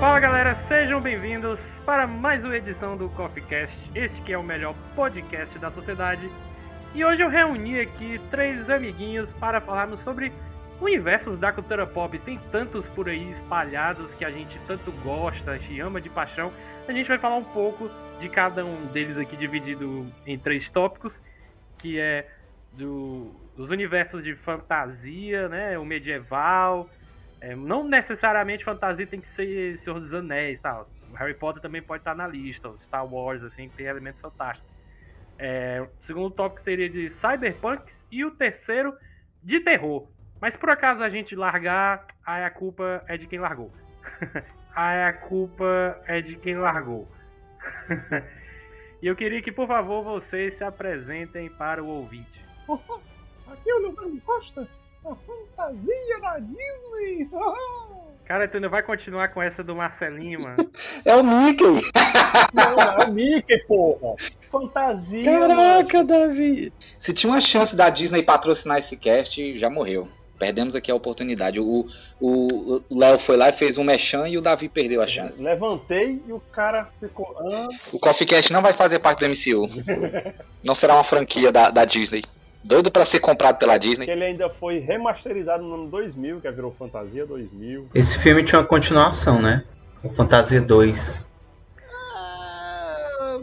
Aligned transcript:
Fala 0.00 0.18
galera, 0.18 0.54
sejam 0.54 0.98
bem-vindos 0.98 1.60
para 1.84 2.06
mais 2.06 2.42
uma 2.42 2.56
edição 2.56 2.96
do 2.96 3.10
Coffee 3.10 3.44
Cast, 3.44 3.76
este 3.94 4.22
que 4.22 4.32
é 4.32 4.38
o 4.38 4.42
melhor 4.42 4.74
podcast 4.96 5.58
da 5.58 5.70
sociedade. 5.70 6.26
E 6.94 7.04
hoje 7.04 7.22
eu 7.22 7.28
reuni 7.28 7.78
aqui 7.78 8.18
três 8.30 8.70
amiguinhos 8.70 9.30
para 9.34 9.60
falarmos 9.60 10.00
sobre 10.00 10.32
universos 10.80 11.36
da 11.36 11.52
cultura 11.52 11.86
pop. 11.86 12.18
Tem 12.20 12.40
tantos 12.50 12.88
por 12.88 13.10
aí 13.10 13.30
espalhados 13.30 14.14
que 14.14 14.24
a 14.24 14.30
gente 14.30 14.58
tanto 14.66 14.90
gosta 14.90 15.58
e 15.68 15.80
ama 15.80 16.00
de 16.00 16.08
paixão. 16.08 16.50
A 16.88 16.92
gente 16.92 17.06
vai 17.06 17.18
falar 17.18 17.36
um 17.36 17.44
pouco 17.44 17.90
de 18.18 18.30
cada 18.30 18.64
um 18.64 18.86
deles 18.86 19.18
aqui 19.18 19.36
dividido 19.36 20.10
em 20.26 20.38
três 20.38 20.70
tópicos, 20.70 21.20
que 21.76 22.00
é 22.00 22.26
do, 22.72 23.32
dos 23.54 23.68
universos 23.68 24.24
de 24.24 24.34
fantasia, 24.34 25.46
né, 25.50 25.78
o 25.78 25.84
medieval, 25.84 26.88
é, 27.40 27.56
não 27.56 27.82
necessariamente 27.84 28.64
fantasia 28.64 29.06
tem 29.06 29.20
que 29.20 29.28
ser 29.28 29.78
Senhor 29.78 29.98
dos 29.98 30.12
Anéis, 30.12 30.60
tal. 30.60 30.88
O 31.10 31.16
Harry 31.16 31.34
Potter 31.34 31.62
também 31.62 31.80
pode 31.80 32.02
estar 32.02 32.14
na 32.14 32.26
lista, 32.26 32.70
Star 32.80 33.06
Wars, 33.06 33.42
assim, 33.42 33.68
tem 33.70 33.86
elementos 33.86 34.20
fantásticos. 34.20 34.70
É, 35.38 35.80
o 35.80 36.02
segundo 36.02 36.30
tópico 36.30 36.62
seria 36.62 36.88
de 36.88 37.08
cyberpunks 37.08 38.06
e 38.10 38.24
o 38.24 38.30
terceiro 38.30 38.94
de 39.42 39.58
terror. 39.60 40.06
Mas 40.38 40.54
por 40.54 40.68
acaso 40.68 41.02
a 41.02 41.08
gente 41.08 41.34
largar, 41.34 42.06
aí 42.24 42.44
a 42.44 42.50
culpa 42.50 43.02
é 43.08 43.16
de 43.16 43.26
quem 43.26 43.38
largou. 43.38 43.72
aí 44.76 45.02
a 45.02 45.12
culpa 45.14 45.98
é 46.06 46.20
de 46.20 46.36
quem 46.36 46.56
largou. 46.56 47.08
e 49.00 49.06
eu 49.06 49.16
queria 49.16 49.40
que, 49.40 49.50
por 49.50 49.66
favor, 49.66 50.02
vocês 50.04 50.54
se 50.54 50.64
apresentem 50.64 51.48
para 51.48 51.82
o 51.82 51.88
ouvinte. 51.88 52.44
Aqui 53.50 53.70
é 53.70 53.74
o 53.74 53.78
Leonardo 53.78 54.20
Costa 54.20 54.68
a 55.04 55.14
fantasia 55.14 56.20
da 56.20 56.38
Disney! 56.38 57.28
Cara, 58.24 58.46
tu 58.46 58.58
ainda 58.58 58.68
vai 58.68 58.82
continuar 58.82 59.28
com 59.28 59.42
essa 59.42 59.64
do 59.64 59.74
Marcelinho, 59.74 60.42
mano? 60.42 60.70
É 61.04 61.16
o 61.16 61.24
Mickey! 61.24 61.90
Não, 62.54 62.80
é 62.80 63.06
o 63.06 63.12
Mickey, 63.12 63.58
porra! 63.66 64.14
Léo. 64.48 65.24
Caraca, 65.24 66.04
Davi! 66.04 66.72
Se 66.96 67.12
tinha 67.12 67.32
uma 67.32 67.40
chance 67.40 67.74
da 67.74 67.90
Disney 67.90 68.22
patrocinar 68.22 68.78
esse 68.78 68.96
cast, 68.96 69.58
já 69.58 69.68
morreu. 69.68 70.08
Perdemos 70.38 70.76
aqui 70.76 70.90
a 70.90 70.94
oportunidade. 70.94 71.58
O 72.20 72.80
Léo 72.90 73.18
foi 73.18 73.36
lá 73.36 73.48
e 73.50 73.52
fez 73.52 73.76
um 73.76 73.84
mechan 73.84 74.28
e 74.28 74.38
o 74.38 74.40
Davi 74.40 74.68
perdeu 74.68 75.02
a 75.02 75.06
chance. 75.06 75.42
Levantei 75.42 76.22
e 76.26 76.32
o 76.32 76.40
cara 76.40 76.88
ficou. 76.98 77.36
Ah. 77.38 77.68
O 77.92 77.98
Coffee 77.98 78.26
Cast 78.26 78.52
não 78.52 78.62
vai 78.62 78.72
fazer 78.72 79.00
parte 79.00 79.20
do 79.20 79.28
MCU. 79.28 79.68
não 80.64 80.74
será 80.74 80.94
uma 80.94 81.04
franquia 81.04 81.50
da, 81.52 81.70
da 81.70 81.84
Disney. 81.84 82.22
Doido 82.62 82.90
para 82.90 83.06
ser 83.06 83.20
comprado 83.20 83.58
pela 83.58 83.78
Disney. 83.78 84.04
Que 84.04 84.10
ele 84.10 84.24
ainda 84.24 84.50
foi 84.50 84.78
remasterizado 84.78 85.62
no 85.62 85.74
ano 85.74 85.88
2000, 85.88 86.40
que 86.40 86.50
virou 86.50 86.70
Fantasia 86.70 87.24
2000. 87.24 87.88
Esse 87.94 88.18
filme 88.18 88.44
tinha 88.44 88.60
uma 88.60 88.66
continuação, 88.66 89.40
né? 89.40 89.64
O 90.02 90.10
Fantasia 90.10 90.60
2. 90.60 91.28
Ah, 92.14 93.38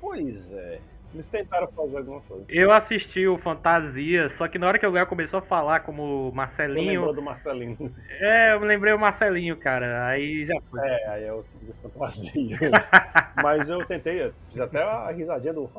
pois 0.00 0.52
é. 0.52 0.78
Eles 1.14 1.28
tentaram 1.28 1.68
fazer 1.68 1.98
alguma 1.98 2.20
coisa. 2.22 2.44
Eu 2.48 2.72
assisti 2.72 3.26
o 3.26 3.36
Fantasia, 3.36 4.30
só 4.30 4.48
que 4.48 4.58
na 4.58 4.66
hora 4.66 4.78
que 4.78 4.86
o 4.86 4.90
Léo 4.90 5.06
começou 5.06 5.40
a 5.40 5.42
falar 5.42 5.80
como 5.80 6.32
Marcelinho. 6.32 7.00
Lembrou 7.00 7.14
do 7.14 7.20
Marcelinho. 7.20 7.94
É, 8.18 8.54
eu 8.54 8.60
me 8.60 8.66
lembrei 8.66 8.94
o 8.94 8.98
Marcelinho, 8.98 9.56
cara. 9.56 10.06
Aí 10.06 10.46
já 10.46 10.54
foi. 10.70 10.80
É, 10.80 11.08
aí 11.08 11.24
é 11.24 11.32
o 11.32 11.42
tipo 11.42 11.66
de 11.66 11.72
fantasia. 11.82 12.58
Mas 13.42 13.68
eu 13.68 13.84
tentei, 13.84 14.32
fiz 14.48 14.58
até 14.58 14.82
a 14.82 15.10
risadinha 15.10 15.52
do. 15.52 15.70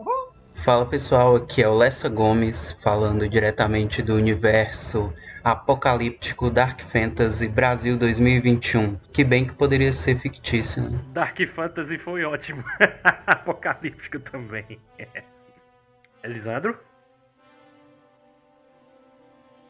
Fala 0.56 0.86
pessoal, 0.86 1.36
aqui 1.36 1.62
é 1.62 1.68
o 1.68 1.75
Lessa 1.75 2.08
Gomes 2.08 2.72
falando 2.81 3.28
diretamente 3.28 4.02
do 4.02 4.16
universo 4.16 5.14
apocalíptico 5.44 6.50
Dark 6.50 6.80
Fantasy 6.81 7.50
Brasil 7.50 7.97
2021. 7.97 8.97
Que 9.12 9.25
bem 9.25 9.46
que 9.46 9.53
poderia 9.53 9.92
ser 9.92 10.18
fictício, 10.18 10.81
né? 10.81 11.00
Dark 11.12 11.38
Fantasy 11.53 11.97
foi 11.97 12.24
ótimo. 12.24 12.63
apocalíptico 13.28 14.19
também. 14.19 14.80
Elisandro? 16.24 16.80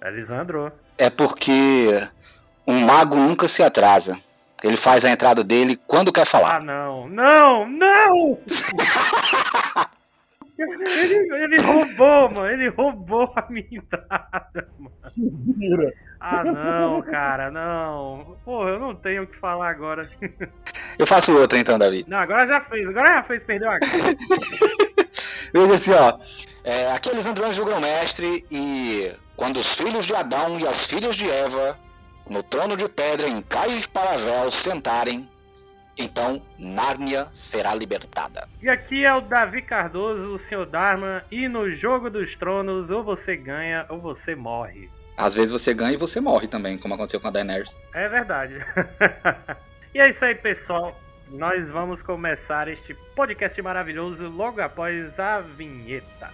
Elisandro? 0.04 0.72
É 0.98 1.10
porque 1.10 2.08
um 2.68 2.80
mago 2.82 3.16
nunca 3.16 3.48
se 3.48 3.64
atrasa. 3.64 4.20
Ele 4.64 4.78
faz 4.78 5.04
a 5.04 5.10
entrada 5.10 5.44
dele 5.44 5.76
quando 5.88 6.14
quer 6.14 6.28
falar. 6.28 6.58
Ah, 6.58 6.60
não. 6.60 7.10
Não, 7.10 7.68
não! 7.68 8.40
Ele, 10.64 11.44
ele 11.44 11.62
roubou, 11.62 12.32
mano. 12.32 12.48
Ele 12.48 12.70
roubou 12.70 13.32
a 13.36 13.46
minha 13.50 13.68
entrada, 13.72 14.70
mano. 14.78 15.94
Ah, 16.20 16.44
não, 16.44 17.02
cara, 17.02 17.52
não. 17.52 18.38
Porra, 18.46 18.70
eu 18.70 18.80
não 18.80 18.96
tenho 18.96 19.24
o 19.24 19.28
que 19.28 19.38
falar 19.38 19.70
agora. 19.70 20.08
Eu 20.98 21.06
faço 21.06 21.38
outra 21.38 21.60
então, 21.60 21.78
Davi. 21.78 22.06
Não, 22.08 22.18
agora 22.18 22.48
já 22.48 22.62
fez. 22.62 22.88
Agora 22.88 23.16
já 23.16 23.24
fez, 23.24 23.44
perdeu 23.44 23.70
a 23.70 23.80
cara. 23.80 23.92
Veja 25.54 25.74
assim, 25.74 25.92
ó. 25.92 26.18
É, 26.64 26.92
aqui 26.92 27.10
eles 27.10 27.26
andam 27.26 27.52
julgam 27.52 27.82
mestre 27.82 28.46
e 28.50 29.12
quando 29.36 29.58
os 29.58 29.76
filhos 29.76 30.06
de 30.06 30.16
Adão 30.16 30.58
e 30.58 30.68
as 30.68 30.86
filhas 30.86 31.16
de 31.16 31.30
Eva 31.30 31.78
no 32.30 32.42
trono 32.42 32.78
de 32.78 32.88
pedra 32.88 33.28
em 33.28 33.42
Cair 33.42 33.90
Paravel 33.90 34.50
sentarem 34.50 35.30
então 35.98 36.42
Nárnia 36.58 37.28
será 37.32 37.74
libertada. 37.76 38.48
E 38.62 38.70
aqui 38.70 39.06
é 39.06 39.14
o 39.14 39.22
Davi 39.22 39.62
Cardoso, 39.62 40.34
o 40.34 40.40
Sr. 40.40 40.66
Dharma, 40.66 41.24
e 41.32 41.48
no 41.48 41.72
Jogo 41.72 42.10
dos 42.10 42.36
Tronos 42.36 42.90
ou 42.90 43.04
você 43.04 43.36
ganha 43.36 43.86
ou 43.90 44.00
você 44.00 44.36
morre. 44.36 44.90
Às 45.16 45.36
vezes 45.36 45.52
você 45.52 45.74
ganha 45.74 45.94
e 45.94 45.98
você 45.98 46.20
morre 46.20 46.48
também, 46.48 46.78
como 46.78 46.96
aconteceu 46.96 47.20
com 47.20 47.28
a 47.28 47.32
Daenerys. 47.32 47.78
É 47.94 48.08
verdade. 48.08 48.56
e 49.94 50.00
é 50.00 50.10
isso 50.10 50.26
aí, 50.26 50.36
pessoal. 50.36 51.00
Nós 51.30 51.70
vamos 51.70 52.02
começar 52.02 52.68
este 52.68 52.94
podcast 53.16 53.60
maravilhoso 53.62 54.28
logo 54.28 54.62
após 54.62 55.20
a 55.20 55.40
vinheta. 55.40 56.30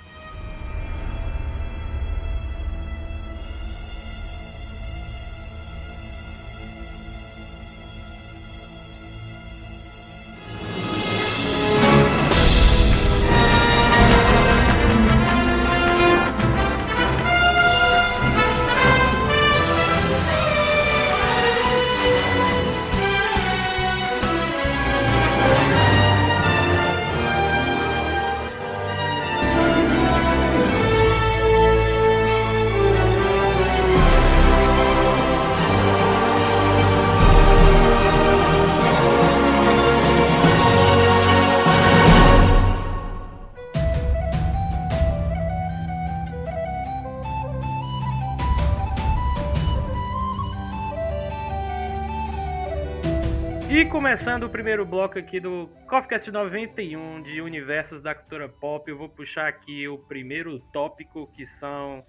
Começando 54.40 54.44
o 54.44 54.50
primeiro 54.50 54.86
bloco 54.86 55.20
aqui 55.20 55.38
do 55.38 55.70
CoffeeCast 55.86 56.32
91 56.32 57.24
de 57.24 57.42
Universos 57.42 58.02
da 58.02 58.16
Cultura 58.16 58.48
Pop, 58.48 58.90
eu 58.90 58.98
vou 58.98 59.10
puxar 59.10 59.50
aqui 59.50 59.86
o 59.86 59.98
primeiro 59.98 60.60
tópico 60.72 61.30
que 61.36 61.46
são 61.46 62.06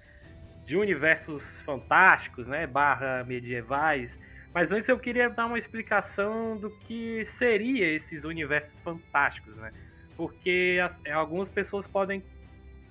de 0.65 0.77
universos 0.77 1.43
fantásticos, 1.63 2.47
né, 2.47 2.69
barra 2.69 3.25
medievais. 3.25 4.17
Mas 4.55 4.71
antes 4.71 4.89
eu 4.89 4.97
queria 4.97 5.29
dar 5.29 5.47
uma 5.47 5.59
explicação 5.59 6.57
do 6.57 6.71
que 6.71 7.25
seria 7.25 7.93
esses 7.93 8.23
universos 8.23 8.79
fantásticos, 8.79 9.57
né? 9.57 9.73
Porque 10.17 10.79
as, 10.81 10.97
algumas 11.13 11.49
pessoas 11.49 11.85
podem 11.85 12.23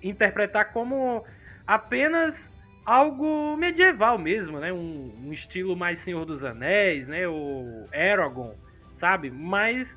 interpretar 0.02 0.70
como 0.70 1.24
apenas 1.66 2.52
algo 2.84 3.56
medieval 3.56 4.18
mesmo, 4.18 4.60
né? 4.60 4.70
Um, 4.70 5.14
um 5.24 5.32
estilo 5.32 5.74
mais 5.74 6.00
Senhor 6.00 6.26
dos 6.26 6.44
Anéis, 6.44 7.08
né? 7.08 7.26
O 7.26 7.88
Aragorn 7.90 8.69
sabe? 9.00 9.30
Mas 9.30 9.96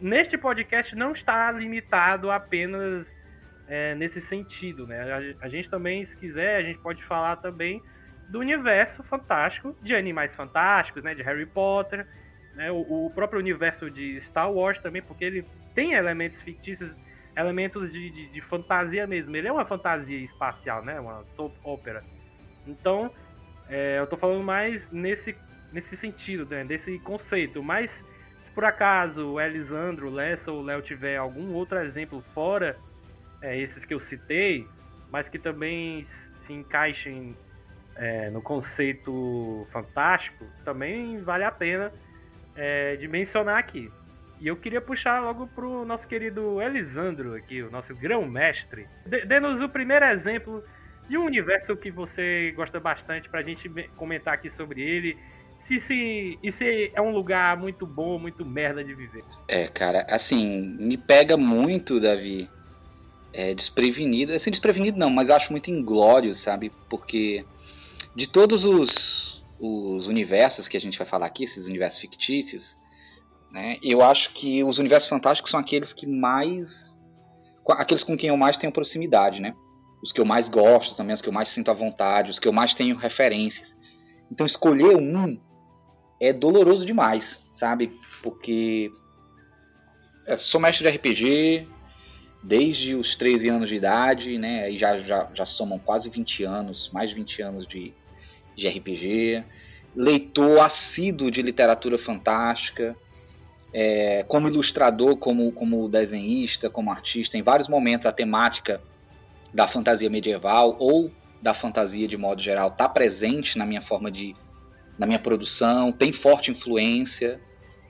neste 0.00 0.38
podcast 0.38 0.94
não 0.94 1.12
está 1.12 1.50
limitado 1.50 2.30
apenas 2.30 3.12
é, 3.66 3.94
nesse 3.96 4.20
sentido, 4.20 4.86
né? 4.86 5.34
A, 5.40 5.44
a, 5.44 5.48
gente 5.48 5.68
também, 5.68 6.04
se 6.04 6.16
quiser, 6.16 6.56
a 6.56 6.62
gente 6.62 6.78
pode 6.78 7.04
falar 7.04 7.36
também 7.36 7.82
do 8.28 8.38
universo 8.38 9.02
fantástico 9.02 9.76
de 9.82 9.94
Animais 9.94 10.34
Fantásticos, 10.34 11.02
né? 11.02 11.14
De 11.14 11.22
Harry 11.22 11.46
Potter, 11.46 12.06
né? 12.54 12.70
O, 12.70 13.06
o 13.06 13.10
próprio 13.10 13.40
universo 13.40 13.90
de 13.90 14.20
Star 14.20 14.50
Wars 14.50 14.78
também, 14.78 15.02
porque 15.02 15.24
ele 15.24 15.44
tem 15.74 15.94
elementos 15.94 16.40
fictícios, 16.40 16.94
elementos 17.36 17.92
de, 17.92 18.08
de, 18.08 18.28
de 18.28 18.40
fantasia 18.40 19.06
mesmo. 19.06 19.36
Ele 19.36 19.48
é 19.48 19.52
uma 19.52 19.66
fantasia 19.66 20.18
espacial, 20.18 20.84
né? 20.84 20.98
Uma 21.00 21.24
soap 21.24 21.52
opera. 21.64 22.04
Então, 22.66 23.10
é, 23.68 23.98
eu 23.98 24.06
tô 24.06 24.16
falando 24.16 24.44
mais 24.44 24.90
nesse, 24.90 25.36
nesse 25.72 25.96
sentido, 25.96 26.46
né? 26.46 26.64
Desse 26.64 26.98
conceito. 27.00 27.62
Mas, 27.62 28.04
por 28.58 28.64
acaso 28.64 29.34
o 29.34 29.40
Elisandro, 29.40 30.08
o 30.08 30.10
Lessa 30.12 30.50
ou 30.50 30.58
o 30.58 30.64
Léo 30.64 30.82
tiver 30.82 31.16
algum 31.16 31.54
outro 31.54 31.78
exemplo 31.78 32.20
fora 32.34 32.76
é, 33.40 33.56
esses 33.56 33.84
que 33.84 33.94
eu 33.94 34.00
citei, 34.00 34.66
mas 35.12 35.28
que 35.28 35.38
também 35.38 36.04
se 36.44 36.52
encaixem 36.52 37.36
é, 37.94 38.30
no 38.30 38.42
conceito 38.42 39.64
fantástico, 39.70 40.44
também 40.64 41.20
vale 41.20 41.44
a 41.44 41.52
pena 41.52 41.92
é, 42.56 42.96
de 42.96 43.06
mencionar 43.06 43.58
aqui. 43.58 43.92
E 44.40 44.48
eu 44.48 44.56
queria 44.56 44.80
puxar 44.80 45.20
logo 45.20 45.46
pro 45.46 45.84
nosso 45.84 46.08
querido 46.08 46.60
Elisandro 46.60 47.36
aqui, 47.36 47.62
o 47.62 47.70
nosso 47.70 47.94
grão-mestre. 47.94 48.88
Dê-nos 49.06 49.62
o 49.62 49.68
primeiro 49.68 50.04
exemplo 50.06 50.64
de 51.08 51.16
um 51.16 51.24
universo 51.24 51.76
que 51.76 51.92
você 51.92 52.52
gosta 52.56 52.80
bastante 52.80 53.28
pra 53.28 53.40
gente 53.40 53.68
comentar 53.94 54.34
aqui 54.34 54.50
sobre 54.50 54.82
ele. 54.82 55.16
Se, 55.68 55.78
se, 55.80 56.38
e 56.42 56.50
se 56.50 56.90
é 56.94 57.02
um 57.02 57.10
lugar 57.10 57.54
muito 57.58 57.86
bom, 57.86 58.18
muito 58.18 58.42
merda 58.42 58.82
de 58.82 58.94
viver. 58.94 59.22
É, 59.46 59.68
cara, 59.68 60.06
assim, 60.08 60.62
me 60.80 60.96
pega 60.96 61.36
muito, 61.36 62.00
Davi, 62.00 62.48
é, 63.34 63.52
desprevenido. 63.52 64.32
Assim, 64.32 64.50
desprevenido 64.50 64.98
não, 64.98 65.10
mas 65.10 65.28
acho 65.28 65.52
muito 65.52 65.70
inglório, 65.70 66.34
sabe? 66.34 66.72
Porque 66.88 67.44
de 68.16 68.26
todos 68.26 68.64
os, 68.64 69.44
os 69.60 70.06
universos 70.06 70.66
que 70.68 70.76
a 70.78 70.80
gente 70.80 70.96
vai 70.96 71.06
falar 71.06 71.26
aqui, 71.26 71.44
esses 71.44 71.66
universos 71.66 72.00
fictícios, 72.00 72.78
né, 73.52 73.76
eu 73.82 74.00
acho 74.00 74.32
que 74.32 74.64
os 74.64 74.78
universos 74.78 75.10
fantásticos 75.10 75.50
são 75.50 75.60
aqueles 75.60 75.92
que 75.92 76.06
mais. 76.06 76.98
aqueles 77.72 78.02
com 78.02 78.16
quem 78.16 78.30
eu 78.30 78.38
mais 78.38 78.56
tenho 78.56 78.72
proximidade, 78.72 79.38
né? 79.38 79.54
Os 80.02 80.12
que 80.12 80.20
eu 80.20 80.24
mais 80.24 80.48
gosto 80.48 80.96
também, 80.96 81.12
os 81.12 81.20
que 81.20 81.28
eu 81.28 81.32
mais 81.32 81.50
sinto 81.50 81.70
à 81.70 81.74
vontade, 81.74 82.30
os 82.30 82.38
que 82.38 82.48
eu 82.48 82.54
mais 82.54 82.72
tenho 82.72 82.96
referências. 82.96 83.76
Então 84.32 84.46
escolher 84.46 84.96
um 84.96 85.38
é 86.20 86.32
doloroso 86.32 86.84
demais, 86.84 87.46
sabe? 87.52 87.92
Porque 88.22 88.90
eu 90.26 90.36
sou 90.36 90.60
mestre 90.60 90.90
de 90.90 90.96
RPG, 90.96 91.68
desde 92.42 92.94
os 92.94 93.16
13 93.16 93.48
anos 93.48 93.68
de 93.68 93.76
idade, 93.76 94.38
né? 94.38 94.70
E 94.70 94.78
já, 94.78 94.98
já, 94.98 95.28
já 95.32 95.44
somam 95.44 95.78
quase 95.78 96.08
20 96.10 96.44
anos, 96.44 96.90
mais 96.92 97.10
de 97.10 97.16
20 97.16 97.42
anos 97.42 97.66
de, 97.66 97.92
de 98.56 98.68
RPG. 98.68 99.44
Leitor 99.94 100.60
assíduo 100.60 101.30
de 101.30 101.42
literatura 101.42 101.98
fantástica. 101.98 102.96
É, 103.72 104.24
como 104.26 104.48
ilustrador, 104.48 105.16
como, 105.18 105.52
como 105.52 105.88
desenhista, 105.88 106.70
como 106.70 106.90
artista, 106.90 107.36
em 107.36 107.42
vários 107.42 107.68
momentos 107.68 108.06
a 108.06 108.12
temática 108.12 108.80
da 109.52 109.68
fantasia 109.68 110.08
medieval 110.08 110.74
ou 110.78 111.10
da 111.40 111.52
fantasia 111.52 112.08
de 112.08 112.16
modo 112.16 112.40
geral 112.40 112.68
está 112.68 112.88
presente 112.88 113.58
na 113.58 113.66
minha 113.66 113.82
forma 113.82 114.10
de 114.10 114.34
na 114.98 115.06
minha 115.06 115.18
produção, 115.18 115.92
tem 115.92 116.12
forte 116.12 116.50
influência. 116.50 117.40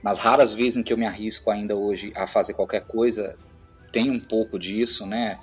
Nas 0.03 0.19
raras 0.19 0.55
vezes 0.55 0.77
em 0.77 0.83
que 0.83 0.93
eu 0.93 0.99
me 0.99 1.07
arrisco 1.07 1.51
ainda 1.51 1.75
hoje 1.75 2.13
a 2.15 2.27
fazer 2.27 2.55
qualquer 2.55 2.83
coisa, 2.87 3.37
tem 3.93 4.11
um 4.11 4.21
pouco 4.21 4.59
disso, 4.59 5.07
né? 5.07 5.41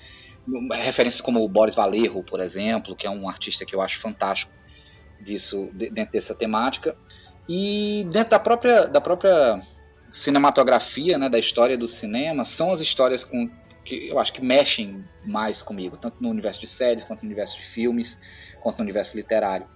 Referências 0.71 1.21
como 1.21 1.43
o 1.43 1.49
Boris 1.49 1.75
Valerro, 1.75 2.23
por 2.23 2.39
exemplo, 2.39 2.95
que 2.95 3.07
é 3.07 3.09
um 3.09 3.27
artista 3.27 3.65
que 3.65 3.75
eu 3.75 3.81
acho 3.81 3.99
fantástico 3.99 4.51
disso 5.19 5.69
dentro 5.73 6.13
dessa 6.13 6.35
temática. 6.35 6.95
E 7.49 8.07
dentro 8.11 8.29
da 8.29 8.39
própria, 8.39 8.87
da 8.87 9.01
própria 9.01 9.61
cinematografia, 10.11 11.17
né, 11.17 11.27
da 11.27 11.39
história 11.39 11.77
do 11.77 11.87
cinema, 11.87 12.45
são 12.45 12.71
as 12.71 12.79
histórias 12.79 13.23
com, 13.23 13.49
que 13.83 14.07
eu 14.07 14.19
acho 14.19 14.31
que 14.31 14.41
mexem 14.41 15.03
mais 15.25 15.61
comigo, 15.61 15.97
tanto 15.97 16.17
no 16.21 16.29
universo 16.29 16.61
de 16.61 16.67
séries, 16.67 17.03
quanto 17.03 17.23
no 17.23 17.27
universo 17.27 17.57
de 17.57 17.63
filmes, 17.63 18.17
quanto 18.61 18.77
no 18.77 18.83
universo 18.83 19.17
literário. 19.17 19.67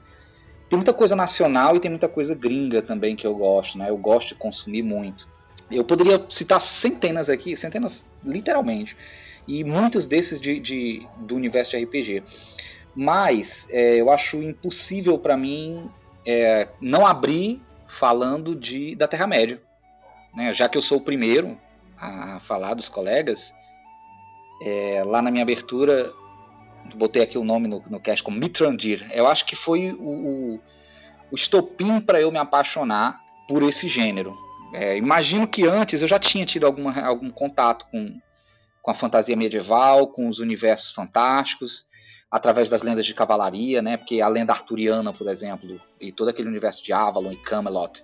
Tem 0.69 0.77
muita 0.77 0.93
coisa 0.93 1.15
nacional 1.15 1.75
e 1.75 1.79
tem 1.79 1.89
muita 1.89 2.07
coisa 2.07 2.35
gringa 2.35 2.81
também 2.81 3.15
que 3.15 3.25
eu 3.25 3.35
gosto, 3.35 3.77
né? 3.77 3.89
Eu 3.89 3.97
gosto 3.97 4.29
de 4.29 4.35
consumir 4.35 4.83
muito. 4.83 5.27
Eu 5.71 5.83
poderia 5.83 6.23
citar 6.29 6.61
centenas 6.61 7.29
aqui, 7.29 7.55
centenas 7.55 8.05
literalmente, 8.23 8.95
e 9.47 9.63
muitos 9.63 10.05
desses 10.05 10.39
de, 10.39 10.59
de 10.59 11.07
do 11.17 11.35
universo 11.35 11.71
de 11.71 11.83
RPG. 11.83 12.23
Mas 12.95 13.67
é, 13.69 13.95
eu 13.95 14.11
acho 14.11 14.41
impossível 14.41 15.17
para 15.17 15.35
mim 15.35 15.89
é, 16.25 16.69
não 16.79 17.05
abrir 17.05 17.61
falando 17.87 18.55
de 18.55 18.95
da 18.95 19.07
Terra-média. 19.07 19.61
Né? 20.35 20.53
Já 20.53 20.69
que 20.69 20.77
eu 20.77 20.81
sou 20.81 20.99
o 20.99 21.03
primeiro 21.03 21.57
a 21.97 22.39
falar 22.41 22.75
dos 22.75 22.89
colegas, 22.89 23.53
é, 24.61 25.03
lá 25.05 25.21
na 25.21 25.31
minha 25.31 25.43
abertura, 25.43 26.11
botei 26.95 27.21
aqui 27.21 27.37
o 27.37 27.43
nome 27.43 27.67
no, 27.67 27.81
no 27.89 27.99
cast 27.99 28.23
como 28.23 28.37
Mitrandir. 28.37 29.09
Eu 29.13 29.27
acho 29.27 29.45
que 29.45 29.55
foi 29.55 29.91
o, 29.91 30.55
o, 30.55 30.59
o 31.31 31.35
estopim 31.35 31.99
para 31.99 32.21
eu 32.21 32.31
me 32.31 32.37
apaixonar 32.37 33.21
por 33.47 33.63
esse 33.63 33.87
gênero. 33.87 34.37
É, 34.73 34.97
imagino 34.97 35.47
que 35.47 35.67
antes 35.67 36.01
eu 36.01 36.07
já 36.07 36.19
tinha 36.19 36.45
tido 36.45 36.65
alguma, 36.65 36.99
algum 37.01 37.31
contato 37.31 37.85
com, 37.91 38.19
com 38.81 38.91
a 38.91 38.93
fantasia 38.93 39.35
medieval, 39.35 40.07
com 40.07 40.27
os 40.27 40.39
universos 40.39 40.91
fantásticos, 40.91 41.85
através 42.29 42.69
das 42.69 42.83
lendas 42.83 43.05
de 43.05 43.13
cavalaria, 43.13 43.81
né? 43.81 43.97
Porque 43.97 44.21
a 44.21 44.27
lenda 44.27 44.53
arturiana, 44.53 45.11
por 45.11 45.27
exemplo, 45.27 45.81
e 45.99 46.11
todo 46.11 46.29
aquele 46.29 46.47
universo 46.47 46.83
de 46.83 46.93
Avalon 46.93 47.31
e 47.31 47.37
Camelot, 47.37 48.03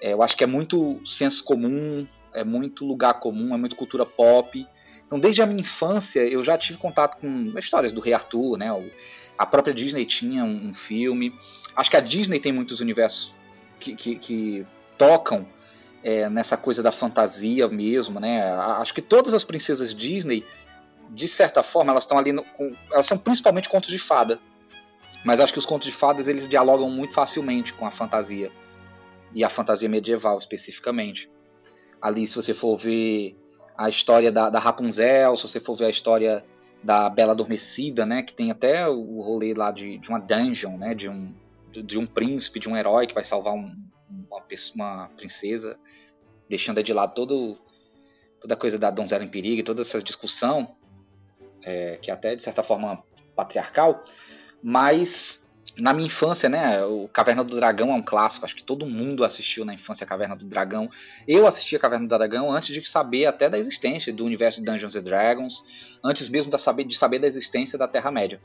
é, 0.00 0.14
eu 0.14 0.22
acho 0.22 0.36
que 0.36 0.44
é 0.44 0.46
muito 0.46 1.00
senso 1.04 1.44
comum, 1.44 2.06
é 2.34 2.42
muito 2.42 2.86
lugar 2.86 3.14
comum, 3.14 3.54
é 3.54 3.58
muito 3.58 3.76
cultura 3.76 4.06
pop. 4.06 4.66
Então, 5.10 5.18
desde 5.18 5.42
a 5.42 5.46
minha 5.46 5.60
infância, 5.60 6.20
eu 6.20 6.44
já 6.44 6.56
tive 6.56 6.78
contato 6.78 7.16
com 7.16 7.58
histórias 7.58 7.92
do 7.92 8.00
Rei 8.00 8.14
Arthur, 8.14 8.56
né? 8.56 8.68
A 9.36 9.44
própria 9.44 9.74
Disney 9.74 10.06
tinha 10.06 10.44
um, 10.44 10.68
um 10.68 10.72
filme. 10.72 11.34
Acho 11.74 11.90
que 11.90 11.96
a 11.96 12.00
Disney 12.00 12.38
tem 12.38 12.52
muitos 12.52 12.80
universos 12.80 13.36
que, 13.80 13.96
que, 13.96 14.14
que 14.14 14.66
tocam 14.96 15.48
é, 16.04 16.30
nessa 16.30 16.56
coisa 16.56 16.80
da 16.80 16.92
fantasia 16.92 17.66
mesmo, 17.66 18.20
né? 18.20 18.40
Acho 18.52 18.94
que 18.94 19.02
todas 19.02 19.34
as 19.34 19.42
princesas 19.42 19.92
Disney, 19.92 20.46
de 21.10 21.26
certa 21.26 21.64
forma, 21.64 21.90
elas 21.90 22.04
estão 22.04 22.16
ali, 22.16 22.30
no, 22.30 22.44
com, 22.44 22.72
elas 22.92 23.06
são 23.06 23.18
principalmente 23.18 23.68
contos 23.68 23.90
de 23.90 23.98
fada, 23.98 24.38
mas 25.24 25.40
acho 25.40 25.52
que 25.52 25.58
os 25.58 25.66
contos 25.66 25.88
de 25.88 25.92
fadas 25.92 26.28
eles 26.28 26.46
dialogam 26.46 26.88
muito 26.88 27.14
facilmente 27.14 27.72
com 27.72 27.84
a 27.84 27.90
fantasia 27.90 28.52
e 29.34 29.42
a 29.42 29.50
fantasia 29.50 29.88
medieval 29.88 30.38
especificamente. 30.38 31.28
Ali, 32.00 32.28
se 32.28 32.36
você 32.36 32.54
for 32.54 32.76
ver 32.76 33.36
a 33.76 33.88
história 33.88 34.30
da, 34.30 34.50
da 34.50 34.58
Rapunzel, 34.58 35.36
se 35.36 35.42
você 35.42 35.60
for 35.60 35.76
ver 35.76 35.86
a 35.86 35.90
história 35.90 36.44
da 36.82 37.08
Bela 37.10 37.32
Adormecida, 37.32 38.06
né, 38.06 38.22
que 38.22 38.32
tem 38.32 38.50
até 38.50 38.88
o 38.88 39.20
rolê 39.20 39.54
lá 39.54 39.70
de, 39.70 39.98
de 39.98 40.08
uma 40.08 40.18
dungeon, 40.18 40.76
né, 40.78 40.94
de 40.94 41.08
um, 41.08 41.34
de, 41.70 41.82
de 41.82 41.98
um 41.98 42.06
príncipe, 42.06 42.58
de 42.58 42.68
um 42.68 42.76
herói 42.76 43.06
que 43.06 43.14
vai 43.14 43.24
salvar 43.24 43.54
um, 43.54 43.74
uma, 44.08 44.42
uma 44.74 45.08
princesa, 45.16 45.78
deixando 46.48 46.82
de 46.82 46.92
lado 46.92 47.14
todo, 47.14 47.58
toda 48.40 48.54
a 48.54 48.56
coisa 48.56 48.78
da 48.78 48.90
donzela 48.90 49.24
em 49.24 49.28
perigo, 49.28 49.62
toda 49.62 49.82
essa 49.82 50.02
discussão, 50.02 50.74
é, 51.64 51.98
que 51.98 52.10
é 52.10 52.14
até 52.14 52.34
de 52.34 52.42
certa 52.42 52.62
forma 52.62 53.02
patriarcal, 53.36 54.02
mas 54.62 55.39
na 55.76 55.92
minha 55.92 56.06
infância, 56.06 56.48
né, 56.48 56.84
o 56.84 57.08
Caverna 57.08 57.44
do 57.44 57.56
Dragão 57.56 57.90
é 57.90 57.94
um 57.94 58.02
clássico, 58.02 58.44
acho 58.44 58.56
que 58.56 58.62
todo 58.62 58.86
mundo 58.86 59.24
assistiu 59.24 59.64
na 59.64 59.74
infância 59.74 60.04
a 60.04 60.06
Caverna 60.06 60.36
do 60.36 60.44
Dragão. 60.44 60.90
Eu 61.26 61.46
assisti 61.46 61.76
a 61.76 61.78
Caverna 61.78 62.06
do 62.06 62.16
Dragão 62.16 62.50
antes 62.50 62.74
de 62.74 62.88
saber 62.88 63.26
até 63.26 63.48
da 63.48 63.58
existência 63.58 64.12
do 64.12 64.24
universo 64.24 64.60
de 64.60 64.66
Dungeons 64.66 64.96
and 64.96 65.02
Dragons, 65.02 65.62
antes 66.04 66.28
mesmo 66.28 66.50
de 66.50 66.96
saber, 66.96 67.18
da 67.18 67.26
existência 67.26 67.78
da 67.78 67.86
Terra-média. 67.86 68.40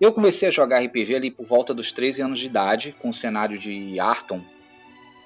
Eu 0.00 0.12
comecei 0.12 0.48
a 0.48 0.50
jogar 0.50 0.80
RPG 0.84 1.14
ali 1.14 1.30
por 1.30 1.46
volta 1.46 1.72
dos 1.72 1.92
13 1.92 2.22
anos 2.22 2.38
de 2.38 2.46
idade, 2.46 2.96
com 2.98 3.10
o 3.10 3.14
cenário 3.14 3.58
de 3.58 3.98
Arton, 4.00 4.42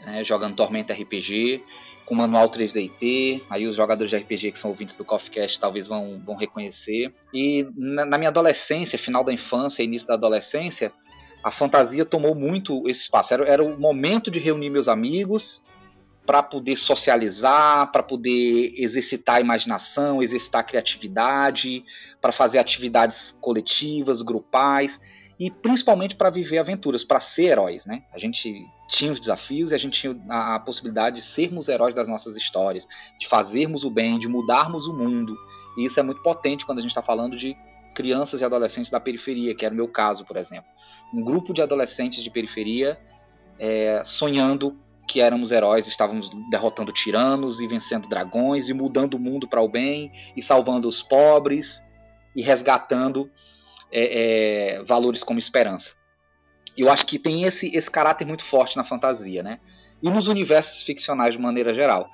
né, 0.04 0.23
jogando 0.23 0.57
Tormenta 0.57 0.92
RPG, 0.92 1.62
com 2.04 2.14
manual 2.14 2.49
3DT, 2.49 3.42
aí 3.50 3.66
os 3.66 3.76
jogadores 3.76 4.11
de 4.11 4.16
RPG 4.16 4.52
que 4.52 4.59
são 4.59 4.71
ouvintes 4.71 4.97
do 4.97 5.04
CoffeeCast 5.04 5.61
talvez 5.61 5.87
vão, 5.87 6.23
vão 6.25 6.37
reconhecer. 6.37 7.12
E 7.35 7.66
na, 7.76 8.07
na, 8.07 8.16
minha 8.16 8.30
adolescência, 8.30 8.99
final 8.99 9.23
da 9.23 9.30
infância, 9.30 9.83
início 9.83 10.09
da 10.09 10.14
adolescência, 10.14 10.90
a 11.42 11.50
fantasia 11.50 12.04
tomou 12.04 12.35
muito 12.35 12.88
esse 12.88 13.02
espaço. 13.02 13.33
Era, 13.33 13.45
era 13.45 13.64
o 13.64 13.78
momento 13.78 14.30
de 14.30 14.38
reunir 14.38 14.71
meus 14.71 14.88
amigos 14.88 15.62
para 16.26 16.42
poder 16.42 16.76
socializar, 16.76 17.90
para 17.90 18.02
poder 18.02 18.75
exercitar 18.76 19.37
a 19.37 19.40
imaginação, 19.40 20.23
exercitar 20.23 20.61
a 20.61 20.64
criatividade, 20.64 21.83
para 22.21 22.33
fazer 22.33 22.59
atividades 22.59 23.37
coletivas, 23.40 24.21
grupais 24.21 25.00
e 25.40 25.50
principalmente 25.50 26.16
para 26.16 26.30
viver 26.30 26.59
aventuras, 26.59 27.04
para 27.04 27.21
ser 27.21 27.45
heróis, 27.45 27.87
né? 27.87 28.02
A 28.12 28.18
gente 28.18 28.52
tinha 28.88 29.12
os 29.12 29.21
desafios 29.21 29.71
e 29.71 29.75
a 29.75 29.78
gente 29.78 30.00
tinha 30.00 30.21
a, 30.28 30.57
a, 30.57 30.61
possibilidade 30.61 31.16
de 31.16 31.23
sermos 31.23 31.68
heróis 31.68 31.95
das 31.95 32.09
nossas 32.09 32.37
histórias, 32.37 32.87
de 33.18 33.28
fazermos 33.28 33.85
o 33.85 33.90
bem, 33.90 34.18
de 34.18 34.26
mudarmos 34.26 34.87
o 34.87 34.92
mundo. 34.92 35.37
E 35.78 35.87
isso 35.87 36.00
é 36.00 36.02
muito 36.02 36.23
potente 36.23 36.66
quando 36.66 36.78
a 36.78 36.83
gente 36.83 36.90
está 36.90 37.02
falando 37.02 37.37
de 37.37 37.57
crianças 37.99 38.40
e 38.40 38.45
adolescentes 38.45 38.93
da 38.93 39.00
periferia, 39.00 39.57
que 39.57 39.67
era 39.67 39.75
o 39.75 39.76
meu 39.76 39.88
caso, 39.88 40.25
por 40.25 40.37
exemplo. 40.37 40.71
Um 41.12 41.21
grupo 41.21 41.52
de 41.52 41.61
adolescentes 41.61 42.23
de 42.23 42.31
periferia 42.31 42.97
é, 43.59 44.02
sonhando 44.05 44.78
que 45.09 45.21
éramos 45.21 45.50
heróis, 45.50 45.88
estávamos 45.88 46.31
derrotando 46.49 46.93
tiranos 46.93 47.61
e 47.61 47.67
vencendo 47.67 48.09
dragões 48.09 48.69
e 48.69 48.73
mudando 48.75 49.14
o 49.14 49.19
mundo 49.19 49.49
para 49.49 49.61
o 49.61 49.69
bem 49.69 50.12
e 50.37 50.40
salvando 50.40 50.87
os 50.87 51.02
pobres 51.02 51.83
e 52.37 52.40
resgatando 52.40 53.28
é, 53.90 54.76
é, 54.76 54.85
valores 54.85 55.25
como 55.25 55.40
esperança. 55.40 55.90
Eu 56.76 56.88
acho 56.93 57.05
que 57.05 57.19
tem 57.19 57.43
esse, 57.43 57.75
esse 57.76 57.90
caráter 57.90 58.28
muito 58.28 58.45
forte 58.45 58.76
na 58.76 58.85
fantasia, 58.85 59.43
né? 59.43 59.59
E 60.00 60.09
nos 60.09 60.28
universos 60.28 60.85
ficcionais 60.85 61.35
de 61.35 61.40
maneira 61.40 61.75
geral. 61.75 62.09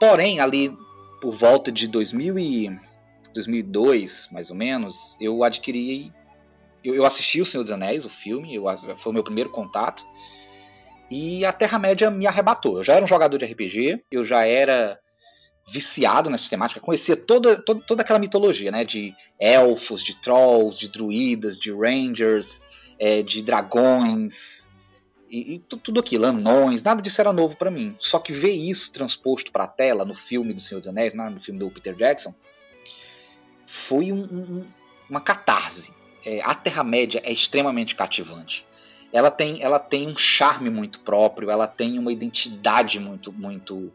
Porém, 0.00 0.40
ali 0.40 0.76
por 1.20 1.36
volta 1.36 1.70
de 1.70 1.86
2000 1.86 2.36
e 2.36 2.70
2002, 3.34 4.28
mais 4.30 4.50
ou 4.50 4.56
menos, 4.56 5.16
eu 5.20 5.42
adquiri. 5.44 6.12
Eu, 6.82 6.94
eu 6.94 7.04
assisti 7.04 7.40
O 7.40 7.46
Senhor 7.46 7.62
dos 7.62 7.72
Anéis, 7.72 8.04
o 8.04 8.10
filme, 8.10 8.54
eu, 8.54 8.64
foi 8.96 9.10
o 9.10 9.14
meu 9.14 9.24
primeiro 9.24 9.50
contato. 9.50 10.04
E 11.10 11.44
a 11.44 11.52
Terra-média 11.52 12.10
me 12.10 12.26
arrebatou. 12.26 12.78
Eu 12.78 12.84
já 12.84 12.94
era 12.94 13.04
um 13.04 13.08
jogador 13.08 13.36
de 13.38 13.44
RPG, 13.44 14.04
eu 14.10 14.24
já 14.24 14.46
era 14.46 14.98
viciado 15.72 16.30
nessa 16.30 16.48
temática, 16.48 16.80
conhecia 16.80 17.16
toda, 17.16 17.60
toda, 17.62 17.80
toda 17.80 18.02
aquela 18.02 18.18
mitologia, 18.18 18.70
né? 18.70 18.84
De 18.84 19.14
elfos, 19.38 20.02
de 20.02 20.20
trolls, 20.20 20.78
de 20.78 20.88
druidas, 20.88 21.56
de 21.58 21.72
rangers, 21.72 22.64
é, 22.98 23.22
de 23.22 23.42
dragões, 23.42 24.68
e, 25.30 25.54
e, 25.54 25.58
tudo 25.60 26.00
aquilo, 26.00 26.26
anões, 26.26 26.82
nada 26.82 27.00
disso 27.00 27.20
era 27.20 27.32
novo 27.32 27.56
para 27.56 27.70
mim. 27.70 27.94
Só 28.00 28.18
que 28.18 28.32
ver 28.32 28.50
isso 28.50 28.90
transposto 28.90 29.52
para 29.52 29.64
a 29.64 29.68
tela 29.68 30.04
no 30.04 30.14
filme 30.14 30.52
do 30.52 30.60
Senhor 30.60 30.80
dos 30.80 30.88
Anéis, 30.88 31.14
no 31.14 31.40
filme 31.40 31.60
do 31.60 31.70
Peter 31.70 31.94
Jackson, 31.94 32.34
foi 33.70 34.10
um, 34.10 34.22
um, 34.22 34.66
uma 35.08 35.20
catarse. 35.20 35.92
É, 36.26 36.40
a 36.42 36.54
Terra-média 36.54 37.22
é 37.24 37.32
extremamente 37.32 37.94
cativante. 37.94 38.66
Ela 39.12 39.30
tem, 39.30 39.62
ela 39.62 39.78
tem 39.78 40.08
um 40.08 40.16
charme 40.16 40.68
muito 40.68 40.98
próprio, 41.00 41.50
ela 41.50 41.68
tem 41.68 41.96
uma 41.96 42.12
identidade 42.12 42.98
muito, 42.98 43.32
muito, 43.32 43.92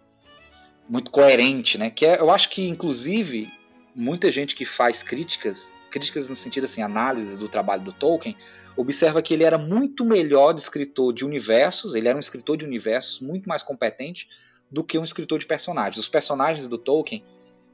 muito 0.88 1.12
coerente, 1.12 1.78
né? 1.78 1.90
Que 1.90 2.06
é, 2.06 2.20
eu 2.22 2.32
acho 2.32 2.50
que, 2.50 2.68
inclusive, 2.68 3.52
muita 3.94 4.32
gente 4.32 4.56
que 4.56 4.66
faz 4.66 5.04
críticas, 5.04 5.74
críticas 5.92 6.30
no 6.30 6.38
sentido 6.38 6.64
assim, 6.64 6.82
análise 6.82 7.38
do 7.38 7.50
trabalho 7.50 7.84
do 7.84 7.92
Tolkien, 7.92 8.36
observa 8.78 9.22
que 9.22 9.34
ele 9.34 9.44
era 9.44 9.58
muito 9.58 10.06
melhor 10.06 10.54
de 10.54 10.62
escritor 10.62 11.14
de 11.14 11.26
universos, 11.26 11.96
ele 11.96 12.08
era 12.08 12.16
um 12.16 12.20
escritor 12.20 12.56
de 12.56 12.66
universos 12.66 13.20
muito 13.20 13.48
mais 13.48 13.62
competente 13.62 14.28
do 14.72 14.84
que 14.84 14.98
um 14.98 15.04
escritor 15.04 15.38
de 15.38 15.46
personagens. 15.46 15.98
Os 15.98 16.10
personagens 16.10 16.68
do 16.68 16.78
Tolkien, 16.78 17.24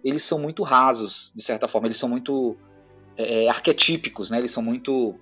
eles 0.03 0.23
são 0.23 0.39
muito 0.39 0.63
rasos, 0.63 1.31
de 1.35 1.43
certa 1.43 1.67
forma, 1.67 1.87
eles 1.87 1.97
são 1.97 2.09
muito 2.09 2.57
é, 3.17 3.45
é, 3.45 3.49
arquetípicos, 3.49 4.31
né? 4.31 4.39
eles 4.39 4.51
são 4.51 4.63
muito 4.63 5.15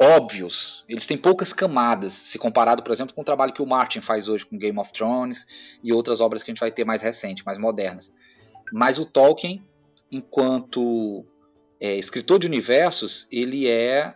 óbvios, 0.00 0.84
eles 0.88 1.06
têm 1.06 1.16
poucas 1.16 1.52
camadas, 1.52 2.12
se 2.12 2.38
comparado, 2.38 2.82
por 2.82 2.92
exemplo, 2.92 3.14
com 3.14 3.20
o 3.20 3.24
trabalho 3.24 3.52
que 3.52 3.62
o 3.62 3.66
Martin 3.66 4.00
faz 4.00 4.28
hoje 4.28 4.46
com 4.46 4.56
Game 4.56 4.78
of 4.78 4.92
Thrones 4.92 5.46
e 5.82 5.92
outras 5.92 6.20
obras 6.20 6.42
que 6.42 6.50
a 6.50 6.54
gente 6.54 6.60
vai 6.60 6.70
ter 6.70 6.84
mais 6.84 7.02
recentes, 7.02 7.44
mais 7.44 7.58
modernas. 7.58 8.12
Mas 8.72 8.98
o 8.98 9.04
Tolkien, 9.04 9.62
enquanto 10.10 11.24
é, 11.78 11.96
escritor 11.96 12.38
de 12.38 12.46
universos, 12.46 13.26
ele 13.30 13.68
é 13.68 14.14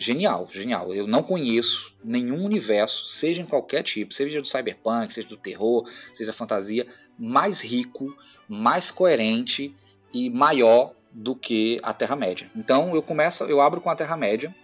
genial, 0.00 0.48
genial. 0.50 0.94
Eu 0.94 1.06
não 1.06 1.22
conheço 1.22 1.92
nenhum 2.02 2.42
universo, 2.42 3.06
seja 3.06 3.42
em 3.42 3.44
qualquer 3.44 3.82
tipo, 3.82 4.14
seja 4.14 4.40
do 4.40 4.48
cyberpunk, 4.48 5.12
seja 5.12 5.28
do 5.28 5.36
terror, 5.36 5.86
seja 6.14 6.32
fantasia, 6.32 6.86
mais 7.18 7.60
rico, 7.60 8.16
mais 8.48 8.90
coerente 8.90 9.76
e 10.12 10.30
maior 10.30 10.94
do 11.12 11.36
que 11.36 11.78
a 11.82 11.92
Terra-média. 11.92 12.50
Então 12.56 12.94
eu 12.94 13.02
começo, 13.02 13.44
eu 13.44 13.60
abro 13.60 13.82
com 13.82 13.90
a 13.90 13.94
Terra-média. 13.94 14.54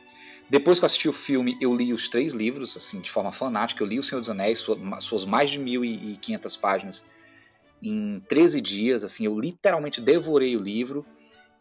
Depois 0.49 0.79
que 0.79 0.85
eu 0.85 0.87
assisti 0.87 1.09
o 1.09 1.13
filme, 1.13 1.59
eu 1.61 1.75
li 1.75 1.93
os 1.93 2.09
três 2.09 2.33
livros, 2.33 2.75
assim, 2.77 3.01
de 3.01 3.11
forma 3.11 3.33
fanática. 3.33 3.83
Eu 3.83 3.87
li 3.87 3.99
O 3.99 4.03
Senhor 4.03 4.21
dos 4.21 4.31
Anéis, 4.31 4.65
suas 5.01 5.25
mais 5.25 5.51
de 5.51 5.61
1.500 5.61 6.59
páginas, 6.59 7.05
em 7.83 8.21
13 8.29 8.61
dias. 8.61 9.05
Assim, 9.05 9.27
eu 9.27 9.39
literalmente 9.39 10.01
devorei 10.01 10.57
o 10.57 10.61
livro. 10.61 11.05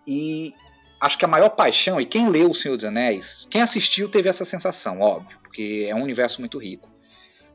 E 0.08 0.54
acho 1.00 1.18
que 1.18 1.26
a 1.26 1.28
maior 1.28 1.50
paixão, 1.50 2.00
e 2.00 2.06
quem 2.06 2.30
leu 2.30 2.50
O 2.50 2.56
Senhor 2.56 2.76
dos 2.76 2.86
Anéis, 2.86 3.48
quem 3.50 3.62
assistiu 3.62 4.10
teve 4.10 4.30
essa 4.30 4.46
sensação, 4.46 5.00
óbvio, 5.00 5.38
porque 5.42 5.88
é 5.90 5.96
um 5.96 6.04
universo 6.04 6.42
muito 6.42 6.58
rico. 6.58 6.90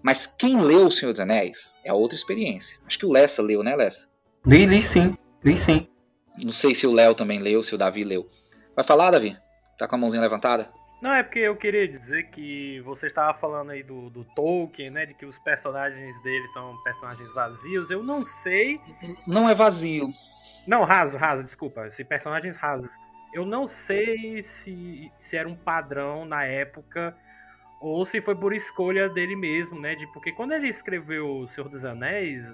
Mas 0.03 0.27
quem 0.27 0.61
leu 0.61 0.87
O 0.87 0.91
Senhor 0.91 1.13
dos 1.13 1.21
Anéis 1.21 1.77
é 1.85 1.93
outra 1.93 2.17
experiência. 2.17 2.79
Acho 2.87 2.99
que 2.99 3.07
o 3.07 3.13
Lessa 3.13 3.43
leu, 3.43 3.63
né, 3.63 3.77
Lessa? 3.77 4.09
Li, 4.47 4.67
li 4.67 4.83
sim, 4.83 5.13
li 5.45 5.57
sim. 5.57 5.87
Não 6.43 6.53
sei 6.53 6.75
se 6.75 6.87
o 6.87 6.93
Léo 6.93 7.15
também 7.15 7.39
leu, 7.39 7.63
se 7.63 7.75
o 7.75 7.79
Davi 7.79 8.05
leu. 8.05 8.29
Vai 8.75 8.85
falar, 8.85 9.11
Davi? 9.11 9.37
Tá 9.77 9.87
com 9.87 9.97
a 9.97 9.99
mãozinha 9.99 10.23
levantada? 10.23 10.71
Não, 11.03 11.13
é 11.13 11.23
porque 11.23 11.39
eu 11.39 11.57
queria 11.57 11.89
dizer 11.89 12.31
que 12.31 12.81
você 12.83 13.07
estava 13.07 13.37
falando 13.39 13.71
aí 13.71 13.83
do, 13.83 14.11
do 14.11 14.25
Tolkien, 14.37 14.91
né? 14.91 15.07
De 15.07 15.15
que 15.15 15.25
os 15.25 15.39
personagens 15.39 16.23
dele 16.23 16.47
são 16.49 16.77
personagens 16.83 17.33
vazios. 17.33 17.91
Eu 17.91 18.03
não 18.03 18.25
sei. 18.25 18.79
Não 19.27 19.49
é 19.49 19.55
vazio. 19.55 20.11
Não, 20.67 20.85
raso, 20.85 21.17
raso, 21.17 21.43
desculpa. 21.43 21.91
Se 21.91 22.05
personagens 22.05 22.57
rasos. 22.57 22.91
Eu 23.33 23.47
não 23.47 23.67
sei 23.67 24.43
se, 24.43 25.11
se 25.21 25.37
era 25.37 25.49
um 25.49 25.57
padrão 25.57 26.25
na 26.25 26.45
época 26.45 27.17
ou 27.81 28.05
se 28.05 28.21
foi 28.21 28.35
por 28.35 28.53
escolha 28.53 29.09
dele 29.09 29.35
mesmo, 29.37 29.81
né? 29.81 29.95
De, 29.95 30.07
porque 30.13 30.33
quando 30.33 30.53
ele 30.53 30.69
escreveu 30.69 31.39
O 31.39 31.49
Senhor 31.49 31.69
dos 31.69 31.85
Anéis, 31.85 32.53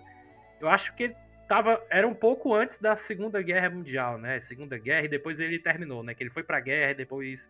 eu 0.60 0.68
acho 0.68 0.94
que 0.94 1.14
tava, 1.48 1.84
era 1.90 2.06
um 2.06 2.14
pouco 2.14 2.54
antes 2.54 2.78
da 2.78 2.96
Segunda 2.96 3.42
Guerra 3.42 3.70
Mundial, 3.70 4.18
né? 4.18 4.40
Segunda 4.40 4.78
Guerra 4.78 5.06
e 5.06 5.08
depois 5.08 5.40
ele 5.40 5.58
terminou, 5.58 6.02
né? 6.02 6.14
Que 6.14 6.22
ele 6.22 6.30
foi 6.30 6.42
pra 6.42 6.60
guerra 6.60 6.92
e 6.92 6.94
depois 6.94 7.46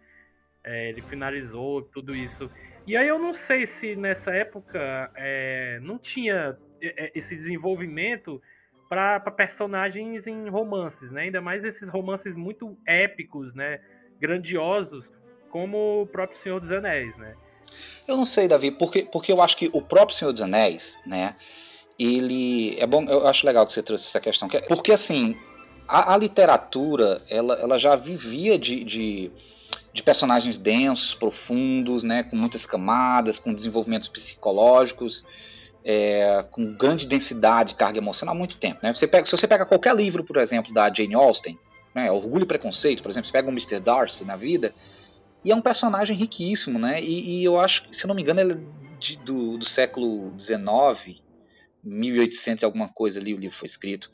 é, 0.65 0.89
ele 0.89 1.03
finalizou 1.03 1.83
tudo 1.83 2.15
isso. 2.15 2.51
E 2.87 2.97
aí 2.97 3.09
eu 3.09 3.19
não 3.19 3.35
sei 3.35 3.67
se 3.67 3.97
nessa 3.97 4.33
época 4.33 5.11
é, 5.15 5.79
não 5.83 5.99
tinha 5.99 6.57
é, 6.81 7.07
é, 7.07 7.13
esse 7.15 7.35
desenvolvimento 7.35 8.41
para 8.89 9.21
personagens 9.31 10.27
em 10.27 10.49
romances, 10.49 11.11
né? 11.11 11.23
Ainda 11.23 11.41
mais 11.41 11.65
esses 11.65 11.89
romances 11.89 12.35
muito 12.35 12.77
épicos, 12.87 13.55
né? 13.55 13.81
Grandiosos, 14.21 15.05
como 15.51 16.03
o 16.03 16.07
próprio 16.07 16.39
Senhor 16.39 16.61
dos 16.61 16.71
Anéis, 16.71 17.17
né? 17.17 17.35
Eu 18.07 18.17
não 18.17 18.25
sei, 18.25 18.47
Davi, 18.47 18.71
porque, 18.71 19.03
porque 19.03 19.33
eu 19.33 19.43
acho 19.43 19.57
que 19.57 19.69
o 19.73 19.83
próprio 19.83 20.17
Senhor 20.17 20.33
dos 20.33 20.41
Anéis, 20.41 20.99
né? 21.05 21.35
Ele 21.99 22.79
é 22.79 22.87
bom, 22.87 23.05
eu 23.05 23.27
acho 23.27 23.45
legal 23.45 23.67
que 23.67 23.73
você 23.73 23.83
trouxe 23.83 24.07
essa 24.07 24.21
questão, 24.21 24.49
é, 24.53 24.61
porque 24.61 24.93
assim 24.93 25.37
a, 25.89 26.15
a 26.15 26.17
literatura 26.17 27.23
ela, 27.31 27.55
ela 27.55 27.79
já 27.79 27.97
vivia 27.97 28.59
de, 28.59 28.85
de, 28.85 29.31
de 29.93 30.03
personagens 30.03 30.59
densos, 30.59 31.15
profundos, 31.15 32.05
né? 32.05 32.23
Com 32.23 32.37
muitas 32.37 32.67
camadas, 32.67 33.39
com 33.39 33.53
desenvolvimentos 33.53 34.09
psicológicos 34.09 35.25
é, 35.89 36.45
com 36.51 36.75
grande 36.75 37.07
densidade 37.07 37.71
de 37.71 37.75
carga 37.77 37.99
emocional 37.99 38.35
há 38.35 38.39
muito 38.39 38.57
tempo. 38.57 38.81
Né? 38.83 38.93
Você 38.93 39.07
pega, 39.07 39.25
se 39.25 39.31
você 39.31 39.47
pega 39.47 39.65
qualquer 39.65 39.95
livro, 39.95 40.25
por 40.25 40.37
exemplo, 40.39 40.75
da 40.75 40.93
Jane 40.93 41.15
Austen, 41.15 41.57
né, 41.95 42.11
Orgulho 42.11 42.43
e 42.43 42.47
Preconceito, 42.47 43.05
por 43.05 43.11
exemplo, 43.11 43.29
você 43.29 43.33
pega 43.33 43.49
um 43.49 43.53
Mr. 43.53 43.79
Darcy 43.79 44.25
na 44.25 44.35
vida, 44.35 44.75
e 45.45 45.53
é 45.53 45.55
um 45.55 45.63
personagem 45.63 46.17
riquíssimo, 46.17 46.77
né? 46.77 47.01
E, 47.01 47.39
e 47.39 47.45
eu 47.45 47.61
acho, 47.61 47.85
se 47.93 48.05
eu 48.05 48.09
não 48.09 48.17
me 48.17 48.23
engano, 48.23 48.41
ele 48.41 48.53
é 48.55 48.59
de, 48.99 49.17
do, 49.19 49.59
do 49.59 49.65
século 49.65 50.35
XIX, 50.41 51.23
1800 51.85 52.65
alguma 52.65 52.89
coisa 52.89 53.21
ali 53.21 53.33
o 53.33 53.39
livro 53.39 53.57
foi 53.57 53.67
escrito. 53.67 54.11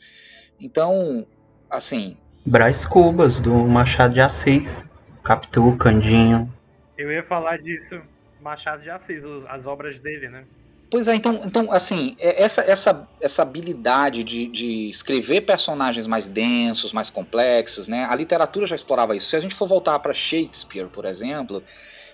Então, 0.60 1.26
assim... 1.70 2.18
Brás 2.44 2.84
Cubas, 2.84 3.40
do 3.40 3.54
Machado 3.54 4.12
de 4.12 4.20
Assis, 4.20 4.92
Capitu, 5.24 5.74
Candinho. 5.78 6.52
Eu 6.98 7.10
ia 7.10 7.22
falar 7.22 7.56
disso, 7.56 8.02
Machado 8.42 8.82
de 8.82 8.90
Assis, 8.90 9.24
as 9.48 9.64
obras 9.66 9.98
dele, 10.00 10.28
né? 10.28 10.44
Pois 10.92 11.08
é, 11.08 11.14
então, 11.14 11.40
então 11.42 11.72
assim, 11.72 12.14
é, 12.20 12.42
essa, 12.42 12.60
essa, 12.60 13.08
essa 13.18 13.40
habilidade 13.40 14.22
de, 14.22 14.46
de 14.46 14.90
escrever 14.90 15.40
personagens 15.40 16.06
mais 16.06 16.28
densos, 16.28 16.92
mais 16.92 17.08
complexos, 17.08 17.88
né? 17.88 18.04
A 18.04 18.14
literatura 18.14 18.66
já 18.66 18.76
explorava 18.76 19.16
isso. 19.16 19.26
Se 19.26 19.34
a 19.34 19.40
gente 19.40 19.54
for 19.54 19.66
voltar 19.66 19.98
para 20.00 20.12
Shakespeare, 20.12 20.86
por 20.88 21.06
exemplo, 21.06 21.64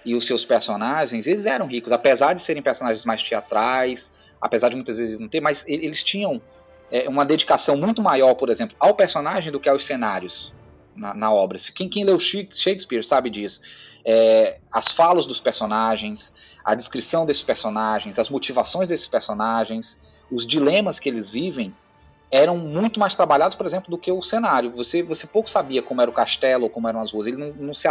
e 0.06 0.14
os 0.14 0.25
seus 0.25 0.47
personagens, 0.47 1.26
eles 1.26 1.44
eram 1.44 1.66
ricos, 1.66 1.90
apesar 1.90 2.35
de 2.35 2.40
serem 2.40 2.62
personagens 2.62 3.04
mais 3.04 3.20
teatrais, 3.20 4.08
apesar 4.40 4.68
de 4.68 4.76
muitas 4.76 4.97
vezes 4.97 5.18
não 5.18 5.26
ter, 5.26 5.40
mas 5.40 5.64
eles 5.66 6.04
tinham 6.04 6.40
é, 6.88 7.08
uma 7.08 7.25
dedicação 7.25 7.76
muito 7.76 8.00
maior, 8.00 8.35
por 8.35 8.49
exemplo, 8.49 8.76
ao 8.78 8.94
personagem 8.94 9.50
do 9.50 9.58
que 9.58 9.68
aos 9.68 9.85
cenários 9.85 10.54
na, 10.94 11.14
na 11.14 11.32
obra. 11.32 11.58
Quem, 11.75 11.88
quem 11.88 12.04
leu 12.04 12.16
Shakespeare 12.16 13.04
sabe 13.04 13.28
disso. 13.28 13.61
É, 14.04 14.58
as 14.73 14.88
falas 14.88 15.26
dos 15.26 15.40
personagens, 15.40 16.32
a 16.68 16.75
descrição 16.75 17.25
desses 17.25 17.42
personagens, 17.42 18.18
as 18.18 18.28
motivações 18.28 18.90
desses 18.90 19.08
personagens, 19.08 19.98
os 20.30 20.46
dilemas 20.46 20.98
que 20.98 21.08
eles 21.08 21.30
vivem 21.30 21.75
eram 22.30 22.58
muito 22.58 23.00
mais 23.00 23.14
trabalhados, 23.14 23.56
por 23.56 23.64
exemplo, 23.64 23.90
do 23.90 23.96
que 23.96 24.12
o 24.12 24.22
cenário. 24.22 24.70
Você, 24.72 25.02
você 25.02 25.26
pouco 25.26 25.48
sabia 25.48 25.80
como 25.80 26.02
era 26.02 26.10
o 26.10 26.12
castelo 26.12 26.64
ou 26.64 26.70
como 26.70 26.87
eram 26.87 27.00
as 27.00 27.10
ruas. 27.10 27.26
Ele 27.26 27.38
não, 27.38 27.54
não, 27.54 27.72
se, 27.72 27.88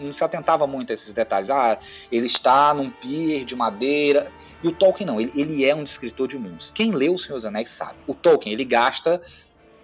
não 0.00 0.12
se 0.12 0.24
atentava 0.24 0.66
muito 0.66 0.90
a 0.90 0.94
esses 0.94 1.12
detalhes. 1.12 1.50
Ah, 1.50 1.78
ele 2.10 2.26
está 2.26 2.74
num 2.74 2.90
pier 2.90 3.44
de 3.44 3.54
madeira. 3.54 4.32
E 4.60 4.66
o 4.66 4.72
Tolkien 4.72 5.06
não, 5.06 5.20
ele, 5.20 5.30
ele 5.36 5.64
é 5.64 5.72
um 5.72 5.84
escritor 5.84 6.26
de 6.26 6.36
mundos. 6.36 6.68
Quem 6.72 6.90
lê 6.90 7.08
O 7.08 7.16
Senhor 7.16 7.36
dos 7.36 7.44
Anéis 7.44 7.68
sabe. 7.68 7.94
O 8.08 8.12
Tolkien, 8.12 8.52
ele 8.52 8.64
gasta 8.64 9.22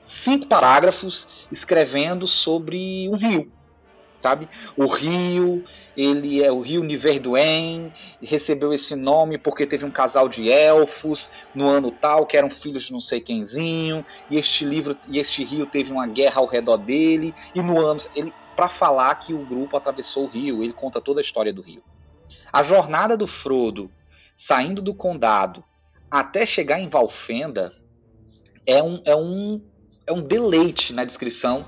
cinco 0.00 0.48
parágrafos 0.48 1.46
escrevendo 1.52 2.26
sobre 2.26 3.08
um 3.08 3.14
rio. 3.14 3.52
Sabe? 4.22 4.48
O 4.76 4.86
rio, 4.86 5.64
ele 5.96 6.42
é 6.42 6.52
o 6.52 6.60
rio 6.60 6.84
Niverduen, 6.84 7.92
recebeu 8.22 8.72
esse 8.72 8.94
nome 8.94 9.36
porque 9.36 9.66
teve 9.66 9.84
um 9.84 9.90
casal 9.90 10.28
de 10.28 10.48
elfos 10.48 11.28
no 11.52 11.68
ano 11.68 11.90
tal 11.90 12.24
que 12.24 12.36
eram 12.36 12.48
filhos 12.48 12.84
de 12.84 12.92
não 12.92 13.00
sei 13.00 13.20
quemzinho, 13.20 14.06
e 14.30 14.36
este 14.36 14.64
livro 14.64 14.96
e 15.08 15.18
este 15.18 15.42
rio 15.42 15.66
teve 15.66 15.90
uma 15.90 16.06
guerra 16.06 16.40
ao 16.40 16.46
redor 16.46 16.76
dele, 16.76 17.34
e 17.52 17.60
no 17.60 17.80
ano 17.80 18.00
ele 18.14 18.32
para 18.54 18.68
falar 18.68 19.14
que 19.16 19.34
o 19.34 19.44
grupo 19.44 19.76
atravessou 19.76 20.24
o 20.24 20.28
rio, 20.28 20.62
ele 20.62 20.72
conta 20.72 21.00
toda 21.00 21.20
a 21.20 21.22
história 21.22 21.52
do 21.52 21.62
rio. 21.62 21.82
A 22.52 22.62
jornada 22.62 23.16
do 23.16 23.26
Frodo 23.26 23.90
saindo 24.36 24.80
do 24.80 24.94
condado 24.94 25.64
até 26.10 26.44
chegar 26.46 26.78
em 26.78 26.88
Valfenda 26.88 27.72
é 28.66 28.82
um, 28.82 29.02
é 29.04 29.16
um, 29.16 29.60
é 30.06 30.12
um 30.12 30.22
deleite 30.22 30.92
na 30.92 31.04
descrição 31.04 31.66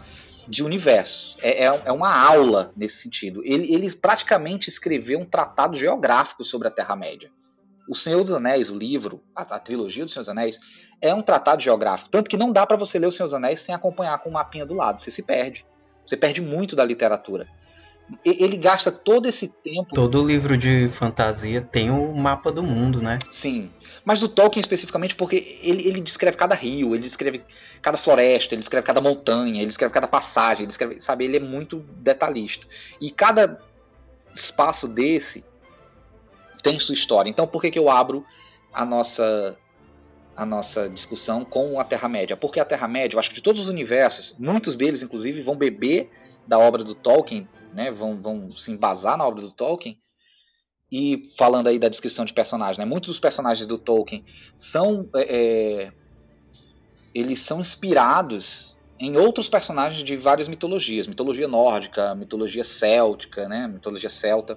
de 0.49 0.65
universo. 0.65 1.37
É, 1.41 1.65
é, 1.65 1.83
é, 1.87 1.93
uma 1.93 2.13
aula 2.13 2.73
nesse 2.77 2.97
sentido. 2.97 3.43
Ele, 3.45 3.73
ele 3.73 3.95
praticamente 3.95 4.69
escreveu 4.69 5.19
um 5.19 5.25
tratado 5.25 5.77
geográfico 5.77 6.45
sobre 6.45 6.69
a 6.69 6.71
Terra-média. 6.71 7.31
O 7.89 7.95
Senhor 7.95 8.25
dos 8.25 8.35
Anéis, 8.35 8.71
o 8.71 8.75
livro, 8.75 9.23
a, 9.35 9.43
a, 9.43 9.59
trilogia 9.59 10.05
do 10.05 10.11
Senhor 10.11 10.23
dos 10.23 10.31
Anéis, 10.31 10.59
é 11.01 11.15
um 11.15 11.23
tratado 11.23 11.63
geográfico. 11.63 12.11
Tanto 12.11 12.31
que 12.31 12.37
não 12.37 12.51
dá 12.51 12.67
para 12.67 12.77
você 12.77 12.99
ler 12.99 13.07
o 13.07 13.13
Senhor 13.13 13.27
dos 13.27 13.35
Anéis 13.35 13.61
sem 13.61 13.75
acompanhar 13.75 14.19
com 14.19 14.31
um 14.31 14.33
mapinha 14.33 14.65
do 14.65 14.75
lado. 14.75 15.03
Você 15.03 15.11
se 15.11 15.23
perde. 15.23 15.65
Você 16.05 16.17
perde 16.17 16.41
muito 16.41 16.75
da 16.75 16.85
literatura. 16.85 17.49
Ele 18.25 18.57
gasta 18.57 18.93
todo 18.93 19.27
esse 19.27 19.49
tempo. 19.49 19.95
Todo 19.95 20.23
livro 20.23 20.59
de 20.59 20.89
fantasia 20.89 21.63
tem 21.63 21.91
o 21.91 22.15
mapa 22.15 22.53
do 22.53 22.63
mundo, 22.63 23.01
né? 23.01 23.19
Sim. 23.31 23.71
Mas 24.05 24.21
do 24.21 24.29
Tolkien 24.29 24.61
especificamente, 24.61 25.15
porque 25.15 25.59
ele, 25.63 25.89
ele 25.89 26.01
descreve 26.03 26.37
cada 26.37 26.55
rio, 26.55 26.95
ele 26.95 27.05
descreve 27.05 27.43
cada 27.81 27.97
floresta, 27.97 28.55
ele 28.55 28.61
descreve 28.61 28.87
cada 28.87 29.01
montanha, 29.01 29.59
ele 29.61 29.69
descreve 29.69 29.93
cada 29.93 30.07
passagem, 30.07 30.65
ele 30.65 30.69
descreve, 30.69 31.01
sabe, 31.01 31.25
ele 31.25 31.39
é 31.39 31.41
muito 31.41 31.79
detalhista. 31.97 32.67
E 33.01 33.11
cada 33.11 33.59
espaço 34.35 34.87
desse 34.87 35.45
tem 36.63 36.79
sua 36.79 36.95
história. 36.95 37.31
Então 37.31 37.47
por 37.47 37.63
que, 37.63 37.71
que 37.71 37.79
eu 37.79 37.89
abro 37.89 38.25
a 38.73 38.85
nossa 38.85 39.59
a 40.37 40.45
nossa 40.45 40.91
discussão 40.91 41.45
com 41.45 41.79
a 41.79 41.85
Terra-média? 41.85 42.37
Porque 42.37 42.59
a 42.59 42.65
Terra-média, 42.65 43.15
eu 43.15 43.21
acho 43.21 43.29
que 43.29 43.37
de 43.37 43.43
todos 43.43 43.63
os 43.63 43.69
universos, 43.69 44.35
muitos 44.37 44.77
deles 44.77 45.03
inclusive 45.03 45.41
vão 45.43 45.57
beber 45.57 46.11
da 46.47 46.59
obra 46.59 46.83
do 46.83 46.95
Tolkien, 46.95 47.49
né, 47.75 47.91
vão, 47.91 48.21
vão 48.21 48.51
se 48.53 48.71
embasar 48.71 49.17
na 49.19 49.27
obra 49.27 49.43
do 49.43 49.53
Tolkien, 49.53 49.99
e 50.91 51.33
falando 51.37 51.67
aí 51.67 51.79
da 51.79 51.89
descrição 51.89 52.25
de 52.25 52.33
personagens, 52.33 52.79
né? 52.79 52.85
Muitos 52.85 53.09
dos 53.09 53.19
personagens 53.19 53.67
do 53.67 53.77
Tolkien 53.77 54.25
são 54.55 55.09
é, 55.17 55.23
é, 55.87 55.93
eles 57.13 57.41
são 57.41 57.61
inspirados 57.61 58.77
em 58.99 59.17
outros 59.17 59.49
personagens 59.49 60.05
de 60.05 60.17
várias 60.17 60.47
mitologias, 60.47 61.09
mitologia 61.09 61.49
nórdica, 61.49 62.15
mitologia 62.15 62.63
céltica, 62.63 63.49
né? 63.49 63.67
Mitologia 63.67 64.09
celta. 64.09 64.57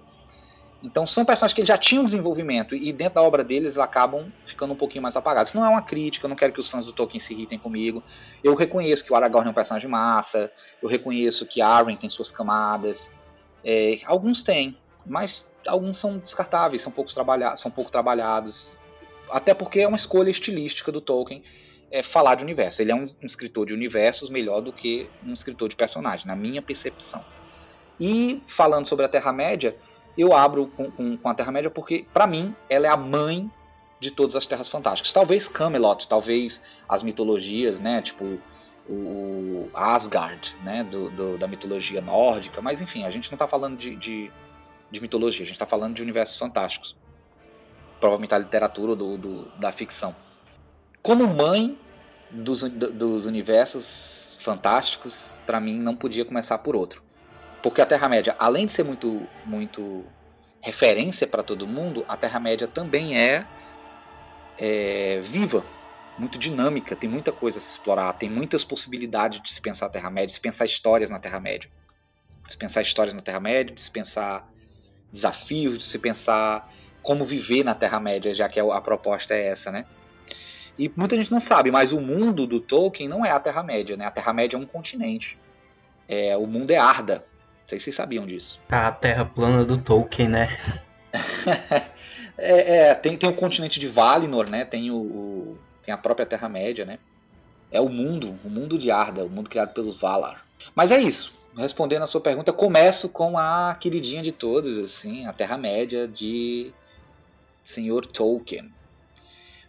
Então 0.83 1.07
são 1.07 1.25
personagens 1.25 1.55
que 1.55 1.65
já 1.65 1.77
tinham 1.77 2.05
desenvolvimento 2.05 2.75
e 2.75 2.93
dentro 2.93 3.15
da 3.15 3.23
obra 3.23 3.43
deles 3.43 3.77
acabam 3.77 4.31
ficando 4.45 4.73
um 4.73 4.75
pouquinho 4.75 5.01
mais 5.01 5.15
apagados. 5.15 5.49
Isso 5.49 5.57
não 5.57 5.65
é 5.65 5.69
uma 5.69 5.81
crítica, 5.81 6.25
eu 6.25 6.29
não 6.29 6.35
quero 6.35 6.53
que 6.53 6.59
os 6.59 6.69
fãs 6.69 6.85
do 6.85 6.93
Tolkien 6.93 7.19
se 7.19 7.33
irritem 7.33 7.57
comigo. 7.57 8.03
Eu 8.43 8.53
reconheço 8.53 9.03
que 9.03 9.11
o 9.11 9.15
Aragorn 9.15 9.47
é 9.47 9.51
um 9.51 9.55
personagem 9.55 9.89
massa, 9.89 10.51
eu 10.81 10.87
reconheço 10.87 11.45
que 11.47 11.61
Arwen 11.61 11.97
tem 11.97 12.09
suas 12.09 12.31
camadas. 12.31 13.11
É, 13.63 13.99
alguns 14.05 14.43
têm, 14.43 14.77
mas 15.05 15.49
alguns 15.67 15.97
são 15.97 16.19
descartáveis, 16.19 16.81
são, 16.81 16.91
poucos 16.91 17.13
trabalha 17.13 17.55
são 17.55 17.71
pouco 17.71 17.91
trabalhados. 17.91 18.79
Até 19.31 19.53
porque 19.53 19.79
é 19.79 19.87
uma 19.87 19.97
escolha 19.97 20.29
estilística 20.29 20.91
do 20.91 21.01
Tolkien 21.01 21.43
é, 21.91 22.03
falar 22.03 22.35
de 22.35 22.43
universo. 22.43 22.81
Ele 22.81 22.91
é 22.91 22.95
um, 22.95 23.07
escritor 23.23 23.65
de 23.65 23.73
universos 23.73 24.29
melhor 24.29 24.61
do 24.61 24.71
que 24.71 25.09
um 25.25 25.33
escritor 25.33 25.69
de 25.69 25.75
personagens, 25.75 26.25
na 26.25 26.35
minha 26.35 26.61
percepção. 26.61 27.25
E 27.99 28.41
falando 28.47 28.85
sobre 28.85 29.05
a 29.05 29.09
Terra-média, 29.09 29.75
eu 30.17 30.33
abro 30.33 30.67
com, 30.67 30.91
com, 30.91 31.17
com 31.17 31.29
a 31.29 31.33
Terra-média 31.33 31.69
porque, 31.69 32.05
para 32.13 32.25
mim, 32.25 32.55
ela 32.69 32.87
é 32.87 32.89
a 32.89 32.97
mãe 32.97 33.49
de 33.99 34.11
todas 34.11 34.35
as 34.35 34.45
Terras 34.45 34.69
Fantásticas. 34.69 35.13
Talvez 35.13 35.47
Camelot, 35.47 36.07
talvez 36.07 36.61
as 36.87 37.03
mitologias, 37.03 37.79
né, 37.79 38.01
tipo 38.01 38.39
o 38.89 39.69
Asgard, 39.73 40.55
né, 40.63 40.83
do, 40.83 41.09
do, 41.09 41.37
da 41.37 41.47
mitologia 41.47 41.99
nórdica, 41.99 42.61
mas 42.61 42.79
enfim, 42.79 43.03
a 43.03 43.11
gente 43.11 43.29
não 43.29 43.35
está 43.35 43.47
falando 43.47 43.77
de, 43.77 43.95
de, 43.97 44.31
de 44.89 45.01
mitologia, 45.01 45.43
a 45.43 45.45
gente 45.45 45.55
está 45.55 45.65
falando 45.65 45.95
de 45.95 46.01
universos 46.01 46.37
fantásticos. 46.37 46.95
Provavelmente 47.99 48.33
a 48.33 48.37
literatura 48.37 48.95
do, 48.95 49.17
do 49.17 49.45
da 49.57 49.71
ficção. 49.71 50.15
Como 51.01 51.27
mãe 51.27 51.77
dos, 52.29 52.63
dos 52.63 53.25
universos 53.25 54.37
fantásticos, 54.43 55.37
para 55.45 55.59
mim 55.59 55.79
não 55.79 55.95
podia 55.95 56.23
começar 56.23 56.57
por 56.59 56.75
outro. 56.75 57.01
Porque 57.67 57.81
a 57.81 57.85
Terra-média, 57.85 58.33
além 58.39 58.65
de 58.65 58.71
ser 58.71 58.83
muito, 58.83 59.27
muito 59.43 60.05
referência 60.63 61.27
para 61.27 61.43
todo 61.43 61.67
mundo, 61.67 62.05
a 62.07 62.15
Terra-média 62.15 62.65
também 62.65 63.19
é, 63.19 63.45
é, 64.57 65.19
viva, 65.19 65.65
muito 66.17 66.39
dinâmica, 66.39 66.95
tem 66.95 67.09
muita 67.09 67.33
coisa 67.33 67.59
a 67.59 67.61
se 67.61 67.71
explorar, 67.71 68.13
tem 68.13 68.29
muitas 68.29 68.63
possibilidades 68.63 69.43
de 69.43 69.51
se 69.51 69.59
pensar 69.59 69.87
a 69.87 69.89
Terra-média, 69.89 70.27
de 70.27 70.33
se 70.33 70.39
pensar 70.39 70.63
histórias 70.63 71.09
na 71.09 71.19
Terra-média. 71.19 71.69
De 72.45 72.53
se 72.53 72.57
pensar 72.57 72.81
histórias 72.83 73.13
na 73.13 73.21
Terra-média, 73.21 73.75
de 73.75 73.81
se 73.81 73.91
pensar 73.91 74.49
desafios 75.11 75.77
de 75.77 75.83
se 75.83 75.99
pensar 75.99 76.71
como 77.01 77.25
viver 77.25 77.65
na 77.65 77.75
Terra-média, 77.75 78.33
já 78.33 78.47
que 78.47 78.61
a 78.61 78.79
proposta 78.79 79.33
é 79.33 79.47
essa, 79.47 79.73
né? 79.73 79.85
E 80.79 80.89
muita 80.95 81.17
gente 81.17 81.31
não 81.31 81.41
sabe, 81.41 81.69
mas 81.69 81.91
o 81.91 81.99
mundo 81.99 82.47
do 82.47 82.61
Tolkien 82.61 83.09
não 83.09 83.25
é 83.25 83.31
a 83.31 83.41
Terra-média, 83.41 83.97
né? 83.97 84.05
A 84.05 84.11
Terra-média 84.11 84.55
é 84.55 84.59
um 84.59 84.65
continente. 84.65 85.37
É, 86.07 86.37
o 86.37 86.47
mundo 86.47 86.71
é 86.71 86.77
Arda. 86.77 87.25
Não 87.67 87.69
sei 87.69 87.79
se 87.79 87.85
vocês 87.85 87.95
sabiam 87.97 88.25
disso. 88.25 88.61
A 88.69 88.89
Terra 88.93 89.25
plana 89.25 89.65
do 89.65 89.77
Tolkien, 89.77 90.29
né? 90.29 90.57
é, 92.37 92.77
é, 92.77 92.95
tem, 92.95 93.17
tem 93.17 93.29
o 93.29 93.35
continente 93.35 93.77
de 93.77 93.89
Valinor, 93.89 94.49
né? 94.49 94.63
Tem, 94.63 94.89
o, 94.89 94.95
o 94.95 95.57
tem 95.83 95.93
a 95.93 95.97
própria 95.97 96.25
Terra-média, 96.25 96.85
né? 96.85 96.97
É 97.69 97.81
o 97.81 97.89
mundo, 97.89 98.39
o 98.45 98.49
mundo 98.49 98.77
de 98.77 98.89
Arda, 98.89 99.25
o 99.25 99.29
mundo 99.29 99.49
criado 99.49 99.73
pelos 99.73 99.99
Valar. 99.99 100.45
Mas 100.73 100.91
é 100.91 101.01
isso 101.01 101.37
respondendo 101.57 102.03
a 102.03 102.07
sua 102.07 102.21
pergunta, 102.21 102.53
começo 102.53 103.09
com 103.09 103.37
a 103.37 103.75
queridinha 103.75 104.21
de 104.21 104.31
todos, 104.31 104.77
assim, 104.77 105.25
a 105.25 105.33
Terra-média 105.33 106.07
de 106.07 106.71
Senhor 107.63 108.05
Tolkien. 108.05 108.71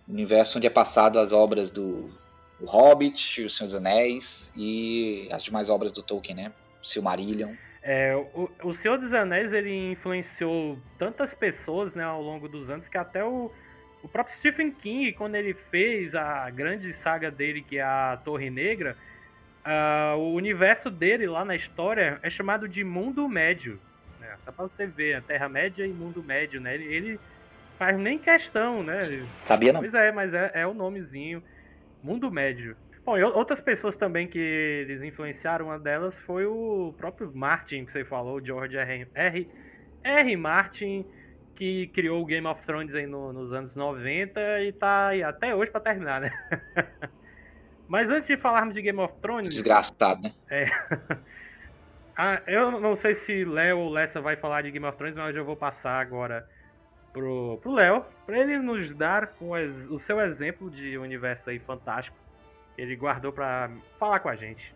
O 0.07 0.13
universo 0.13 0.59
onde 0.59 0.67
é 0.67 0.71
passado 0.71 1.19
as 1.19 1.33
obras 1.33 1.71
do 1.71 2.11
o 2.61 2.67
Hobbit, 2.67 3.45
O 3.45 3.51
Senhor 3.51 3.69
dos 3.69 3.77
Anéis 3.77 4.51
e 4.55 5.29
as 5.31 5.45
demais 5.45 5.71
obras 5.71 5.93
do 5.93 6.03
Tolkien, 6.03 6.37
né? 6.37 6.53
Silmarillion. 6.83 7.55
É, 7.91 8.15
o, 8.15 8.51
o 8.65 8.75
Senhor 8.75 8.99
dos 8.99 9.15
Anéis 9.15 9.51
ele 9.51 9.93
influenciou 9.93 10.79
tantas 10.99 11.33
pessoas 11.33 11.95
né, 11.95 12.05
ao 12.05 12.21
longo 12.21 12.47
dos 12.47 12.69
anos 12.69 12.87
que 12.87 12.99
até 12.99 13.25
o, 13.25 13.51
o 14.03 14.09
próprio 14.09 14.37
Stephen 14.37 14.71
King, 14.71 15.13
quando 15.13 15.37
ele 15.37 15.55
fez 15.55 16.15
a 16.15 16.51
grande 16.51 16.93
saga 16.93 17.31
dele, 17.31 17.63
que 17.63 17.79
é 17.79 17.83
a 17.83 18.19
Torre 18.23 18.51
Negra, 18.51 18.95
Uh, 19.69 20.17
o 20.17 20.35
universo 20.35 20.89
dele 20.89 21.27
lá 21.27 21.45
na 21.45 21.55
história 21.55 22.19
é 22.23 22.31
chamado 22.31 22.67
de 22.67 22.83
Mundo 22.83 23.29
Médio. 23.29 23.79
Né? 24.19 24.35
Só 24.43 24.51
pra 24.51 24.65
você 24.65 24.87
ver, 24.87 25.17
a 25.17 25.21
Terra-média 25.21 25.85
e 25.85 25.93
Mundo 25.93 26.23
Médio, 26.23 26.59
né? 26.59 26.75
Ele, 26.75 26.85
ele, 26.85 27.21
faz 27.79 27.99
nem 27.99 28.19
questão, 28.19 28.83
né? 28.83 29.03
Sabia 29.45 29.73
não? 29.73 29.81
Pois 29.81 29.93
é, 29.93 30.11
mas 30.11 30.33
é, 30.33 30.53
é 30.55 30.67
o 30.67 30.73
nomezinho. 30.73 31.43
Mundo 32.03 32.31
Médio. 32.31 32.77
Bom, 33.09 33.17
e 33.17 33.23
outras 33.23 33.59
pessoas 33.59 33.97
também 33.97 34.29
que 34.29 34.39
eles 34.39 35.03
influenciaram, 35.03 35.65
uma 35.65 35.79
delas 35.79 36.19
foi 36.19 36.45
o 36.45 36.93
próprio 36.99 37.33
Martin, 37.35 37.87
que 37.87 37.93
você 37.93 38.05
falou, 38.05 38.39
George 38.45 38.77
R. 38.77 39.09
R. 39.15 39.51
R. 40.05 40.37
Martin, 40.37 41.07
que 41.55 41.87
criou 41.87 42.21
o 42.21 42.27
Game 42.27 42.47
of 42.47 42.63
Thrones 42.67 42.95
aí 42.95 43.07
no, 43.07 43.33
nos 43.33 43.51
anos 43.51 43.75
90 43.75 44.61
e 44.61 44.73
tá 44.75 45.07
aí 45.07 45.23
até 45.23 45.57
hoje 45.57 45.71
para 45.71 45.81
terminar, 45.81 46.21
né? 46.21 46.31
Mas 47.89 48.11
antes 48.11 48.29
de 48.29 48.37
falarmos 48.37 48.75
de 48.75 48.83
Game 48.83 49.01
of 49.01 49.15
Thrones. 49.23 49.55
Desgraçado, 49.55 50.21
né? 50.25 50.35
É. 50.51 50.67
ah, 52.15 52.43
eu 52.47 52.79
não 52.79 52.95
sei 52.95 53.15
se 53.15 53.43
Léo 53.43 53.79
ou 53.79 53.89
Lessa 53.89 54.21
vai 54.21 54.37
falar 54.37 54.61
de 54.61 54.71
Game 54.71 54.85
of 54.85 54.99
Thrones, 54.99 55.17
mas 55.17 55.35
eu 55.35 55.47
vou 55.47 55.57
passar 55.57 55.99
agora 55.99 56.47
pro, 57.11 57.59
pro 57.63 57.73
Léo, 57.73 58.05
para 58.27 58.39
ele 58.39 58.59
nos 58.59 58.95
dar 58.95 59.35
o, 59.41 59.55
o 59.95 59.99
seu 59.99 60.21
exemplo 60.21 60.71
de 60.71 60.99
universo 60.99 61.49
aí 61.49 61.59
fantástico 61.59 62.28
ele 62.79 62.95
guardou 62.95 63.33
para 63.33 63.71
falar 63.99 64.21
com 64.21 64.29
a 64.29 64.37
gente. 64.37 64.73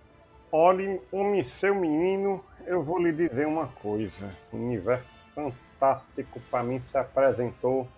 Olhe, 0.51 1.01
homem, 1.13 1.43
seu 1.45 1.75
menino, 1.75 2.45
eu 2.67 2.83
vou 2.83 2.99
lhe 2.99 3.13
dizer 3.13 3.47
uma 3.47 3.69
coisa. 3.69 4.37
O 4.53 4.57
universo 4.57 5.09
fantástico 5.35 6.41
para 6.51 6.65
mim 6.65 6.81
se 6.81 6.99
apresentou 6.99 7.89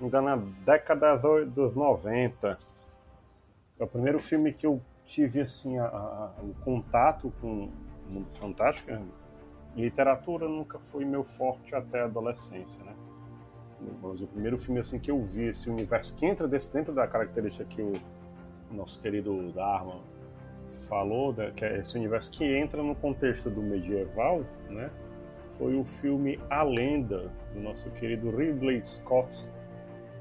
ainda 0.00 0.22
na 0.22 0.36
década 0.36 1.16
dos 1.44 1.74
90 1.74 2.58
é 3.78 3.84
o 3.84 3.86
primeiro 3.86 4.18
filme 4.18 4.52
que 4.52 4.66
eu 4.66 4.80
tive 5.04 5.40
assim 5.40 5.78
a, 5.78 5.86
a, 5.86 6.32
o 6.42 6.54
contato 6.64 7.32
com 7.40 7.66
o 7.66 8.12
mundo 8.12 8.30
fantástico. 8.32 8.90
Literatura 9.76 10.48
nunca 10.48 10.78
foi 10.78 11.04
meu 11.04 11.22
forte 11.22 11.74
até 11.74 12.00
a 12.00 12.04
adolescência, 12.06 12.82
né? 12.82 12.94
Mas 14.02 14.20
o 14.20 14.26
primeiro 14.26 14.58
filme 14.58 14.80
assim 14.80 14.98
que 14.98 15.10
eu 15.10 15.22
vi 15.22 15.44
esse 15.44 15.70
universo 15.70 16.16
que 16.16 16.26
entra 16.26 16.48
desse 16.48 16.72
dentro 16.72 16.92
da 16.92 17.06
característica 17.06 17.64
que 17.64 17.82
o 17.82 17.92
nosso 18.74 19.00
querido 19.02 19.52
Dharma 19.52 19.96
falou, 20.82 21.32
né, 21.32 21.52
que 21.54 21.64
é 21.64 21.78
esse 21.78 21.96
universo 21.96 22.30
que 22.30 22.44
entra 22.44 22.82
no 22.82 22.94
contexto 22.94 23.50
do 23.50 23.62
medieval, 23.62 24.42
né? 24.70 24.90
Foi 25.58 25.74
o 25.74 25.84
filme 25.84 26.38
A 26.48 26.62
Lenda, 26.62 27.30
do 27.52 27.60
nosso 27.60 27.90
querido 27.90 28.30
Ridley 28.30 28.82
Scott, 28.82 29.44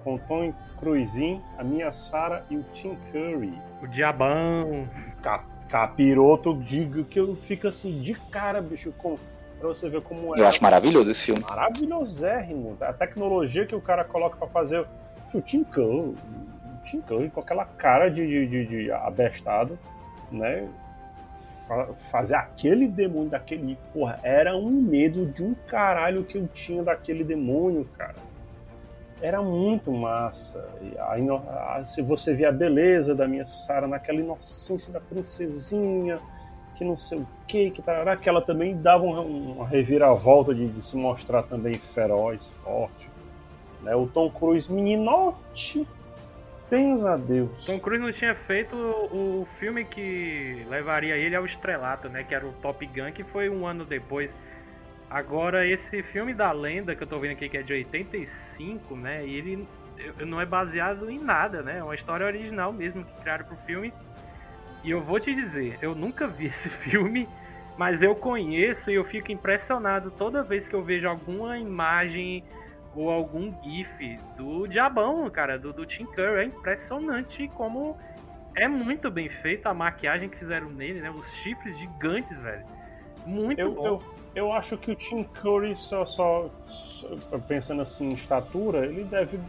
com 0.03 0.17
Tom 0.17 0.53
Cruise, 0.77 1.39
a 1.57 1.63
minha 1.63 1.91
Sarah 1.91 2.43
e 2.49 2.57
o 2.57 2.63
Tim 2.73 2.97
Curry. 3.11 3.53
O 3.81 3.87
Diabão. 3.87 4.89
Cap 5.21 5.45
capiroto, 5.67 6.55
digo 6.55 7.03
que 7.03 7.19
eu 7.19 7.35
fico 7.35 7.67
assim 7.67 7.99
de 7.99 8.13
cara, 8.13 8.61
bicho, 8.61 8.91
com, 8.97 9.17
pra 9.59 9.67
você 9.67 9.89
ver 9.89 10.01
como 10.01 10.35
é. 10.35 10.39
Eu 10.39 10.47
acho 10.47 10.61
maravilhoso 10.63 11.11
esse 11.11 11.25
filme. 11.25 11.43
Maravilhosérrimo. 11.47 12.77
A 12.81 12.93
tecnologia 12.93 13.65
que 13.65 13.75
o 13.75 13.81
cara 13.81 14.03
coloca 14.03 14.37
para 14.37 14.47
fazer. 14.47 14.85
O 15.33 15.41
Tim 15.41 15.63
Curry, 15.65 16.15
Tim 16.87 17.01
Curry 17.01 17.29
com 17.29 17.41
aquela 17.41 17.65
cara 17.65 18.09
de, 18.09 18.25
de, 18.25 18.47
de, 18.47 18.65
de 18.65 18.91
abestado, 18.91 19.77
né? 20.31 20.67
fazer 22.09 22.35
aquele 22.35 22.87
demônio 22.87 23.29
daquele. 23.29 23.77
Porra, 23.93 24.19
era 24.23 24.55
um 24.55 24.71
medo 24.71 25.25
de 25.25 25.43
um 25.43 25.53
caralho 25.67 26.23
que 26.23 26.37
eu 26.37 26.47
tinha 26.47 26.81
daquele 26.81 27.23
demônio, 27.23 27.85
cara. 27.97 28.15
Era 29.21 29.41
muito 29.41 29.91
massa. 29.91 30.69
Se 31.85 32.01
você 32.01 32.33
vê 32.33 32.45
a 32.45 32.51
beleza 32.51 33.13
da 33.13 33.27
minha 33.27 33.45
Sara 33.45 33.87
naquela 33.87 34.19
inocência 34.19 34.93
da 34.93 35.01
princesinha, 35.01 36.19
que 36.75 36.85
não 36.85 36.95
sei 36.95 37.19
o 37.19 37.27
que, 37.47 37.71
que, 37.71 37.81
tarará, 37.81 38.15
que 38.15 38.29
ela 38.29 38.41
também 38.41 38.77
dava 38.77 39.03
uma, 39.03 39.21
uma 39.21 39.67
reviravolta 39.67 40.53
de, 40.53 40.69
de, 40.69 40.81
se 40.81 40.95
mostrar 40.95 41.43
também 41.43 41.73
feroz, 41.73 42.53
forte. 42.63 43.09
Né? 43.81 43.95
O 43.95 44.05
Tom 44.05 44.29
Cruise, 44.29 44.71
meninote, 44.71 45.87
Pensa 46.69 47.13
a 47.13 47.17
Deus. 47.17 47.65
Tom 47.65 47.79
Cruise 47.79 48.03
não 48.03 48.11
tinha 48.11 48.35
feito 48.35 48.75
o, 48.75 49.41
o, 49.41 49.47
filme 49.57 49.85
que 49.85 50.65
levaria 50.69 51.15
ele 51.15 51.35
ao 51.35 51.45
estrelato, 51.45 52.09
né? 52.09 52.23
Que 52.23 52.35
era 52.35 52.45
o 52.45 52.51
Top 52.53 52.85
Gun, 52.85 53.11
que 53.13 53.23
foi 53.23 53.49
um 53.49 53.65
ano 53.65 53.85
depois. 53.85 54.33
Agora, 55.09 55.65
esse 55.65 56.03
filme 56.03 56.33
da 56.33 56.51
lenda 56.51 56.93
que 56.93 57.01
eu 57.01 57.07
tô 57.07 57.17
vendo 57.19 57.31
aqui, 57.31 57.47
que 57.47 57.57
é 57.57 57.61
de 57.61 57.71
85, 57.71 58.95
né? 58.97 59.25
E 59.25 59.35
ele 59.35 59.67
não 60.25 60.41
é 60.41 60.45
baseado 60.45 61.09
em 61.09 61.17
nada, 61.17 61.61
né? 61.61 61.77
É 61.77 61.83
uma 61.83 61.95
história 61.95 62.25
original 62.25 62.73
mesmo 62.73 63.05
que 63.05 63.21
criaram 63.21 63.45
pro 63.45 63.55
filme. 63.57 63.93
E 64.83 64.91
eu 64.91 65.01
vou 65.01 65.19
te 65.21 65.33
dizer, 65.33 65.77
eu 65.81 65.95
nunca 65.95 66.27
vi 66.27 66.47
esse 66.51 66.67
filme, 66.67 67.29
mas 67.77 68.01
eu 68.01 68.13
conheço 68.13 68.91
e 68.91 68.95
eu 68.95 69.05
fico 69.05 69.31
impressionado 69.31 70.11
toda 70.11 70.43
vez 70.43 70.67
que 70.67 70.73
eu 70.73 70.83
vejo 70.83 71.07
alguma 71.07 71.57
imagem 71.57 72.43
ou 72.97 73.11
algum 73.11 73.53
GIF 73.61 74.17
do 74.35 74.67
Diabão, 74.67 75.29
cara, 75.29 75.57
do, 75.57 75.71
do 75.71 75.85
Tim 75.85 76.05
Curry. 76.05 76.39
É 76.39 76.43
impressionante 76.45 77.47
como 77.49 77.95
é 78.55 78.67
muito 78.67 79.11
bem 79.11 79.29
feita 79.29 79.69
a 79.69 79.73
maquiagem 79.73 80.27
que 80.27 80.37
fizeram 80.37 80.69
nele, 80.69 80.99
né? 80.99 81.11
Os 81.11 81.27
chifres 81.35 81.77
gigantes, 81.77 82.37
velho. 82.39 82.65
Muito 83.23 83.59
eu, 83.59 83.71
bom. 83.71 83.85
Eu, 83.85 84.03
eu 84.33 84.51
acho 84.51 84.77
que 84.77 84.89
o 84.89 84.95
Tim 84.95 85.23
Curry, 85.23 85.75
só, 85.75 86.05
só, 86.05 86.49
só, 86.65 87.37
pensando 87.47 87.81
assim 87.81 88.09
em 88.09 88.13
estatura, 88.13 88.85
ele 88.85 89.03
deve 89.03 89.39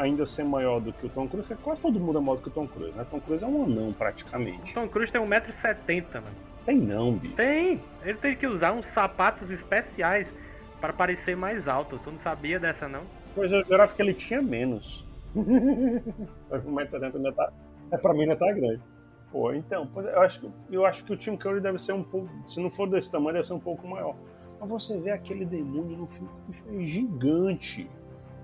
ainda 0.00 0.26
ser 0.26 0.44
maior 0.44 0.80
do 0.80 0.92
que 0.92 1.06
o 1.06 1.08
Tom 1.08 1.28
Cruise, 1.28 1.54
quase 1.56 1.80
todo 1.80 2.00
mundo 2.00 2.18
é 2.18 2.20
maior 2.20 2.36
do 2.36 2.42
que 2.42 2.48
o 2.48 2.52
Tom 2.52 2.66
Cruise, 2.66 2.96
né? 2.96 3.06
Tom 3.08 3.20
Cruise 3.20 3.44
é 3.44 3.46
um 3.46 3.64
anão, 3.64 3.92
praticamente. 3.92 4.72
O 4.72 4.74
Tom 4.74 4.88
Cruise 4.88 5.12
tem 5.12 5.20
1,70m, 5.20 6.14
mano. 6.14 6.26
Tem 6.64 6.76
não, 6.76 7.12
bicho. 7.12 7.36
Tem! 7.36 7.80
Ele 8.02 8.18
tem 8.18 8.34
que 8.34 8.48
usar 8.48 8.72
uns 8.72 8.86
sapatos 8.86 9.50
especiais 9.50 10.32
para 10.80 10.92
parecer 10.92 11.36
mais 11.36 11.68
alto. 11.68 11.98
Tu 11.98 12.10
não 12.10 12.18
sabia 12.18 12.58
dessa, 12.58 12.88
não? 12.88 13.02
Pois 13.34 13.52
eu 13.52 13.64
jurava 13.64 13.92
que 13.94 14.00
ele 14.00 14.14
tinha 14.14 14.40
menos. 14.42 15.06
1,70m 15.36 17.16
ainda 17.16 17.32
tá. 17.32 17.52
É, 17.90 17.96
pra 17.96 18.14
mim 18.14 18.22
ainda 18.22 18.36
tá 18.36 18.52
grande. 18.52 18.82
Pô, 19.30 19.52
então, 19.52 19.88
pois 19.92 20.06
eu 20.06 20.20
acho, 20.20 20.52
eu 20.70 20.86
acho 20.86 21.04
que 21.04 21.12
o 21.12 21.16
Tim 21.16 21.36
Curry 21.36 21.60
deve 21.60 21.78
ser 21.78 21.92
um 21.92 22.02
pouco. 22.02 22.28
Se 22.44 22.60
não 22.60 22.70
for 22.70 22.88
desse 22.88 23.10
tamanho, 23.10 23.34
deve 23.34 23.46
ser 23.46 23.54
um 23.54 23.60
pouco 23.60 23.86
maior. 23.86 24.16
Mas 24.58 24.70
você 24.70 24.98
vê 24.98 25.10
aquele 25.10 25.44
demônio 25.44 25.98
no 25.98 26.06
filme, 26.06 26.30
é 26.72 26.82
gigante. 26.82 27.90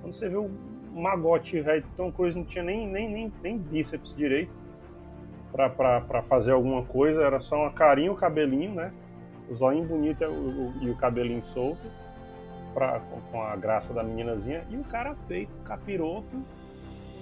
Quando 0.00 0.12
você 0.12 0.28
vê 0.28 0.36
o 0.36 0.50
magote 0.92 1.60
velho, 1.60 1.84
Tom 1.96 2.12
Cruise 2.12 2.36
não 2.36 2.44
tinha 2.44 2.62
nem, 2.62 2.86
nem, 2.86 3.10
nem, 3.10 3.32
nem 3.42 3.58
bíceps 3.58 4.14
direito 4.14 4.54
pra, 5.50 5.70
pra, 5.70 6.00
pra 6.02 6.22
fazer 6.22 6.52
alguma 6.52 6.84
coisa, 6.84 7.22
era 7.22 7.40
só 7.40 7.56
uma 7.56 7.72
carinha, 7.72 8.12
o 8.12 8.16
cabelinho, 8.16 8.74
né? 8.74 8.92
Zóio 9.50 9.84
bonito 9.84 10.22
e 10.22 10.26
o, 10.26 10.72
e 10.82 10.90
o 10.90 10.96
cabelinho 10.96 11.42
solto 11.42 11.80
pra, 12.72 13.00
com 13.30 13.42
a 13.42 13.56
graça 13.56 13.92
da 13.92 14.02
meninazinha, 14.02 14.64
e 14.68 14.76
o 14.76 14.84
cara 14.84 15.14
feito, 15.26 15.52
capiroto, 15.64 16.36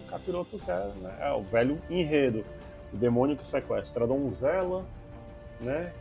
o 0.05 0.11
capiroto 0.11 0.59
que 0.59 0.71
é, 0.71 0.91
né, 0.97 1.17
é 1.21 1.33
o 1.33 1.43
velho 1.43 1.81
enredo, 1.89 2.45
o 2.93 2.97
demônio 2.97 3.37
que 3.37 3.47
sequestra 3.47 4.05
a 4.05 4.07
donzela, 4.07 4.85
né? 5.61 5.93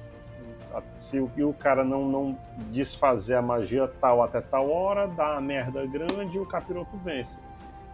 Se 0.96 1.20
o, 1.20 1.30
o 1.38 1.54
cara 1.54 1.84
não, 1.84 2.08
não 2.08 2.38
desfazer 2.72 3.36
a 3.36 3.42
magia 3.42 3.88
tal 4.00 4.22
até 4.22 4.40
tal 4.40 4.70
hora, 4.70 5.08
dá 5.08 5.38
a 5.38 5.42
merda 5.42 5.86
grande 5.86 6.38
e 6.38 6.40
o 6.40 6.46
capiroto 6.46 6.96
vence. 6.98 7.42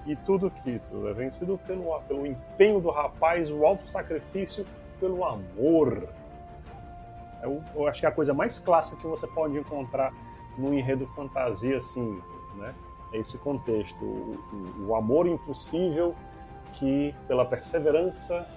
E 0.05 0.15
tudo 0.15 0.51
que 0.51 0.79
tudo 0.91 1.09
é 1.09 1.13
vencido 1.13 1.59
pelo, 1.65 1.99
pelo 2.01 2.27
empenho 2.27 2.79
do 2.79 2.91
rapaz, 2.91 3.49
o 3.49 3.65
alto 3.65 3.89
sacrifício, 3.89 4.65
pelo 4.99 5.25
amor. 5.25 6.07
Eu, 7.41 7.63
eu 7.73 7.87
acho 7.87 8.01
que 8.01 8.05
é 8.05 8.09
a 8.09 8.11
coisa 8.11 8.33
mais 8.33 8.59
clássica 8.59 9.01
que 9.01 9.07
você 9.07 9.27
pode 9.27 9.57
encontrar 9.57 10.13
num 10.57 10.73
enredo 10.73 11.07
fantasia 11.07 11.77
assim, 11.77 12.21
né? 12.55 12.73
É 13.11 13.19
esse 13.19 13.37
contexto, 13.37 14.03
o, 14.03 14.39
o, 14.79 14.87
o 14.87 14.95
amor 14.95 15.27
impossível 15.27 16.15
que 16.73 17.13
pela 17.27 17.45
perseverança 17.45 18.47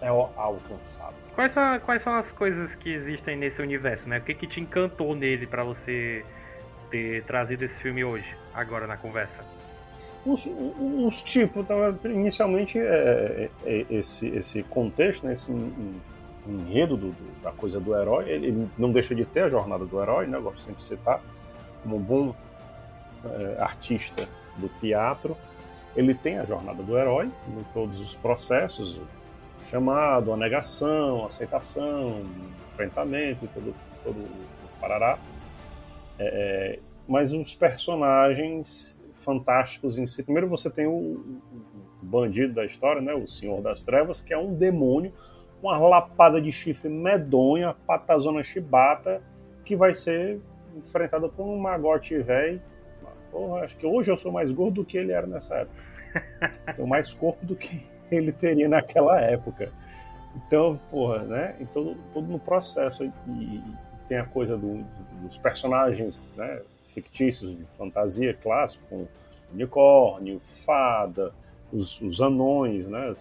é 0.00 0.08
alcançado. 0.08 1.14
Quais 1.34 1.52
são, 1.52 1.80
quais 1.80 2.02
são 2.02 2.14
as 2.14 2.30
coisas 2.30 2.74
que 2.74 2.90
existem 2.90 3.36
nesse 3.36 3.60
universo, 3.60 4.08
né? 4.08 4.18
O 4.18 4.22
que, 4.22 4.34
que 4.34 4.46
te 4.46 4.60
encantou 4.60 5.14
nele 5.14 5.46
para 5.46 5.64
você 5.64 6.24
ter 6.90 7.24
trazido 7.24 7.64
esse 7.64 7.74
filme 7.74 8.04
hoje, 8.04 8.36
agora 8.54 8.86
na 8.86 8.96
conversa? 8.96 9.44
Os, 10.24 10.46
os 10.46 11.22
tipos, 11.22 11.62
então, 11.62 11.98
inicialmente 12.04 12.78
é, 12.78 12.82
é, 12.84 13.50
é, 13.64 13.86
esse, 13.90 14.28
esse 14.28 14.62
contexto, 14.64 15.26
né, 15.26 15.32
esse 15.32 15.52
enredo 16.46 16.96
do, 16.96 17.10
do, 17.10 17.42
da 17.42 17.52
coisa 17.52 17.78
do 17.78 17.94
herói, 17.94 18.28
ele 18.28 18.68
não 18.76 18.90
deixa 18.90 19.14
de 19.14 19.24
ter 19.24 19.42
a 19.42 19.48
jornada 19.48 19.84
do 19.84 20.02
herói, 20.02 20.26
né? 20.26 20.36
Eu 20.36 20.42
gosto 20.42 20.60
sempre 20.60 20.78
de 20.78 20.84
citar 20.84 21.22
como 21.82 21.96
um 21.96 22.02
bom 22.02 22.34
é, 23.24 23.60
artista 23.60 24.28
do 24.56 24.68
teatro, 24.80 25.36
ele 25.96 26.14
tem 26.14 26.38
a 26.38 26.44
jornada 26.44 26.82
do 26.82 26.96
herói 26.96 27.30
em 27.48 27.62
todos 27.72 28.00
os 28.00 28.14
processos, 28.14 28.96
o 28.96 29.06
chamado, 29.68 30.32
a 30.32 30.36
negação, 30.36 31.24
a 31.24 31.26
aceitação, 31.26 32.24
enfrentamento 32.72 33.48
todo, 33.52 33.74
todo 34.04 34.16
o 34.18 34.80
parará. 34.80 35.18
É, 36.18 36.24
é, 36.26 36.78
mas 37.06 37.32
os 37.32 37.54
personagens 37.54 39.02
fantásticos 39.14 39.98
em 39.98 40.06
si. 40.06 40.22
Primeiro 40.22 40.48
você 40.48 40.70
tem 40.70 40.86
o, 40.86 41.40
bandido 42.00 42.54
da 42.54 42.64
história, 42.64 43.00
né, 43.00 43.12
o 43.14 43.26
Senhor 43.26 43.60
das 43.60 43.84
Trevas, 43.84 44.20
que 44.20 44.32
é 44.32 44.38
um 44.38 44.54
demônio, 44.54 45.12
uma 45.62 45.76
lapada 45.78 46.40
de 46.40 46.52
chifre 46.52 46.88
medonha, 46.88 47.74
patazona 47.86 48.42
chibata, 48.42 49.22
que 49.64 49.74
vai 49.74 49.94
ser 49.94 50.40
enfrentada 50.78 51.28
por 51.28 51.44
um 51.44 51.58
magote 51.58 52.18
velho. 52.18 52.60
Porra, 53.30 53.64
acho 53.64 53.76
que 53.76 53.86
hoje 53.86 54.10
eu 54.10 54.16
sou 54.16 54.32
mais 54.32 54.50
gordo 54.50 54.76
do 54.76 54.84
que 54.84 54.96
ele 54.96 55.12
era 55.12 55.26
nessa 55.26 55.58
época. 55.58 55.82
Tenho 56.74 56.88
mais 56.88 57.12
corpo 57.12 57.44
do 57.44 57.54
que 57.54 57.86
ele 58.10 58.32
teria 58.32 58.68
naquela 58.68 59.20
época. 59.20 59.70
Então, 60.34 60.78
porra, 60.90 61.24
né? 61.24 61.56
Então, 61.60 61.96
todo 62.12 62.26
no 62.26 62.38
processo. 62.38 63.04
E, 63.04 63.12
e 63.28 63.62
tem 64.08 64.18
a 64.18 64.24
coisa 64.24 64.56
do, 64.56 64.84
dos 65.22 65.36
personagens 65.36 66.28
né, 66.36 66.62
fictícios 66.84 67.56
de 67.56 67.64
fantasia 67.76 68.32
clássico, 68.32 68.84
com 68.88 69.06
unicórnio, 69.52 70.40
fada, 70.40 71.32
os, 71.72 72.00
os 72.00 72.20
anões, 72.20 72.88
né? 72.88 73.12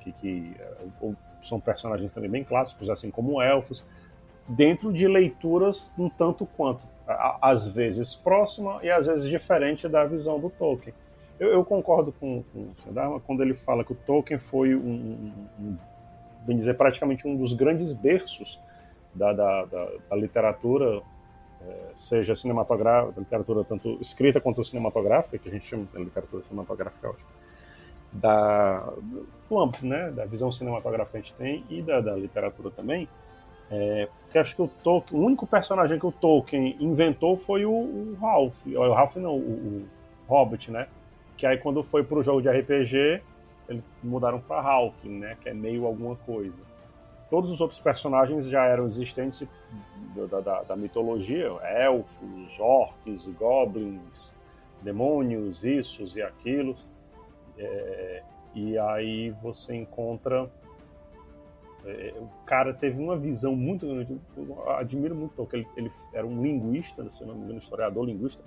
que, 0.00 0.12
que 0.12 0.52
eh, 0.58 1.12
são 1.42 1.58
personagens 1.60 2.12
também 2.12 2.30
bem 2.30 2.44
clássicos, 2.44 2.90
assim 2.90 3.10
como 3.10 3.40
elfos 3.40 3.86
dentro 4.56 4.92
de 4.92 5.08
leituras 5.08 5.94
um 5.98 6.08
tanto 6.08 6.44
quanto, 6.44 6.86
às 7.40 7.66
vezes 7.66 8.14
próxima 8.14 8.80
e 8.82 8.90
às 8.90 9.06
vezes 9.06 9.28
diferente 9.28 9.88
da 9.88 10.04
visão 10.04 10.38
do 10.38 10.50
Tolkien. 10.50 10.94
Eu, 11.40 11.48
eu 11.48 11.64
concordo 11.64 12.12
com, 12.12 12.44
com 12.52 12.60
o 12.60 12.74
Sr. 12.82 12.92
Dharma 12.92 13.20
quando 13.20 13.42
ele 13.42 13.54
fala 13.54 13.82
que 13.82 13.92
o 13.92 13.96
Tolkien 13.96 14.38
foi, 14.38 14.74
um, 14.74 15.32
um, 15.58 15.76
bem 16.46 16.56
dizer, 16.56 16.74
praticamente 16.74 17.26
um 17.26 17.36
dos 17.36 17.52
grandes 17.54 17.92
berços 17.92 18.60
da, 19.14 19.32
da, 19.32 19.64
da, 19.64 19.88
da 20.10 20.16
literatura, 20.16 21.02
é, 21.62 21.92
seja 21.96 22.34
cinematográfica, 22.34 23.20
literatura 23.20 23.64
tanto 23.64 23.98
escrita 24.00 24.40
quanto 24.40 24.62
cinematográfica, 24.62 25.38
que 25.38 25.48
a 25.48 25.52
gente 25.52 25.64
chama 25.64 25.86
de 25.92 25.98
literatura 25.98 26.42
cinematográfica, 26.42 27.08
ótimo, 27.08 27.30
da, 28.12 28.80
do 29.48 29.58
âmbito, 29.58 29.86
né, 29.86 30.10
da 30.10 30.26
visão 30.26 30.52
cinematográfica 30.52 31.12
que 31.12 31.16
a 31.16 31.20
gente 31.20 31.34
tem 31.34 31.64
e 31.70 31.82
da, 31.82 32.00
da 32.00 32.14
literatura 32.14 32.70
também, 32.70 33.08
é, 33.72 34.06
porque 34.22 34.38
acho 34.38 34.54
que 34.54 34.60
o 34.60 34.68
Tolkien, 34.68 35.18
o 35.18 35.24
único 35.24 35.46
personagem 35.46 35.98
que 35.98 36.04
o 36.04 36.12
Tolkien 36.12 36.76
inventou 36.78 37.38
foi 37.38 37.64
o, 37.64 37.72
o 37.72 38.16
Ralph. 38.20 38.66
O 38.66 38.92
Ralph 38.92 39.16
não, 39.16 39.34
o, 39.34 39.40
o, 39.40 39.88
Hobbit, 40.28 40.70
né? 40.70 40.88
Que 41.38 41.46
aí 41.46 41.56
quando 41.56 41.82
foi 41.82 42.04
pro 42.04 42.22
jogo 42.22 42.42
de 42.42 42.50
RPG, 42.50 43.22
eles 43.66 43.82
mudaram 44.02 44.40
para 44.40 44.60
Ralph, 44.60 45.02
né? 45.04 45.38
Que 45.40 45.48
é 45.48 45.54
meio 45.54 45.86
alguma 45.86 46.16
coisa. 46.16 46.60
todos 47.30 47.50
os 47.50 47.62
outros 47.62 47.80
personagens 47.80 48.46
já 48.46 48.64
eram 48.66 48.84
existentes 48.84 49.48
da, 50.30 50.40
da, 50.40 50.62
da 50.62 50.76
mitologia, 50.76 51.48
elfos, 51.62 52.60
orcs, 52.60 53.26
goblins, 53.38 54.34
demônios, 54.82 55.64
isso 55.64 56.04
e 56.18 56.22
aquilo. 56.22 56.74
É, 57.56 58.22
e 58.54 58.78
aí 58.78 59.30
você 59.42 59.74
encontra. 59.76 60.50
É, 61.84 62.14
o 62.16 62.28
cara 62.44 62.72
teve 62.72 63.00
uma 63.00 63.16
visão 63.16 63.56
muito. 63.56 63.86
Eu 64.36 64.70
admiro 64.70 65.14
muito, 65.14 65.32
porque 65.34 65.56
ele, 65.56 65.66
ele 65.76 65.90
era 66.12 66.26
um 66.26 66.42
linguista, 66.42 67.08
se 67.10 67.24
não 67.24 67.34
me 67.34 67.44
engano, 67.44 67.58
historiador 67.58 68.06
linguista. 68.06 68.42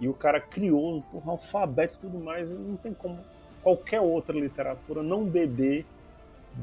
E 0.00 0.08
o 0.08 0.14
cara 0.14 0.40
criou 0.40 1.02
um 1.12 1.30
alfabeto 1.30 1.94
e 1.96 1.98
tudo 1.98 2.18
mais. 2.18 2.50
E 2.50 2.54
não 2.54 2.76
tem 2.76 2.92
como 2.92 3.18
qualquer 3.62 4.00
outra 4.00 4.38
literatura 4.38 5.02
não 5.02 5.24
beber 5.24 5.86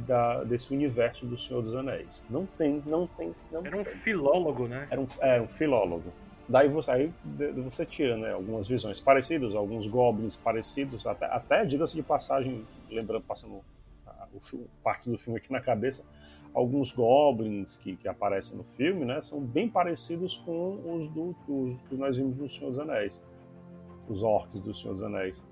da, 0.08 0.44
desse 0.44 0.74
universo 0.74 1.26
do 1.26 1.38
Senhor 1.38 1.62
dos 1.62 1.76
Anéis. 1.76 2.26
Não 2.30 2.46
tem, 2.46 2.82
não 2.86 3.08
tem. 3.08 3.34
Não 3.52 3.66
era 3.66 3.78
um 3.78 3.84
tem. 3.84 3.94
filólogo, 3.96 4.68
né? 4.68 4.88
Era 4.90 5.02
um, 5.02 5.08
é, 5.20 5.42
um 5.42 5.48
filólogo. 5.48 6.12
Daí 6.48 6.68
você, 6.68 6.92
aí 6.92 7.14
você 7.56 7.86
tira 7.86 8.18
né, 8.18 8.34
algumas 8.34 8.68
visões 8.68 9.00
parecidas, 9.00 9.56
alguns 9.56 9.88
goblins 9.88 10.36
parecidos, 10.36 11.08
até, 11.08 11.26
até 11.26 11.66
diga-se 11.66 11.96
de 11.96 12.04
passagem, 12.04 12.66
lembrando, 12.90 13.24
passando 13.24 13.62
o, 14.34 14.68
parte 14.84 15.10
do 15.10 15.18
filme 15.18 15.38
aqui 15.38 15.52
na 15.52 15.62
cabeça, 15.62 16.10
alguns 16.54 16.92
goblins 16.92 17.78
que, 17.78 17.96
que 17.96 18.08
aparecem 18.08 18.58
no 18.58 18.64
filme 18.64 19.06
né, 19.06 19.22
são 19.22 19.40
bem 19.42 19.70
parecidos 19.70 20.38
com 20.38 20.96
os, 20.96 21.08
do, 21.08 21.36
os 21.48 21.82
que 21.84 21.96
nós 21.96 22.18
vimos 22.18 22.38
no 22.38 22.50
Senhor 22.50 22.70
dos 22.70 22.80
Anéis, 22.80 23.24
os 24.08 24.24
orcs 24.24 24.60
do 24.60 24.74
Senhor 24.74 24.94
dos 24.94 25.04
Anéis. 25.04 25.46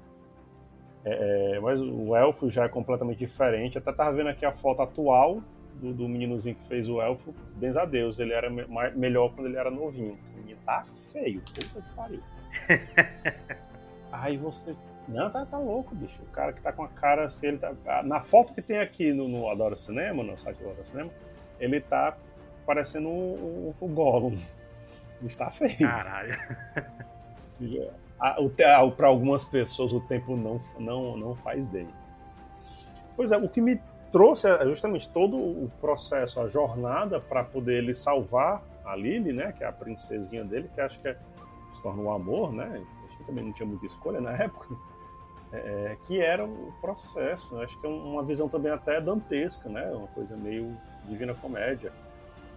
É, 1.06 1.56
é, 1.56 1.60
mas 1.60 1.82
o 1.82 2.16
elfo 2.16 2.50
já 2.50 2.66
é 2.66 2.70
completamente 2.70 3.20
diferente. 3.20 3.78
Até 3.78 3.92
tava 3.94 4.12
vendo 4.12 4.30
aqui 4.30 4.46
a 4.46 4.52
foto 4.52 4.82
atual 4.82 5.42
do, 5.76 5.94
do 5.94 6.10
meninozinho 6.10 6.56
que 6.56 6.66
fez 6.66 6.90
o 6.90 7.02
elfo. 7.02 7.34
Bens 7.56 7.78
a 7.78 7.86
Deus, 7.86 8.20
ele 8.20 8.34
era 8.34 8.50
me 8.50 8.66
melhor 8.96 9.34
quando 9.34 9.48
ele 9.48 9.58
era 9.58 9.72
novinho. 9.72 10.18
O 10.34 10.38
menino 10.38 10.60
tá 10.66 10.84
feio, 11.12 11.42
puta 11.42 11.82
que 11.82 11.96
pariu. 11.96 12.22
Aí 14.12 14.38
você. 14.38 14.76
Não, 15.10 15.30
tá, 15.30 15.46
tá 15.46 15.58
louco, 15.58 15.96
bicho. 15.96 16.22
O 16.22 16.28
cara 16.28 16.54
que 16.54 16.62
tá 16.62 16.72
com 16.72 16.84
a 16.84 16.88
cara 16.88 17.26
assim, 17.26 17.48
ele 17.48 17.58
tá. 17.58 18.04
Na 18.04 18.22
foto 18.22 18.54
que 18.54 18.62
tem 18.62 18.80
aqui 18.80 19.12
no, 19.12 19.28
no 19.28 19.50
Adora 19.50 19.76
Cinema, 19.76 20.24
no 20.24 20.38
site 20.38 20.58
do 20.58 20.70
Adora 20.70 20.86
Cinema, 20.86 21.10
ele 21.60 21.82
tá 21.82 22.16
parecendo 22.66 23.10
o, 23.10 23.76
o, 23.80 23.86
o 23.86 23.88
Gollum. 23.88 24.38
Está 25.26 25.50
feio. 25.50 25.80
Caralho. 25.80 26.40
para 28.96 29.08
algumas 29.08 29.44
pessoas 29.44 29.92
o 29.92 30.00
tempo 30.02 30.38
não, 30.38 30.62
não, 30.80 31.18
não 31.18 31.36
faz 31.36 31.68
bem. 31.68 31.88
Pois 33.16 33.32
é, 33.32 33.38
o 33.38 33.50
que 33.50 33.60
me 33.60 33.82
trouxe 34.12 34.48
é 34.48 34.66
justamente 34.66 35.10
todo 35.10 35.36
o 35.36 35.70
processo, 35.82 36.40
a 36.40 36.48
jornada 36.48 37.20
para 37.20 37.44
poder 37.44 37.80
ele 37.80 37.94
salvar 37.94 38.64
a 38.86 38.96
Lily, 38.96 39.34
né, 39.34 39.52
que 39.52 39.64
é 39.64 39.68
a 39.68 39.72
princesinha 39.72 40.44
dele, 40.44 40.70
que 40.74 40.82
acho 40.82 41.00
que 41.00 41.08
é, 41.08 41.18
se 41.72 41.84
torna 41.84 42.02
um 42.02 42.12
amor, 42.12 42.52
né, 42.52 42.82
acho 43.08 43.18
que 43.18 43.24
também 43.26 43.44
não 43.44 43.52
tinha 43.52 43.68
muita 43.68 43.86
escolha 43.86 44.20
na 44.20 44.32
época, 44.32 44.68
é, 45.52 45.58
é, 45.58 45.98
que 46.06 46.22
era 46.22 46.46
o 46.46 46.74
processo, 46.80 47.56
né, 47.56 47.64
acho 47.64 47.80
que 47.80 47.86
é 47.88 47.90
uma 47.90 48.24
visão 48.24 48.48
também 48.48 48.72
até 48.72 49.02
dantesca, 49.02 49.68
né, 49.68 49.90
uma 49.92 50.08
coisa 50.08 50.36
meio 50.38 50.78
divina 51.06 51.34
comédia, 51.34 51.92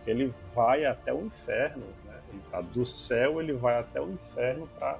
ele 0.06 0.32
vai 0.54 0.84
até 0.84 1.12
o 1.12 1.24
inferno, 1.24 1.84
né, 2.04 2.20
ele 2.30 2.42
tá 2.50 2.60
do 2.60 2.84
céu, 2.84 3.40
ele 3.40 3.52
vai 3.52 3.78
até 3.78 4.00
o 4.00 4.10
inferno 4.10 4.68
para 4.78 4.98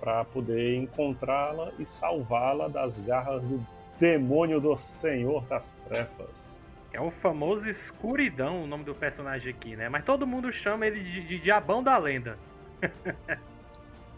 para 0.00 0.24
poder 0.24 0.76
encontrá-la 0.76 1.72
e 1.78 1.86
salvá-la 1.86 2.68
das 2.68 2.98
garras 2.98 3.48
do 3.48 3.66
demônio 3.98 4.60
do 4.60 4.76
Senhor 4.76 5.42
das 5.44 5.70
Trevas. 5.88 6.62
É 6.92 7.00
o 7.00 7.10
famoso 7.10 7.68
Escuridão, 7.68 8.62
o 8.62 8.66
nome 8.66 8.84
do 8.84 8.94
personagem 8.94 9.50
aqui, 9.50 9.74
né? 9.74 9.88
Mas 9.88 10.04
todo 10.04 10.26
mundo 10.26 10.52
chama 10.52 10.86
ele 10.86 11.00
de, 11.00 11.22
de 11.22 11.38
Diabão 11.38 11.82
da 11.82 11.96
Lenda. 11.96 12.38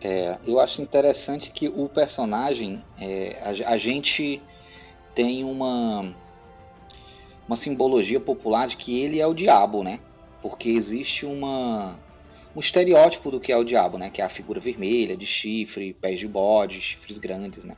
é, 0.01 0.39
eu 0.47 0.61
acho 0.61 0.81
interessante 0.81 1.51
que 1.51 1.69
o 1.69 1.89
personagem, 1.89 2.85
é, 2.99 3.41
a, 3.43 3.73
a 3.73 3.77
gente 3.77 4.41
tem 5.15 5.45
uma 5.45 6.15
uma 7.47 7.57
simbologia 7.57 8.21
popular 8.21 8.69
de 8.69 8.77
que 8.77 9.01
ele 9.01 9.21
é 9.21 9.27
o 9.27 9.33
diabo, 9.33 9.83
né? 9.83 10.01
Porque 10.43 10.69
existe 10.69 11.25
uma 11.25 11.99
um 12.55 12.61
estereótipo 12.61 13.31
do 13.31 13.41
que 13.41 13.51
é 13.51 13.57
o 13.57 13.65
diabo, 13.65 13.99
né? 13.99 14.11
Que 14.11 14.21
é 14.21 14.25
a 14.25 14.29
figura 14.29 14.61
vermelha, 14.61 15.17
de 15.17 15.27
chifre, 15.27 15.95
pés 15.95 16.21
de 16.21 16.29
bode, 16.29 16.81
chifres 16.81 17.19
grandes, 17.19 17.65
né? 17.65 17.77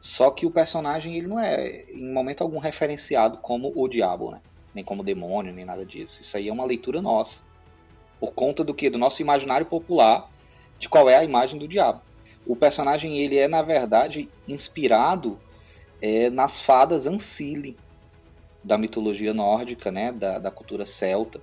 Só 0.00 0.30
que 0.30 0.46
o 0.46 0.50
personagem 0.50 1.16
ele 1.16 1.28
não 1.28 1.38
é 1.38 1.84
em 1.92 2.12
momento 2.12 2.42
algum 2.42 2.58
referenciado 2.58 3.38
como 3.38 3.72
o 3.76 3.86
diabo, 3.86 4.32
né? 4.32 4.40
Nem 4.74 4.82
como 4.82 5.04
demônio, 5.04 5.52
nem 5.52 5.64
nada 5.64 5.84
disso. 5.86 6.22
Isso 6.22 6.36
aí 6.36 6.48
é 6.48 6.52
uma 6.52 6.64
leitura 6.64 7.00
nossa. 7.02 7.42
Por 8.18 8.32
conta 8.32 8.64
do 8.64 8.74
que? 8.74 8.90
Do 8.90 8.98
nosso 8.98 9.20
imaginário 9.20 9.66
popular 9.66 10.31
de 10.82 10.88
qual 10.88 11.08
é 11.08 11.14
a 11.14 11.22
imagem 11.22 11.60
do 11.60 11.68
diabo. 11.68 12.02
O 12.44 12.56
personagem 12.56 13.16
ele 13.18 13.38
é 13.38 13.46
na 13.46 13.62
verdade 13.62 14.28
inspirado 14.48 15.38
é, 16.00 16.28
nas 16.28 16.60
fadas 16.60 17.06
Ancile 17.06 17.78
da 18.64 18.76
mitologia 18.76 19.32
nórdica, 19.32 19.92
né? 19.92 20.10
Da, 20.10 20.40
da 20.40 20.50
cultura 20.50 20.84
celta. 20.84 21.40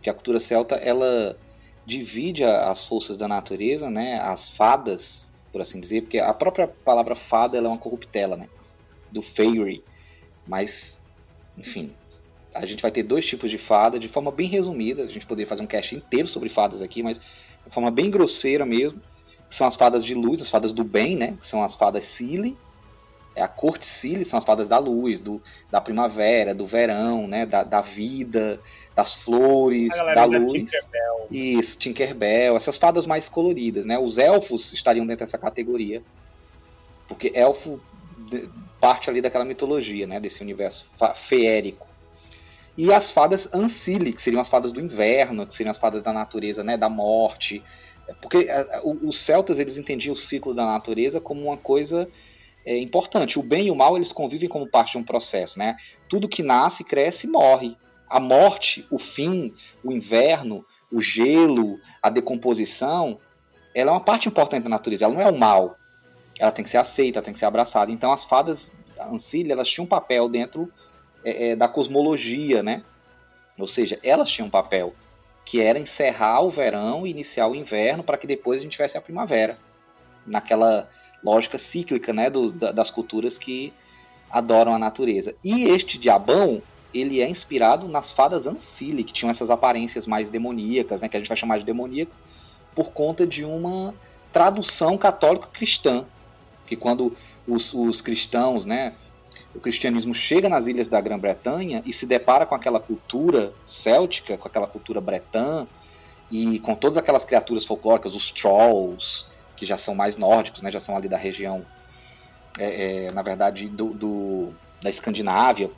Que 0.00 0.08
a 0.08 0.14
cultura 0.14 0.38
celta 0.38 0.76
ela 0.76 1.36
divide 1.84 2.44
as 2.44 2.84
forças 2.84 3.18
da 3.18 3.26
natureza, 3.26 3.90
né, 3.90 4.20
as 4.20 4.48
fadas, 4.48 5.42
por 5.50 5.60
assim 5.60 5.80
dizer, 5.80 6.02
porque 6.02 6.20
a 6.20 6.32
própria 6.32 6.68
palavra 6.68 7.16
fada 7.16 7.58
é 7.58 7.60
uma 7.60 7.76
corruptela, 7.76 8.36
né, 8.36 8.48
do 9.10 9.20
fairy, 9.20 9.82
mas, 10.46 11.02
enfim, 11.58 11.92
a 12.54 12.66
gente 12.66 12.82
vai 12.82 12.90
ter 12.90 13.02
dois 13.02 13.24
tipos 13.26 13.50
de 13.50 13.58
fada, 13.58 13.98
de 13.98 14.08
forma 14.08 14.30
bem 14.30 14.48
resumida, 14.48 15.02
a 15.02 15.06
gente 15.06 15.26
poderia 15.26 15.48
fazer 15.48 15.62
um 15.62 15.66
cast 15.66 15.94
inteiro 15.94 16.28
sobre 16.28 16.48
fadas 16.48 16.82
aqui, 16.82 17.02
mas 17.02 17.18
de 17.18 17.72
forma 17.72 17.90
bem 17.90 18.10
grosseira 18.10 18.66
mesmo, 18.66 19.00
são 19.48 19.66
as 19.66 19.76
fadas 19.76 20.04
de 20.04 20.14
luz, 20.14 20.40
as 20.40 20.50
fadas 20.50 20.72
do 20.72 20.82
bem, 20.82 21.16
né, 21.16 21.36
que 21.40 21.46
são 21.46 21.62
as 21.62 21.74
fadas 21.74 22.04
Sili, 22.04 22.56
é 23.34 23.42
a 23.42 23.48
corte 23.48 23.86
Cília, 23.86 24.24
são 24.26 24.38
as 24.38 24.44
fadas 24.44 24.68
da 24.68 24.78
luz, 24.78 25.18
do, 25.18 25.40
da 25.70 25.80
primavera, 25.80 26.54
do 26.54 26.66
verão, 26.66 27.26
né, 27.26 27.46
da, 27.46 27.64
da 27.64 27.80
vida, 27.80 28.60
das 28.94 29.14
flores, 29.14 29.88
da 30.14 30.24
luz. 30.24 30.52
Tinkerbell. 30.52 31.26
Isso, 31.30 31.78
Tinkerbell, 31.78 32.56
essas 32.56 32.76
fadas 32.76 33.06
mais 33.06 33.28
coloridas, 33.28 33.86
né? 33.86 33.98
Os 33.98 34.18
elfos 34.18 34.72
estariam 34.72 35.06
dentro 35.06 35.24
dessa 35.24 35.38
categoria, 35.38 36.02
porque 37.08 37.32
elfo 37.34 37.80
parte 38.80 39.08
ali 39.08 39.20
daquela 39.20 39.44
mitologia, 39.44 40.06
né, 40.06 40.20
desse 40.20 40.42
universo 40.42 40.86
feérico. 41.16 41.91
E 42.76 42.92
as 42.92 43.10
fadas 43.10 43.48
Ancile, 43.52 44.12
que 44.12 44.22
seriam 44.22 44.40
as 44.40 44.48
fadas 44.48 44.72
do 44.72 44.80
inverno, 44.80 45.46
que 45.46 45.54
seriam 45.54 45.70
as 45.70 45.78
fadas 45.78 46.02
da 46.02 46.12
natureza, 46.12 46.64
né, 46.64 46.76
da 46.76 46.88
morte. 46.88 47.62
Porque 48.20 48.48
os 48.84 49.18
celtas 49.18 49.58
eles 49.58 49.78
entendiam 49.78 50.14
o 50.14 50.16
ciclo 50.16 50.54
da 50.54 50.64
natureza 50.64 51.20
como 51.20 51.42
uma 51.42 51.56
coisa 51.56 52.08
é 52.64 52.78
importante. 52.78 53.38
O 53.38 53.42
bem 53.42 53.66
e 53.66 53.70
o 53.70 53.76
mal 53.76 53.96
eles 53.96 54.12
convivem 54.12 54.48
como 54.48 54.66
parte 54.66 54.92
de 54.92 54.98
um 54.98 55.04
processo, 55.04 55.58
né? 55.58 55.76
Tudo 56.08 56.28
que 56.28 56.42
nasce, 56.42 56.84
cresce 56.84 57.26
e 57.26 57.30
morre. 57.30 57.76
A 58.08 58.20
morte, 58.20 58.86
o 58.90 58.98
fim, 58.98 59.54
o 59.82 59.92
inverno, 59.92 60.64
o 60.90 61.00
gelo, 61.00 61.78
a 62.02 62.10
decomposição, 62.10 63.18
ela 63.74 63.90
é 63.90 63.94
uma 63.94 64.00
parte 64.00 64.28
importante 64.28 64.64
da 64.64 64.68
natureza. 64.68 65.04
Ela 65.04 65.14
não 65.14 65.20
é 65.20 65.30
o 65.30 65.38
mal. 65.38 65.76
Ela 66.38 66.52
tem 66.52 66.64
que 66.64 66.70
ser 66.70 66.78
aceita, 66.78 67.22
tem 67.22 67.32
que 67.32 67.38
ser 67.38 67.46
abraçada. 67.46 67.90
Então 67.90 68.12
as 68.12 68.24
fadas 68.24 68.72
Ancília, 69.00 69.52
elas 69.54 69.68
tinham 69.68 69.84
um 69.84 69.88
papel 69.88 70.28
dentro 70.28 70.70
é, 71.24 71.50
é, 71.50 71.56
da 71.56 71.68
cosmologia, 71.68 72.62
né? 72.62 72.82
Ou 73.58 73.68
seja, 73.68 73.98
elas 74.02 74.30
tinham 74.30 74.48
um 74.48 74.50
papel 74.50 74.94
que 75.44 75.60
era 75.60 75.78
encerrar 75.78 76.40
o 76.40 76.50
verão 76.50 77.06
e 77.06 77.10
iniciar 77.10 77.48
o 77.48 77.54
inverno 77.54 78.02
para 78.02 78.16
que 78.16 78.26
depois 78.26 78.60
a 78.60 78.62
gente 78.62 78.72
tivesse 78.72 78.96
a 78.96 79.00
primavera. 79.00 79.58
Naquela 80.26 80.88
lógica 81.22 81.58
cíclica 81.58 82.12
né, 82.12 82.30
do, 82.30 82.50
das 82.50 82.90
culturas 82.90 83.38
que 83.38 83.72
adoram 84.30 84.74
a 84.74 84.78
natureza. 84.78 85.34
E 85.44 85.64
este 85.64 85.98
diabão, 85.98 86.62
ele 86.92 87.20
é 87.20 87.28
inspirado 87.28 87.88
nas 87.88 88.10
fadas 88.10 88.46
Ancile, 88.46 89.04
que 89.04 89.12
tinham 89.12 89.30
essas 89.30 89.50
aparências 89.50 90.06
mais 90.06 90.28
demoníacas, 90.28 91.00
né, 91.00 91.08
que 91.08 91.16
a 91.16 91.20
gente 91.20 91.28
vai 91.28 91.36
chamar 91.36 91.58
de 91.58 91.64
demoníaco, 91.64 92.12
por 92.74 92.92
conta 92.92 93.26
de 93.26 93.44
uma 93.44 93.94
tradução 94.32 94.96
católica 94.96 95.48
cristã. 95.52 96.06
Que 96.66 96.76
quando 96.76 97.14
os, 97.46 97.74
os 97.74 98.00
cristãos, 98.00 98.64
né, 98.64 98.94
o 99.54 99.60
cristianismo 99.60 100.14
chega 100.14 100.48
nas 100.48 100.66
ilhas 100.66 100.88
da 100.88 101.00
Grã-Bretanha 101.00 101.82
e 101.84 101.92
se 101.92 102.06
depara 102.06 102.46
com 102.46 102.54
aquela 102.54 102.80
cultura 102.80 103.52
céltica, 103.66 104.36
com 104.36 104.48
aquela 104.48 104.66
cultura 104.66 105.00
bretã, 105.00 105.66
e 106.30 106.58
com 106.60 106.74
todas 106.74 106.96
aquelas 106.96 107.24
criaturas 107.24 107.66
folclóricas, 107.66 108.14
os 108.14 108.32
trolls, 108.32 109.26
que 109.54 109.66
já 109.66 109.76
são 109.76 109.94
mais 109.94 110.16
nórdicos, 110.16 110.62
né, 110.62 110.70
já 110.70 110.80
são 110.80 110.96
ali 110.96 111.06
da 111.06 111.18
região, 111.18 111.64
é, 112.58 113.06
é, 113.06 113.10
na 113.10 113.20
verdade, 113.20 113.68
do, 113.68 113.88
do, 113.88 114.52
da 114.82 114.88
Escandinávia, 114.88 115.70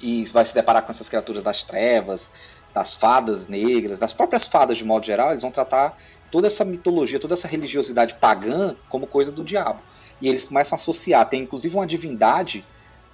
e 0.00 0.24
vai 0.26 0.46
se 0.46 0.54
deparar 0.54 0.82
com 0.82 0.92
essas 0.92 1.08
criaturas 1.08 1.42
das 1.42 1.64
trevas, 1.64 2.30
das 2.72 2.94
fadas 2.94 3.46
negras, 3.48 3.98
das 3.98 4.12
próprias 4.12 4.46
fadas 4.46 4.78
de 4.78 4.84
modo 4.84 5.04
geral, 5.04 5.30
eles 5.30 5.42
vão 5.42 5.50
tratar 5.50 5.96
toda 6.30 6.46
essa 6.46 6.64
mitologia, 6.64 7.20
toda 7.20 7.34
essa 7.34 7.48
religiosidade 7.48 8.14
pagã 8.14 8.76
como 8.88 9.06
coisa 9.06 9.32
do 9.32 9.44
diabo. 9.44 9.80
E 10.20 10.28
eles 10.28 10.44
começam 10.44 10.76
a 10.76 10.80
associar, 10.80 11.28
tem 11.28 11.42
inclusive 11.42 11.74
uma 11.74 11.86
divindade 11.86 12.64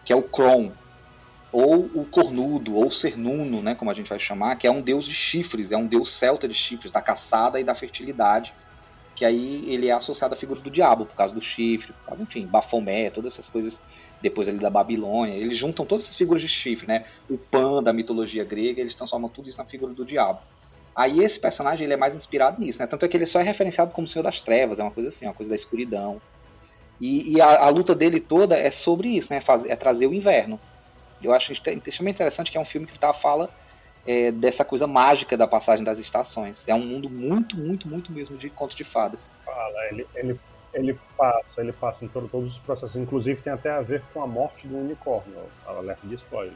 que 0.04 0.12
é 0.12 0.16
o 0.16 0.22
Kron, 0.22 0.72
ou 1.52 1.90
o 1.94 2.04
cornudo, 2.04 2.76
ou 2.76 2.90
cernuno, 2.90 3.60
né, 3.60 3.74
como 3.74 3.90
a 3.90 3.94
gente 3.94 4.08
vai 4.08 4.18
chamar, 4.18 4.56
que 4.56 4.66
é 4.66 4.70
um 4.70 4.80
deus 4.80 5.04
de 5.04 5.14
chifres, 5.14 5.72
é 5.72 5.76
um 5.76 5.86
deus 5.86 6.12
celta 6.12 6.46
de 6.46 6.54
chifres, 6.54 6.92
da 6.92 7.02
caçada 7.02 7.58
e 7.58 7.64
da 7.64 7.74
fertilidade, 7.74 8.54
que 9.16 9.24
aí 9.24 9.68
ele 9.68 9.88
é 9.88 9.92
associado 9.92 10.34
à 10.34 10.36
figura 10.36 10.60
do 10.60 10.70
diabo, 10.70 11.04
por 11.04 11.14
causa 11.14 11.34
do 11.34 11.40
chifre, 11.40 11.92
por 11.92 12.06
causa, 12.06 12.22
enfim, 12.22 12.46
Bafomé, 12.46 13.10
todas 13.10 13.34
essas 13.34 13.48
coisas, 13.48 13.80
depois 14.22 14.48
ali 14.48 14.58
da 14.58 14.70
Babilônia, 14.70 15.34
eles 15.34 15.58
juntam 15.58 15.84
todas 15.84 16.04
essas 16.04 16.16
figuras 16.16 16.40
de 16.40 16.48
chifre, 16.48 16.86
né, 16.86 17.04
o 17.28 17.36
Pan 17.36 17.82
da 17.82 17.92
mitologia 17.92 18.44
grega, 18.44 18.80
eles 18.80 18.94
transformam 18.94 19.28
tudo 19.28 19.48
isso 19.48 19.58
na 19.58 19.64
figura 19.64 19.92
do 19.92 20.04
diabo. 20.04 20.40
Aí 20.94 21.20
esse 21.20 21.38
personagem 21.38 21.84
ele 21.84 21.94
é 21.94 21.96
mais 21.96 22.14
inspirado 22.14 22.60
nisso, 22.60 22.78
né, 22.78 22.86
tanto 22.86 23.04
é 23.04 23.08
que 23.08 23.16
ele 23.16 23.26
só 23.26 23.40
é 23.40 23.42
referenciado 23.42 23.90
como 23.90 24.06
Senhor 24.06 24.22
das 24.22 24.40
Trevas, 24.40 24.78
é 24.78 24.82
uma 24.82 24.92
coisa 24.92 25.08
assim, 25.08 25.26
uma 25.26 25.34
coisa 25.34 25.50
da 25.50 25.56
escuridão. 25.56 26.22
E, 27.00 27.36
e 27.36 27.40
a, 27.40 27.64
a, 27.64 27.68
luta 27.70 27.94
dele 27.94 28.20
toda 28.20 28.56
é 28.56 28.70
sobre 28.70 29.08
isso, 29.08 29.32
né, 29.32 29.40
é 29.66 29.76
trazer 29.76 30.06
o 30.06 30.14
inverno. 30.14 30.60
Eu 31.22 31.32
acho 31.34 31.52
extremamente 31.52 32.16
interessante 32.16 32.50
que 32.50 32.58
é 32.58 32.60
um 32.60 32.64
filme 32.64 32.86
que 32.86 32.98
tá, 32.98 33.12
fala 33.12 33.50
é, 34.06 34.30
dessa 34.30 34.64
coisa 34.64 34.86
mágica 34.86 35.36
da 35.36 35.46
passagem 35.46 35.84
das 35.84 35.98
estações. 35.98 36.64
É 36.66 36.74
um 36.74 36.84
mundo 36.84 37.08
muito, 37.08 37.56
muito, 37.56 37.88
muito 37.88 38.12
mesmo 38.12 38.36
de 38.36 38.50
conto 38.50 38.76
de 38.76 38.84
fadas. 38.84 39.32
Fala, 39.44 39.86
ele, 39.90 40.06
ele, 40.14 40.40
ele 40.72 40.98
passa, 41.16 41.60
ele 41.60 41.72
passa 41.72 42.04
em 42.04 42.08
todo, 42.08 42.28
todos 42.28 42.52
os 42.52 42.58
processos. 42.58 42.96
Inclusive 42.96 43.40
tem 43.40 43.52
até 43.52 43.70
a 43.70 43.80
ver 43.80 44.02
com 44.12 44.22
a 44.22 44.26
morte 44.26 44.66
do 44.66 44.76
unicórnio. 44.76 45.36
Alerta 45.66 46.06
de 46.06 46.14
spoiler. 46.14 46.54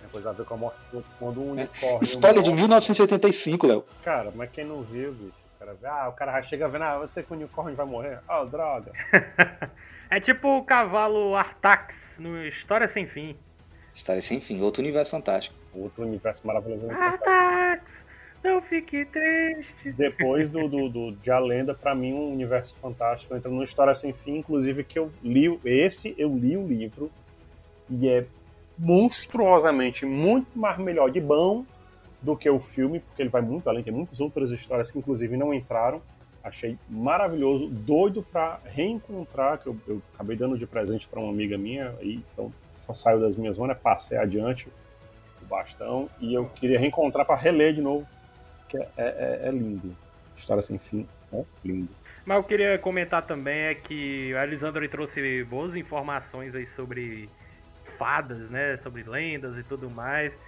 Tem 0.00 0.10
coisa 0.10 0.30
a 0.30 0.32
ver 0.32 0.44
com 0.44 0.54
a 0.54 0.56
morte 0.56 0.78
do, 0.92 1.04
quando 1.18 1.40
um 1.40 1.50
unicórnio. 1.50 2.00
É. 2.00 2.04
Spoiler 2.04 2.42
de 2.42 2.52
1985, 2.52 3.66
Léo. 3.66 3.84
Cara, 4.02 4.32
mas 4.34 4.50
quem 4.50 4.64
não 4.64 4.82
viu, 4.82 5.12
bicho? 5.12 5.49
O 5.60 5.62
cara 5.62 5.74
vê, 5.74 5.86
ah, 5.86 6.08
o 6.08 6.12
cara 6.12 6.42
chega 6.42 6.68
vendo, 6.68 6.84
ah, 6.84 6.98
você 6.98 7.22
com 7.22 7.34
o 7.34 7.36
unicórnio 7.36 7.76
vai 7.76 7.84
morrer? 7.84 8.20
Ah, 8.26 8.40
oh, 8.40 8.46
droga. 8.46 8.92
é 10.10 10.18
tipo 10.18 10.48
o 10.48 10.64
cavalo 10.64 11.36
Artax 11.36 12.16
no 12.18 12.46
História 12.46 12.88
Sem 12.88 13.06
Fim. 13.06 13.36
História 13.94 14.22
sem 14.22 14.40
fim, 14.40 14.62
outro 14.62 14.80
universo 14.80 15.10
fantástico. 15.10 15.54
Outro 15.74 16.04
universo 16.04 16.46
maravilhoso. 16.46 16.90
Atax! 16.90 18.02
Não 18.42 18.62
fique 18.62 19.04
triste. 19.04 19.92
Depois 19.92 20.48
do, 20.48 20.66
do, 20.66 20.88
do 20.88 21.12
de 21.12 21.30
A 21.30 21.38
Lenda, 21.38 21.74
pra 21.74 21.94
mim, 21.94 22.14
um 22.14 22.32
universo 22.32 22.78
fantástico 22.80 23.36
entra 23.36 23.50
numa 23.50 23.64
história 23.64 23.94
sem 23.94 24.14
fim, 24.14 24.38
inclusive 24.38 24.82
que 24.82 24.98
eu 24.98 25.12
li. 25.22 25.60
Esse 25.62 26.14
eu 26.16 26.34
li 26.34 26.56
o 26.56 26.66
livro 26.66 27.10
e 27.90 28.08
é 28.08 28.24
monstruosamente 28.78 30.06
muito 30.06 30.58
mais 30.58 30.78
melhor 30.78 31.10
de 31.10 31.20
bom 31.20 31.66
do 32.22 32.36
que 32.36 32.48
o 32.48 32.58
filme, 32.58 33.00
porque 33.00 33.22
ele 33.22 33.30
vai 33.30 33.40
muito 33.40 33.68
além, 33.68 33.82
tem 33.82 33.92
muitas 33.92 34.20
outras 34.20 34.50
histórias 34.50 34.90
que 34.90 34.98
inclusive 34.98 35.36
não 35.36 35.54
entraram. 35.54 36.02
Achei 36.42 36.78
maravilhoso, 36.88 37.68
doido 37.68 38.22
para 38.22 38.60
reencontrar, 38.64 39.58
que 39.58 39.66
eu, 39.66 39.76
eu, 39.86 40.02
acabei 40.14 40.36
dando 40.36 40.56
de 40.56 40.66
presente 40.66 41.06
para 41.06 41.20
uma 41.20 41.30
amiga 41.30 41.58
minha, 41.58 41.94
e 42.00 42.22
então 42.32 42.52
saiu 42.94 43.20
das 43.20 43.36
minhas 43.36 43.56
zonas, 43.56 43.78
passei 43.78 44.18
adiante 44.18 44.68
o 45.40 45.44
bastão 45.46 46.08
e 46.18 46.34
eu 46.34 46.46
queria 46.46 46.78
reencontrar 46.78 47.26
para 47.26 47.36
reler 47.36 47.74
de 47.74 47.80
novo, 47.80 48.06
que 48.68 48.76
é, 48.76 48.88
é, 48.96 49.40
é, 49.44 49.50
lindo. 49.50 49.94
História 50.34 50.62
sem 50.62 50.78
fim, 50.78 51.06
é 51.32 51.44
lindo. 51.64 51.90
Mas 52.24 52.36
eu 52.36 52.44
queria 52.44 52.78
comentar 52.78 53.26
também 53.26 53.60
é 53.62 53.74
que 53.74 54.34
a 54.34 54.44
Elisandro 54.44 54.86
trouxe 54.88 55.44
boas 55.44 55.74
informações 55.74 56.54
aí 56.54 56.66
sobre 56.68 57.28
fadas, 57.98 58.48
né, 58.50 58.76
sobre 58.78 59.02
lendas 59.02 59.56
e 59.58 59.62
tudo 59.62 59.90
mais. 59.90 60.38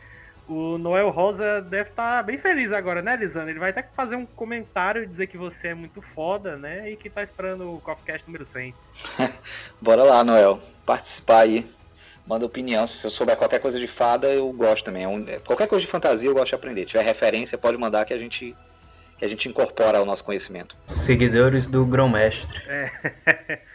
O 0.48 0.76
Noel 0.76 1.10
Rosa 1.10 1.60
deve 1.62 1.90
estar 1.90 2.18
tá 2.18 2.22
bem 2.22 2.36
feliz 2.36 2.72
agora, 2.72 3.00
né, 3.00 3.16
Lisandro? 3.16 3.50
Ele 3.50 3.58
vai 3.58 3.70
até 3.70 3.82
fazer 3.82 4.16
um 4.16 4.26
comentário 4.26 5.02
e 5.02 5.06
dizer 5.06 5.28
que 5.28 5.38
você 5.38 5.68
é 5.68 5.74
muito 5.74 6.02
foda, 6.02 6.56
né? 6.56 6.90
E 6.90 6.96
que 6.96 7.08
tá 7.08 7.22
esperando 7.22 7.72
o 7.72 7.80
Coffeecast 7.80 8.26
número 8.26 8.44
100. 8.44 8.74
Bora 9.80 10.02
lá, 10.02 10.24
Noel. 10.24 10.60
Participar 10.84 11.40
aí 11.40 11.66
manda 12.26 12.46
opinião. 12.46 12.86
Se 12.86 13.04
eu 13.04 13.10
souber 13.10 13.36
qualquer 13.36 13.60
coisa 13.60 13.78
de 13.78 13.86
fada, 13.86 14.28
eu 14.28 14.52
gosto 14.52 14.84
também. 14.84 15.04
É 15.04 15.34
é, 15.34 15.38
qualquer 15.40 15.66
coisa 15.66 15.84
de 15.84 15.90
fantasia 15.90 16.28
eu 16.28 16.34
gosto 16.34 16.48
de 16.48 16.54
aprender. 16.54 16.82
Se 16.82 16.86
tiver 16.88 17.04
referência, 17.04 17.58
pode 17.58 17.76
mandar 17.76 18.04
que 18.04 18.14
a 18.14 18.18
gente 18.18 18.56
que 19.18 19.24
a 19.24 19.28
gente 19.28 19.48
incorpora 19.48 19.98
ao 19.98 20.04
nosso 20.04 20.24
conhecimento. 20.24 20.76
Seguidores 20.88 21.68
do 21.68 21.86
Grão-Mestre. 21.86 22.60
É. 22.66 23.60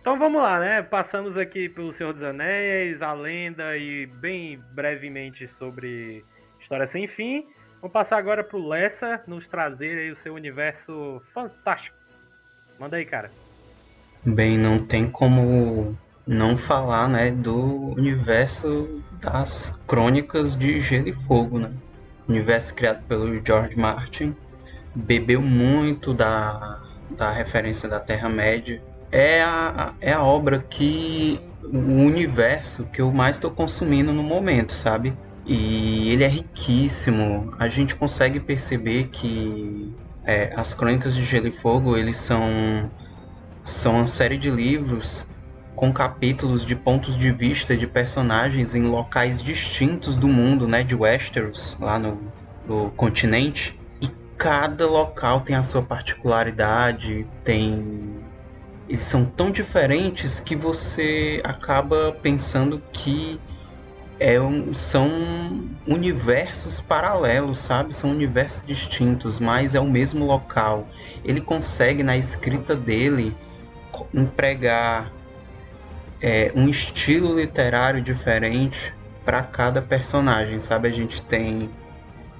então 0.00 0.18
vamos 0.18 0.40
lá, 0.40 0.58
né? 0.58 0.82
Passamos 0.82 1.36
aqui 1.36 1.68
pelo 1.68 1.92
Senhor 1.92 2.12
dos 2.12 2.22
Anéis, 2.22 3.02
a 3.02 3.12
lenda 3.12 3.76
e 3.76 4.06
bem 4.06 4.58
brevemente 4.72 5.46
sobre 5.58 6.24
História 6.58 6.86
Sem 6.86 7.06
Fim. 7.06 7.46
Vamos 7.80 7.92
passar 7.92 8.18
agora 8.18 8.42
pro 8.42 8.66
Lessa 8.66 9.22
nos 9.26 9.46
trazer 9.46 9.98
aí 9.98 10.10
o 10.10 10.16
seu 10.16 10.34
universo 10.34 11.22
fantástico. 11.32 11.96
Manda 12.78 12.96
aí, 12.96 13.04
cara. 13.04 13.30
Bem, 14.24 14.56
não 14.56 14.78
tem 14.78 15.10
como 15.10 15.96
não 16.26 16.56
falar, 16.56 17.08
né, 17.08 17.30
do 17.30 17.90
universo 17.94 19.02
das 19.20 19.70
crônicas 19.86 20.54
de 20.54 20.80
Gelo 20.80 21.08
e 21.08 21.12
Fogo, 21.12 21.58
né? 21.58 21.70
Universo 22.28 22.74
criado 22.74 23.02
pelo 23.06 23.44
George 23.44 23.76
Martin, 23.76 24.36
bebeu 24.94 25.42
muito 25.42 26.14
da, 26.14 26.80
da 27.10 27.30
referência 27.30 27.88
da 27.88 27.98
Terra-média. 27.98 28.80
É 29.12 29.42
a, 29.42 29.94
é 30.00 30.12
a 30.12 30.22
obra 30.22 30.58
que 30.58 31.40
o 31.62 31.78
universo 31.78 32.84
que 32.84 33.00
eu 33.00 33.10
mais 33.12 33.36
estou 33.36 33.50
consumindo 33.50 34.12
no 34.12 34.22
momento, 34.22 34.72
sabe? 34.72 35.16
E 35.46 36.10
ele 36.10 36.24
é 36.24 36.28
riquíssimo. 36.28 37.54
A 37.58 37.68
gente 37.68 37.94
consegue 37.94 38.38
perceber 38.38 39.08
que 39.08 39.94
é, 40.24 40.52
as 40.54 40.74
Crônicas 40.74 41.14
de 41.14 41.24
Gelo 41.24 41.48
e 41.48 41.52
Fogo 41.52 41.96
eles 41.96 42.16
são 42.16 42.90
são 43.64 43.96
uma 43.96 44.06
série 44.06 44.36
de 44.36 44.50
livros 44.50 45.26
com 45.74 45.92
capítulos 45.92 46.64
de 46.64 46.74
pontos 46.76 47.16
de 47.16 47.32
vista 47.32 47.76
de 47.76 47.86
personagens 47.86 48.74
em 48.74 48.82
locais 48.82 49.42
distintos 49.42 50.16
do 50.16 50.28
mundo, 50.28 50.68
né, 50.68 50.82
de 50.82 50.94
Westeros, 50.94 51.76
lá 51.80 51.98
no, 51.98 52.20
no 52.66 52.90
continente. 52.90 53.78
E 54.00 54.08
cada 54.36 54.86
local 54.86 55.40
tem 55.40 55.56
a 55.56 55.62
sua 55.62 55.82
particularidade, 55.82 57.26
tem 57.44 58.09
eles 58.90 59.04
são 59.04 59.24
tão 59.24 59.52
diferentes 59.52 60.40
que 60.40 60.56
você 60.56 61.40
acaba 61.44 62.10
pensando 62.20 62.82
que 62.92 63.40
é 64.18 64.38
um, 64.40 64.74
são 64.74 65.08
universos 65.86 66.80
paralelos, 66.80 67.58
sabe? 67.58 67.94
São 67.94 68.10
universos 68.10 68.66
distintos, 68.66 69.38
mas 69.38 69.76
é 69.76 69.80
o 69.80 69.88
mesmo 69.88 70.26
local. 70.26 70.88
Ele 71.24 71.40
consegue 71.40 72.02
na 72.02 72.16
escrita 72.16 72.74
dele 72.74 73.34
empregar 74.12 75.12
é, 76.20 76.50
um 76.56 76.68
estilo 76.68 77.38
literário 77.38 78.02
diferente 78.02 78.92
para 79.24 79.40
cada 79.40 79.80
personagem, 79.80 80.60
sabe? 80.60 80.88
A 80.88 80.92
gente 80.92 81.22
tem 81.22 81.70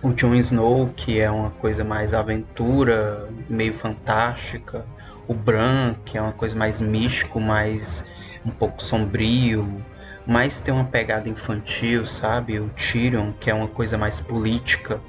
o 0.02 0.12
Jon 0.12 0.34
Snow, 0.34 0.88
que 0.96 1.20
é 1.20 1.30
uma 1.30 1.50
coisa 1.50 1.84
mais 1.84 2.12
aventura, 2.12 3.28
meio 3.48 3.72
fantástica, 3.72 4.84
o 5.30 5.34
Bran, 5.34 5.94
que 6.04 6.18
é 6.18 6.20
uma 6.20 6.32
coisa 6.32 6.56
mais 6.56 6.80
místico, 6.80 7.40
mais 7.40 8.04
um 8.44 8.50
pouco 8.50 8.82
sombrio, 8.82 9.80
mas 10.26 10.60
tem 10.60 10.74
uma 10.74 10.86
pegada 10.86 11.28
infantil, 11.28 12.04
sabe? 12.04 12.58
O 12.58 12.68
Tyrion, 12.70 13.30
que 13.38 13.48
é 13.48 13.54
uma 13.54 13.68
coisa 13.68 13.96
mais 13.96 14.18
política. 14.18 15.00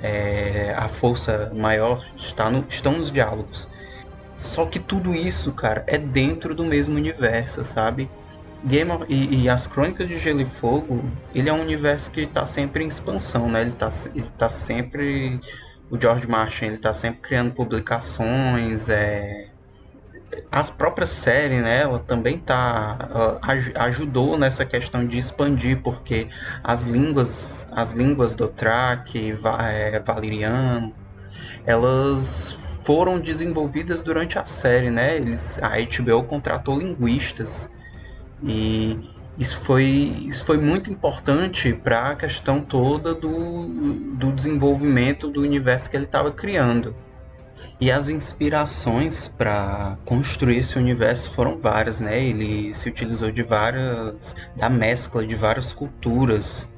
É, 0.00 0.72
a 0.78 0.88
força 0.88 1.52
maior 1.56 2.06
está 2.16 2.48
no, 2.48 2.64
estão 2.68 2.92
nos 2.92 3.10
diálogos. 3.10 3.68
Só 4.38 4.64
que 4.64 4.78
tudo 4.78 5.12
isso, 5.12 5.50
cara, 5.50 5.82
é 5.88 5.98
dentro 5.98 6.54
do 6.54 6.64
mesmo 6.64 6.94
universo, 6.94 7.64
sabe? 7.64 8.08
Game 8.64 8.92
of, 8.92 9.06
e, 9.08 9.42
e, 9.42 9.48
as 9.48 9.66
Crônicas 9.66 10.06
de 10.06 10.18
Gelo 10.18 10.40
e 10.40 10.44
Fogo, 10.44 11.02
ele 11.34 11.48
é 11.48 11.52
um 11.52 11.62
universo 11.62 12.12
que 12.12 12.20
está 12.20 12.46
sempre 12.46 12.84
em 12.84 12.86
expansão, 12.86 13.50
né? 13.50 13.62
Ele 13.62 13.70
está 13.70 13.88
tá 14.38 14.48
sempre 14.48 15.40
o 15.90 16.00
George 16.00 16.28
Martin, 16.28 16.66
ele 16.66 16.78
tá 16.78 16.92
sempre 16.92 17.20
criando 17.20 17.52
publicações, 17.52 18.88
é 18.88 19.47
a 20.50 20.62
própria 20.64 21.06
série, 21.06 21.60
né, 21.60 21.82
ela 21.82 21.98
também 21.98 22.38
tá 22.38 23.38
ajudou 23.76 24.38
nessa 24.38 24.64
questão 24.64 25.06
de 25.06 25.18
expandir 25.18 25.80
porque 25.82 26.28
as 26.62 26.82
línguas, 26.84 27.66
as 27.72 27.92
línguas 27.92 28.34
do 28.34 28.48
Track, 28.48 29.36
é, 29.60 29.98
Valeriano, 30.00 30.94
elas 31.66 32.58
foram 32.84 33.18
desenvolvidas 33.20 34.02
durante 34.02 34.38
a 34.38 34.46
série, 34.46 34.90
né? 34.90 35.16
Eles, 35.16 35.58
a 35.62 35.76
HBO 35.76 36.22
contratou 36.24 36.78
linguistas 36.78 37.70
e 38.42 38.98
isso 39.38 39.60
foi, 39.60 39.84
isso 40.26 40.44
foi 40.44 40.56
muito 40.56 40.90
importante 40.90 41.72
para 41.72 42.10
a 42.10 42.16
questão 42.16 42.60
toda 42.60 43.14
do, 43.14 43.68
do 44.14 44.32
desenvolvimento 44.32 45.28
do 45.28 45.42
universo 45.42 45.90
que 45.90 45.96
ele 45.96 46.06
estava 46.06 46.32
criando. 46.32 46.96
E 47.80 47.90
as 47.90 48.08
inspirações 48.08 49.28
para 49.28 49.96
construir 50.04 50.58
esse 50.58 50.76
universo 50.78 51.30
foram 51.30 51.58
várias, 51.58 52.00
né? 52.00 52.20
Ele 52.20 52.74
se 52.74 52.88
utilizou 52.88 53.30
de 53.30 53.42
várias 53.42 54.34
da 54.56 54.68
mescla 54.68 55.24
de 55.26 55.36
várias 55.36 55.72
culturas 55.72 56.68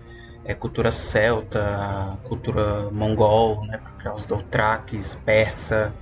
é, 0.45 0.55
cultura 0.55 0.91
celta, 0.91 2.18
cultura 2.24 2.91
mongol, 2.91 3.64
né, 3.66 3.78
para 3.78 3.91
criar 3.93 4.14
os 4.14 4.26
dothrakis, 4.26 5.14
persa. 5.14 5.93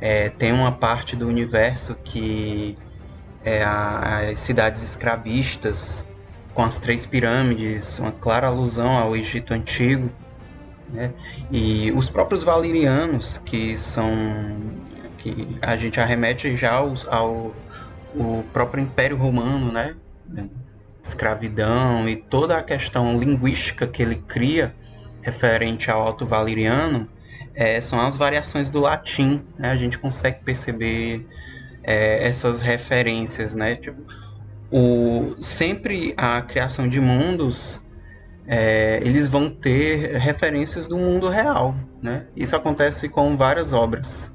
É, 0.00 0.28
tem 0.30 0.52
uma 0.52 0.70
parte 0.72 1.16
do 1.16 1.26
universo 1.26 1.96
que 2.04 2.76
é 3.44 3.62
a, 3.62 4.30
as 4.30 4.38
cidades 4.38 4.82
escravistas 4.82 6.06
com 6.54 6.62
as 6.62 6.78
três 6.78 7.06
pirâmides, 7.06 7.98
uma 7.98 8.12
clara 8.12 8.46
alusão 8.46 8.96
ao 8.96 9.16
Egito 9.16 9.52
Antigo. 9.54 10.10
Né? 10.92 11.12
E 11.50 11.92
os 11.92 12.08
próprios 12.08 12.42
valerianos, 12.42 13.38
que 13.38 13.76
são. 13.76 14.10
que 15.18 15.58
a 15.60 15.76
gente 15.76 16.00
arremete 16.00 16.56
já 16.56 16.72
ao, 16.72 16.94
ao 17.10 17.54
o 18.14 18.44
próprio 18.52 18.82
Império 18.82 19.16
Romano, 19.16 19.70
né? 19.70 19.94
Escravidão 21.02 22.08
e 22.08 22.16
toda 22.16 22.56
a 22.56 22.62
questão 22.62 23.18
linguística 23.18 23.86
que 23.86 24.02
ele 24.02 24.16
cria 24.26 24.74
referente 25.22 25.90
ao 25.90 26.02
Alto 26.02 26.26
Valeriano 26.26 27.08
é, 27.54 27.80
são 27.80 28.00
as 28.00 28.16
variações 28.16 28.70
do 28.70 28.80
latim. 28.80 29.42
Né? 29.58 29.70
A 29.70 29.76
gente 29.76 29.98
consegue 29.98 30.42
perceber 30.44 31.26
é, 31.82 32.26
essas 32.26 32.60
referências, 32.60 33.54
né? 33.54 33.76
Tipo, 33.76 34.00
o, 34.70 35.34
sempre 35.40 36.14
a 36.16 36.42
criação 36.42 36.88
de 36.88 37.00
mundos 37.00 37.82
é, 38.48 38.98
eles 39.04 39.28
vão 39.28 39.50
ter 39.50 40.16
referências 40.16 40.86
do 40.86 40.96
mundo 40.96 41.28
real, 41.28 41.74
né? 42.02 42.24
Isso 42.34 42.56
acontece 42.56 43.06
com 43.06 43.36
várias 43.36 43.74
obras. 43.74 44.32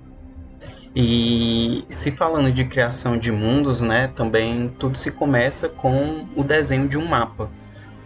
E 0.95 1.83
se 1.89 2.11
falando 2.11 2.51
de 2.51 2.63
criação 2.63 3.17
de 3.17 3.31
mundos, 3.31 3.81
né, 3.81 4.07
também 4.09 4.71
tudo 4.77 4.95
se 4.95 5.09
começa 5.09 5.67
com 5.67 6.27
o 6.35 6.43
desenho 6.43 6.87
de 6.87 6.99
um 6.99 7.05
mapa. 7.07 7.49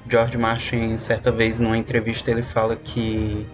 George 0.10 0.38
Martin, 0.38 0.98
certa 0.98 1.30
vez 1.30 1.60
numa 1.60 1.78
entrevista, 1.78 2.32
ele 2.32 2.42
fala 2.42 2.78
que 2.78 3.46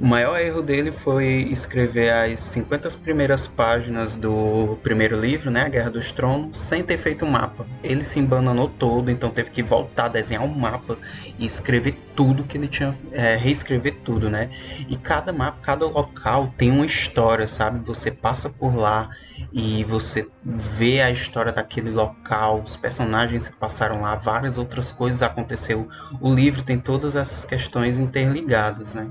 o 0.00 0.04
maior 0.04 0.40
erro 0.40 0.62
dele 0.62 0.90
foi 0.90 1.48
escrever 1.50 2.10
as 2.10 2.40
50 2.40 2.90
primeiras 2.98 3.46
páginas 3.46 4.16
do 4.16 4.76
primeiro 4.82 5.18
livro, 5.18 5.50
né, 5.50 5.62
A 5.62 5.68
Guerra 5.68 5.90
dos 5.90 6.10
Tronos, 6.10 6.58
sem 6.58 6.82
ter 6.82 6.98
feito 6.98 7.24
um 7.24 7.30
mapa. 7.30 7.64
Ele 7.82 8.02
se 8.02 8.18
embananou 8.18 8.68
todo, 8.68 9.10
então 9.10 9.30
teve 9.30 9.50
que 9.50 9.62
voltar 9.62 10.08
desenhar 10.08 10.42
um 10.42 10.48
mapa 10.48 10.98
e 11.38 11.46
escrever 11.46 11.94
tudo 12.16 12.42
que 12.42 12.58
ele 12.58 12.66
tinha, 12.66 12.98
é, 13.12 13.36
reescrever 13.36 13.94
tudo, 14.04 14.28
né? 14.28 14.50
E 14.88 14.96
cada 14.96 15.32
mapa, 15.32 15.58
cada 15.62 15.86
local 15.86 16.52
tem 16.58 16.70
uma 16.70 16.86
história, 16.86 17.46
sabe? 17.46 17.78
Você 17.86 18.10
passa 18.10 18.50
por 18.50 18.74
lá 18.74 19.08
e 19.52 19.84
você 19.84 20.28
vê 20.44 21.00
a 21.00 21.12
história 21.12 21.52
daquele 21.52 21.90
local, 21.90 22.62
os 22.64 22.76
personagens 22.76 23.48
que 23.48 23.56
passaram 23.56 24.00
lá, 24.00 24.16
várias 24.16 24.58
outras 24.58 24.90
coisas 24.90 25.22
aconteceu. 25.22 25.88
O 26.20 26.34
livro 26.34 26.62
tem 26.62 26.78
todas 26.78 27.14
essas 27.14 27.44
questões 27.44 27.98
interligadas, 28.00 28.94
né? 28.94 29.08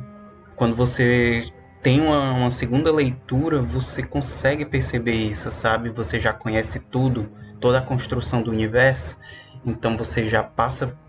Quando 0.59 0.75
você 0.75 1.45
tem 1.81 2.01
uma, 2.01 2.33
uma, 2.33 2.51
segunda 2.51 2.91
leitura, 2.91 3.61
você 3.61 4.03
consegue 4.03 4.65
perceber 4.65 5.13
isso, 5.13 5.49
sabe? 5.51 5.89
Você 5.89 6.19
já 6.19 6.33
conhece 6.33 6.85
tudo, 6.91 7.31
toda 7.61 7.77
a 7.77 7.81
construção 7.81 8.41
do 8.41 8.51
universo, 8.51 9.17
então 9.65 9.95
você 9.95 10.27
já 10.27 10.43
passa 10.43 10.99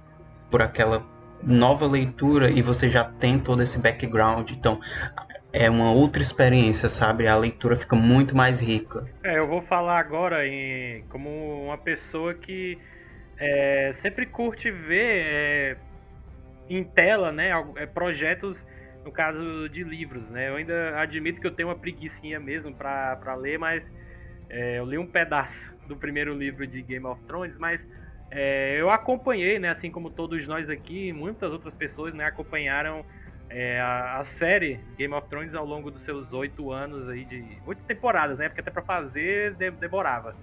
por 0.48 0.62
aquela 0.62 1.04
nova 1.42 1.84
leitura 1.84 2.48
e 2.48 2.62
você 2.62 2.88
já 2.88 3.02
tem 3.02 3.40
todo 3.40 3.60
esse 3.60 3.76
background. 3.80 4.52
Então 4.52 4.78
é 5.52 5.68
uma 5.68 5.90
outra 5.90 6.22
experiência, 6.22 6.88
sabe? 6.88 7.26
A 7.26 7.34
leitura 7.34 7.74
fica 7.74 7.96
muito 7.96 8.36
mais 8.36 8.60
rica. 8.60 9.04
É, 9.24 9.36
eu 9.36 9.48
vou 9.48 9.60
falar 9.60 9.98
agora 9.98 10.46
em, 10.46 11.02
como 11.08 11.64
uma 11.64 11.76
pessoa 11.76 12.34
que 12.34 12.78
é, 13.36 13.90
sempre 13.94 14.26
curte 14.26 14.70
ver 14.70 15.24
é, 15.26 15.76
em 16.68 16.84
tela, 16.84 17.32
né, 17.32 17.50
é, 17.74 17.84
projetos 17.84 18.64
no 19.04 19.10
caso 19.10 19.68
de 19.68 19.82
livros, 19.82 20.28
né? 20.30 20.48
Eu 20.48 20.56
ainda 20.56 21.00
admito 21.00 21.40
que 21.40 21.46
eu 21.46 21.50
tenho 21.50 21.68
uma 21.68 21.76
preguiçinha 21.76 22.38
mesmo 22.38 22.74
para 22.74 23.34
ler, 23.34 23.58
mas 23.58 23.90
é, 24.48 24.78
eu 24.78 24.84
li 24.84 24.98
um 24.98 25.06
pedaço 25.06 25.74
do 25.86 25.96
primeiro 25.96 26.34
livro 26.34 26.66
de 26.66 26.82
Game 26.82 27.06
of 27.06 27.22
Thrones, 27.24 27.56
mas 27.58 27.86
é, 28.30 28.76
eu 28.78 28.90
acompanhei, 28.90 29.58
né? 29.58 29.68
Assim 29.68 29.90
como 29.90 30.10
todos 30.10 30.46
nós 30.46 30.68
aqui, 30.68 31.12
muitas 31.12 31.50
outras 31.50 31.74
pessoas, 31.74 32.14
né? 32.14 32.24
Acompanharam 32.24 33.04
é, 33.48 33.80
a, 33.80 34.18
a, 34.18 34.24
série 34.24 34.78
Game 34.96 35.12
of 35.14 35.28
Thrones 35.28 35.54
ao 35.54 35.66
longo 35.66 35.90
dos 35.90 36.02
seus 36.02 36.32
oito 36.32 36.70
anos 36.70 37.08
aí 37.08 37.24
de 37.24 37.58
oito 37.66 37.82
temporadas, 37.84 38.38
né? 38.38 38.48
Porque 38.48 38.60
até 38.60 38.70
para 38.70 38.82
fazer 38.82 39.54
de, 39.54 39.70
demorava. 39.70 40.36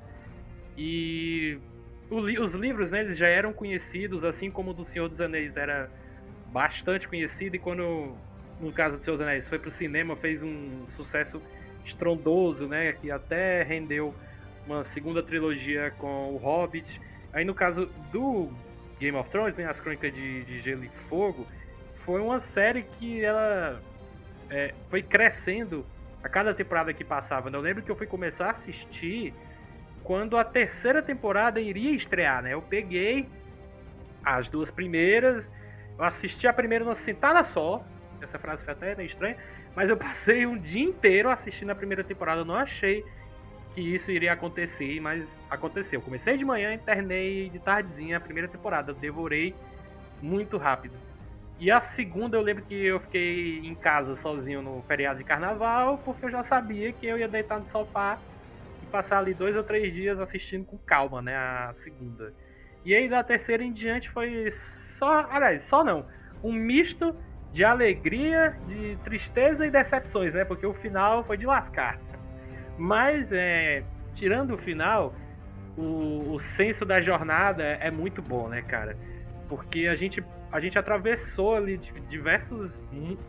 E 0.76 1.60
o, 2.10 2.18
os 2.18 2.54
livros, 2.54 2.92
né? 2.92 3.02
Eles 3.02 3.18
já 3.18 3.28
eram 3.28 3.54
conhecidos, 3.54 4.24
assim 4.24 4.52
como 4.52 4.72
o 4.72 4.74
do 4.74 4.84
Senhor 4.84 5.08
dos 5.08 5.22
Anéis 5.22 5.56
era 5.56 5.90
bastante 6.52 7.08
conhecido 7.08 7.56
e 7.56 7.60
quando 7.60 8.16
no 8.60 8.72
caso 8.72 8.98
do 8.98 9.04
Seus 9.04 9.20
Anéis, 9.22 9.48
foi 9.48 9.60
pro 9.60 9.72
cinema, 9.72 10.16
fez 10.16 10.42
um 10.42 10.86
sucesso 10.90 11.42
estrondoso, 11.86 12.68
né? 12.68 12.94
Que 12.94 13.12
até 13.12 13.64
rendeu 13.64 14.14
uma 14.66 14.84
segunda 14.84 15.24
trilogia 15.24 15.92
com 15.98 16.34
o 16.34 16.38
Hobbit. 16.38 17.02
Aí 17.32 17.46
no 17.46 17.54
caso 17.54 17.88
do 18.12 18.52
Game 19.00 19.18
of 19.18 19.30
Thrones, 19.30 19.56
né, 19.56 19.66
as 19.66 19.80
Crônicas 19.80 20.14
de, 20.14 20.44
de 20.44 20.62
Gelo 20.62 20.84
e 20.84 20.90
Fogo, 20.90 21.48
foi 21.96 22.22
uma 22.22 22.40
série 22.40 22.84
que 22.84 23.24
ela 23.24 23.82
é, 24.50 24.74
foi 24.90 25.02
crescendo 25.02 25.86
a 26.24 26.30
cada 26.30 26.54
temporada 26.54 26.94
que 26.94 27.04
passava. 27.04 27.50
Eu 27.50 27.62
lembro 27.62 27.84
que 27.84 27.92
eu 27.92 27.96
fui 27.96 28.08
começar 28.08 28.48
a 28.48 28.52
assistir 28.52 29.34
quando 30.04 30.38
a 30.38 30.44
terceira 30.44 31.02
temporada 31.02 31.60
iria 31.60 31.92
estrear, 31.92 32.42
né? 32.42 32.54
Eu 32.54 32.62
peguei 32.62 33.28
as 34.24 34.50
duas 34.50 34.72
primeiras, 34.72 35.50
eu 35.98 36.04
assisti 36.04 36.48
a 36.48 36.54
primeira 36.54 36.84
numa 36.84 36.96
sentada 36.96 37.44
só, 37.44 37.86
essa 38.22 38.40
frase 38.40 38.64
foi 38.64 38.74
até 38.74 38.96
meio 38.96 39.08
estranha. 39.08 39.38
Mas 39.76 39.90
eu 39.90 39.98
passei 39.98 40.46
um 40.46 40.58
dia 40.58 40.84
inteiro 40.84 41.30
assistindo 41.30 41.70
a 41.70 41.76
primeira 41.76 42.04
temporada. 42.04 42.44
Não 42.44 42.56
achei 42.56 43.06
que 43.74 43.82
isso 43.82 44.10
iria 44.12 44.34
acontecer, 44.34 45.00
mas 45.00 45.30
aconteceu. 45.50 46.02
Comecei 46.02 46.38
de 46.38 46.44
manhã 46.44 46.78
terminei 46.78 47.50
de 47.50 47.60
tardezinha 47.60 48.18
a 48.18 48.20
primeira 48.20 48.48
temporada. 48.48 48.92
Eu 48.92 48.96
devorei 48.96 49.54
muito 50.22 50.58
rápido. 50.58 50.96
E 51.60 51.72
a 51.72 51.80
segunda 51.80 52.38
eu 52.38 52.42
lembro 52.42 52.64
que 52.64 52.76
eu 52.76 53.00
fiquei 53.00 53.60
em 53.60 53.74
casa 53.74 54.16
sozinho 54.16 54.62
no 54.62 54.84
feriado 54.88 55.18
de 55.18 55.24
carnaval, 55.24 56.00
porque 56.06 56.26
eu 56.26 56.30
já 56.30 56.44
sabia 56.44 56.92
que 56.92 57.06
eu 57.08 57.18
ia 57.18 57.28
deitar 57.28 57.60
no 57.60 57.66
sofá 57.68 58.20
e 58.84 58.86
passar 58.88 59.18
ali 59.20 59.34
dois 59.34 59.56
ou 59.56 59.64
três 59.64 59.92
dias 59.92 60.20
assistindo 60.20 60.66
com 60.66 60.78
calma, 60.78 61.22
né? 61.22 61.36
A 61.36 61.74
segunda. 61.76 62.32
E 62.86 62.94
aí 62.94 63.10
da 63.10 63.24
terceira 63.24 63.64
em 63.64 63.74
diante 63.74 64.10
foi 64.10 64.52
só. 64.52 65.28
Aliás, 65.30 65.64
só 65.64 65.84
não. 65.84 66.06
Um 66.44 66.54
misto 66.54 67.16
de 67.52 67.64
alegria, 67.64 68.58
de 68.68 68.98
tristeza 69.04 69.66
e 69.66 69.72
decepções, 69.72 70.34
né? 70.34 70.46
Porque 70.46 70.66
o 70.66 70.74
final 70.74 71.24
foi 71.24 71.38
de 71.38 71.46
lascar. 71.46 72.00
Mas, 72.78 73.32
é, 73.32 73.84
tirando 74.14 74.54
o 74.54 74.58
final, 74.58 75.16
o, 75.78 76.34
o 76.34 76.40
senso 76.40 76.86
da 76.86 77.02
jornada 77.02 77.64
é 77.64 77.90
muito 77.90 78.22
bom, 78.22 78.48
né, 78.48 78.62
cara? 78.62 78.98
Porque 79.48 79.88
a 79.88 79.96
gente, 79.96 80.24
a 80.52 80.60
gente 80.60 80.78
atravessou 80.78 81.56
ali 81.56 81.78
diversos 82.10 82.72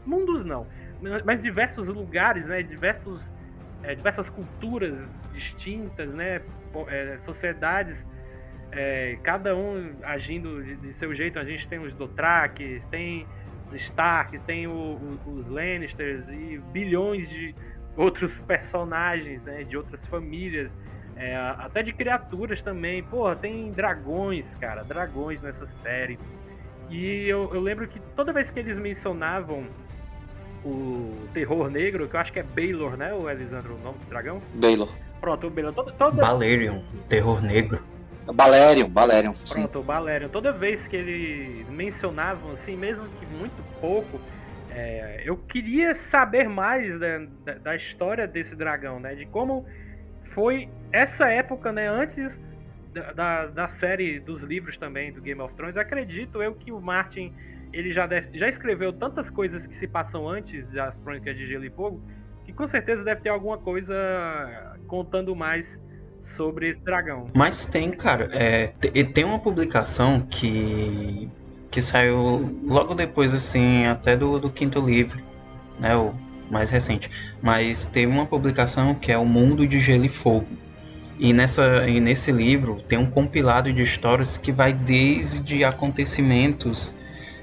mundos, 0.04 0.44
não, 0.44 0.66
mas 1.24 1.42
diversos 1.42 1.88
lugares, 1.88 2.48
né? 2.48 2.62
Diversos, 2.62 3.30
é, 3.82 3.94
diversas 3.94 4.28
culturas 4.28 4.98
distintas, 5.32 6.12
né? 6.12 6.40
É, 6.88 7.18
sociedades, 7.22 8.06
é, 8.72 9.18
cada 9.22 9.56
um 9.56 9.94
agindo 10.02 10.62
de, 10.62 10.76
de, 10.76 10.92
seu 10.94 11.14
jeito. 11.14 11.38
A 11.38 11.44
gente 11.44 11.68
tem 11.68 11.78
os 11.78 11.94
Dothraki, 11.94 12.82
tem 12.90 13.26
os 13.68 13.74
Starks, 13.74 14.40
tem 14.42 14.66
o, 14.66 14.70
o, 14.72 15.18
os 15.36 15.48
Lannisters 15.48 16.26
e 16.28 16.60
bilhões 16.72 17.28
de 17.28 17.54
outros 17.96 18.38
personagens, 18.46 19.42
né, 19.42 19.64
de 19.64 19.76
outras 19.76 20.06
famílias, 20.06 20.70
é, 21.16 21.36
até 21.36 21.82
de 21.82 21.92
criaturas 21.92 22.62
também. 22.62 23.02
Porra, 23.02 23.36
tem 23.36 23.70
dragões, 23.72 24.54
cara, 24.60 24.82
dragões 24.82 25.42
nessa 25.42 25.66
série. 25.66 26.18
E 26.88 27.28
eu, 27.28 27.52
eu 27.52 27.60
lembro 27.60 27.86
que 27.86 28.00
toda 28.16 28.32
vez 28.32 28.50
que 28.50 28.58
eles 28.58 28.78
mencionavam 28.78 29.66
o 30.64 31.28
terror 31.34 31.70
negro, 31.70 32.08
que 32.08 32.16
eu 32.16 32.20
acho 32.20 32.32
que 32.32 32.40
é 32.40 32.42
Baylor, 32.42 32.96
né, 32.96 33.12
o 33.12 33.28
Elisandro, 33.28 33.74
o 33.74 33.78
nome 33.78 33.98
do 33.98 34.06
dragão? 34.06 34.40
Baylor. 34.54 34.88
Pronto, 35.20 35.46
o 35.46 35.50
Baylor. 35.50 35.72
Toda, 35.74 35.92
toda... 35.92 36.22
Balerion, 36.22 36.80
terror 37.08 37.42
negro. 37.42 37.82
Balerion, 38.32 38.88
Balerion. 38.88 39.32
Pronto, 39.32 39.72
sim. 39.72 39.78
o 39.78 39.82
Balerion. 39.82 40.28
Toda 40.28 40.52
vez 40.52 40.86
que 40.86 40.96
eles 40.96 41.68
mencionavam, 41.68 42.52
assim, 42.52 42.76
mesmo 42.76 43.06
que 43.18 43.26
muito 43.26 43.62
pouco, 43.80 44.20
é, 44.70 45.22
eu 45.24 45.36
queria 45.36 45.94
saber 45.94 46.48
mais 46.48 46.98
da, 46.98 47.18
da, 47.44 47.54
da, 47.54 47.76
história 47.76 48.26
desse 48.26 48.54
dragão, 48.54 49.00
né? 49.00 49.14
De 49.14 49.26
como 49.26 49.66
foi 50.24 50.68
essa 50.92 51.28
época, 51.28 51.72
né? 51.72 51.88
Antes 51.88 52.38
da, 52.92 53.12
da, 53.12 53.46
da, 53.46 53.68
série 53.68 54.20
dos 54.20 54.42
livros 54.42 54.76
também 54.76 55.12
do 55.12 55.20
Game 55.20 55.40
of 55.40 55.54
Thrones. 55.54 55.76
Acredito 55.76 56.42
eu 56.42 56.54
que 56.54 56.70
o 56.70 56.80
Martin 56.80 57.32
ele 57.72 57.92
já, 57.92 58.06
deve, 58.06 58.38
já 58.38 58.48
escreveu 58.48 58.92
tantas 58.92 59.30
coisas 59.30 59.66
que 59.66 59.74
se 59.74 59.86
passam 59.86 60.28
antes 60.28 60.68
das 60.68 60.96
Crônicas 60.96 61.36
de 61.36 61.46
Gelo 61.46 61.64
e 61.64 61.70
Fogo 61.70 62.00
que 62.48 62.52
com 62.54 62.66
certeza 62.66 63.04
deve 63.04 63.20
ter 63.20 63.28
alguma 63.28 63.58
coisa 63.58 63.94
contando 64.86 65.36
mais 65.36 65.78
sobre 66.36 66.68
esse 66.68 66.80
dragão. 66.80 67.26
Mas 67.34 67.66
tem, 67.66 67.90
cara, 67.90 68.28
é, 68.32 68.72
tem 69.12 69.24
uma 69.24 69.38
publicação 69.38 70.20
que 70.20 71.28
que 71.70 71.82
saiu 71.82 72.58
logo 72.64 72.94
depois, 72.94 73.34
assim, 73.34 73.84
até 73.86 74.16
do, 74.16 74.38
do 74.38 74.50
quinto 74.50 74.80
livro, 74.80 75.22
né, 75.78 75.94
o 75.94 76.14
mais 76.50 76.70
recente. 76.70 77.10
Mas 77.42 77.86
teve 77.86 78.10
uma 78.10 78.26
publicação 78.26 78.94
que 78.94 79.12
é 79.12 79.18
O 79.18 79.24
Mundo 79.26 79.66
de 79.66 79.78
Gelo 79.78 80.06
e 80.06 80.08
Fogo. 80.08 80.48
E, 81.18 81.32
nessa, 81.32 81.86
e 81.88 82.00
nesse 82.00 82.30
livro 82.30 82.80
tem 82.88 82.98
um 82.98 83.10
compilado 83.10 83.72
de 83.72 83.82
histórias 83.82 84.38
que 84.38 84.52
vai 84.52 84.72
desde 84.72 85.64
acontecimentos 85.64 86.94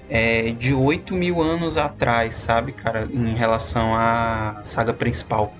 é, 0.09 0.51
de 0.51 0.73
8 0.73 1.13
mil 1.13 1.41
anos 1.41 1.77
atrás, 1.77 2.36
sabe, 2.36 2.71
cara, 2.71 3.07
em 3.11 3.33
relação 3.33 3.93
à 3.95 4.61
saga 4.63 4.93
principal. 4.93 5.53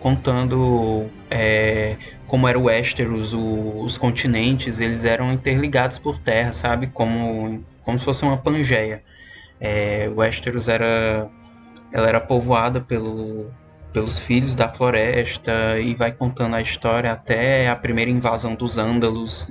Contando 0.00 1.06
é, 1.30 1.96
como 2.26 2.48
era 2.48 2.58
o 2.58 2.64
Westeros, 2.64 3.32
o, 3.32 3.82
os 3.84 3.96
continentes, 3.96 4.80
eles 4.80 5.04
eram 5.04 5.32
interligados 5.32 5.98
por 5.98 6.18
terra, 6.18 6.52
sabe, 6.52 6.88
como, 6.88 7.64
como 7.84 7.98
se 7.98 8.04
fosse 8.04 8.24
uma 8.24 8.36
pangeia. 8.36 9.02
É, 9.60 10.10
Westeros 10.14 10.68
era, 10.68 11.28
ela 11.92 12.08
era 12.08 12.20
povoada 12.20 12.80
pelo, 12.80 13.50
pelos 13.92 14.18
filhos 14.18 14.54
da 14.54 14.68
floresta 14.68 15.78
e 15.80 15.94
vai 15.94 16.12
contando 16.12 16.54
a 16.54 16.60
história 16.60 17.12
até 17.12 17.68
a 17.68 17.74
primeira 17.74 18.10
invasão 18.10 18.54
dos 18.54 18.76
Ândalos, 18.76 19.48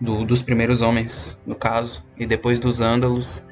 do, 0.00 0.24
dos 0.24 0.42
primeiros 0.42 0.80
homens, 0.80 1.38
no 1.46 1.54
caso, 1.54 2.04
e 2.16 2.26
depois 2.26 2.58
dos 2.58 2.80
Ândalos. 2.80 3.44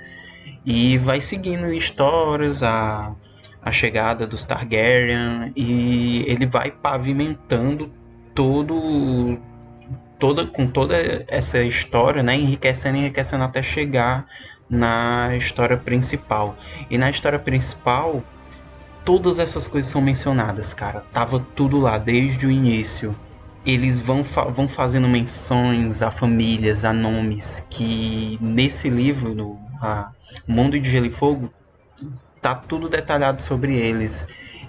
E 0.65 0.99
vai 0.99 1.21
seguindo 1.21 1.73
histórias, 1.73 2.63
a, 2.65 3.15
a 3.67 3.73
chegada 3.73 4.29
dos 4.29 4.45
Targaryen, 4.45 5.53
e 5.57 6.25
ele 6.29 6.47
vai 6.47 6.71
pavimentando 6.71 7.91
todo, 8.33 9.41
toda, 10.21 10.47
com 10.47 10.69
toda 10.69 10.95
essa 11.27 11.61
história, 11.65 12.23
né, 12.23 12.37
enriquecendo, 12.37 12.97
enriquecendo 12.99 13.43
até 13.43 13.65
chegar 13.65 14.25
na 14.71 15.35
história 15.35 15.77
principal. 15.77 16.57
E 16.89 16.97
na 16.97 17.11
história 17.11 17.41
principal, 17.41 18.23
todas 19.05 19.41
essas 19.41 19.67
coisas 19.67 19.91
são 19.91 20.01
mencionadas, 20.01 20.73
cara. 20.73 21.01
Tava 21.13 21.41
tudo 21.57 21.81
lá 21.81 21.99
desde 21.99 22.47
o 22.47 22.51
início. 22.53 23.17
Eles 23.65 24.01
vão, 24.01 24.23
fa 24.23 24.45
vão 24.45 24.69
fazendo 24.69 25.09
menções 25.09 26.03
a 26.03 26.11
famílias, 26.13 26.85
a 26.85 26.93
nomes, 26.93 27.67
que 27.69 28.39
nesse 28.41 28.89
livro, 28.89 29.35
no 29.35 29.59
a 29.83 30.13
Mundo 30.47 30.79
de 30.79 30.89
Gelo 30.89 31.07
e 31.07 31.11
Fogo, 31.11 31.51
tá 32.47 32.55
tudo 32.55 32.89
detalhado 32.89 33.43
sobre 33.43 33.75
eles. 33.77 34.29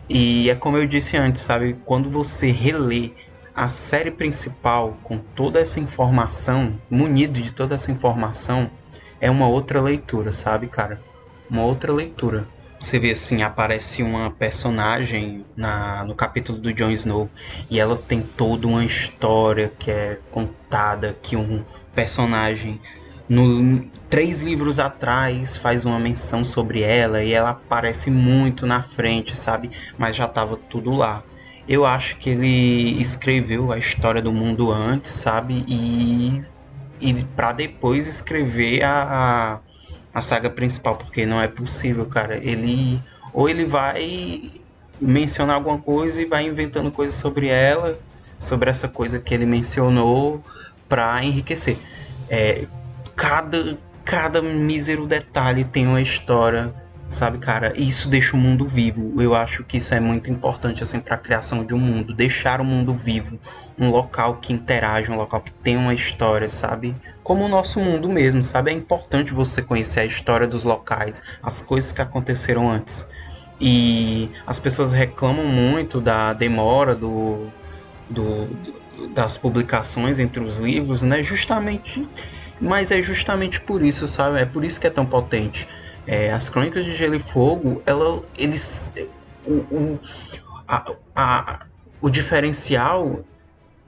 E 0.09 0.49
é 0.49 0.55
como 0.55 0.77
eu 0.77 0.87
disse 0.87 1.15
antes, 1.15 1.43
sabe? 1.43 1.77
Quando 1.85 2.09
você 2.09 2.49
relê 2.49 3.11
a 3.53 3.69
série 3.69 4.09
principal 4.09 4.97
com 5.03 5.19
toda 5.19 5.59
essa 5.59 5.79
informação, 5.79 6.81
munido 6.89 7.39
de 7.39 7.51
toda 7.51 7.75
essa 7.75 7.91
informação, 7.91 8.71
é 9.21 9.29
uma 9.29 9.47
outra 9.47 9.79
leitura, 9.79 10.33
sabe, 10.33 10.65
cara? 10.65 10.99
Uma 11.47 11.65
outra 11.65 11.93
leitura. 11.93 12.47
Você 12.79 12.97
vê 12.97 13.11
assim, 13.11 13.43
aparece 13.43 14.01
uma 14.01 14.31
personagem 14.31 15.45
na, 15.55 16.03
no 16.03 16.15
capítulo 16.15 16.57
do 16.57 16.73
Jon 16.73 16.89
Snow 16.89 17.29
e 17.69 17.79
ela 17.79 17.95
tem 17.95 18.21
toda 18.21 18.65
uma 18.65 18.83
história 18.83 19.71
que 19.77 19.91
é 19.91 20.17
contada 20.31 21.15
que 21.21 21.35
um 21.35 21.63
personagem 21.93 22.81
no 23.29 23.83
três 24.09 24.41
livros 24.41 24.79
atrás 24.79 25.57
faz 25.57 25.83
uma 25.83 25.99
menção 25.99 26.43
sobre 26.43 26.81
ela 26.81 27.23
e 27.23 27.33
ela 27.33 27.49
aparece 27.49 28.09
muito 28.09 28.65
na 28.65 28.81
frente, 28.81 29.35
sabe? 29.35 29.69
Mas 29.97 30.15
já 30.15 30.25
estava 30.25 30.55
tudo 30.55 30.91
lá. 30.91 31.23
Eu 31.67 31.85
acho 31.85 32.17
que 32.17 32.29
ele 32.29 33.01
escreveu 33.01 33.71
a 33.71 33.77
história 33.77 34.21
do 34.21 34.31
mundo 34.31 34.71
antes, 34.71 35.11
sabe? 35.11 35.65
E, 35.67 36.41
e 37.01 37.13
para 37.35 37.51
depois 37.51 38.07
escrever 38.07 38.83
a, 38.83 39.03
a 39.03 39.59
a 40.17 40.21
saga 40.23 40.49
principal, 40.49 40.95
porque 40.95 41.27
não 41.27 41.39
é 41.39 41.47
possível, 41.47 42.03
cara. 42.07 42.37
Ele 42.37 42.99
ou 43.31 43.47
ele 43.47 43.65
vai 43.65 44.51
mencionar 44.99 45.57
alguma 45.57 45.77
coisa 45.77 46.19
e 46.19 46.25
vai 46.25 46.47
inventando 46.47 46.89
coisas 46.89 47.15
sobre 47.15 47.49
ela, 47.49 47.99
sobre 48.39 48.67
essa 48.67 48.87
coisa 48.87 49.19
que 49.19 49.31
ele 49.31 49.45
mencionou 49.45 50.43
para 50.89 51.23
enriquecer. 51.23 51.77
É, 52.27 52.65
cada 53.17 53.77
cada 54.05 54.41
mísero 54.41 55.05
detalhe 55.05 55.65
tem 55.65 55.85
uma 55.85 56.01
história 56.01 56.73
sabe, 57.09 57.37
cara? 57.37 57.73
Isso 57.75 58.09
deixa 58.09 58.35
o 58.35 58.39
mundo 58.39 58.65
vivo. 58.65 59.21
Eu 59.21 59.33
acho 59.33 59.63
que 59.63 59.77
isso 59.77 59.93
é 59.93 59.99
muito 59.99 60.29
importante, 60.29 60.83
assim, 60.83 61.01
a 61.09 61.17
criação 61.17 61.65
de 61.65 61.73
um 61.73 61.79
mundo. 61.79 62.13
Deixar 62.13 62.59
o 62.61 62.65
mundo 62.65 62.93
vivo. 62.93 63.39
Um 63.77 63.89
local 63.89 64.37
que 64.37 64.51
interage, 64.51 65.11
um 65.11 65.15
local 65.15 65.41
que 65.41 65.51
tem 65.51 65.77
uma 65.77 65.93
história, 65.93 66.49
sabe? 66.49 66.95
Como 67.23 67.45
o 67.45 67.47
nosso 67.47 67.79
mundo 67.79 68.09
mesmo, 68.09 68.43
sabe? 68.43 68.71
É 68.71 68.73
importante 68.73 69.33
você 69.33 69.61
conhecer 69.61 70.01
a 70.01 70.05
história 70.05 70.47
dos 70.47 70.63
locais, 70.63 71.21
as 71.41 71.61
coisas 71.61 71.91
que 71.91 72.01
aconteceram 72.01 72.69
antes. 72.69 73.05
E 73.59 74.29
as 74.45 74.59
pessoas 74.59 74.91
reclamam 74.91 75.45
muito 75.45 75.99
da 75.99 76.33
demora 76.33 76.93
do, 76.93 77.47
do, 78.09 78.47
das 79.13 79.37
publicações 79.37 80.19
entre 80.19 80.43
os 80.43 80.59
livros, 80.59 81.01
né? 81.01 81.23
Justamente. 81.23 82.07
Mas 82.59 82.91
é 82.91 83.01
justamente 83.01 83.61
por 83.61 83.83
isso, 83.83 84.07
sabe? 84.07 84.39
É 84.39 84.45
por 84.45 84.63
isso 84.63 84.79
que 84.79 84.87
é 84.87 84.89
tão 84.89 85.05
potente 85.05 85.67
é, 86.07 86.31
as 86.31 86.49
Crônicas 86.49 86.85
de 86.85 86.95
Gelo 86.95 87.15
e 87.15 87.19
Fogo, 87.19 87.83
ela, 87.85 88.23
eles, 88.37 88.89
o, 89.45 89.53
o, 89.53 89.99
a, 90.65 90.85
a, 91.13 91.65
o 91.99 92.09
diferencial 92.09 93.25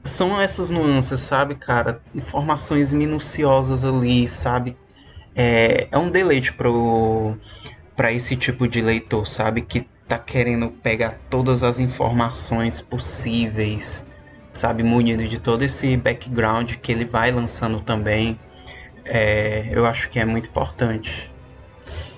são 0.03 0.39
essas 0.39 0.69
nuances, 0.69 1.21
sabe, 1.21 1.55
cara? 1.55 2.01
Informações 2.13 2.91
minuciosas 2.91 3.85
ali, 3.85 4.27
sabe? 4.27 4.77
É, 5.33 5.87
é 5.89 5.97
um 5.97 6.11
deleite 6.11 6.51
pro, 6.51 7.37
para 7.95 8.11
esse 8.11 8.35
tipo 8.35 8.67
de 8.67 8.81
leitor, 8.81 9.25
sabe? 9.25 9.61
Que 9.61 9.87
tá 10.05 10.17
querendo 10.17 10.69
pegar 10.69 11.17
todas 11.29 11.63
as 11.63 11.79
informações 11.79 12.81
possíveis, 12.81 14.05
sabe? 14.51 14.83
Munido 14.83 15.25
de 15.25 15.39
todo 15.39 15.63
esse 15.63 15.95
background 15.95 16.73
que 16.81 16.91
ele 16.91 17.05
vai 17.05 17.31
lançando 17.31 17.79
também. 17.79 18.37
É, 19.11 19.67
eu 19.71 19.87
acho 19.87 20.09
que 20.09 20.19
é 20.19 20.25
muito 20.25 20.49
importante. 20.49 21.31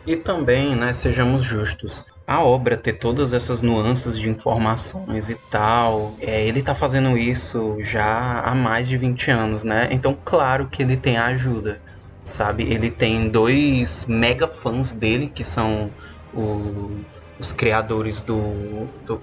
E 0.06 0.18
também, 0.18 0.76
né, 0.76 0.92
sejamos 0.92 1.42
justos, 1.44 2.04
a 2.28 2.44
obra 2.44 2.76
ter 2.76 2.94
todas 2.94 3.34
essas 3.34 3.62
nuances 3.62 4.20
de 4.20 4.30
informações 4.30 5.30
e 5.30 5.36
tal, 5.50 6.16
é, 6.20 6.46
ele 6.46 6.62
tá 6.62 6.76
fazendo 6.76 7.18
isso 7.18 7.78
já 7.80 8.42
há 8.42 8.54
mais 8.54 8.88
de 8.88 8.98
20 8.98 9.32
anos, 9.32 9.64
né? 9.64 9.88
Então, 9.92 10.18
claro 10.26 10.68
que 10.68 10.84
ele 10.84 10.98
tem 10.98 11.18
a 11.18 11.28
ajuda, 11.28 11.82
sabe? 12.24 12.64
Ele 12.64 12.92
tem 12.92 13.30
dois 13.30 14.06
mega 14.06 14.48
fãs 14.48 14.94
dele, 14.94 15.32
que 15.34 15.44
são 15.44 15.90
o, 16.34 16.92
os 17.40 17.54
criadores 17.54 18.22
do, 18.22 18.88
do, 19.06 19.22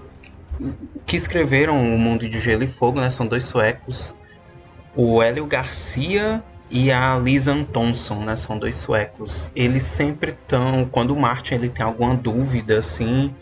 que 1.07 1.17
escreveram 1.17 1.95
O 1.95 1.99
Mundo 1.99 2.29
de 2.29 2.39
Gelo 2.39 2.65
e 2.65 2.67
Fogo, 2.67 3.01
né? 3.01 3.11
São 3.11 3.27
dois 3.27 3.45
suecos, 3.45 4.15
o 4.95 5.23
Hélio 5.23 5.47
Garcia 5.47 6.43
e 6.71 6.93
a 6.93 7.17
Lisa 7.19 7.55
Thompson, 7.73 8.25
né? 8.25 8.37
São 8.37 8.59
dois 8.59 8.77
suecos. 8.77 9.51
Eles 9.55 9.83
sempre 9.83 10.33
estão, 10.33 10.87
quando 10.91 11.13
o 11.13 11.21
Martin 11.21 11.55
ele 11.55 11.69
tem 11.69 11.85
alguma 11.85 12.15
dúvida, 12.15 12.79
assim, 12.79 13.35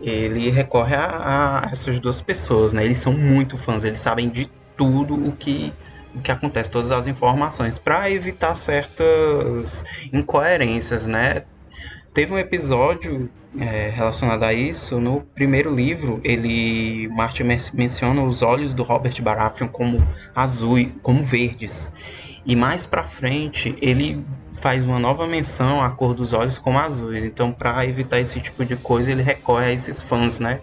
ele 0.00 0.50
recorre 0.50 0.94
a, 0.94 1.62
a, 1.64 1.70
essas 1.72 1.98
duas 1.98 2.20
pessoas, 2.20 2.72
né? 2.72 2.84
Eles 2.84 2.98
são 2.98 3.12
muito 3.12 3.56
fãs, 3.56 3.84
eles 3.84 4.00
sabem 4.00 4.28
de 4.28 4.50
tudo 4.76 5.14
o 5.14 5.32
que 5.32 5.72
o 6.14 6.20
que 6.20 6.30
acontece, 6.30 6.70
todas 6.70 6.92
as 6.92 7.08
informações, 7.08 7.76
para 7.76 8.08
evitar 8.08 8.54
certas 8.54 9.84
incoerências, 10.12 11.08
né? 11.08 11.42
Teve 12.12 12.32
um 12.32 12.38
episódio 12.38 13.28
é, 13.58 13.88
relacionado 13.88 14.44
a 14.44 14.52
isso 14.52 15.00
no 15.00 15.22
primeiro 15.34 15.74
livro. 15.74 16.20
Ele 16.22 17.08
Martin 17.08 17.42
menciona 17.74 18.22
os 18.22 18.42
olhos 18.42 18.72
do 18.72 18.84
Robert 18.84 19.20
Baratheon 19.20 19.66
como 19.66 19.98
azul, 20.32 20.88
como 21.02 21.24
verdes. 21.24 21.92
E 22.46 22.54
mais 22.54 22.84
para 22.84 23.04
frente, 23.04 23.74
ele 23.80 24.24
faz 24.60 24.84
uma 24.84 24.98
nova 24.98 25.26
menção 25.26 25.82
à 25.82 25.90
cor 25.90 26.14
dos 26.14 26.32
olhos 26.32 26.58
como 26.58 26.78
azuis. 26.78 27.24
Então, 27.24 27.52
para 27.52 27.84
evitar 27.86 28.20
esse 28.20 28.40
tipo 28.40 28.64
de 28.64 28.76
coisa, 28.76 29.10
ele 29.10 29.22
recorre 29.22 29.66
a 29.66 29.72
esses 29.72 30.02
fãs, 30.02 30.38
né? 30.38 30.60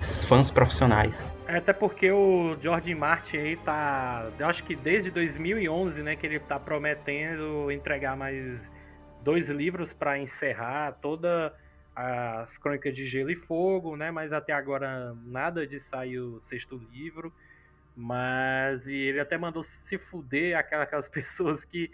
Esses 0.00 0.24
fãs 0.24 0.50
profissionais. 0.50 1.36
É, 1.46 1.56
até 1.56 1.72
porque 1.72 2.10
o 2.10 2.56
George 2.60 2.94
Martin 2.94 3.36
aí 3.36 3.56
tá, 3.56 4.30
eu 4.38 4.46
acho 4.46 4.64
que 4.64 4.74
desde 4.74 5.10
2011, 5.10 6.02
né, 6.02 6.16
que 6.16 6.26
ele 6.26 6.38
tá 6.38 6.58
prometendo 6.58 7.70
entregar 7.70 8.16
mais 8.16 8.70
dois 9.22 9.50
livros 9.50 9.92
para 9.92 10.18
encerrar 10.18 10.92
toda 11.02 11.52
as 11.94 12.56
Crônicas 12.56 12.94
de 12.94 13.06
Gelo 13.06 13.30
e 13.30 13.36
Fogo, 13.36 13.96
né? 13.96 14.10
Mas 14.10 14.32
até 14.32 14.52
agora 14.52 15.14
nada 15.24 15.66
de 15.66 15.78
sair 15.80 16.18
o 16.18 16.40
sexto 16.40 16.80
livro. 16.90 17.32
Mas 17.96 18.86
e 18.86 18.94
ele 18.94 19.20
até 19.20 19.36
mandou 19.36 19.62
se 19.62 19.98
fuder 19.98 20.56
aquelas 20.56 21.08
pessoas 21.10 21.64
que 21.64 21.90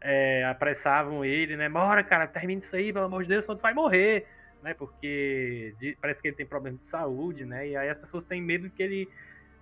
é, 0.00 0.44
apressavam 0.44 1.24
ele, 1.24 1.56
né? 1.56 1.68
Bora, 1.68 2.02
cara, 2.04 2.26
termine 2.26 2.60
isso 2.60 2.76
aí, 2.76 2.92
pelo 2.92 3.06
amor 3.06 3.22
de 3.22 3.28
Deus, 3.28 3.44
senão 3.44 3.56
tu 3.56 3.62
vai 3.62 3.74
morrer, 3.74 4.26
né? 4.62 4.74
Porque 4.74 5.74
parece 6.00 6.20
que 6.20 6.28
ele 6.28 6.36
tem 6.36 6.46
problema 6.46 6.76
de 6.78 6.86
saúde, 6.86 7.44
né? 7.44 7.68
E 7.68 7.76
aí 7.76 7.88
as 7.88 7.98
pessoas 7.98 8.24
têm 8.24 8.42
medo 8.42 8.70
que 8.70 8.82
ele 8.82 9.08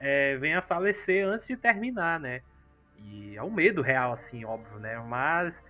é, 0.01 0.37
venha 0.37 0.59
a 0.59 0.63
falecer 0.63 1.27
antes 1.27 1.47
de 1.47 1.57
terminar, 1.57 2.19
né? 2.19 2.43
E 2.99 3.37
é 3.37 3.43
um 3.43 3.51
medo 3.51 3.83
real, 3.83 4.13
assim, 4.13 4.45
óbvio, 4.45 4.79
né? 4.79 4.99
Mas 4.99 5.63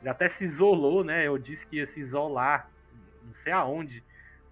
ele 0.00 0.08
até 0.08 0.28
se 0.28 0.44
isolou, 0.44 1.04
né? 1.04 1.26
Eu 1.26 1.38
disse 1.38 1.66
que 1.66 1.76
ia 1.76 1.86
se 1.86 2.00
isolar, 2.00 2.68
não 3.24 3.34
sei 3.34 3.52
aonde, 3.52 4.02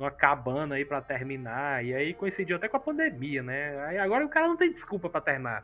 numa 0.00 0.10
cabana 0.10 0.76
aí 0.76 0.84
para 0.84 1.02
terminar. 1.02 1.84
E 1.84 1.94
aí 1.94 2.14
coincidiu 2.14 2.56
até 2.56 2.66
com 2.66 2.78
a 2.78 2.80
pandemia, 2.80 3.42
né? 3.42 3.78
Aí 3.84 3.98
agora 3.98 4.24
o 4.24 4.28
cara 4.30 4.48
não 4.48 4.56
tem 4.56 4.72
desculpa 4.72 5.10
para 5.10 5.20
terminar. 5.20 5.62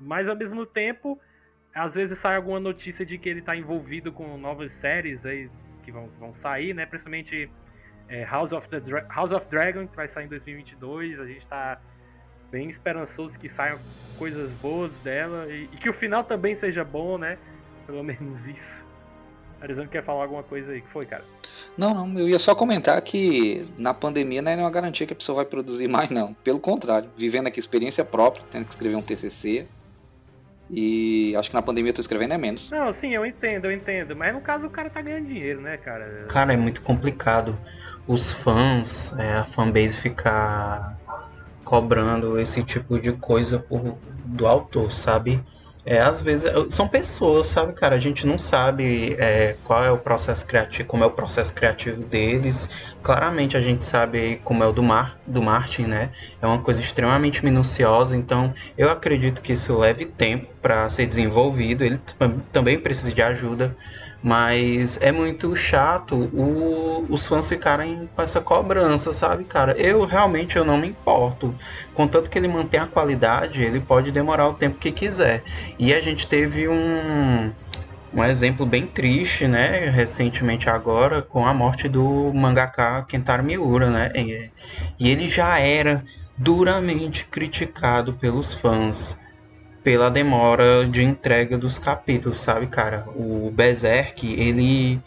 Mas 0.00 0.26
ao 0.26 0.34
mesmo 0.34 0.64
tempo, 0.64 1.20
às 1.74 1.94
vezes 1.94 2.18
sai 2.18 2.36
alguma 2.36 2.58
notícia 2.58 3.04
de 3.04 3.18
que 3.18 3.28
ele 3.28 3.40
está 3.40 3.54
envolvido 3.54 4.10
com 4.10 4.38
novas 4.38 4.72
séries 4.72 5.26
aí 5.26 5.50
que 5.82 5.92
vão, 5.92 6.08
vão 6.18 6.32
sair, 6.32 6.72
né? 6.72 6.86
Principalmente 6.86 7.50
é, 8.08 8.24
House, 8.24 8.52
of 8.52 8.66
the 8.70 8.80
Dra 8.80 9.06
House 9.14 9.32
of 9.32 9.46
Dragon, 9.48 9.86
que 9.86 9.94
vai 9.94 10.08
sair 10.08 10.24
em 10.24 10.28
2022. 10.28 11.20
A 11.20 11.26
gente 11.26 11.42
está 11.42 11.78
bem 12.50 12.70
esperançoso 12.70 13.38
que 13.38 13.48
saiam 13.48 13.78
coisas 14.16 14.50
boas 14.52 14.96
dela 14.98 15.46
e, 15.50 15.64
e, 15.64 15.76
que 15.76 15.90
o 15.90 15.92
final 15.92 16.24
também 16.24 16.54
seja 16.54 16.82
bom, 16.82 17.18
né? 17.18 17.36
Pelo 17.86 18.02
menos 18.04 18.46
isso. 18.48 18.85
Arizona 19.60 19.88
quer 19.88 20.04
falar 20.04 20.22
alguma 20.22 20.42
coisa 20.42 20.72
aí? 20.72 20.80
que 20.80 20.88
foi, 20.88 21.06
cara? 21.06 21.24
Não, 21.76 21.94
não. 21.94 22.18
Eu 22.18 22.28
ia 22.28 22.38
só 22.38 22.54
comentar 22.54 23.00
que 23.02 23.66
na 23.78 23.94
pandemia 23.94 24.42
não 24.42 24.52
é 24.52 24.56
uma 24.56 24.70
garantia 24.70 25.06
que 25.06 25.12
a 25.12 25.16
pessoa 25.16 25.36
vai 25.36 25.44
produzir 25.44 25.88
mais, 25.88 26.10
não. 26.10 26.34
Pelo 26.34 26.60
contrário, 26.60 27.08
vivendo 27.16 27.46
aqui 27.46 27.60
experiência 27.60 28.04
própria, 28.04 28.44
tendo 28.50 28.64
que 28.64 28.70
escrever 28.70 28.96
um 28.96 29.02
TCC, 29.02 29.66
e 30.68 31.34
acho 31.36 31.48
que 31.48 31.54
na 31.54 31.62
pandemia 31.62 31.90
eu 31.90 31.94
tô 31.94 32.00
escrevendo 32.00 32.34
é 32.34 32.38
menos. 32.38 32.68
Não, 32.70 32.92
sim, 32.92 33.14
eu 33.14 33.24
entendo, 33.24 33.66
eu 33.66 33.72
entendo. 33.72 34.16
Mas 34.16 34.34
no 34.34 34.40
caso 34.40 34.66
o 34.66 34.70
cara 34.70 34.90
tá 34.90 35.00
ganhando 35.00 35.26
dinheiro, 35.26 35.60
né, 35.60 35.76
cara? 35.76 36.26
Cara, 36.28 36.52
é 36.52 36.56
muito 36.56 36.82
complicado. 36.82 37.56
Os 38.06 38.32
fãs, 38.32 39.14
é, 39.18 39.34
a 39.34 39.44
fanbase 39.44 39.96
ficar 39.96 40.98
cobrando 41.64 42.38
esse 42.38 42.62
tipo 42.62 42.98
de 42.98 43.12
coisa 43.12 43.58
por, 43.58 43.96
do 44.24 44.46
autor, 44.46 44.92
sabe? 44.92 45.40
É, 45.88 46.00
às 46.00 46.20
vezes 46.20 46.50
são 46.70 46.88
pessoas, 46.88 47.46
sabe, 47.46 47.72
cara? 47.72 47.94
A 47.94 47.98
gente 48.00 48.26
não 48.26 48.36
sabe 48.36 49.14
é, 49.20 49.54
qual 49.62 49.84
é 49.84 49.90
o 49.90 49.96
processo 49.96 50.44
criativo, 50.44 50.88
como 50.88 51.04
é 51.04 51.06
o 51.06 51.12
processo 51.12 51.54
criativo 51.54 52.02
deles. 52.02 52.68
Claramente 53.04 53.56
a 53.56 53.60
gente 53.60 53.84
sabe 53.84 54.40
como 54.42 54.64
é 54.64 54.66
o 54.66 54.72
do, 54.72 54.82
Mar, 54.82 55.16
do 55.24 55.40
Martin, 55.40 55.82
né? 55.82 56.10
É 56.42 56.46
uma 56.46 56.58
coisa 56.58 56.80
extremamente 56.80 57.44
minuciosa, 57.44 58.16
então 58.16 58.52
eu 58.76 58.90
acredito 58.90 59.40
que 59.40 59.52
isso 59.52 59.78
leve 59.78 60.06
tempo 60.06 60.48
para 60.60 60.90
ser 60.90 61.06
desenvolvido. 61.06 61.84
Ele 61.84 62.00
também 62.52 62.80
precisa 62.80 63.12
de 63.12 63.22
ajuda 63.22 63.76
mas 64.22 64.98
é 65.00 65.12
muito 65.12 65.54
chato 65.54 66.16
o, 66.32 67.04
os 67.08 67.26
fãs 67.26 67.48
ficarem 67.48 68.08
com 68.14 68.22
essa 68.22 68.40
cobrança, 68.40 69.12
sabe, 69.12 69.44
cara? 69.44 69.72
Eu 69.78 70.04
realmente 70.04 70.56
eu 70.56 70.64
não 70.64 70.78
me 70.78 70.88
importo. 70.88 71.54
Contanto 71.94 72.30
que 72.30 72.38
ele 72.38 72.48
mantém 72.48 72.80
a 72.80 72.86
qualidade, 72.86 73.62
ele 73.62 73.80
pode 73.80 74.10
demorar 74.10 74.48
o 74.48 74.54
tempo 74.54 74.78
que 74.78 74.90
quiser. 74.90 75.42
E 75.78 75.94
a 75.94 76.00
gente 76.00 76.26
teve 76.26 76.68
um, 76.68 77.52
um 78.12 78.24
exemplo 78.24 78.66
bem 78.66 78.86
triste, 78.86 79.46
né? 79.46 79.90
Recentemente 79.90 80.68
agora, 80.68 81.22
com 81.22 81.46
a 81.46 81.54
morte 81.54 81.88
do 81.88 82.32
mangaka 82.34 83.04
Kentaro 83.08 83.44
Miura, 83.44 83.90
né? 83.90 84.10
E, 84.14 84.50
e 84.98 85.10
ele 85.10 85.28
já 85.28 85.58
era 85.58 86.04
duramente 86.36 87.24
criticado 87.26 88.12
pelos 88.14 88.54
fãs 88.54 89.16
pela 89.86 90.10
demora 90.10 90.84
de 90.84 91.04
entrega 91.04 91.56
dos 91.56 91.78
capítulos, 91.78 92.38
sabe, 92.38 92.66
cara? 92.66 93.06
O 93.14 93.52
Berserk, 93.52 94.26
ele. 94.26 95.00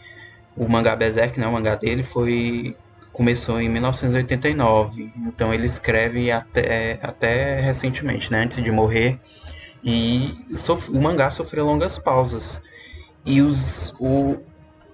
O 0.56 0.66
mangá 0.66 0.96
Berserk, 0.96 1.38
né? 1.38 1.46
O 1.46 1.52
mangá 1.52 1.74
dele 1.74 2.02
foi. 2.02 2.74
Começou 3.12 3.60
em 3.60 3.68
1989. 3.68 5.12
Então 5.26 5.52
ele 5.52 5.66
escreve 5.66 6.32
até, 6.32 6.98
até 7.02 7.60
recentemente, 7.60 8.32
né? 8.32 8.44
Antes 8.44 8.64
de 8.64 8.72
morrer. 8.72 9.20
E 9.84 10.34
o 10.88 10.98
mangá 10.98 11.30
sofreu 11.30 11.66
longas 11.66 11.98
pausas. 11.98 12.62
E 13.26 13.42
os, 13.42 13.94
o, 14.00 14.38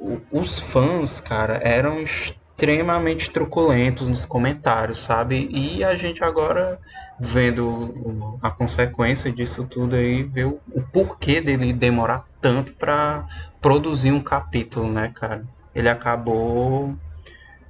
o, 0.01 0.20
os 0.32 0.59
fãs, 0.59 1.20
cara, 1.20 1.61
eram 1.62 2.01
extremamente 2.03 3.30
truculentos 3.30 4.09
nos 4.09 4.24
comentários, 4.24 4.99
sabe? 4.99 5.49
E 5.49 5.84
a 5.84 5.95
gente 5.95 6.24
agora 6.24 6.76
vendo 7.18 8.38
a 8.42 8.50
consequência 8.50 9.32
disso 9.32 9.66
tudo 9.66 9.96
aí, 9.96 10.22
ver 10.22 10.46
o, 10.46 10.60
porquê 10.92 11.40
dele 11.40 11.72
demorar 11.72 12.26
tanto 12.40 12.72
para 12.74 13.26
produzir 13.60 14.12
um 14.12 14.20
capítulo, 14.20 14.90
né, 14.90 15.10
cara? 15.14 15.44
Ele 15.74 15.88
acabou 15.88 16.94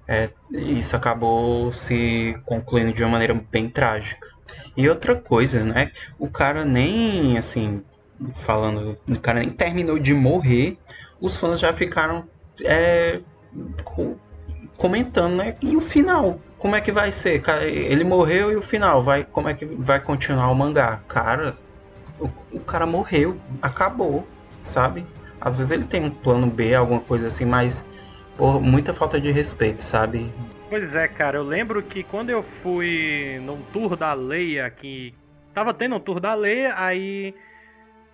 é, 0.09 0.31
isso 0.53 0.95
acabou 0.95 1.73
se 1.73 2.37
concluindo 2.45 2.93
de 2.93 3.03
uma 3.03 3.11
maneira 3.11 3.35
bem 3.51 3.69
trágica. 3.69 4.29
E 4.77 4.89
outra 4.89 5.17
coisa, 5.17 5.65
né? 5.65 5.91
O 6.19 6.29
cara 6.29 6.65
nem 6.65 7.37
assim, 7.37 7.83
falando, 8.35 8.97
o 9.11 9.19
cara 9.19 9.41
nem 9.41 9.51
terminou 9.51 9.99
de 9.99 10.15
morrer, 10.15 10.79
os 11.21 11.37
fãs 11.37 11.59
já 11.59 11.73
ficaram 11.73 12.29
é, 12.65 13.21
comentando, 14.77 15.37
né? 15.37 15.57
E 15.61 15.77
o 15.77 15.81
final? 15.81 16.41
Como 16.59 16.75
é 16.75 16.81
que 16.81 16.91
vai 16.91 17.13
ser? 17.13 17.43
Ele 17.65 18.03
morreu 18.03 18.51
e 18.51 18.57
o 18.57 18.63
final? 18.63 19.03
Vai, 19.03 19.25
como 19.25 19.49
é 19.49 19.55
que 19.55 19.65
vai 19.65 20.01
continuar 20.01 20.51
o 20.51 20.55
mangá? 20.55 21.01
Cara, 21.07 21.57
o, 22.19 22.29
o 22.53 22.61
cara 22.61 22.87
morreu, 22.87 23.37
acabou, 23.61 24.27
sabe? 24.63 25.07
Às 25.41 25.59
vezes 25.59 25.71
ele 25.71 25.85
tem 25.85 26.03
um 26.03 26.11
plano 26.11 26.47
B, 26.47 26.75
alguma 26.75 27.01
coisa 27.01 27.27
assim, 27.27 27.45
mas 27.45 27.85
por 28.37 28.61
muita 28.61 28.93
falta 28.93 29.21
de 29.21 29.31
respeito, 29.31 29.83
sabe? 29.83 30.33
Pois 30.69 30.95
é, 30.95 31.07
cara, 31.09 31.39
eu 31.39 31.43
lembro 31.43 31.83
que 31.83 32.03
quando 32.03 32.31
eu 32.31 32.43
fui 32.43 33.41
num 33.43 33.61
tour 33.73 33.97
da 33.97 34.13
Leia, 34.15 34.69
que 34.71 35.15
tava 35.55 35.73
tendo 35.73 35.97
um 35.97 36.01
tour 36.01 36.21
da 36.21 36.35
Leia, 36.35 36.75
aí 36.77 37.35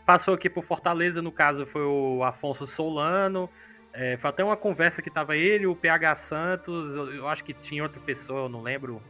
passou 0.05 0.35
aqui 0.35 0.51
por 0.51 0.65
Fortaleza, 0.65 1.23
no 1.23 1.33
caso 1.33 1.65
foi 1.65 1.85
o 1.85 2.23
Afonso 2.23 2.67
Solano, 2.67 3.49
é, 3.93 4.17
foi 4.17 4.31
até 4.31 4.43
uma 4.43 4.57
conversa 4.57 5.03
que 5.03 5.11
tava 5.11 5.37
ele, 5.37 5.67
o 5.67 5.77
PH 5.77 6.15
Santos, 6.17 6.97
eu, 6.97 7.15
eu, 7.15 7.29
acho 7.29 7.45
que 7.45 7.53
tinha 7.53 7.83
outra 7.83 8.01
pessoa, 8.01 8.45
eu 8.45 8.49
não 8.49 8.63
lembro. 8.63 9.03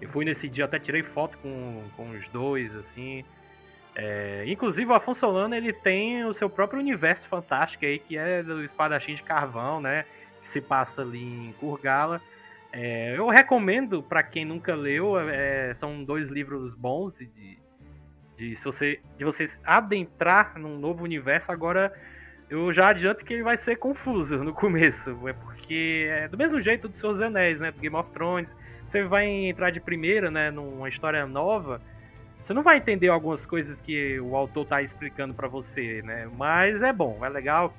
Eu 0.00 0.08
fui 0.08 0.24
nesse 0.24 0.48
dia, 0.48 0.64
até 0.64 0.78
tirei 0.78 1.02
foto 1.02 1.36
com, 1.38 1.82
com 1.96 2.10
os 2.10 2.26
dois, 2.28 2.74
assim. 2.74 3.24
É, 3.94 4.44
inclusive 4.46 4.90
o 4.90 4.94
Afonso 4.94 5.20
Solano, 5.20 5.54
ele 5.54 5.72
tem 5.72 6.24
o 6.24 6.34
seu 6.34 6.50
próprio 6.50 6.80
universo 6.80 7.28
fantástico 7.28 7.84
aí, 7.84 7.98
que 7.98 8.16
é 8.16 8.42
do 8.42 8.64
Espadachim 8.64 9.14
de 9.14 9.22
Carvão, 9.22 9.80
né? 9.80 10.04
Que 10.42 10.48
se 10.48 10.60
passa 10.60 11.02
ali 11.02 11.22
em 11.22 11.52
Kurgala. 11.60 12.20
É, 12.72 13.16
eu 13.16 13.28
recomendo 13.28 14.02
para 14.02 14.22
quem 14.22 14.44
nunca 14.44 14.74
leu, 14.74 15.16
é, 15.18 15.72
são 15.74 16.02
dois 16.02 16.28
livros 16.28 16.74
bons 16.74 17.14
de, 17.16 17.58
de, 18.36 18.56
se 18.56 18.64
você, 18.64 19.00
de 19.16 19.24
você 19.24 19.48
adentrar 19.62 20.58
num 20.58 20.76
novo 20.78 21.04
universo. 21.04 21.52
Agora, 21.52 21.92
eu 22.54 22.72
já 22.72 22.88
adianto 22.88 23.24
que 23.24 23.34
ele 23.34 23.42
vai 23.42 23.56
ser 23.56 23.76
confuso 23.76 24.38
no 24.38 24.52
começo. 24.52 25.16
É 25.28 25.32
porque 25.32 26.06
é 26.08 26.28
do 26.28 26.36
mesmo 26.36 26.60
jeito 26.60 26.88
do 26.88 26.96
Senhor 26.96 27.12
dos 27.12 27.22
Anéis, 27.22 27.60
né? 27.60 27.70
Do 27.70 27.80
Game 27.80 27.96
of 27.96 28.10
Thrones. 28.10 28.54
Você 28.86 29.02
vai 29.02 29.26
entrar 29.26 29.70
de 29.70 29.80
primeira, 29.80 30.30
né? 30.30 30.50
Numa 30.50 30.88
história 30.88 31.26
nova. 31.26 31.80
Você 32.40 32.52
não 32.52 32.62
vai 32.62 32.76
entender 32.76 33.08
algumas 33.08 33.46
coisas 33.46 33.80
que 33.80 34.20
o 34.20 34.36
autor 34.36 34.66
tá 34.66 34.82
explicando 34.82 35.32
para 35.32 35.48
você, 35.48 36.02
né? 36.02 36.28
Mas 36.36 36.82
é 36.82 36.92
bom, 36.92 37.24
é 37.24 37.28
legal. 37.28 37.74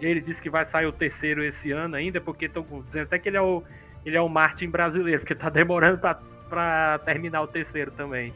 Ele 0.00 0.20
disse 0.20 0.42
que 0.42 0.50
vai 0.50 0.64
sair 0.64 0.86
o 0.86 0.92
terceiro 0.92 1.44
esse 1.44 1.70
ano 1.70 1.96
ainda, 1.96 2.20
porque 2.20 2.46
estão 2.46 2.64
dizendo 2.84 3.04
até 3.04 3.18
que 3.18 3.28
ele 3.28 3.36
é 3.36 3.40
o, 3.40 3.62
ele 4.04 4.16
é 4.16 4.20
o 4.20 4.28
Martin 4.28 4.68
brasileiro, 4.68 5.20
porque 5.20 5.34
tá 5.34 5.48
demorando 5.48 5.98
para 5.98 6.98
terminar 7.04 7.42
o 7.42 7.46
terceiro 7.46 7.92
também. 7.92 8.34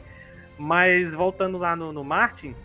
Mas 0.57 1.13
voltando 1.13 1.57
lá 1.57 1.75
no, 1.75 1.91
no 1.91 2.03
Martin, 2.03 2.55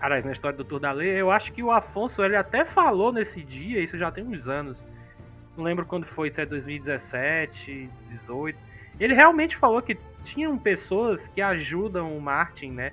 aliás, 0.00 0.24
na 0.24 0.32
história 0.32 0.56
do 0.56 0.64
Tour 0.64 0.80
da 0.80 0.92
Lei, 0.92 1.20
eu 1.20 1.30
acho 1.30 1.52
que 1.52 1.62
o 1.62 1.70
Afonso 1.70 2.22
ele 2.22 2.36
até 2.36 2.64
falou 2.64 3.12
nesse 3.12 3.42
dia, 3.42 3.80
isso 3.80 3.96
já 3.98 4.10
tem 4.10 4.24
uns 4.24 4.48
anos. 4.48 4.78
Não 5.56 5.64
lembro 5.64 5.86
quando 5.86 6.04
foi, 6.04 6.30
se 6.30 6.40
é 6.40 6.46
2017, 6.46 7.88
18. 8.10 8.58
Ele 8.98 9.14
realmente 9.14 9.56
falou 9.56 9.80
que 9.80 9.96
tinham 10.22 10.56
pessoas 10.58 11.28
que 11.28 11.40
ajudam 11.40 12.16
o 12.16 12.20
Martin, 12.20 12.70
né? 12.70 12.92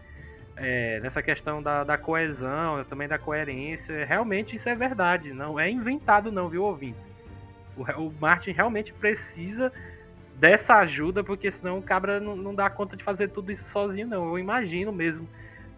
É, 0.55 0.99
nessa 0.99 1.23
questão 1.23 1.63
da, 1.63 1.83
da 1.83 1.97
coesão, 1.97 2.83
também 2.85 3.07
da 3.07 3.17
coerência. 3.17 4.05
Realmente 4.05 4.55
isso 4.55 4.69
é 4.69 4.75
verdade, 4.75 5.33
não 5.33 5.59
é 5.59 5.69
inventado 5.69 6.31
não, 6.31 6.49
viu, 6.49 6.63
ouvintes? 6.63 7.03
O, 7.75 7.83
o 7.83 8.13
Martin 8.19 8.51
realmente 8.51 8.93
precisa 8.93 9.71
dessa 10.35 10.75
ajuda, 10.77 11.23
porque 11.23 11.49
senão 11.51 11.77
o 11.77 11.81
cabra 11.81 12.19
não, 12.19 12.35
não 12.35 12.53
dá 12.53 12.69
conta 12.69 12.95
de 12.95 13.03
fazer 13.03 13.29
tudo 13.29 13.51
isso 13.51 13.67
sozinho, 13.69 14.07
não. 14.07 14.27
Eu 14.27 14.37
imagino 14.37 14.91
mesmo 14.91 15.27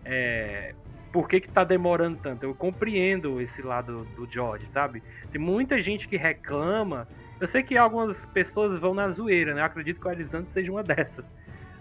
é, 0.03 0.73
por 1.13 1.29
que, 1.29 1.39
que 1.39 1.47
tá 1.47 1.63
demorando 1.63 2.17
tanto. 2.17 2.43
Eu 2.43 2.55
compreendo 2.55 3.39
esse 3.39 3.61
lado 3.61 4.03
do 4.15 4.27
George, 4.29 4.65
sabe? 4.71 5.03
Tem 5.31 5.39
muita 5.39 5.77
gente 5.77 6.07
que 6.07 6.17
reclama. 6.17 7.07
Eu 7.39 7.47
sei 7.47 7.61
que 7.61 7.77
algumas 7.77 8.25
pessoas 8.25 8.79
vão 8.79 8.95
na 8.95 9.07
zoeira, 9.11 9.53
né? 9.53 9.61
Eu 9.61 9.65
acredito 9.65 10.01
que 10.01 10.07
o 10.07 10.09
Alisandro 10.09 10.49
seja 10.49 10.71
uma 10.71 10.81
dessas. 10.81 11.23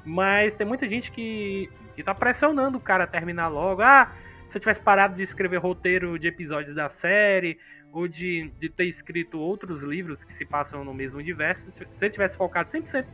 Mas 0.05 0.55
tem 0.55 0.66
muita 0.66 0.87
gente 0.87 1.11
que, 1.11 1.70
que 1.97 2.03
tá 2.03 2.14
pressionando 2.14 2.76
o 2.76 2.80
cara 2.80 3.05
a 3.05 3.07
terminar 3.07 3.49
logo. 3.49 3.80
Ah, 3.80 4.12
se 4.49 4.59
eu 4.59 4.61
tivesse 4.61 4.83
parado 4.83 5.14
de 5.14 5.22
escrever 5.22 5.57
roteiro 5.57 6.18
de 6.18 6.28
episódios 6.28 6.74
da 6.74 6.91
série, 6.91 7.59
ou 7.91 8.07
de, 8.07 8.53
de 8.59 8.68
ter 8.68 8.85
escrito 8.85 9.39
outros 9.39 9.83
livros 9.83 10.24
que 10.24 10.35
se 10.35 10.45
passam 10.45 10.85
no 10.85 10.93
mesmo 10.93 11.18
universo, 11.18 11.66
se 11.72 12.05
eu 12.05 12.11
tivesse 12.11 12.37
focado 12.37 12.70
100% 12.70 13.07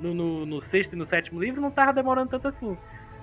no, 0.00 0.14
no, 0.14 0.46
no 0.46 0.62
sexto 0.62 0.94
e 0.94 0.96
no 0.96 1.04
sétimo 1.04 1.38
livro, 1.38 1.60
não 1.60 1.70
tava 1.70 1.92
demorando 1.92 2.30
tanto 2.30 2.48
assim. 2.48 2.74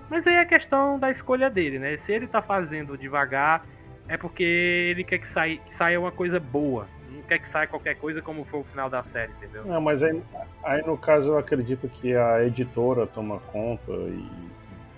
Mas 0.10 0.28
aí 0.28 0.36
é 0.36 0.45
questão 0.45 0.99
da 0.99 1.10
escolha 1.10 1.49
dele, 1.49 1.80
né? 1.80 1.97
Se 1.97 2.12
ele 2.12 2.28
tá 2.28 2.41
fazendo 2.41 2.97
devagar, 2.97 3.66
é 4.08 4.18
porque 4.18 4.43
ele 4.43 5.03
quer 5.03 5.18
que 5.18 5.28
saia, 5.28 5.58
que 5.58 5.74
saia 5.74 5.99
uma 5.99 6.12
coisa 6.12 6.39
boa. 6.39 6.88
Não 7.10 7.22
quer 7.24 7.39
que 7.39 7.47
saia 7.47 7.68
qualquer 7.68 7.95
coisa 7.95 8.22
como 8.22 8.43
foi 8.45 8.60
o 8.60 8.64
final 8.64 8.89
da 8.89 9.03
série, 9.03 9.32
entendeu? 9.34 9.66
Não, 9.66 9.82
mas 9.82 10.03
aí, 10.03 10.22
aí 10.64 10.86
no 10.86 10.97
caso 10.97 11.32
eu 11.32 11.38
acredito 11.38 11.88
que 11.88 12.16
a 12.16 12.43
editora 12.43 13.08
toma 13.08 13.39
conta 13.39 13.91
e 13.91 14.30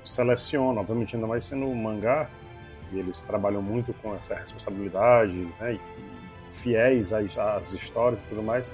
seleciona, 0.03 0.81
obviamente 0.81 1.15
ainda 1.15 1.27
mais 1.27 1.43
sendo 1.43 1.65
um 1.65 1.75
mangá, 1.75 2.29
e 2.91 2.99
eles 2.99 3.21
trabalham 3.21 3.61
muito 3.61 3.93
com 3.95 4.15
essa 4.15 4.35
responsabilidade, 4.35 5.47
né, 5.59 5.73
e 5.73 5.81
fiéis 6.51 7.11
às, 7.13 7.37
às 7.37 7.73
histórias 7.73 8.23
e 8.23 8.25
tudo 8.25 8.41
mais, 8.41 8.73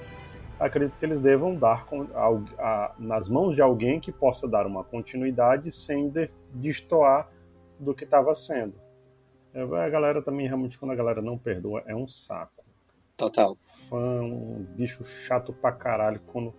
acredito 0.58 0.96
que 0.96 1.04
eles 1.04 1.20
devam 1.20 1.54
dar 1.54 1.86
com, 1.86 2.02
a, 2.14 2.28
a, 2.58 2.94
nas 2.98 3.28
mãos 3.28 3.54
de 3.54 3.62
alguém 3.62 4.00
que 4.00 4.12
possa 4.12 4.48
dar 4.48 4.66
uma 4.66 4.84
continuidade 4.84 5.70
sem 5.70 6.08
de, 6.08 6.28
destoar 6.52 7.30
do 7.78 7.94
que 7.94 8.04
estava 8.04 8.34
sendo. 8.34 8.74
É, 9.52 9.62
a 9.62 9.88
galera 9.88 10.22
também, 10.22 10.46
realmente, 10.46 10.78
quando 10.78 10.92
a 10.92 10.96
galera 10.96 11.22
não 11.22 11.38
perdoa, 11.38 11.82
é 11.86 11.94
um 11.94 12.08
saco. 12.08 12.64
Total. 13.16 13.56
Fã, 13.62 14.22
um 14.22 14.66
bicho 14.76 15.04
chato 15.04 15.52
pra 15.52 15.70
caralho. 15.70 16.20
Quando, 16.26 16.52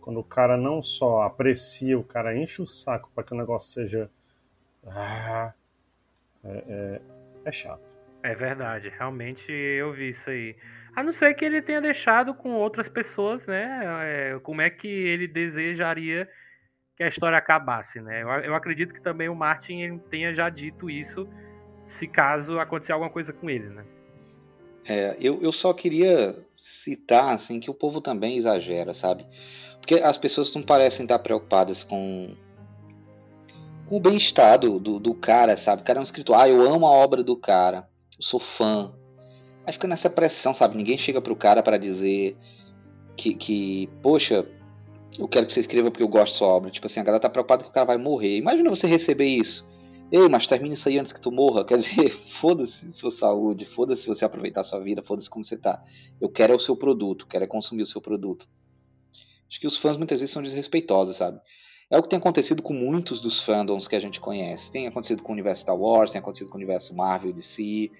quando 0.00 0.18
o 0.18 0.24
cara 0.24 0.56
não 0.56 0.82
só 0.82 1.22
aprecia, 1.22 1.98
o 1.98 2.02
cara 2.04 2.36
enche 2.36 2.60
o 2.60 2.66
saco 2.66 3.10
para 3.14 3.22
que 3.22 3.32
o 3.32 3.36
negócio 3.36 3.72
seja. 3.72 4.10
Ah, 4.86 5.52
é, 6.42 6.64
é, 6.68 7.00
é 7.44 7.52
chato. 7.52 7.82
É 8.22 8.34
verdade, 8.34 8.88
realmente 8.88 9.52
eu 9.52 9.92
vi 9.92 10.08
isso 10.08 10.30
aí. 10.30 10.56
A 10.94 11.02
não 11.02 11.12
ser 11.12 11.34
que 11.34 11.44
ele 11.44 11.60
tenha 11.60 11.80
deixado 11.80 12.34
com 12.34 12.52
outras 12.52 12.88
pessoas, 12.88 13.46
né? 13.46 13.80
É, 14.02 14.38
como 14.40 14.60
é 14.60 14.70
que 14.70 14.86
ele 14.86 15.26
desejaria 15.26 16.28
que 16.96 17.02
a 17.02 17.08
história 17.08 17.36
acabasse, 17.36 18.00
né? 18.00 18.22
Eu, 18.22 18.28
eu 18.28 18.54
acredito 18.54 18.94
que 18.94 19.02
também 19.02 19.28
o 19.28 19.34
Martin 19.34 19.98
tenha 20.10 20.32
já 20.32 20.48
dito 20.48 20.88
isso, 20.88 21.28
se 21.88 22.06
caso 22.06 22.60
acontecer 22.60 22.92
alguma 22.92 23.10
coisa 23.10 23.32
com 23.32 23.50
ele, 23.50 23.68
né? 23.68 23.84
É, 24.86 25.16
eu, 25.18 25.40
eu 25.42 25.50
só 25.50 25.72
queria 25.72 26.36
citar 26.54 27.34
assim 27.34 27.58
que 27.58 27.70
o 27.70 27.74
povo 27.74 28.00
também 28.00 28.36
exagera, 28.36 28.92
sabe? 28.92 29.26
Porque 29.78 29.96
as 29.96 30.18
pessoas 30.18 30.54
não 30.54 30.62
parecem 30.62 31.04
estar 31.04 31.18
preocupadas 31.18 31.82
com, 31.82 32.34
com 33.86 33.96
o 33.96 34.00
bem-estar 34.00 34.58
do, 34.58 34.78
do, 34.78 35.00
do, 35.00 35.14
cara, 35.14 35.56
sabe? 35.56 35.82
O 35.82 35.84
cara 35.84 35.98
é 35.98 36.00
um 36.00 36.04
escritor, 36.04 36.36
ah, 36.36 36.48
eu 36.48 36.60
amo 36.60 36.86
a 36.86 36.90
obra 36.90 37.22
do 37.22 37.36
cara, 37.36 37.88
eu 38.16 38.22
sou 38.22 38.38
fã. 38.38 38.94
Aí 39.66 39.72
fica 39.72 39.88
nessa 39.88 40.10
pressão, 40.10 40.52
sabe? 40.52 40.76
Ninguém 40.76 40.98
chega 40.98 41.20
pro 41.20 41.34
cara 41.34 41.62
para 41.62 41.78
dizer 41.78 42.36
que, 43.16 43.34
que, 43.34 43.88
poxa, 44.02 44.46
eu 45.18 45.28
quero 45.28 45.46
que 45.46 45.52
você 45.52 45.60
escreva 45.60 45.90
porque 45.90 46.02
eu 46.02 46.08
gosto 46.08 46.32
da 46.32 46.38
sua 46.38 46.48
obra. 46.48 46.70
Tipo 46.70 46.86
assim, 46.86 47.00
a 47.00 47.04
galera 47.04 47.22
tá 47.22 47.30
preocupada 47.30 47.62
que 47.62 47.70
o 47.70 47.72
cara 47.72 47.86
vai 47.86 47.96
morrer. 47.96 48.36
Imagina 48.36 48.68
você 48.68 48.86
receber 48.86 49.26
isso. 49.26 49.68
Ei, 50.12 50.28
mas 50.28 50.46
termine 50.46 50.74
isso 50.74 50.88
aí 50.88 50.98
antes 50.98 51.12
que 51.12 51.20
tu 51.20 51.32
morra. 51.32 51.64
Quer 51.64 51.78
dizer, 51.78 52.10
foda-se 52.40 52.92
sua 52.92 53.10
saúde, 53.10 53.64
foda-se 53.64 54.06
você 54.06 54.24
aproveitar 54.24 54.62
sua 54.64 54.80
vida, 54.80 55.02
foda-se 55.02 55.30
como 55.30 55.44
você 55.44 55.56
tá. 55.56 55.82
Eu 56.20 56.28
quero 56.28 56.52
é 56.52 56.56
o 56.56 56.60
seu 56.60 56.76
produto, 56.76 57.26
quero 57.26 57.44
é 57.44 57.46
consumir 57.46 57.82
o 57.82 57.86
seu 57.86 58.00
produto. 58.00 58.46
Acho 59.48 59.60
que 59.60 59.66
os 59.66 59.76
fãs 59.76 59.96
muitas 59.96 60.18
vezes 60.18 60.32
são 60.32 60.42
desrespeitosos, 60.42 61.16
sabe? 61.16 61.40
É 61.90 61.98
o 61.98 62.02
que 62.02 62.08
tem 62.08 62.18
acontecido 62.18 62.62
com 62.62 62.72
muitos 62.72 63.20
dos 63.20 63.40
fandoms 63.40 63.86
que 63.86 63.94
a 63.94 64.00
gente 64.00 64.18
conhece. 64.18 64.70
Tem 64.70 64.86
acontecido 64.86 65.22
com 65.22 65.30
o 65.30 65.32
universo 65.32 65.62
Star 65.62 65.76
Wars, 65.76 66.12
tem 66.12 66.18
acontecido 66.18 66.48
com 66.48 66.54
o 66.54 66.58
universo 66.58 66.94
Marvel, 66.94 67.32
DC, 67.32 67.90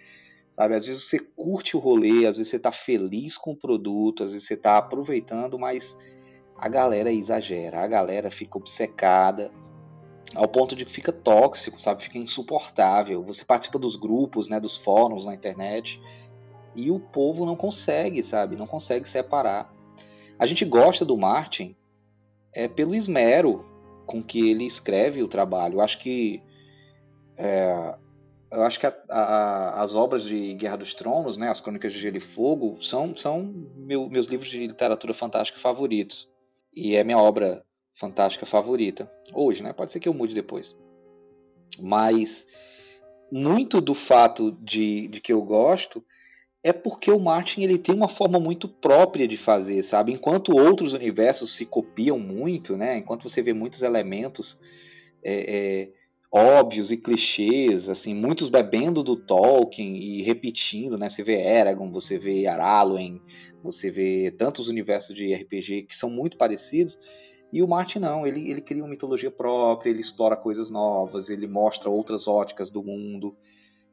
sabe? 0.56 0.74
Às 0.74 0.86
vezes 0.86 1.04
você 1.04 1.18
curte 1.18 1.76
o 1.76 1.80
rolê, 1.80 2.26
às 2.26 2.36
vezes 2.36 2.50
você 2.50 2.58
tá 2.58 2.72
feliz 2.72 3.36
com 3.36 3.52
o 3.52 3.56
produto, 3.56 4.24
às 4.24 4.32
vezes 4.32 4.46
você 4.46 4.56
tá 4.56 4.76
aproveitando, 4.76 5.58
mas 5.58 5.96
a 6.56 6.68
galera 6.68 7.12
exagera, 7.12 7.80
a 7.80 7.86
galera 7.86 8.30
fica 8.30 8.58
obcecada 8.58 9.50
ao 10.34 10.48
ponto 10.48 10.74
de 10.74 10.84
que 10.84 10.90
fica 10.90 11.12
tóxico, 11.12 11.80
sabe? 11.80 12.02
Fica 12.02 12.18
insuportável. 12.18 13.22
Você 13.24 13.44
participa 13.44 13.78
dos 13.78 13.96
grupos, 13.96 14.48
né, 14.48 14.58
dos 14.58 14.76
fóruns 14.76 15.24
na 15.24 15.34
internet 15.34 16.00
e 16.74 16.90
o 16.90 16.98
povo 16.98 17.46
não 17.46 17.56
consegue, 17.56 18.22
sabe? 18.22 18.56
Não 18.56 18.66
consegue 18.66 19.08
separar. 19.08 19.72
A 20.38 20.46
gente 20.46 20.64
gosta 20.64 21.04
do 21.04 21.16
Martin 21.16 21.76
é 22.52 22.68
pelo 22.68 22.94
esmero 22.94 23.64
com 24.06 24.22
que 24.22 24.50
ele 24.50 24.64
escreve 24.64 25.22
o 25.22 25.28
trabalho. 25.28 25.74
Eu 25.74 25.80
acho 25.80 25.98
que 25.98 26.42
é, 27.36 27.96
eu 28.54 28.62
acho 28.62 28.78
que 28.78 28.86
a, 28.86 28.94
a, 29.08 29.82
as 29.82 29.94
obras 29.94 30.24
de 30.24 30.54
Guerra 30.54 30.76
dos 30.76 30.94
Tronos, 30.94 31.36
né, 31.36 31.48
as 31.48 31.60
Crônicas 31.60 31.92
de 31.92 31.98
Gelo 31.98 32.16
e 32.16 32.20
Fogo, 32.20 32.80
são, 32.80 33.16
são 33.16 33.42
meu, 33.76 34.08
meus 34.08 34.26
livros 34.26 34.50
de 34.50 34.66
literatura 34.66 35.12
fantástica 35.12 35.58
favoritos. 35.58 36.28
E 36.72 36.96
é 36.96 37.04
minha 37.04 37.18
obra 37.18 37.64
fantástica 37.98 38.46
favorita. 38.46 39.10
Hoje, 39.32 39.62
né? 39.62 39.72
Pode 39.72 39.92
ser 39.92 40.00
que 40.00 40.08
eu 40.08 40.14
mude 40.14 40.34
depois. 40.34 40.76
Mas 41.78 42.46
muito 43.30 43.80
do 43.80 43.94
fato 43.94 44.52
de, 44.60 45.08
de 45.08 45.20
que 45.20 45.32
eu 45.32 45.42
gosto 45.42 46.04
é 46.62 46.72
porque 46.72 47.10
o 47.10 47.20
Martin 47.20 47.62
ele 47.62 47.78
tem 47.78 47.94
uma 47.94 48.08
forma 48.08 48.40
muito 48.40 48.66
própria 48.66 49.28
de 49.28 49.36
fazer, 49.36 49.82
sabe? 49.82 50.12
Enquanto 50.12 50.56
outros 50.56 50.94
universos 50.94 51.54
se 51.54 51.66
copiam 51.66 52.18
muito, 52.18 52.76
né? 52.76 52.96
Enquanto 52.96 53.28
você 53.28 53.42
vê 53.42 53.52
muitos 53.52 53.82
elementos 53.82 54.58
é, 55.22 55.34
é, 55.34 55.92
óbvios 56.36 56.90
e 56.90 56.96
clichês, 56.96 57.88
assim, 57.88 58.12
muitos 58.12 58.48
bebendo 58.48 59.04
do 59.04 59.14
Tolkien 59.14 59.96
e 59.96 60.20
repetindo, 60.20 60.98
né? 60.98 61.08
Você 61.08 61.22
vê 61.22 61.40
Eragon, 61.40 61.92
você 61.92 62.18
vê 62.18 62.44
Araluen, 62.48 63.22
você 63.62 63.88
vê 63.88 64.32
tantos 64.32 64.66
universos 64.66 65.14
de 65.14 65.32
RPG 65.32 65.82
que 65.82 65.96
são 65.96 66.10
muito 66.10 66.36
parecidos. 66.36 66.98
E 67.52 67.62
o 67.62 67.68
Martin 67.68 68.00
não, 68.00 68.26
ele, 68.26 68.50
ele 68.50 68.60
cria 68.60 68.82
uma 68.82 68.90
mitologia 68.90 69.30
própria, 69.30 69.90
ele 69.90 70.00
explora 70.00 70.34
coisas 70.36 70.70
novas, 70.70 71.28
ele 71.28 71.46
mostra 71.46 71.88
outras 71.88 72.26
óticas 72.26 72.68
do 72.68 72.82
mundo. 72.82 73.36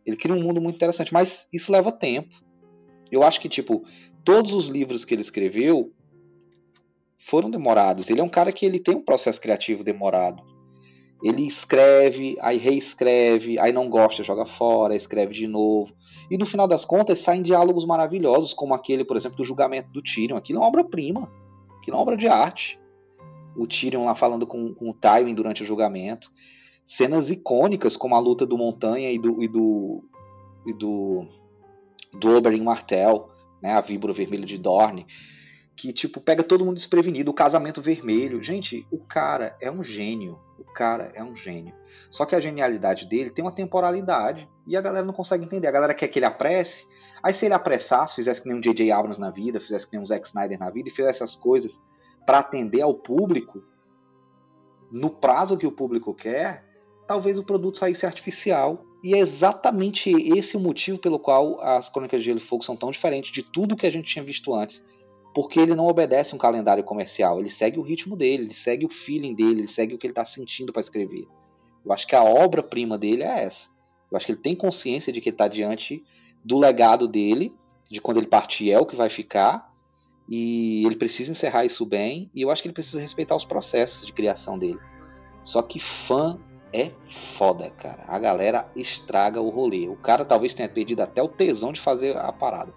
Ele 0.03 0.17
cria 0.17 0.33
um 0.33 0.41
mundo 0.41 0.59
muito 0.59 0.77
interessante, 0.77 1.13
mas 1.13 1.47
isso 1.53 1.71
leva 1.71 1.91
tempo. 1.91 2.33
Eu 3.11 3.21
acho 3.21 3.39
que, 3.39 3.49
tipo, 3.49 3.85
todos 4.25 4.51
os 4.51 4.67
livros 4.67 5.05
que 5.05 5.13
ele 5.13 5.21
escreveu 5.21 5.93
foram 7.19 7.51
demorados. 7.51 8.09
Ele 8.09 8.19
é 8.19 8.23
um 8.23 8.29
cara 8.29 8.51
que 8.51 8.65
ele 8.65 8.79
tem 8.79 8.95
um 8.95 9.05
processo 9.05 9.39
criativo 9.39 9.83
demorado. 9.83 10.41
Ele 11.23 11.47
escreve, 11.47 12.37
aí 12.41 12.57
reescreve, 12.57 13.59
aí 13.59 13.71
não 13.71 13.89
gosta, 13.89 14.23
joga 14.23 14.45
fora, 14.45 14.95
escreve 14.95 15.33
de 15.33 15.47
novo. 15.47 15.93
E 16.29 16.37
no 16.37 16.45
final 16.45 16.67
das 16.67 16.83
contas 16.83 17.19
saem 17.19 17.41
diálogos 17.41 17.85
maravilhosos, 17.85 18.53
como 18.53 18.73
aquele, 18.73 19.05
por 19.05 19.17
exemplo, 19.17 19.37
do 19.37 19.43
julgamento 19.43 19.91
do 19.91 20.01
Tyrion. 20.01 20.37
Aquilo 20.37 20.59
é 20.59 20.61
uma 20.61 20.67
obra-prima. 20.67 21.31
Aquilo 21.79 21.95
é 21.95 21.97
uma 21.97 22.01
obra 22.01 22.17
de 22.17 22.27
arte 22.27 22.81
o 23.55 23.67
Tyrion 23.67 24.05
lá 24.05 24.15
falando 24.15 24.47
com, 24.47 24.73
com 24.73 24.89
o 24.89 24.93
Tywin 24.93 25.35
durante 25.35 25.63
o 25.63 25.65
julgamento. 25.65 26.31
Cenas 26.85 27.29
icônicas, 27.29 27.95
como 27.95 28.15
a 28.15 28.19
luta 28.19 28.45
do 28.45 28.57
Montanha 28.57 29.11
e 29.11 29.19
do, 29.19 29.41
e 29.41 29.47
do, 29.47 30.03
e 30.65 30.73
do, 30.73 31.25
do 32.19 32.35
Oberyn 32.35 32.63
Martell, 32.63 33.29
né, 33.61 33.73
a 33.73 33.81
víbora 33.81 34.13
vermelha 34.13 34.45
de 34.45 34.57
Dorne, 34.57 35.05
que 35.75 35.93
tipo 35.93 36.19
pega 36.19 36.43
todo 36.43 36.65
mundo 36.65 36.75
desprevenido, 36.75 37.31
o 37.31 37.35
casamento 37.35 37.81
vermelho. 37.81 38.43
Gente, 38.43 38.85
o 38.91 38.99
cara 38.99 39.55
é 39.61 39.71
um 39.71 39.83
gênio. 39.83 40.39
O 40.61 40.73
cara 40.73 41.11
é 41.15 41.23
um 41.23 41.35
gênio. 41.35 41.73
Só 42.09 42.23
que 42.23 42.35
a 42.35 42.39
genialidade 42.39 43.07
dele 43.07 43.31
tem 43.31 43.43
uma 43.43 43.51
temporalidade 43.51 44.47
e 44.67 44.77
a 44.77 44.81
galera 44.81 45.05
não 45.05 45.13
consegue 45.13 45.43
entender. 45.43 45.67
A 45.67 45.71
galera 45.71 45.93
quer 45.93 46.07
que 46.07 46.19
ele 46.19 46.25
apresse. 46.25 46.85
Aí 47.23 47.33
se 47.33 47.45
ele 47.45 47.55
apressasse, 47.55 48.15
fizesse 48.15 48.41
que 48.41 48.47
nem 48.47 48.57
um 48.57 48.61
J.J. 48.61 48.91
Abrams 48.91 49.19
na 49.19 49.31
vida, 49.31 49.59
fizesse 49.59 49.87
que 49.87 49.93
nem 49.93 50.03
um 50.03 50.05
Zack 50.05 50.27
Snyder 50.27 50.59
na 50.59 50.69
vida 50.69 50.89
e 50.89 50.91
fizesse 50.91 51.23
as 51.23 51.35
coisas 51.35 51.81
para 52.25 52.39
atender 52.39 52.81
ao 52.81 52.93
público 52.93 53.63
no 54.91 55.09
prazo 55.09 55.57
que 55.57 55.65
o 55.65 55.71
público 55.71 56.13
quer, 56.13 56.63
talvez 57.07 57.39
o 57.39 57.43
produto 57.43 57.79
saísse 57.79 58.05
artificial. 58.05 58.85
E 59.03 59.15
é 59.15 59.17
exatamente 59.17 60.11
esse 60.11 60.55
o 60.55 60.59
motivo 60.59 60.99
pelo 60.99 61.17
qual 61.17 61.59
as 61.61 61.89
Crônicas 61.89 62.19
de 62.19 62.25
Gelo 62.27 62.37
e 62.37 62.41
Fogo 62.41 62.63
são 62.63 62.75
tão 62.77 62.91
diferentes 62.91 63.31
de 63.31 63.41
tudo 63.41 63.75
que 63.75 63.87
a 63.87 63.91
gente 63.91 64.11
tinha 64.11 64.23
visto 64.23 64.53
antes. 64.53 64.83
Porque 65.33 65.59
ele 65.59 65.75
não 65.75 65.87
obedece 65.87 66.35
um 66.35 66.37
calendário 66.37 66.83
comercial, 66.83 67.39
ele 67.39 67.49
segue 67.49 67.79
o 67.79 67.81
ritmo 67.83 68.17
dele, 68.17 68.43
ele 68.43 68.53
segue 68.53 68.85
o 68.85 68.89
feeling 68.89 69.33
dele, 69.33 69.61
ele 69.61 69.67
segue 69.67 69.93
o 69.93 69.97
que 69.97 70.05
ele 70.05 70.11
está 70.11 70.25
sentindo 70.25 70.73
para 70.73 70.81
escrever. 70.81 71.27
Eu 71.85 71.91
acho 71.93 72.05
que 72.05 72.15
a 72.15 72.23
obra-prima 72.23 72.97
dele 72.97 73.23
é 73.23 73.45
essa. 73.45 73.69
Eu 74.11 74.17
acho 74.17 74.25
que 74.25 74.33
ele 74.33 74.41
tem 74.41 74.55
consciência 74.55 75.11
de 75.11 75.21
que 75.21 75.29
está 75.29 75.47
diante 75.47 76.03
do 76.43 76.57
legado 76.57 77.07
dele, 77.07 77.55
de 77.89 78.01
quando 78.01 78.17
ele 78.17 78.27
partir 78.27 78.71
é 78.71 78.79
o 78.79 78.85
que 78.85 78.95
vai 78.95 79.09
ficar, 79.09 79.71
e 80.29 80.85
ele 80.85 80.95
precisa 80.95 81.31
encerrar 81.31 81.65
isso 81.65 81.85
bem. 81.85 82.29
E 82.33 82.41
eu 82.41 82.51
acho 82.51 82.61
que 82.61 82.67
ele 82.67 82.73
precisa 82.73 82.99
respeitar 82.99 83.35
os 83.35 83.45
processos 83.45 84.05
de 84.05 84.13
criação 84.13 84.57
dele. 84.57 84.79
Só 85.43 85.61
que 85.61 85.79
fã 85.79 86.39
é 86.71 86.91
foda, 87.37 87.69
cara. 87.71 88.05
A 88.07 88.17
galera 88.17 88.69
estraga 88.75 89.41
o 89.41 89.49
rolê. 89.49 89.87
O 89.87 89.95
cara 89.95 90.23
talvez 90.23 90.53
tenha 90.53 90.69
perdido 90.69 91.01
até 91.01 91.21
o 91.21 91.27
tesão 91.27 91.73
de 91.73 91.81
fazer 91.81 92.15
a 92.15 92.31
parada. 92.31 92.73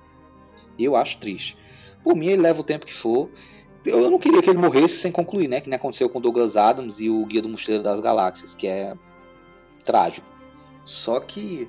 Eu 0.78 0.96
acho 0.96 1.18
triste. 1.18 1.56
Por 2.04 2.14
mim, 2.14 2.28
ele 2.28 2.42
leva 2.42 2.60
o 2.60 2.64
tempo 2.64 2.86
que 2.86 2.94
for. 2.94 3.30
Eu 3.84 4.10
não 4.10 4.18
queria 4.18 4.40
que 4.40 4.48
ele 4.48 4.58
morresse 4.58 4.98
sem 4.98 5.10
concluir, 5.10 5.48
né? 5.48 5.60
Que 5.60 5.68
nem 5.68 5.76
aconteceu 5.76 6.08
com 6.08 6.20
Douglas 6.20 6.56
Adams 6.56 7.00
e 7.00 7.10
o 7.10 7.24
Guia 7.26 7.42
do 7.42 7.48
Mochileiro 7.48 7.82
das 7.82 7.98
Galáxias, 7.98 8.54
que 8.54 8.66
é 8.66 8.94
trágico. 9.84 10.26
Só 10.84 11.18
que 11.18 11.68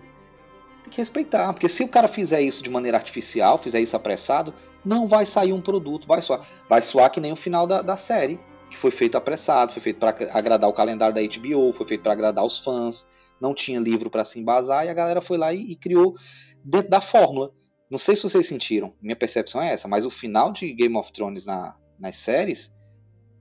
tem 0.83 0.91
que 0.91 0.97
respeitar, 0.97 1.51
porque 1.53 1.67
se 1.67 1.83
o 1.83 1.87
cara 1.87 2.07
fizer 2.07 2.41
isso 2.41 2.61
de 2.61 2.69
maneira 2.69 2.97
artificial, 2.97 3.57
fizer 3.57 3.79
isso 3.79 3.95
apressado, 3.95 4.53
não 4.83 5.07
vai 5.07 5.25
sair 5.25 5.51
um 5.51 5.61
produto, 5.61 6.07
vai 6.07 6.21
soar, 6.21 6.47
vai 6.69 6.81
soar 6.81 7.09
que 7.09 7.19
nem 7.19 7.31
o 7.31 7.35
final 7.35 7.65
da, 7.65 7.81
da 7.81 7.97
série, 7.97 8.39
que 8.69 8.77
foi 8.77 8.91
feito 8.91 9.17
apressado, 9.17 9.73
foi 9.73 9.81
feito 9.81 9.99
para 9.99 10.15
agradar 10.31 10.69
o 10.69 10.73
calendário 10.73 11.15
da 11.15 11.21
HBO, 11.21 11.73
foi 11.73 11.87
feito 11.87 12.01
para 12.01 12.13
agradar 12.13 12.45
os 12.45 12.59
fãs, 12.59 13.07
não 13.39 13.53
tinha 13.53 13.79
livro 13.79 14.09
para 14.09 14.25
se 14.25 14.39
embasar 14.39 14.85
e 14.85 14.89
a 14.89 14.93
galera 14.93 15.21
foi 15.21 15.37
lá 15.37 15.53
e, 15.53 15.71
e, 15.71 15.75
criou 15.75 16.15
dentro 16.63 16.89
da 16.89 17.01
fórmula. 17.01 17.51
Não 17.89 17.99
sei 17.99 18.15
se 18.15 18.23
vocês 18.23 18.47
sentiram, 18.47 18.93
minha 18.99 19.15
percepção 19.15 19.61
é 19.61 19.71
essa, 19.71 19.87
mas 19.87 20.05
o 20.05 20.09
final 20.09 20.51
de 20.51 20.73
Game 20.73 20.97
of 20.97 21.11
Thrones 21.11 21.45
na, 21.45 21.75
nas 21.99 22.15
séries 22.15 22.73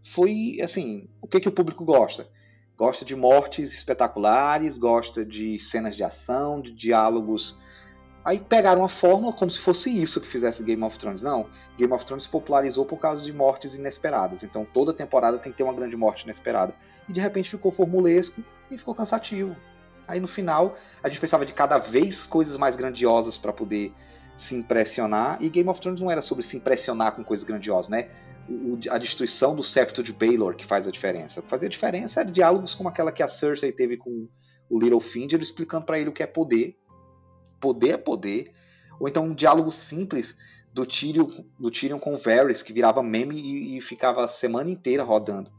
foi 0.05 0.59
assim, 0.63 1.09
o 1.21 1.27
que 1.27 1.41
que 1.41 1.49
o 1.49 1.53
público 1.53 1.85
gosta? 1.85 2.29
Gosta 2.77 3.05
de 3.05 3.17
mortes 3.17 3.73
espetaculares, 3.73 4.77
gosta 4.77 5.25
de 5.25 5.59
cenas 5.59 5.97
de 5.97 6.05
ação, 6.05 6.61
de 6.61 6.73
diálogos. 6.73 7.57
Aí 8.23 8.39
pegaram 8.39 8.83
uma 8.83 8.89
fórmula 8.89 9.33
como 9.33 9.51
se 9.51 9.61
fosse 9.61 9.91
isso 9.91 10.21
que 10.21 10.27
fizesse 10.27 10.63
Game 10.63 10.83
of 10.83 10.99
Thrones. 10.99 11.23
Não, 11.23 11.49
Game 11.79 11.93
of 11.93 12.05
Thrones 12.05 12.27
popularizou 12.27 12.85
por 12.85 12.99
causa 12.99 13.23
de 13.23 13.33
mortes 13.33 13.75
inesperadas. 13.75 14.43
Então 14.43 14.67
toda 14.67 14.93
temporada 14.93 15.39
tem 15.39 15.53
que 15.53 15.59
ter 15.59 15.65
uma 15.65 15.73
grande 15.73 15.97
morte 15.97 16.25
inesperada. 16.25 16.75
E 17.09 17.13
de 17.13 17.21
repente 17.21 17.49
ficou 17.49 17.73
formulesco 17.73 18.45
e 18.71 18.77
ficou 18.77 18.95
cansativo. 18.95 19.57
Aí 20.07 20.21
no 20.21 20.29
final 20.29 20.77
a 21.03 21.09
gente 21.09 21.21
pensava 21.21 21.47
de 21.47 21.55
cada 21.55 21.79
vez 21.79 22.27
coisas 22.27 22.59
mais 22.59 22.77
grandiosas 22.77 23.39
para 23.39 23.53
poder 23.53 23.95
se 24.37 24.55
impressionar. 24.55 25.43
E 25.43 25.49
Game 25.49 25.69
of 25.69 25.81
Thrones 25.81 26.01
não 26.01 26.11
era 26.11 26.23
sobre 26.23 26.45
se 26.45 26.57
impressionar 26.57 27.13
com 27.13 27.25
coisas 27.25 27.45
grandiosas, 27.45 27.89
né? 27.89 28.09
O, 28.49 28.79
a 28.91 28.99
destruição 28.99 29.57
do 29.57 29.63
septo 29.63 30.03
de 30.03 30.13
Baelor 30.13 30.55
que 30.55 30.67
faz 30.67 30.87
a 30.87 30.91
diferença. 30.91 31.41
O 31.41 31.43
que 31.43 31.51
fazia 31.51 31.69
diferença 31.69 32.21
era 32.21 32.31
diálogos 32.31 32.75
como 32.75 32.89
aquela 32.89 33.11
que 33.11 33.23
a 33.23 33.29
Cersei 33.29 33.73
teve 33.73 33.97
com 33.97 34.29
o 34.69 34.79
Littlefinger 34.79 35.41
explicando 35.41 35.87
para 35.87 35.99
ele 35.99 36.11
o 36.11 36.13
que 36.13 36.23
é 36.23 36.27
poder. 36.27 36.77
Poder 37.61 37.91
é 37.91 37.97
poder. 37.97 38.53
Ou 39.01 39.09
então 39.09 39.25
um 39.25 39.35
diálogo 39.35 39.71
simples 39.71 40.37
do 40.73 40.85
Tyrion, 40.85 41.29
do 41.59 41.71
Tyrion 41.71 41.99
com 41.99 42.15
o 42.15 42.19
Varys, 42.19 42.63
que 42.63 42.73
virava 42.73 43.03
meme 43.03 43.37
e, 43.37 43.79
e 43.79 43.81
ficava 43.81 44.25
a 44.25 44.29
semana 44.29 44.69
inteira 44.71 45.05
rodando. 45.05 45.51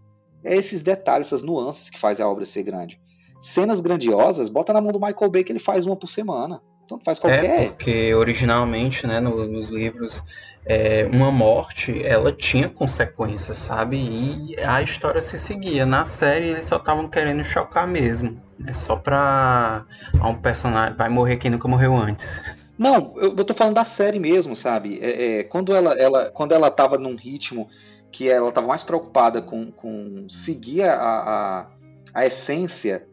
É 0.43 0.55
esses 0.55 0.83
detalhes, 0.83 1.27
essas 1.27 1.41
nuances 1.41 1.89
que 1.89 1.99
faz 1.99 2.19
a 2.19 2.27
obra 2.27 2.45
ser 2.45 2.63
grande. 2.63 2.99
Cenas 3.41 3.79
grandiosas, 3.79 4.49
bota 4.49 4.73
na 4.73 4.81
mão 4.81 4.91
do 4.91 4.99
Michael 4.99 5.31
Bay 5.31 5.43
que 5.43 5.51
ele 5.51 5.59
faz 5.59 5.85
uma 5.85 5.95
por 5.95 6.07
semana. 6.07 6.61
Então 6.85 6.99
faz 7.03 7.19
qualquer. 7.19 7.45
É, 7.45 7.67
porque 7.67 8.13
originalmente, 8.13 9.07
né, 9.07 9.19
no, 9.19 9.47
nos 9.47 9.69
livros, 9.69 10.23
é, 10.65 11.07
uma 11.11 11.31
morte, 11.31 12.03
ela 12.03 12.31
tinha 12.31 12.69
consequências, 12.69 13.57
sabe? 13.57 13.97
E 13.97 14.55
a 14.63 14.81
história 14.81 15.19
se 15.19 15.37
seguia. 15.37 15.85
Na 15.85 16.05
série, 16.05 16.49
eles 16.49 16.65
só 16.65 16.77
estavam 16.77 17.07
querendo 17.07 17.43
chocar 17.43 17.87
mesmo. 17.87 18.41
Né? 18.57 18.73
Só 18.73 18.95
pra 18.95 19.85
um 20.23 20.35
personagem. 20.35 20.95
Vai 20.95 21.09
morrer 21.09 21.37
quem 21.37 21.51
nunca 21.51 21.67
morreu 21.67 21.95
antes. 21.95 22.41
Não, 22.77 23.13
eu, 23.15 23.35
eu 23.35 23.45
tô 23.45 23.53
falando 23.53 23.75
da 23.75 23.85
série 23.85 24.19
mesmo, 24.19 24.55
sabe? 24.55 24.99
É, 25.01 25.39
é, 25.39 25.43
quando, 25.43 25.73
ela, 25.73 25.93
ela, 25.93 26.29
quando 26.31 26.51
ela 26.51 26.69
tava 26.69 26.97
num 26.97 27.15
ritmo 27.15 27.69
que 28.11 28.29
ela 28.29 28.51
tava 28.51 28.67
mais 28.67 28.83
preocupada 28.83 29.41
com, 29.41 29.71
com 29.71 30.27
seguir 30.29 30.83
a, 30.83 30.95
a, 30.95 31.67
a 32.13 32.25
essência 32.25 33.07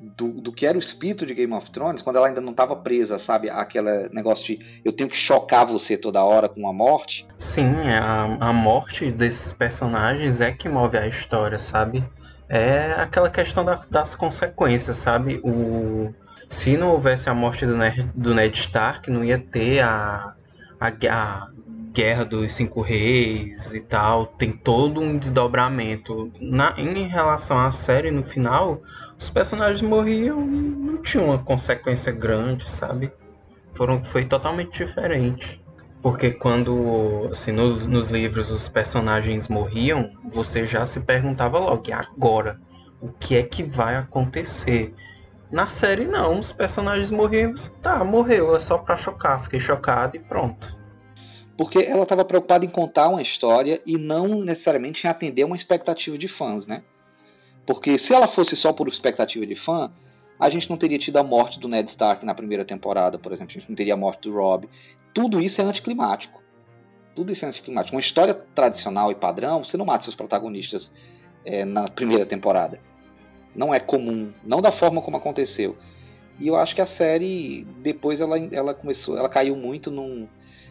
do, 0.00 0.40
do 0.40 0.52
que 0.52 0.64
era 0.64 0.78
o 0.78 0.80
espírito 0.80 1.26
de 1.26 1.34
Game 1.34 1.52
of 1.52 1.70
Thrones, 1.70 2.00
quando 2.00 2.16
ela 2.16 2.28
ainda 2.28 2.40
não 2.40 2.52
estava 2.52 2.74
presa, 2.74 3.18
sabe? 3.18 3.50
Aquele 3.50 4.08
negócio 4.08 4.46
de 4.46 4.80
eu 4.84 4.92
tenho 4.92 5.10
que 5.10 5.16
chocar 5.16 5.66
você 5.66 5.96
toda 5.96 6.24
hora 6.24 6.48
com 6.48 6.66
a 6.66 6.72
morte. 6.72 7.26
Sim, 7.38 7.74
a, 7.88 8.36
a 8.40 8.52
morte 8.52 9.10
desses 9.10 9.52
personagens 9.52 10.40
é 10.40 10.50
que 10.52 10.68
move 10.68 10.96
a 10.96 11.06
história, 11.06 11.58
sabe? 11.58 12.02
É 12.48 12.92
aquela 12.96 13.30
questão 13.30 13.64
da, 13.64 13.80
das 13.90 14.14
consequências, 14.14 14.96
sabe? 14.96 15.40
O, 15.44 16.12
se 16.48 16.76
não 16.76 16.90
houvesse 16.92 17.28
a 17.28 17.34
morte 17.34 17.66
do 17.66 17.76
Ned, 17.76 18.10
do 18.14 18.34
Ned 18.34 18.58
Stark, 18.58 19.10
não 19.10 19.22
ia 19.22 19.38
ter 19.38 19.80
a, 19.80 20.34
a, 20.80 20.88
a 20.88 21.48
Guerra 21.92 22.24
dos 22.24 22.52
Cinco 22.52 22.80
Reis 22.80 23.74
e 23.74 23.80
tal, 23.80 24.26
tem 24.26 24.52
todo 24.52 25.00
um 25.00 25.18
desdobramento. 25.18 26.32
Na, 26.40 26.74
em 26.78 27.06
relação 27.06 27.58
à 27.58 27.70
série, 27.70 28.10
no 28.10 28.24
final, 28.24 28.80
os 29.20 29.28
personagens 29.28 29.82
morriam 29.82 30.40
e 30.42 30.56
não 30.56 30.96
tinha 31.02 31.22
uma 31.22 31.38
consequência 31.38 32.10
grande, 32.10 32.68
sabe? 32.70 33.12
Foram, 33.74 34.02
foi 34.02 34.24
totalmente 34.24 34.82
diferente. 34.82 35.62
Porque 36.00 36.30
quando, 36.30 37.28
assim, 37.30 37.52
nos, 37.52 37.86
nos 37.86 38.08
livros 38.08 38.50
os 38.50 38.66
personagens 38.66 39.46
morriam, 39.46 40.10
você 40.24 40.64
já 40.64 40.86
se 40.86 41.00
perguntava 41.00 41.58
logo, 41.58 41.82
e 41.88 41.92
agora? 41.92 42.58
O 42.98 43.08
que 43.08 43.36
é 43.36 43.42
que 43.42 43.62
vai 43.62 43.96
acontecer? 43.96 44.94
Na 45.52 45.68
série 45.68 46.06
não, 46.06 46.38
os 46.38 46.50
personagens 46.50 47.10
morriam, 47.10 47.54
tá, 47.82 48.02
morreu, 48.02 48.56
é 48.56 48.60
só 48.60 48.78
pra 48.78 48.96
chocar, 48.96 49.42
fiquei 49.42 49.60
chocado 49.60 50.16
e 50.16 50.18
pronto 50.18 50.80
porque 51.58 51.80
ela 51.80 52.04
estava 52.04 52.24
preocupada 52.24 52.64
em 52.64 52.70
contar 52.70 53.10
uma 53.10 53.20
história 53.20 53.82
e 53.84 53.98
não 53.98 54.40
necessariamente 54.40 55.06
em 55.06 55.10
atender 55.10 55.44
uma 55.44 55.54
expectativa 55.54 56.16
de 56.16 56.26
fãs, 56.26 56.66
né? 56.66 56.82
Porque 57.70 57.96
se 57.98 58.12
ela 58.12 58.26
fosse 58.26 58.56
só 58.56 58.72
por 58.72 58.88
expectativa 58.88 59.46
de 59.46 59.54
fã, 59.54 59.92
a 60.40 60.50
gente 60.50 60.68
não 60.68 60.76
teria 60.76 60.98
tido 60.98 61.18
a 61.18 61.22
morte 61.22 61.60
do 61.60 61.68
Ned 61.68 61.88
Stark 61.88 62.26
na 62.26 62.34
primeira 62.34 62.64
temporada, 62.64 63.16
por 63.16 63.30
exemplo, 63.30 63.52
a 63.52 63.60
gente 63.60 63.68
não 63.68 63.76
teria 63.76 63.94
a 63.94 63.96
morte 63.96 64.28
do 64.28 64.34
Robb. 64.34 64.68
Tudo 65.14 65.40
isso 65.40 65.60
é 65.60 65.64
anticlimático. 65.64 66.42
Tudo 67.14 67.30
isso 67.30 67.44
é 67.44 67.48
anticlimático. 67.48 67.94
Uma 67.94 68.00
história 68.00 68.34
tradicional 68.34 69.12
e 69.12 69.14
padrão, 69.14 69.62
você 69.62 69.76
não 69.76 69.84
mata 69.84 70.02
seus 70.02 70.16
protagonistas 70.16 70.90
é, 71.44 71.64
na 71.64 71.86
primeira 71.86 72.26
temporada. 72.26 72.80
Não 73.54 73.72
é 73.72 73.78
comum, 73.78 74.32
não 74.42 74.60
da 74.60 74.72
forma 74.72 75.00
como 75.00 75.16
aconteceu. 75.16 75.78
E 76.40 76.48
eu 76.48 76.56
acho 76.56 76.74
que 76.74 76.80
a 76.80 76.86
série 76.86 77.64
depois 77.78 78.20
ela, 78.20 78.36
ela 78.52 78.74
começou, 78.74 79.16
ela 79.16 79.28
caiu 79.28 79.54
muito 79.54 79.92
num 79.92 80.26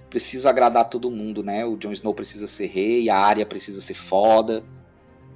preciso 0.10 0.50
agradar 0.50 0.89
todo 0.89 1.10
mundo, 1.10 1.41
né? 1.43 1.64
O 1.64 1.78
Jon 1.78 1.93
Snow 1.93 2.14
precisa 2.14 2.45
ser 2.45 2.68
rei, 2.68 3.10
a 3.10 3.16
área 3.16 3.45
precisa 3.45 3.80
ser 3.80 3.93
foda, 3.93 4.66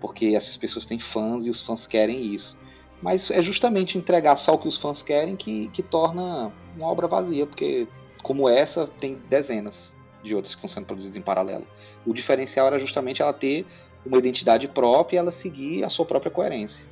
porque 0.03 0.35
essas 0.35 0.57
pessoas 0.57 0.85
têm 0.85 0.99
fãs 0.99 1.45
e 1.45 1.49
os 1.49 1.61
fãs 1.61 1.87
querem 1.87 2.25
isso. 2.25 2.57
Mas 3.01 3.31
é 3.31 3.41
justamente 3.41 3.97
entregar 3.97 4.35
só 4.35 4.53
o 4.53 4.57
que 4.57 4.67
os 4.67 4.77
fãs 4.77 5.01
querem 5.01 5.37
que, 5.37 5.69
que 5.69 5.81
torna 5.81 6.51
uma 6.75 6.87
obra 6.87 7.07
vazia, 7.07 7.45
porque 7.45 7.87
como 8.21 8.49
essa, 8.49 8.85
tem 8.99 9.17
dezenas 9.29 9.95
de 10.21 10.35
outras 10.35 10.55
que 10.55 10.59
estão 10.59 10.69
sendo 10.69 10.87
produzidas 10.87 11.15
em 11.15 11.21
paralelo. 11.21 11.65
O 12.05 12.13
diferencial 12.13 12.67
era 12.67 12.77
justamente 12.77 13.21
ela 13.21 13.31
ter 13.31 13.65
uma 14.05 14.17
identidade 14.17 14.67
própria 14.67 15.15
e 15.15 15.19
ela 15.19 15.31
seguir 15.31 15.85
a 15.85 15.89
sua 15.89 16.05
própria 16.05 16.29
coerência. 16.29 16.85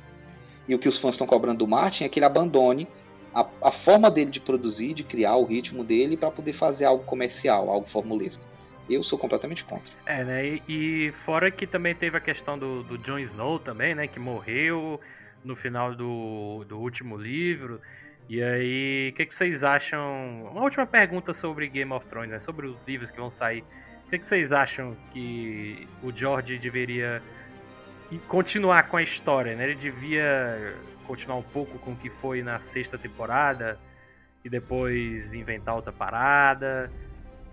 E 0.66 0.74
o 0.74 0.78
que 0.78 0.88
os 0.88 0.96
fãs 0.96 1.16
estão 1.16 1.26
cobrando 1.26 1.58
do 1.58 1.68
Martin 1.68 2.04
é 2.04 2.08
que 2.08 2.18
ele 2.18 2.24
abandone 2.24 2.88
a, 3.34 3.46
a 3.60 3.70
forma 3.70 4.10
dele 4.10 4.30
de 4.30 4.40
produzir, 4.40 4.94
de 4.94 5.04
criar 5.04 5.36
o 5.36 5.44
ritmo 5.44 5.84
dele 5.84 6.16
para 6.16 6.30
poder 6.30 6.54
fazer 6.54 6.86
algo 6.86 7.04
comercial, 7.04 7.68
algo 7.68 7.86
formulesco. 7.86 8.42
Eu 8.88 9.02
sou 9.02 9.18
completamente 9.18 9.64
contra. 9.64 9.92
É, 10.04 10.24
né? 10.24 10.46
E, 10.46 10.62
e, 10.68 11.12
fora 11.24 11.50
que 11.50 11.66
também 11.66 11.94
teve 11.94 12.16
a 12.16 12.20
questão 12.20 12.58
do, 12.58 12.82
do 12.82 12.98
Jon 12.98 13.18
Snow 13.18 13.58
também, 13.58 13.94
né? 13.94 14.06
Que 14.06 14.18
morreu 14.18 15.00
no 15.44 15.54
final 15.54 15.94
do, 15.94 16.64
do 16.68 16.78
último 16.78 17.16
livro. 17.16 17.80
E 18.28 18.42
aí, 18.42 19.10
o 19.12 19.16
que, 19.16 19.26
que, 19.26 19.34
vocês 19.34 19.62
acham? 19.64 20.48
Uma 20.50 20.62
última 20.62 20.86
pergunta 20.86 21.32
sobre 21.32 21.68
Game 21.68 21.92
of 21.92 22.06
Thrones, 22.06 22.30
né? 22.30 22.40
Sobre 22.40 22.66
os 22.66 22.76
livros 22.86 23.10
que 23.10 23.18
vão 23.18 23.30
sair. 23.30 23.64
O 24.06 24.10
que, 24.10 24.18
que 24.18 24.26
vocês 24.26 24.52
acham 24.52 24.96
que 25.12 25.88
o 26.02 26.12
George 26.12 26.58
deveria 26.58 27.22
continuar 28.28 28.88
com 28.88 28.96
a 28.96 29.02
história, 29.02 29.54
né? 29.54 29.64
Ele 29.64 29.74
devia 29.74 30.74
continuar 31.06 31.36
um 31.36 31.42
pouco 31.42 31.78
com 31.78 31.92
o 31.92 31.96
que 31.96 32.10
foi 32.10 32.42
na 32.42 32.60
sexta 32.60 32.98
temporada 32.98 33.78
e 34.44 34.50
depois 34.50 35.32
inventar 35.32 35.74
outra 35.74 35.92
parada 35.92 36.90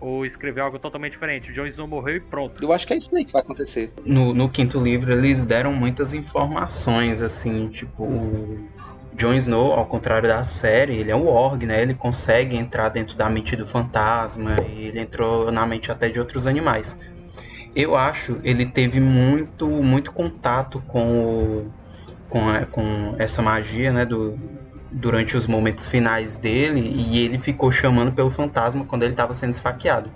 ou 0.00 0.24
escrever 0.24 0.60
algo 0.60 0.78
totalmente 0.78 1.12
diferente. 1.12 1.50
O 1.50 1.54
Jon 1.54 1.66
Snow 1.66 1.86
morreu 1.86 2.16
e 2.16 2.20
pronto. 2.20 2.62
Eu 2.62 2.72
acho 2.72 2.86
que 2.86 2.94
é 2.94 2.96
isso 2.96 3.14
aí 3.14 3.24
que 3.24 3.32
vai 3.32 3.42
acontecer. 3.42 3.92
No, 4.04 4.32
no 4.32 4.48
quinto 4.48 4.78
livro 4.80 5.12
eles 5.12 5.44
deram 5.44 5.72
muitas 5.72 6.14
informações, 6.14 7.20
assim, 7.20 7.68
tipo, 7.68 8.04
o 8.04 8.68
Jon 9.14 9.34
Snow, 9.34 9.72
ao 9.72 9.84
contrário 9.86 10.28
da 10.28 10.42
série, 10.42 10.96
ele 10.96 11.10
é 11.10 11.16
um 11.16 11.26
org, 11.26 11.66
né? 11.66 11.82
Ele 11.82 11.94
consegue 11.94 12.56
entrar 12.56 12.88
dentro 12.88 13.16
da 13.16 13.28
mente 13.28 13.54
do 13.54 13.66
fantasma 13.66 14.56
e 14.68 14.86
ele 14.86 15.00
entrou 15.00 15.52
na 15.52 15.66
mente 15.66 15.92
até 15.92 16.08
de 16.08 16.18
outros 16.18 16.46
animais. 16.46 16.96
Eu 17.76 17.94
acho 17.94 18.40
ele 18.42 18.66
teve 18.66 18.98
muito 18.98 19.68
muito 19.68 20.10
contato 20.12 20.82
com 20.88 21.22
o 21.22 21.72
com, 22.28 22.48
a, 22.48 22.64
com 22.64 23.16
essa 23.18 23.42
magia, 23.42 23.92
né, 23.92 24.06
do, 24.06 24.38
durante 24.90 25.36
os 25.36 25.46
momentos 25.46 25.86
finais 25.86 26.36
dele 26.36 26.80
e 26.80 27.24
ele 27.24 27.38
ficou 27.38 27.70
chamando 27.70 28.12
pelo 28.12 28.30
fantasma 28.30 28.84
quando 28.84 29.02
ele 29.02 29.12
estava 29.12 29.34
sendo 29.34 29.54
esfaqueado. 29.54 30.10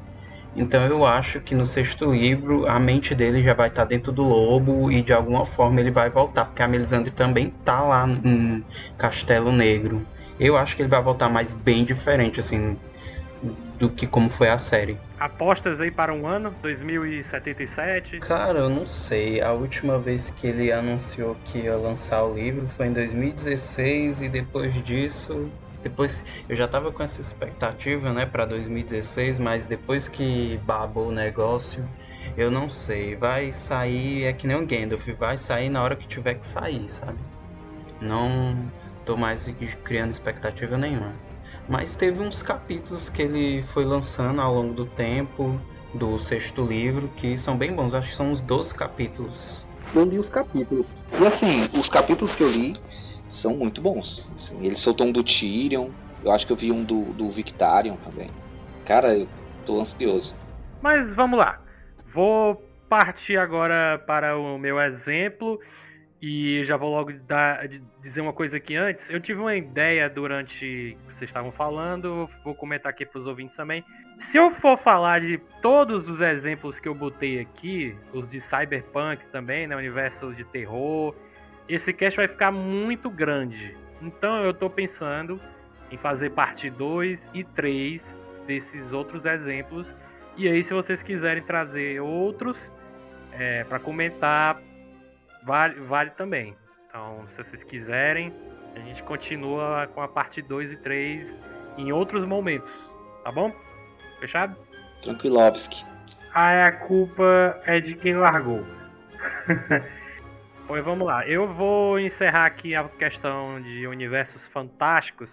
Então 0.56 0.84
eu 0.86 1.04
acho 1.04 1.40
que 1.40 1.54
no 1.54 1.66
sexto 1.66 2.12
livro 2.12 2.66
a 2.68 2.78
mente 2.78 3.14
dele 3.14 3.42
já 3.42 3.54
vai 3.54 3.68
estar 3.68 3.82
tá 3.82 3.88
dentro 3.88 4.12
do 4.12 4.22
lobo 4.22 4.90
e 4.90 5.02
de 5.02 5.12
alguma 5.12 5.44
forma 5.44 5.80
ele 5.80 5.90
vai 5.90 6.10
voltar, 6.10 6.44
porque 6.44 6.62
a 6.62 6.68
Melisandre 6.68 7.10
também 7.10 7.52
tá 7.64 7.82
lá 7.82 8.06
em 8.24 8.64
Castelo 8.96 9.50
Negro. 9.50 10.06
Eu 10.38 10.56
acho 10.56 10.76
que 10.76 10.82
ele 10.82 10.88
vai 10.88 11.02
voltar 11.02 11.28
mais 11.28 11.52
bem 11.52 11.84
diferente 11.84 12.40
assim 12.40 12.76
do 13.78 13.90
que 13.90 14.06
como 14.06 14.30
foi 14.30 14.48
a 14.48 14.58
série. 14.58 14.98
Apostas 15.18 15.80
aí 15.80 15.90
para 15.90 16.12
um 16.12 16.26
ano, 16.26 16.54
2077? 16.62 18.18
Cara, 18.20 18.60
eu 18.60 18.68
não 18.68 18.86
sei. 18.86 19.40
A 19.40 19.52
última 19.52 19.98
vez 19.98 20.30
que 20.30 20.46
ele 20.46 20.70
anunciou 20.72 21.36
que 21.44 21.58
ia 21.58 21.76
lançar 21.76 22.24
o 22.24 22.34
livro 22.34 22.68
foi 22.68 22.86
em 22.86 22.92
2016 22.92 24.22
e 24.22 24.28
depois 24.28 24.74
disso, 24.82 25.50
depois 25.82 26.24
eu 26.48 26.56
já 26.56 26.66
tava 26.66 26.90
com 26.92 27.02
essa 27.02 27.20
expectativa, 27.20 28.12
né, 28.12 28.26
para 28.26 28.44
2016, 28.44 29.38
mas 29.38 29.66
depois 29.66 30.08
que 30.08 30.58
babou 30.64 31.08
o 31.08 31.12
negócio, 31.12 31.88
eu 32.36 32.50
não 32.50 32.68
sei. 32.68 33.14
Vai 33.14 33.52
sair 33.52 34.24
é 34.24 34.32
que 34.32 34.46
nem 34.46 34.56
um 34.56 34.66
Gandalf, 34.66 35.06
vai 35.18 35.36
sair 35.36 35.68
na 35.68 35.82
hora 35.82 35.96
que 35.96 36.06
tiver 36.06 36.34
que 36.34 36.46
sair, 36.46 36.88
sabe? 36.88 37.18
Não 38.00 38.70
tô 39.04 39.16
mais 39.16 39.52
criando 39.84 40.10
expectativa 40.10 40.76
nenhuma. 40.76 41.14
Mas 41.68 41.96
teve 41.96 42.22
uns 42.22 42.42
capítulos 42.42 43.08
que 43.08 43.22
ele 43.22 43.62
foi 43.62 43.84
lançando 43.84 44.40
ao 44.40 44.54
longo 44.54 44.74
do 44.74 44.86
tempo 44.86 45.58
do 45.94 46.18
sexto 46.18 46.64
livro 46.64 47.08
que 47.16 47.38
são 47.38 47.56
bem 47.56 47.72
bons. 47.72 47.94
Acho 47.94 48.10
que 48.10 48.16
são 48.16 48.30
uns 48.30 48.40
12 48.40 48.74
capítulos. 48.74 49.64
eu 49.94 50.04
li 50.04 50.18
os 50.18 50.28
capítulos. 50.28 50.92
E 51.12 51.26
assim, 51.26 51.78
os 51.78 51.88
capítulos 51.88 52.34
que 52.34 52.42
eu 52.42 52.50
li 52.50 52.74
são 53.28 53.56
muito 53.56 53.80
bons. 53.80 54.28
Assim, 54.34 54.64
ele 54.64 54.76
soltou 54.76 55.06
um 55.06 55.12
do 55.12 55.22
Tyrion, 55.22 55.90
eu 56.22 56.32
acho 56.32 56.46
que 56.46 56.52
eu 56.52 56.56
vi 56.56 56.70
um 56.70 56.84
do, 56.84 57.12
do 57.12 57.30
Victarion 57.30 57.96
também. 57.96 58.30
Cara, 58.84 59.16
eu 59.16 59.28
tô 59.64 59.80
ansioso. 59.80 60.34
Mas 60.82 61.14
vamos 61.14 61.38
lá. 61.38 61.58
Vou 62.12 62.62
partir 62.88 63.38
agora 63.38 63.98
para 64.06 64.36
o 64.36 64.58
meu 64.58 64.78
exemplo 64.80 65.58
e 66.26 66.64
já 66.64 66.78
vou 66.78 66.90
logo 66.90 67.12
dar, 67.26 67.68
dizer 68.00 68.22
uma 68.22 68.32
coisa 68.32 68.56
aqui 68.56 68.74
antes. 68.74 69.10
Eu 69.10 69.20
tive 69.20 69.40
uma 69.40 69.54
ideia 69.54 70.08
durante 70.08 70.96
que 71.06 71.12
vocês 71.12 71.28
estavam 71.28 71.52
falando, 71.52 72.26
vou 72.42 72.54
comentar 72.54 72.88
aqui 72.88 73.04
para 73.04 73.20
os 73.20 73.26
ouvintes 73.26 73.54
também. 73.54 73.84
Se 74.18 74.38
eu 74.38 74.50
for 74.50 74.78
falar 74.78 75.20
de 75.20 75.36
todos 75.60 76.08
os 76.08 76.22
exemplos 76.22 76.80
que 76.80 76.88
eu 76.88 76.94
botei 76.94 77.40
aqui, 77.40 77.94
os 78.10 78.26
de 78.26 78.40
cyberpunk 78.40 79.26
também, 79.26 79.66
né, 79.66 79.76
universo 79.76 80.32
de 80.32 80.44
terror, 80.44 81.14
esse 81.68 81.92
cast 81.92 82.16
vai 82.16 82.26
ficar 82.26 82.50
muito 82.50 83.10
grande. 83.10 83.76
Então 84.00 84.42
eu 84.42 84.52
estou 84.52 84.70
pensando 84.70 85.38
em 85.90 85.98
fazer 85.98 86.30
parte 86.30 86.70
2 86.70 87.28
e 87.34 87.44
3 87.44 88.18
desses 88.46 88.94
outros 88.94 89.26
exemplos. 89.26 89.86
E 90.38 90.48
aí, 90.48 90.64
se 90.64 90.72
vocês 90.72 91.02
quiserem 91.02 91.42
trazer 91.42 92.00
outros 92.00 92.58
é, 93.30 93.62
para 93.64 93.78
comentar, 93.78 94.56
vale, 95.44 95.80
vale 95.80 96.10
também. 96.10 96.56
Então, 96.88 97.26
se 97.28 97.36
vocês 97.36 97.64
quiserem, 97.64 98.32
a 98.74 98.80
gente 98.80 99.02
continua 99.02 99.88
com 99.94 100.00
a 100.00 100.08
parte 100.08 100.42
2 100.42 100.72
e 100.72 100.76
3 100.76 101.36
em 101.76 101.92
outros 101.92 102.24
momentos, 102.24 102.72
tá 103.22 103.32
bom? 103.32 103.52
Fechado? 104.20 104.56
Tranquilovski. 105.02 105.84
Aí 106.32 106.62
a 106.62 106.72
culpa 106.72 107.60
é 107.64 107.80
de 107.80 107.94
quem 107.94 108.14
largou. 108.14 108.64
pois 110.66 110.84
vamos 110.84 111.06
lá. 111.06 111.26
Eu 111.26 111.46
vou 111.46 111.98
encerrar 111.98 112.46
aqui 112.46 112.74
a 112.74 112.84
questão 112.88 113.60
de 113.60 113.86
universos 113.86 114.46
fantásticos 114.48 115.30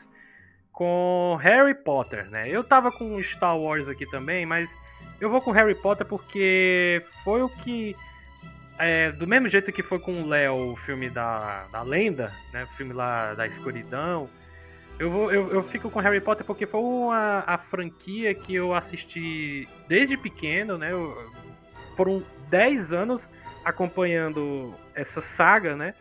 com 0.72 1.38
Harry 1.42 1.74
Potter, 1.76 2.30
né? 2.30 2.50
Eu 2.50 2.64
tava 2.64 2.92
com 2.92 3.22
Star 3.22 3.58
Wars 3.58 3.88
aqui 3.88 4.06
também, 4.10 4.46
mas 4.46 4.70
eu 5.20 5.30
vou 5.30 5.42
com 5.42 5.52
Harry 5.52 5.76
Potter 5.76 6.06
porque 6.06 7.04
foi 7.24 7.42
o 7.42 7.50
que 7.50 7.96
é, 8.82 9.12
do 9.12 9.28
mesmo 9.28 9.48
jeito 9.48 9.72
que 9.72 9.84
foi 9.84 10.00
com 10.00 10.24
o 10.24 10.28
Léo, 10.28 10.74
o 10.74 10.76
filme 10.76 11.10
da, 11.10 11.68
da 11.72 11.82
lenda, 11.82 12.32
né? 12.52 12.64
O 12.64 12.68
filme 12.76 12.94
lá 12.94 13.34
da 13.34 13.46
escuridão. 13.46 14.30
Eu, 15.00 15.10
vou, 15.10 15.32
eu, 15.32 15.52
eu 15.52 15.64
fico 15.64 15.90
com 15.90 16.00
Harry 16.00 16.22
Potter 16.22 16.46
porque 16.46 16.66
foi 16.66 16.80
uma, 16.80 17.44
a 17.46 17.58
franquia 17.58 18.34
que 18.34 18.54
eu 18.54 18.74
assisti 18.74 19.68
desde 19.88 20.18
pequeno, 20.18 20.78
né? 20.78 20.92
Eu, 20.92 21.16
foram 21.96 22.24
10 22.50 22.94
anos 22.94 23.30
acompanhando 23.64 24.74
essa 24.96 25.22
saga, 25.22 25.76
né? 25.76 25.94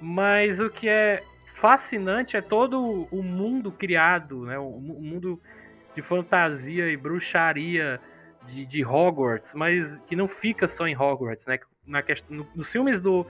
Mas 0.00 0.60
o 0.60 0.70
que 0.70 0.88
é 0.88 1.22
fascinante 1.54 2.36
é 2.36 2.40
todo 2.40 3.06
o 3.10 3.22
mundo 3.22 3.70
criado, 3.70 4.44
né? 4.44 4.58
O, 4.58 4.70
mundo 4.70 5.40
de 5.94 6.02
fantasia 6.02 6.90
e 6.90 6.96
bruxaria 6.96 8.00
de, 8.46 8.64
de 8.66 8.84
Hogwarts, 8.84 9.52
mas 9.54 9.96
que 10.06 10.16
não 10.16 10.26
fica 10.26 10.66
só 10.66 10.86
em 10.86 10.96
Hogwarts, 10.96 11.46
né? 11.46 11.58
Na 11.86 12.02
questão, 12.02 12.36
no, 12.36 12.48
nos 12.54 12.70
filmes 12.70 13.00
do 13.00 13.26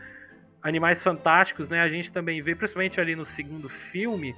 Animais 0.62 1.02
Fantásticos, 1.02 1.68
né, 1.68 1.80
a 1.80 1.88
gente 1.88 2.12
também 2.12 2.40
vê, 2.42 2.54
principalmente 2.54 3.00
ali 3.00 3.16
no 3.16 3.26
segundo 3.26 3.68
filme, 3.68 4.34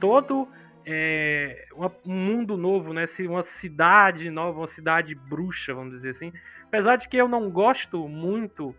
todo 0.00 0.48
é, 0.84 1.66
um 2.04 2.14
mundo 2.14 2.56
novo, 2.56 2.92
né, 2.92 3.04
uma 3.20 3.42
cidade 3.42 4.30
nova, 4.30 4.60
uma 4.60 4.68
cidade 4.68 5.14
bruxa, 5.14 5.74
vamos 5.74 5.92
dizer 5.92 6.10
assim. 6.10 6.32
Apesar 6.64 6.96
de 6.96 7.08
que 7.08 7.16
eu 7.16 7.28
não 7.28 7.50
gosto 7.50 8.08
muito 8.08 8.74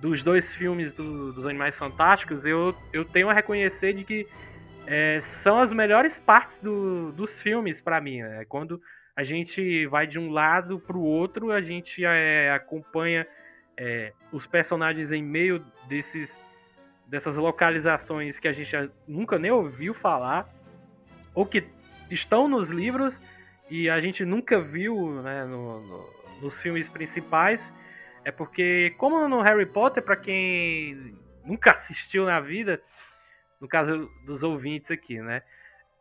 dos 0.00 0.22
dois 0.24 0.54
filmes 0.54 0.92
do, 0.92 1.32
dos 1.32 1.46
Animais 1.46 1.76
Fantásticos, 1.76 2.44
eu, 2.44 2.74
eu 2.92 3.04
tenho 3.04 3.28
a 3.28 3.32
reconhecer 3.32 3.92
de 3.92 4.04
que 4.04 4.26
é, 4.86 5.20
são 5.20 5.58
as 5.58 5.72
melhores 5.72 6.18
partes 6.18 6.58
do, 6.58 7.12
dos 7.12 7.40
filmes 7.40 7.80
para 7.80 8.00
mim. 8.00 8.20
Né? 8.20 8.44
Quando 8.48 8.80
a 9.14 9.22
gente 9.22 9.86
vai 9.86 10.06
de 10.06 10.18
um 10.18 10.30
lado 10.30 10.80
para 10.80 10.96
o 10.96 11.02
outro, 11.02 11.52
a 11.52 11.60
gente 11.60 12.04
é, 12.04 12.50
acompanha 12.52 13.26
é, 13.84 14.12
os 14.30 14.46
personagens 14.46 15.10
em 15.10 15.20
meio 15.20 15.58
desses 15.88 16.32
dessas 17.04 17.34
localizações 17.34 18.38
que 18.38 18.46
a 18.46 18.52
gente 18.52 18.74
nunca 19.08 19.40
nem 19.40 19.50
ouviu 19.50 19.92
falar 19.92 20.48
ou 21.34 21.44
que 21.44 21.64
estão 22.08 22.46
nos 22.46 22.70
livros 22.70 23.20
e 23.68 23.90
a 23.90 24.00
gente 24.00 24.24
nunca 24.24 24.60
viu 24.60 25.20
né, 25.20 25.44
no, 25.44 25.80
no, 25.80 26.40
nos 26.40 26.62
filmes 26.62 26.88
principais 26.88 27.72
é 28.24 28.30
porque 28.30 28.94
como 28.98 29.28
no 29.28 29.42
Harry 29.42 29.66
Potter 29.66 30.00
para 30.00 30.16
quem 30.16 31.18
nunca 31.44 31.72
assistiu 31.72 32.24
na 32.24 32.38
vida 32.38 32.80
no 33.60 33.66
caso 33.66 34.08
dos 34.24 34.44
ouvintes 34.44 34.92
aqui 34.92 35.20
né 35.20 35.42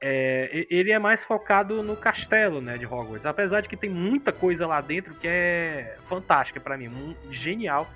é, 0.02 0.66
ele 0.68 0.92
é 0.92 0.98
mais 0.98 1.24
focado 1.24 1.84
no 1.84 1.96
castelo, 1.96 2.60
né, 2.60 2.76
de 2.76 2.88
Hogwarts. 2.88 3.26
Apesar 3.26 3.62
de 3.62 3.70
que 3.70 3.78
tem 3.78 3.90
muita 3.90 4.32
coisa 4.32 4.66
lá 4.66 4.82
dentro 4.82 5.14
que 5.14 5.28
é 5.28 5.96
fantástica 6.06 6.60
para 6.60 6.76
mim, 6.76 7.16
genial. 7.30 7.88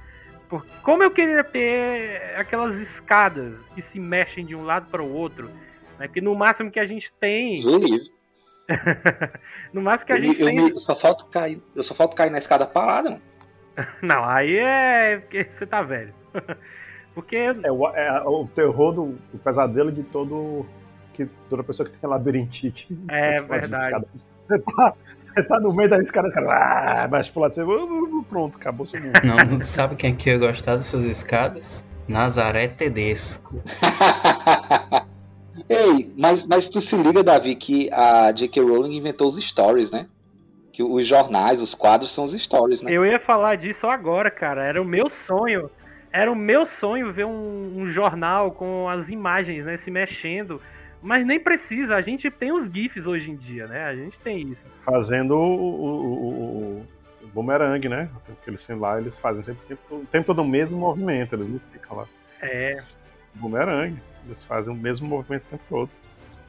Por, 0.47 0.63
como 0.83 1.01
eu 1.01 1.09
queria 1.09 1.43
ter 1.43 2.35
aquelas 2.37 2.77
escadas 2.77 3.55
que 3.73 3.81
se 3.81 3.99
mexem 3.99 4.45
de 4.45 4.55
um 4.55 4.63
lado 4.63 4.85
para 4.91 5.01
o 5.01 5.11
outro, 5.11 5.49
né, 5.97 6.07
que 6.07 6.21
no 6.21 6.35
máximo 6.35 6.69
que 6.69 6.79
a 6.79 6.85
gente 6.85 7.11
tem. 7.19 7.63
no 9.73 9.81
máximo 9.81 10.05
que 10.05 10.13
a 10.13 10.17
eu, 10.17 10.21
gente 10.21 10.41
eu 10.41 10.47
tem. 10.47 10.57
Me, 10.57 10.79
só 10.79 10.95
falta 10.95 11.25
cair, 11.25 11.59
eu 11.75 11.83
só 11.83 11.95
falta 11.95 12.15
cair 12.15 12.29
na 12.29 12.37
escada 12.37 12.67
parada, 12.67 13.09
mano. 13.09 13.21
Não, 14.01 14.23
aí 14.23 14.57
é 14.57 15.17
porque 15.17 15.45
você 15.45 15.65
tá 15.65 15.81
velho. 15.81 16.13
porque 17.15 17.35
é 17.35 17.71
o, 17.71 17.87
é 17.89 18.21
o 18.21 18.47
terror 18.47 18.93
do 18.93 19.17
o 19.33 19.37
pesadelo 19.43 19.91
de 19.91 20.03
todo 20.03 20.65
que 21.15 21.29
toda 21.49 21.63
pessoa 21.63 21.87
que 21.87 21.97
tem 21.97 22.09
labirintite. 22.09 22.97
É 23.09 23.37
verdade. 23.41 24.05
Você 24.41 24.59
tá, 24.59 24.93
você 25.17 25.43
tá 25.43 25.59
no 25.59 25.73
meio 25.73 25.89
da 25.89 25.97
escada, 25.97 26.27
escada 26.27 26.51
ah, 26.51 27.07
mas 27.09 27.29
pular 27.29 27.49
você, 27.49 27.63
pronto, 28.27 28.57
acabou 28.57 28.85
seu 28.85 29.01
mundo. 29.01 29.13
Não, 29.23 29.61
sabe 29.61 29.95
quem 29.95 30.15
que 30.15 30.29
ia 30.29 30.37
gostar 30.37 30.75
dessas 30.75 31.03
escadas? 31.03 31.83
Nazaré 32.07 32.67
Tedesco. 32.67 33.63
Ei, 35.67 36.13
mas, 36.15 36.45
mas 36.45 36.69
tu 36.69 36.79
se 36.79 36.95
liga, 36.95 37.23
Davi, 37.23 37.55
que 37.55 37.89
a 37.91 38.31
J.K. 38.31 38.61
Rowling 38.61 38.97
inventou 38.97 39.27
os 39.27 39.43
stories, 39.43 39.89
né? 39.89 40.05
Que 40.71 40.83
os 40.83 41.07
jornais, 41.07 41.61
os 41.61 41.73
quadros 41.73 42.13
são 42.13 42.25
os 42.25 42.33
stories, 42.33 42.83
né? 42.83 42.91
Eu 42.91 43.05
ia 43.05 43.17
falar 43.17 43.55
disso 43.55 43.87
agora, 43.87 44.29
cara. 44.29 44.63
Era 44.63 44.81
o 44.81 44.85
meu 44.85 45.09
sonho. 45.09 45.71
Era 46.11 46.31
o 46.31 46.35
meu 46.35 46.65
sonho 46.65 47.11
ver 47.11 47.25
um, 47.25 47.73
um 47.77 47.87
jornal 47.87 48.51
com 48.51 48.87
as 48.87 49.09
imagens, 49.09 49.65
né, 49.65 49.75
se 49.75 49.89
mexendo 49.89 50.61
mas 51.05 51.25
nem 51.25 51.39
precisa, 51.39 51.95
a 51.95 52.01
gente 52.01 52.31
tem 52.31 52.51
os 52.51 52.65
GIFs 52.65 53.05
hoje 53.05 53.29
em 53.29 53.35
dia, 53.35 53.67
né? 53.67 53.85
A 53.85 53.95
gente 53.95 54.19
tem 54.19 54.41
isso. 54.49 54.63
Fazendo 54.77 55.35
o, 55.35 55.55
o, 55.55 56.29
o, 56.81 56.85
o 57.23 57.27
boomerang, 57.27 57.87
né? 57.87 58.09
Porque 58.25 58.49
eles 58.49 58.65
têm 58.65 58.75
lá, 58.75 58.99
eles 58.99 59.19
fazem 59.19 59.43
sempre 59.43 59.63
o 59.63 59.67
tempo, 59.67 60.07
tempo 60.11 60.25
todo 60.25 60.41
o 60.41 60.47
mesmo 60.47 60.79
movimento, 60.79 61.35
eles 61.35 61.47
não 61.47 61.59
ficam 61.71 61.97
lá. 61.97 62.07
É. 62.41 62.81
Boomerang. 63.35 63.95
Eles 64.25 64.43
fazem 64.43 64.73
o 64.73 64.77
mesmo 64.77 65.07
movimento 65.07 65.43
o 65.43 65.45
tempo 65.45 65.63
todo. 65.69 65.91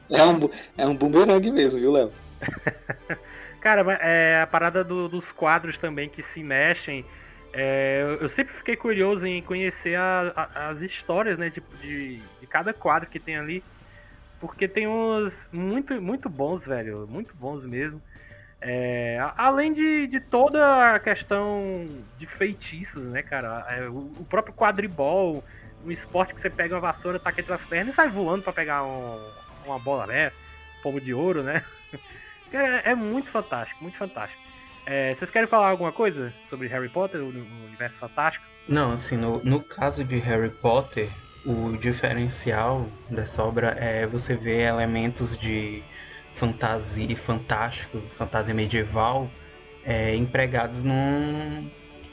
É 0.09 0.23
um, 0.23 0.49
é 0.77 0.87
um 0.87 0.95
boomerang 0.95 1.51
mesmo, 1.51 1.79
viu, 1.79 1.91
Léo? 1.91 2.11
Cara, 3.61 3.93
é 4.01 4.41
a 4.41 4.47
parada 4.47 4.83
do, 4.83 5.07
dos 5.07 5.31
quadros 5.31 5.77
também 5.77 6.09
que 6.09 6.23
se 6.23 6.41
mexem. 6.41 7.05
É, 7.53 8.17
eu 8.19 8.29
sempre 8.29 8.53
fiquei 8.53 8.75
curioso 8.75 9.25
em 9.27 9.41
conhecer 9.41 9.95
a, 9.95 10.31
a, 10.35 10.69
as 10.69 10.81
histórias, 10.81 11.37
né, 11.37 11.49
tipo, 11.49 11.75
de, 11.77 12.17
de 12.39 12.47
cada 12.47 12.73
quadro 12.73 13.07
que 13.09 13.19
tem 13.19 13.37
ali. 13.37 13.63
Porque 14.39 14.67
tem 14.67 14.87
uns 14.87 15.47
muito, 15.51 15.99
muito 16.01 16.29
bons, 16.29 16.65
velho. 16.65 17.07
Muito 17.09 17.35
bons 17.35 17.65
mesmo. 17.65 18.01
É, 18.59 19.19
além 19.37 19.71
de, 19.71 20.07
de 20.07 20.19
toda 20.19 20.95
a 20.95 20.99
questão 20.99 21.87
de 22.17 22.25
feitiços, 22.25 23.11
né, 23.11 23.21
cara? 23.21 23.65
É, 23.69 23.87
o, 23.87 23.97
o, 23.97 24.25
próprio 24.27 24.53
quadribol, 24.53 25.43
um 25.85 25.91
esporte 25.91 26.33
que 26.33 26.41
você 26.41 26.49
pega 26.49 26.73
uma 26.73 26.81
vassoura, 26.81 27.19
taca 27.19 27.39
entre 27.39 27.53
as 27.53 27.63
pernas 27.65 27.93
e 27.93 27.95
sai 27.95 28.09
voando 28.09 28.43
para 28.43 28.53
pegar 28.53 28.83
um, 28.83 29.19
uma 29.65 29.77
bola, 29.77 30.07
né? 30.07 30.31
Pomo 30.81 30.99
de 30.99 31.13
ouro, 31.13 31.43
né? 31.43 31.63
É, 32.49 32.91
é 32.91 32.95
muito 32.95 33.29
fantástico, 33.29 33.83
muito 33.83 33.97
fantástico. 33.97 34.41
É, 34.85 35.13
vocês 35.13 35.29
querem 35.29 35.49
falar 35.49 35.67
alguma 35.67 35.91
coisa 35.91 36.33
sobre 36.49 36.69
Harry 36.69 36.87
Potter, 36.87 37.19
o, 37.19 37.25
o 37.25 37.65
universo 37.65 37.97
fantástico? 37.97 38.45
Não, 38.69 38.93
assim, 38.93 39.17
no, 39.17 39.43
no 39.43 39.61
caso 39.61 40.01
de 40.01 40.15
Harry 40.19 40.49
Potter, 40.49 41.09
o 41.47 41.77
diferencial 41.77 42.85
dessa 43.09 43.41
obra 43.41 43.69
é 43.79 44.05
você 44.05 44.35
ver 44.35 44.63
elementos 44.63 45.37
de 45.37 45.81
fantasia, 46.33 47.15
fantástico, 47.15 47.99
fantasia 48.17 48.53
medieval, 48.53 49.29
é, 49.85 50.13
empregados 50.13 50.83
num, 50.83 51.71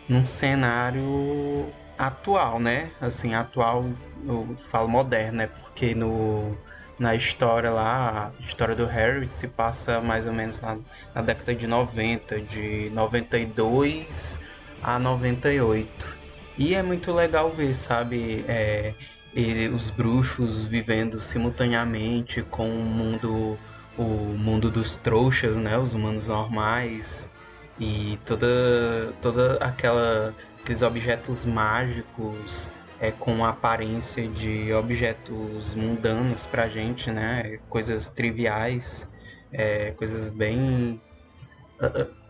num 0.09 0.25
cenário 0.25 1.69
atual, 1.99 2.61
né? 2.61 2.93
Assim, 3.01 3.35
atual, 3.35 3.85
eu 4.25 4.57
falo 4.71 4.89
moderno, 4.89 5.39
né? 5.39 5.49
Porque 5.49 5.97
no, 5.97 6.57
na 6.97 7.17
história 7.17 7.71
lá, 7.71 8.33
a 8.39 8.41
história 8.41 8.77
do 8.77 8.87
Harry 8.87 9.27
se 9.27 9.49
passa 9.49 10.01
mais 10.01 10.27
ou 10.27 10.33
menos 10.33 10.61
na, 10.61 10.79
na 11.13 11.23
década 11.23 11.57
de 11.57 11.67
90, 11.67 12.41
de 12.41 12.89
92 12.91 14.39
a 14.81 14.97
98. 14.97 16.25
E 16.57 16.77
é 16.77 16.83
muito 16.85 17.13
legal 17.13 17.51
ver, 17.51 17.75
sabe, 17.75 18.45
é, 18.47 18.95
ele, 19.35 19.69
os 19.69 19.91
bruxos 19.91 20.65
vivendo 20.67 21.21
simultaneamente 21.21 22.43
com 22.43 22.69
o 22.69 22.85
mundo, 22.85 23.59
o 23.99 24.03
mundo 24.03 24.71
dos 24.71 24.97
trouxas, 24.97 25.57
né, 25.57 25.77
os 25.79 25.95
humanos 25.95 26.29
normais 26.29 27.31
e 27.79 28.19
toda, 28.25 29.13
toda 29.21 29.57
aquela 29.57 30.35
aqueles 30.63 30.83
objetos 30.83 31.45
mágicos 31.45 32.71
é, 32.99 33.11
com 33.11 33.45
aparência 33.45 34.27
de 34.27 34.73
objetos 34.73 35.75
mundanos 35.75 36.47
pra 36.47 36.69
gente, 36.69 37.11
né? 37.11 37.59
Coisas 37.69 38.09
triviais, 38.09 39.07
é, 39.53 39.91
coisas 39.91 40.29
bem 40.29 41.01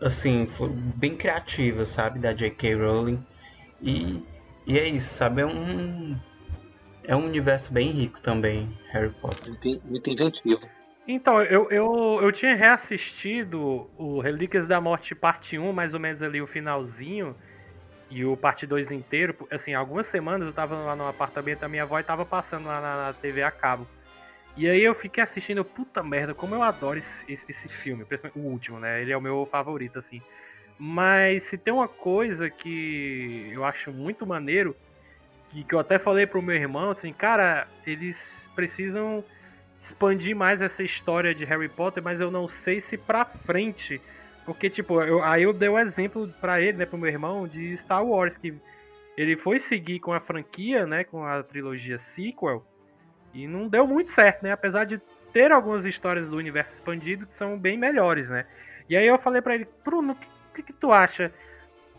assim, 0.01 0.47
bem 0.95 1.15
criativas, 1.15 1.89
sabe, 1.89 2.19
da 2.19 2.33
J.K. 2.33 2.75
Rowling. 2.75 3.23
E, 3.81 4.21
e 4.65 4.77
é 4.77 4.87
isso, 4.87 5.13
sabe? 5.13 5.41
É 5.41 5.45
um 5.45 6.17
é 7.07 7.15
um 7.15 7.25
universo 7.25 7.71
bem 7.73 7.89
rico 7.89 8.19
também, 8.21 8.75
Harry 8.91 9.13
Potter. 9.21 9.47
Muito, 9.47 9.87
muito 9.87 10.09
inventivo. 10.09 10.61
Então, 11.07 11.41
eu, 11.43 11.69
eu, 11.69 12.19
eu 12.21 12.31
tinha 12.31 12.55
reassistido 12.55 13.89
o 13.97 14.19
Relíquias 14.19 14.67
da 14.67 14.81
Morte 14.81 15.13
parte 15.13 15.57
1, 15.57 15.71
mais 15.71 15.93
ou 15.93 15.99
menos 15.99 16.23
ali 16.23 16.41
o 16.41 16.47
finalzinho, 16.47 17.35
e 18.09 18.25
o 18.25 18.35
parte 18.35 18.65
2 18.65 18.91
inteiro. 18.91 19.35
Assim, 19.51 19.73
algumas 19.73 20.07
semanas 20.07 20.47
eu 20.47 20.53
tava 20.53 20.75
lá 20.75 20.95
no 20.95 21.07
apartamento 21.07 21.59
da 21.59 21.69
minha 21.69 21.83
avó 21.83 21.99
e 21.99 22.03
tava 22.03 22.25
passando 22.25 22.65
lá 22.65 22.81
na, 22.81 23.05
na 23.07 23.13
TV 23.13 23.43
a 23.43 23.51
cabo. 23.51 23.87
E 24.57 24.67
aí 24.69 24.81
eu 24.81 24.95
fiquei 24.95 25.21
assistindo, 25.21 25.65
puta 25.65 26.01
merda, 26.01 26.33
como 26.33 26.55
eu 26.55 26.63
adoro 26.63 26.97
esse, 26.97 27.31
esse, 27.31 27.45
esse 27.49 27.67
filme, 27.67 28.05
principalmente 28.05 28.39
o 28.39 28.49
último, 28.49 28.79
né? 28.79 29.01
Ele 29.01 29.11
é 29.11 29.17
o 29.17 29.21
meu 29.21 29.47
favorito, 29.51 29.99
assim. 29.99 30.21
Mas 30.79 31.43
se 31.43 31.57
tem 31.57 31.73
uma 31.73 31.87
coisa 31.87 32.49
que 32.49 33.49
eu 33.51 33.63
acho 33.63 33.91
muito 33.91 34.25
maneiro, 34.25 34.75
que, 35.55 35.63
que 35.63 35.73
eu 35.75 35.79
até 35.79 35.97
falei 35.97 36.27
pro 36.27 36.41
meu 36.41 36.55
irmão, 36.55 36.91
assim, 36.91 37.13
cara, 37.13 37.67
eles 37.87 38.49
precisam 38.53 39.23
expandir 39.81 40.35
mais 40.35 40.61
essa 40.61 40.83
história 40.83 41.33
de 41.33 41.45
Harry 41.45 41.69
Potter, 41.69 42.03
mas 42.03 42.19
eu 42.19 42.29
não 42.29 42.47
sei 42.47 42.81
se 42.81 42.97
pra 42.97 43.23
frente. 43.23 44.01
Porque, 44.45 44.69
tipo, 44.69 45.01
eu, 45.01 45.23
aí 45.23 45.43
eu 45.43 45.53
dei 45.53 45.69
o 45.69 45.73
um 45.73 45.79
exemplo 45.79 46.27
para 46.41 46.59
ele, 46.59 46.79
né, 46.79 46.85
pro 46.85 46.97
meu 46.97 47.09
irmão, 47.09 47.47
de 47.47 47.77
Star 47.77 48.05
Wars, 48.05 48.35
que 48.35 48.53
ele 49.15 49.37
foi 49.37 49.59
seguir 49.59 49.99
com 49.99 50.11
a 50.11 50.19
franquia, 50.19 50.85
né, 50.85 51.03
com 51.03 51.23
a 51.23 51.41
trilogia 51.41 51.97
sequel, 51.99 52.65
e 53.33 53.47
não 53.47 53.67
deu 53.67 53.87
muito 53.87 54.09
certo, 54.09 54.43
né, 54.43 54.51
apesar 54.51 54.83
de 54.83 54.99
ter 55.31 55.51
algumas 55.51 55.85
histórias 55.85 56.27
do 56.29 56.35
universo 56.35 56.73
expandido 56.73 57.25
que 57.25 57.33
são 57.33 57.57
bem 57.57 57.77
melhores, 57.77 58.29
né. 58.29 58.45
E 58.89 58.95
aí 58.95 59.07
eu 59.07 59.17
falei 59.17 59.41
para 59.41 59.55
ele, 59.55 59.67
Bruno, 59.83 60.13
o 60.13 60.15
que, 60.15 60.27
que, 60.55 60.63
que 60.63 60.73
tu 60.73 60.91
acha 60.91 61.31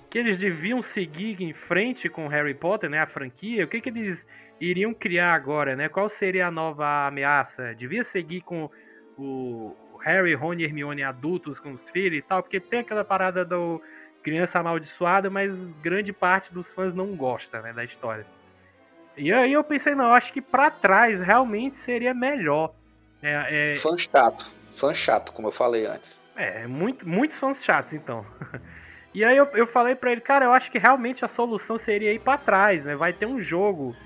que 0.09 0.18
eles 0.18 0.36
deviam 0.36 0.82
seguir 0.82 1.42
em 1.42 1.52
frente 1.52 2.09
com 2.09 2.28
Harry 2.28 2.54
Potter, 2.54 2.88
né, 2.88 3.00
a 3.00 3.07
franquia? 3.07 3.64
O 3.64 3.68
que, 3.68 3.80
que 3.80 3.88
eles 3.88 4.26
iriam 4.61 4.94
criar 4.94 5.34
agora, 5.34 5.76
né? 5.76 5.88
Qual 5.88 6.09
seria 6.09 6.46
a 6.46 6.50
nova 6.50 7.07
ameaça? 7.07 7.74
Devia 7.74 8.04
seguir 8.04 8.40
com 8.42 8.70
o 9.18 9.74
Harry, 10.04 10.34
Rony 10.34 10.62
e 10.62 10.66
Hermione 10.66 11.02
adultos 11.02 11.59
com 11.59 11.72
os 11.72 11.90
filhos 11.90 12.18
e 12.18 12.22
tal, 12.22 12.42
porque 12.42 12.61
tem 12.61 12.80
aquela 12.80 13.04
parada 13.04 13.44
do 13.44 13.82
criança 14.22 14.59
amaldiçoada, 14.59 15.30
mas 15.30 15.57
grande 15.82 16.12
parte 16.12 16.52
dos 16.52 16.72
fãs 16.74 16.94
não 16.94 17.14
gosta, 17.14 17.61
né, 17.61 17.72
da 17.72 17.84
história. 17.84 18.26
E 19.16 19.32
aí 19.32 19.52
eu 19.52 19.64
pensei, 19.64 19.94
não, 19.94 20.12
acho 20.12 20.32
que 20.32 20.42
para 20.42 20.70
trás 20.70 21.20
realmente 21.20 21.76
seria 21.76 22.12
melhor. 22.12 22.74
É, 23.22 23.72
é... 23.72 23.76
Fã 23.76 23.96
chato, 23.96 24.52
fã 24.78 24.92
chato, 24.92 25.32
como 25.32 25.48
eu 25.48 25.52
falei 25.52 25.86
antes. 25.86 26.20
É, 26.34 26.66
muito, 26.66 27.09
muitos 27.09 27.38
fãs 27.38 27.64
chatos, 27.64 27.94
então. 27.94 28.26
e 29.16 29.24
aí 29.24 29.34
eu, 29.34 29.46
eu 29.54 29.66
falei 29.66 29.94
para 29.94 30.12
ele, 30.12 30.20
cara, 30.20 30.44
eu 30.44 30.52
acho 30.52 30.70
que 30.70 30.76
realmente 30.76 31.24
a 31.24 31.28
solução 31.28 31.78
seria 31.78 32.12
ir 32.12 32.20
para 32.20 32.36
trás, 32.36 32.84
né? 32.84 32.94
Vai 32.94 33.14
ter 33.14 33.24
um 33.24 33.40
jogo 33.40 33.96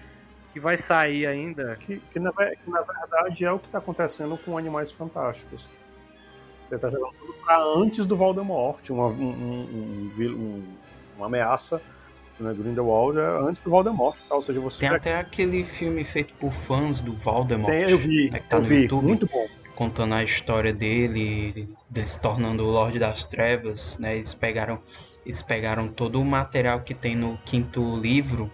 que 0.53 0.61
vai 0.61 0.77
sair 0.77 1.27
ainda. 1.27 1.75
Que, 1.81 1.99
que, 1.99 2.21
na, 2.21 2.31
que 2.31 2.71
na, 2.71 2.81
verdade 2.83 3.45
é 3.45 3.51
o 3.51 3.59
que 3.59 3.67
está 3.67 3.79
acontecendo 3.79 4.39
com 4.39 4.57
Animais 4.57 4.93
Fantásticos. 4.93 5.67
Você 6.69 6.77
está 6.77 6.89
jogando 6.89 7.13
tudo 7.19 7.33
pra 7.45 7.61
antes 7.61 8.07
do 8.07 8.17
Voldemort, 8.17 8.89
uma, 8.91 9.09
um, 9.09 10.11
um, 10.11 10.11
um, 10.17 10.65
uma 11.17 11.27
ameaça 11.27 11.83
né, 12.39 12.55
Grindelwald 12.55 13.19
é 13.19 13.49
antes 13.49 13.61
do 13.63 13.69
Voldemort, 13.69 14.17
tá? 14.29 14.37
ou 14.37 14.43
seja, 14.43 14.61
você 14.61 14.79
tem 14.79 14.91
já... 14.91 14.97
até 14.97 15.17
aquele 15.19 15.65
filme 15.65 16.05
feito 16.05 16.33
por 16.35 16.53
fãs 16.53 17.01
do 17.01 17.13
Voldemort. 17.13 17.73
Tem, 17.73 17.91
eu 17.91 17.99
vi, 17.99 18.31
né, 18.31 18.41
tá 18.49 18.59
eu 18.59 18.63
vi, 18.63 18.83
YouTube, 18.83 19.07
muito 19.07 19.27
bom. 19.27 19.47
Contando 19.81 20.13
a 20.13 20.23
história 20.23 20.75
dele, 20.75 21.75
dele 21.89 22.07
se 22.07 22.21
tornando 22.21 22.67
o 22.67 22.71
Lorde 22.71 22.99
das 22.99 23.25
Trevas, 23.25 23.97
né? 23.97 24.15
Eles 24.15 24.35
pegaram, 24.35 24.79
eles 25.25 25.41
pegaram 25.41 25.89
todo 25.89 26.21
o 26.21 26.25
material 26.25 26.81
que 26.81 26.93
tem 26.93 27.17
no 27.17 27.39
quinto 27.47 27.97
livro 27.97 28.53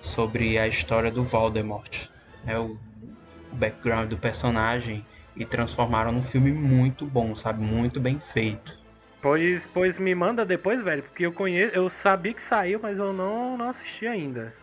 sobre 0.00 0.58
a 0.58 0.66
história 0.66 1.10
do 1.10 1.22
Voldemort, 1.22 2.08
né, 2.44 2.58
o, 2.58 2.78
o 3.52 3.56
background 3.56 4.08
do 4.08 4.16
personagem 4.16 5.04
e 5.36 5.44
transformaram 5.44 6.12
num 6.12 6.22
filme 6.22 6.50
muito 6.50 7.04
bom, 7.04 7.36
sabe, 7.36 7.62
muito 7.62 8.00
bem 8.00 8.18
feito. 8.18 8.72
Pois, 9.20 9.68
pois 9.74 9.98
me 9.98 10.14
manda 10.14 10.46
depois, 10.46 10.82
velho, 10.82 11.02
porque 11.02 11.26
eu 11.26 11.32
conheço, 11.32 11.74
eu 11.74 11.90
sabia 11.90 12.32
que 12.32 12.40
saiu, 12.40 12.80
mas 12.82 12.96
eu 12.96 13.12
não, 13.12 13.58
não 13.58 13.68
assisti 13.68 14.06
ainda. 14.06 14.54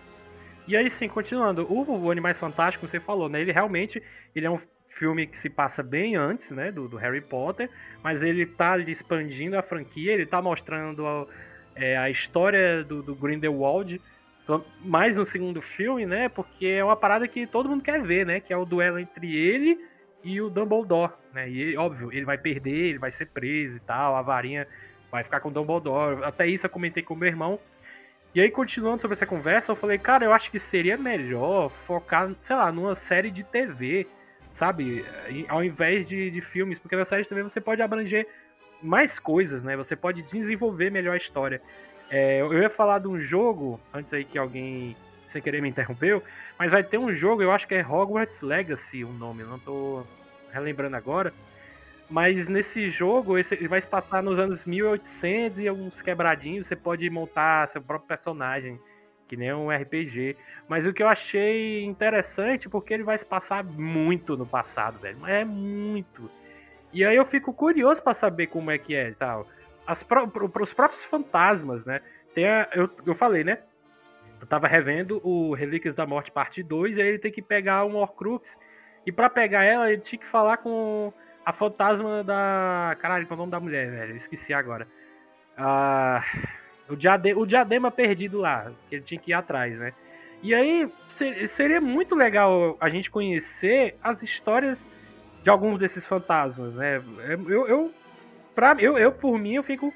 E 0.67 0.75
aí 0.75 0.89
sim, 0.89 1.07
continuando, 1.07 1.71
o, 1.71 2.05
o 2.05 2.09
Animais 2.09 2.39
Fantásticos, 2.39 2.89
você 2.89 2.99
falou, 2.99 3.29
né? 3.29 3.39
Ele 3.39 3.51
realmente 3.51 4.01
ele 4.35 4.47
é 4.47 4.49
um 4.49 4.57
filme 4.95 5.27
que 5.27 5.37
se 5.37 5.49
passa 5.49 5.83
bem 5.83 6.15
antes, 6.15 6.51
né, 6.51 6.71
do, 6.71 6.87
do 6.87 6.97
Harry 6.97 7.21
Potter, 7.21 7.69
mas 8.01 8.23
ele 8.23 8.45
tá 8.45 8.77
expandindo 8.79 9.57
a 9.57 9.61
franquia, 9.61 10.13
ele 10.13 10.25
tá 10.25 10.41
mostrando 10.41 11.05
a, 11.05 11.27
é, 11.75 11.97
a 11.97 12.09
história 12.09 12.83
do, 12.83 13.03
do 13.03 13.13
Grindelwald, 13.13 14.01
mais 14.79 15.17
no 15.17 15.25
segundo 15.25 15.61
filme, 15.61 16.05
né? 16.05 16.29
Porque 16.29 16.67
é 16.67 16.83
uma 16.83 16.95
parada 16.95 17.27
que 17.27 17.47
todo 17.47 17.67
mundo 17.67 17.83
quer 17.83 18.01
ver, 18.01 18.25
né? 18.27 18.39
Que 18.39 18.53
é 18.53 18.57
o 18.57 18.63
duelo 18.63 18.99
entre 18.99 19.35
ele 19.35 19.77
e 20.23 20.39
o 20.39 20.51
Dumbledore, 20.51 21.13
né? 21.33 21.49
E 21.49 21.75
óbvio, 21.75 22.11
ele 22.11 22.25
vai 22.25 22.37
perder, 22.37 22.89
ele 22.89 22.99
vai 22.99 23.11
ser 23.11 23.25
preso 23.25 23.77
e 23.77 23.79
tal, 23.79 24.15
a 24.15 24.21
varinha 24.21 24.67
vai 25.11 25.23
ficar 25.23 25.39
com 25.39 25.49
o 25.49 25.51
Dumbledore. 25.51 26.23
Até 26.23 26.45
isso 26.45 26.67
eu 26.67 26.69
comentei 26.69 27.01
com 27.01 27.15
o 27.15 27.17
meu 27.17 27.27
irmão. 27.27 27.59
E 28.35 28.41
aí, 28.41 28.51
continuando 28.51 29.01
sobre 29.01 29.15
essa 29.15 29.25
conversa, 29.25 29.71
eu 29.71 29.75
falei, 29.75 29.97
cara, 29.97 30.25
eu 30.25 30.33
acho 30.33 30.51
que 30.51 30.59
seria 30.59 30.97
melhor 30.97 31.69
focar, 31.69 32.29
sei 32.39 32.55
lá, 32.55 32.71
numa 32.71 32.93
série 32.93 33.31
de 33.31 33.43
TV, 33.43 34.05
sabe? 34.55 35.05
Ao 35.49 35.63
invés 35.63 36.07
de, 36.07 36.31
de 36.31 36.41
filmes, 36.41 36.79
porque 36.79 36.95
na 36.95 37.05
série 37.05 37.25
TV 37.25 37.43
você 37.43 37.59
pode 37.61 37.81
abranger 37.81 38.25
mais 38.81 39.19
coisas, 39.19 39.61
né? 39.61 39.75
Você 39.75 39.95
pode 39.95 40.21
desenvolver 40.23 40.89
melhor 40.89 41.13
a 41.13 41.17
história. 41.17 41.61
É, 42.09 42.39
eu 42.39 42.53
ia 42.53 42.69
falar 42.69 42.99
de 42.99 43.07
um 43.07 43.19
jogo, 43.19 43.79
antes 43.93 44.13
aí 44.13 44.23
que 44.23 44.37
alguém 44.37 44.95
sem 45.27 45.41
querer 45.41 45.61
me 45.61 45.67
interrompeu, 45.67 46.23
mas 46.57 46.71
vai 46.71 46.81
ter 46.81 46.97
um 46.97 47.13
jogo, 47.13 47.43
eu 47.43 47.51
acho 47.51 47.67
que 47.67 47.75
é 47.75 47.85
Hogwarts 47.85 48.39
Legacy 48.41 49.03
o 49.03 49.11
nome, 49.11 49.43
não 49.43 49.59
tô 49.59 50.05
relembrando 50.53 50.95
agora. 50.95 51.33
Mas 52.09 52.47
nesse 52.47 52.89
jogo, 52.89 53.37
ele 53.37 53.67
vai 53.67 53.81
se 53.81 53.87
passar 53.87 54.23
nos 54.23 54.39
anos 54.39 54.63
1800 54.63 55.59
e 55.59 55.67
alguns 55.67 56.01
quebradinhos, 56.01 56.67
você 56.67 56.75
pode 56.75 57.09
montar 57.09 57.67
seu 57.67 57.81
próprio 57.81 58.07
personagem, 58.07 58.79
que 59.27 59.35
nem 59.35 59.53
um 59.53 59.69
RPG. 59.69 60.37
Mas 60.67 60.85
o 60.85 60.93
que 60.93 61.03
eu 61.03 61.07
achei 61.07 61.83
interessante, 61.83 62.69
porque 62.69 62.93
ele 62.93 63.03
vai 63.03 63.17
se 63.17 63.25
passar 63.25 63.63
muito 63.63 64.35
no 64.37 64.45
passado, 64.45 64.99
velho. 64.99 65.25
É 65.25 65.43
muito. 65.43 66.29
E 66.93 67.03
aí 67.03 67.15
eu 67.15 67.25
fico 67.25 67.53
curioso 67.53 68.01
para 68.01 68.13
saber 68.13 68.47
como 68.47 68.71
é 68.71 68.77
que 68.77 68.95
é 68.95 69.09
e 69.09 69.15
tal 69.15 69.47
as 69.85 70.03
pro, 70.03 70.27
pro, 70.27 70.63
os 70.63 70.73
próprios 70.73 71.03
fantasmas, 71.05 71.85
né? 71.85 72.01
Tem 72.33 72.47
a, 72.47 72.67
eu, 72.73 72.89
eu 73.05 73.15
falei, 73.15 73.43
né? 73.43 73.59
Eu 74.41 74.47
tava 74.47 74.67
revendo 74.67 75.21
o 75.23 75.53
Relíquias 75.53 75.95
da 75.95 76.05
Morte 76.05 76.31
parte 76.31 76.61
2 76.61 76.97
e 76.97 77.01
aí 77.01 77.07
ele 77.07 77.19
tem 77.19 77.31
que 77.31 77.41
pegar 77.41 77.85
um 77.85 77.95
Horcrux. 77.95 78.57
E 79.05 79.11
para 79.11 79.29
pegar 79.29 79.63
ela, 79.63 79.91
ele 79.91 80.01
tinha 80.01 80.19
que 80.19 80.25
falar 80.25 80.57
com 80.57 81.13
a 81.45 81.53
fantasma 81.53 82.23
da. 82.23 82.97
Caralho, 82.99 83.27
qual 83.27 83.35
é 83.35 83.37
o 83.37 83.41
nome 83.41 83.51
da 83.51 83.59
mulher, 83.59 83.89
velho? 83.89 84.13
Eu 84.13 84.17
esqueci 84.17 84.53
agora. 84.53 84.87
Ah, 85.57 86.23
o, 86.89 86.95
diadema, 86.95 87.39
o 87.39 87.45
diadema 87.45 87.91
perdido 87.91 88.39
lá, 88.39 88.71
que 88.89 88.95
ele 88.95 89.03
tinha 89.03 89.19
que 89.19 89.31
ir 89.31 89.33
atrás, 89.33 89.77
né? 89.77 89.93
E 90.41 90.53
aí 90.53 90.87
seria 91.47 91.81
muito 91.81 92.13
legal 92.13 92.77
a 92.79 92.89
gente 92.89 93.09
conhecer 93.09 93.97
as 94.03 94.21
histórias 94.21 94.85
de 95.43 95.49
alguns 95.49 95.79
desses 95.79 96.05
fantasmas, 96.05 96.73
né? 96.73 97.01
Eu, 97.47 97.67
eu 97.67 97.91
pra, 98.53 98.75
eu, 98.79 98.97
eu, 98.97 99.11
por 99.11 99.37
mim, 99.37 99.55
eu 99.55 99.63
fico 99.63 99.93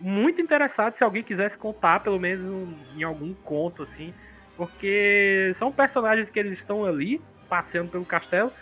muito 0.00 0.40
interessado 0.40 0.94
se 0.94 1.04
alguém 1.04 1.22
quisesse 1.22 1.56
contar, 1.56 2.00
pelo 2.00 2.18
menos 2.18 2.68
em 2.96 3.02
algum 3.02 3.32
conto, 3.32 3.82
assim. 3.82 4.12
Porque 4.56 5.52
são 5.54 5.70
personagens 5.70 6.28
que 6.28 6.38
eles 6.38 6.58
estão 6.58 6.84
ali, 6.84 7.20
passeando 7.48 7.90
pelo 7.90 8.04
castelo, 8.04 8.52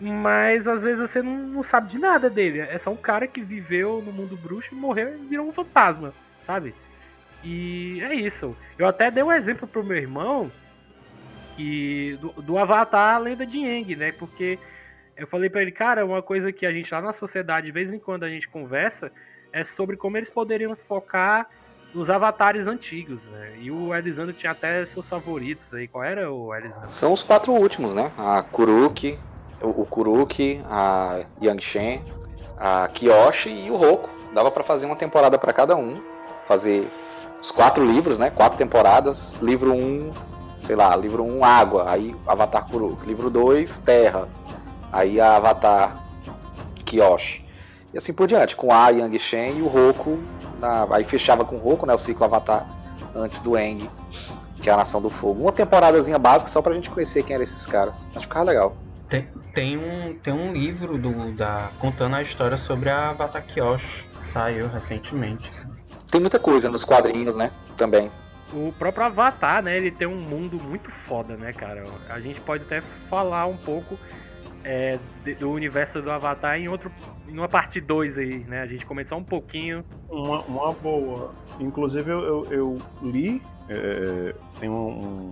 mas 0.00 0.66
às 0.68 0.82
vezes 0.82 0.98
você 1.00 1.22
não, 1.22 1.36
não, 1.36 1.62
sabe 1.62 1.88
de 1.88 1.98
nada 1.98 2.28
dele. 2.28 2.60
É 2.60 2.78
só 2.78 2.90
um 2.90 2.96
cara 2.96 3.26
que 3.26 3.40
viveu 3.40 4.02
no 4.02 4.12
mundo 4.12 4.36
bruxo 4.36 4.74
e 4.74 4.76
morreu 4.76 5.14
e 5.14 5.26
virou 5.26 5.48
um 5.48 5.52
fantasma, 5.52 6.12
sabe? 6.44 6.74
E 7.42 8.00
é 8.02 8.14
isso. 8.14 8.56
Eu 8.78 8.86
até 8.86 9.10
dei 9.10 9.22
um 9.22 9.32
exemplo 9.32 9.66
pro 9.68 9.84
meu 9.84 9.96
irmão 9.96 10.50
que, 11.56 12.18
do, 12.20 12.30
do 12.42 12.58
Avatar 12.58 13.16
a 13.16 13.18
Lenda 13.18 13.46
de 13.46 13.64
Aang, 13.64 13.96
né? 13.96 14.12
Porque 14.12 14.58
eu 15.16 15.26
falei 15.26 15.48
para 15.48 15.62
ele, 15.62 15.72
cara, 15.72 16.04
uma 16.04 16.22
coisa 16.22 16.52
que 16.52 16.66
a 16.66 16.72
gente 16.72 16.92
lá 16.92 17.00
na 17.00 17.12
sociedade, 17.12 17.66
de 17.66 17.72
vez 17.72 17.92
em 17.92 17.98
quando 17.98 18.24
a 18.24 18.28
gente 18.28 18.48
conversa, 18.48 19.10
é 19.52 19.64
sobre 19.64 19.96
como 19.96 20.16
eles 20.16 20.28
poderiam 20.28 20.76
focar 20.76 21.48
dos 21.94 22.10
avatares 22.10 22.66
antigos, 22.66 23.24
né? 23.24 23.54
E 23.58 23.70
o 23.70 23.94
Elisandro 23.94 24.34
tinha 24.34 24.52
até 24.52 24.84
seus 24.86 25.08
favoritos 25.08 25.64
aí. 25.72 25.88
Qual 25.88 26.04
era 26.04 26.30
o 26.30 26.54
Elisandro? 26.54 26.90
São 26.90 27.12
os 27.12 27.22
quatro 27.22 27.52
últimos, 27.52 27.94
né? 27.94 28.12
A 28.18 28.42
Kuruki, 28.42 29.18
o, 29.62 29.86
Kuruki, 29.86 30.60
a 30.68 31.24
Yangshen, 31.42 32.02
a 32.58 32.86
Kiyoshi 32.88 33.48
e 33.48 33.70
o 33.70 33.76
Roku. 33.76 34.10
Dava 34.34 34.50
para 34.50 34.62
fazer 34.62 34.84
uma 34.84 34.96
temporada 34.96 35.38
para 35.38 35.52
cada 35.54 35.74
um. 35.74 35.94
Fazer 36.46 36.86
os 37.46 37.52
quatro 37.52 37.84
livros, 37.84 38.18
né? 38.18 38.28
Quatro 38.28 38.58
temporadas. 38.58 39.38
Livro 39.40 39.72
1, 39.72 39.76
um, 39.76 40.10
sei 40.60 40.74
lá, 40.74 40.96
livro 40.96 41.22
1, 41.22 41.38
um, 41.38 41.44
água. 41.44 41.88
Aí 41.88 42.14
Avatar 42.26 42.66
Kuruki. 42.66 43.06
Livro 43.06 43.30
2, 43.30 43.78
terra. 43.78 44.28
Aí 44.92 45.20
Avatar 45.20 46.04
Kiyoshi. 46.84 47.44
E 47.94 47.98
assim 47.98 48.12
por 48.12 48.26
diante, 48.26 48.56
com 48.56 48.72
a 48.72 48.88
Yang 48.88 49.18
Shen 49.20 49.58
e 49.58 49.62
o 49.62 49.68
Roku. 49.68 50.18
Na... 50.58 50.88
Aí 50.90 51.04
fechava 51.04 51.44
com 51.44 51.56
o 51.56 51.60
Roku, 51.60 51.86
né? 51.86 51.94
O 51.94 51.98
ciclo 51.98 52.24
Avatar 52.24 52.66
antes 53.14 53.38
do 53.40 53.56
Eng, 53.56 53.88
que 54.60 54.68
é 54.68 54.72
a 54.72 54.76
Nação 54.76 55.00
do 55.00 55.08
Fogo. 55.08 55.40
Uma 55.42 55.52
temporadazinha 55.52 56.18
básica 56.18 56.50
só 56.50 56.60
pra 56.60 56.74
gente 56.74 56.90
conhecer 56.90 57.22
quem 57.22 57.34
eram 57.34 57.44
esses 57.44 57.64
caras. 57.64 58.04
Acho 58.10 58.20
que 58.20 58.20
ficava 58.22 58.46
legal. 58.46 58.76
Tem, 59.08 59.28
tem, 59.54 59.76
um, 59.78 60.18
tem 60.18 60.34
um 60.34 60.52
livro 60.52 60.98
do, 60.98 61.30
da, 61.32 61.70
contando 61.78 62.16
a 62.16 62.22
história 62.22 62.56
sobre 62.56 62.90
a 62.90 63.10
Avatar 63.10 63.46
Kyoshi. 63.46 64.04
Saiu 64.20 64.66
recentemente. 64.68 65.48
Assim. 65.48 65.75
Tem 66.10 66.20
muita 66.20 66.38
coisa 66.38 66.68
nos 66.68 66.84
quadrinhos, 66.84 67.36
né? 67.36 67.50
Também. 67.76 68.10
O 68.52 68.72
próprio 68.78 69.04
Avatar, 69.04 69.62
né? 69.62 69.76
Ele 69.76 69.90
tem 69.90 70.06
um 70.06 70.20
mundo 70.20 70.58
muito 70.62 70.90
foda, 70.90 71.36
né, 71.36 71.52
cara? 71.52 71.84
A 72.08 72.20
gente 72.20 72.40
pode 72.40 72.62
até 72.62 72.80
falar 72.80 73.46
um 73.46 73.56
pouco 73.56 73.98
é, 74.62 74.98
do 75.38 75.50
universo 75.50 76.00
do 76.00 76.10
Avatar 76.10 76.56
em 76.58 76.68
outro 76.68 76.90
em 77.28 77.36
uma 77.36 77.48
parte 77.48 77.80
2 77.80 78.18
aí, 78.18 78.38
né? 78.44 78.62
A 78.62 78.66
gente 78.66 78.86
começou 78.86 79.18
um 79.18 79.24
pouquinho. 79.24 79.84
Uma, 80.08 80.40
uma 80.42 80.72
boa. 80.72 81.32
Inclusive 81.58 82.10
eu, 82.10 82.20
eu, 82.20 82.46
eu 82.50 82.78
li, 83.02 83.42
é, 83.68 84.34
tem 84.58 84.68
um, 84.68 85.30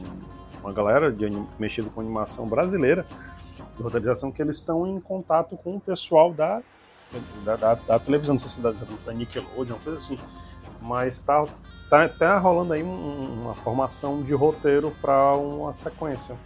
uma 0.61 0.73
galera 0.73 1.13
de 1.13 1.27
mexido 1.59 1.91
com 1.91 2.01
animação 2.01 2.49
brasileira 2.49 3.07
de 3.77 3.83
roteirização 3.83 4.31
que 4.31 4.41
eles 4.41 4.57
estão 4.57 4.87
em 4.87 5.01
contato 5.01 5.57
com 5.57 5.77
o 5.77 5.81
pessoal 5.81 6.33
da, 6.33 6.63
da, 7.45 7.57
da, 7.57 7.75
da 7.75 7.99
televisão, 7.99 8.35
não 8.35 8.39
sei 8.39 8.49
se 8.49 8.61
da, 8.61 8.71
da 8.71 9.13
Nickelodeon, 9.13 9.77
coisa 9.83 9.97
assim. 9.97 10.19
Mas 10.85 11.19
tá, 11.21 11.45
tá, 11.89 12.09
tá 12.09 12.39
rolando 12.39 12.75
aí 12.75 12.83
um, 12.83 13.43
uma 13.43 13.55
formação 13.55 14.23
de 14.23 14.35
roteiro 14.35 14.95
para 15.01 15.35
uma 15.35 15.73
sequência. 15.73 16.37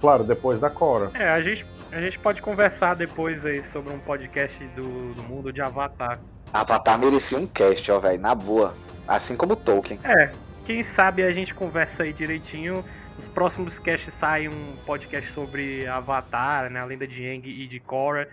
Claro, 0.00 0.24
depois 0.24 0.60
da 0.60 0.68
Cora. 0.68 1.10
É, 1.14 1.28
a 1.28 1.40
gente, 1.40 1.64
a 1.92 2.00
gente 2.00 2.18
pode 2.18 2.42
conversar 2.42 2.94
depois 2.94 3.46
aí 3.46 3.62
sobre 3.64 3.92
um 3.92 3.98
podcast 3.98 4.62
do, 4.76 5.14
do 5.14 5.22
mundo 5.22 5.52
de 5.52 5.62
Avatar. 5.62 6.18
Avatar 6.52 6.98
merecia 6.98 7.38
um 7.38 7.46
cast, 7.46 7.90
ó, 7.90 7.98
velho, 7.98 8.20
na 8.20 8.34
boa. 8.34 8.74
Assim 9.06 9.36
como 9.36 9.56
Tolkien. 9.56 10.00
É, 10.04 10.32
quem 10.64 10.82
sabe 10.82 11.22
a 11.22 11.32
gente 11.32 11.54
conversa 11.54 12.02
aí 12.02 12.12
direitinho 12.12 12.84
nos 13.16 13.26
próximos 13.28 13.78
casts 13.78 14.12
sai 14.14 14.48
um 14.48 14.74
podcast 14.84 15.30
sobre 15.32 15.86
Avatar, 15.86 16.70
né? 16.70 16.80
A 16.80 16.84
lenda 16.84 17.06
de 17.06 17.24
Aang 17.26 17.48
e 17.48 17.66
de 17.66 17.78
Korra. 17.78 18.26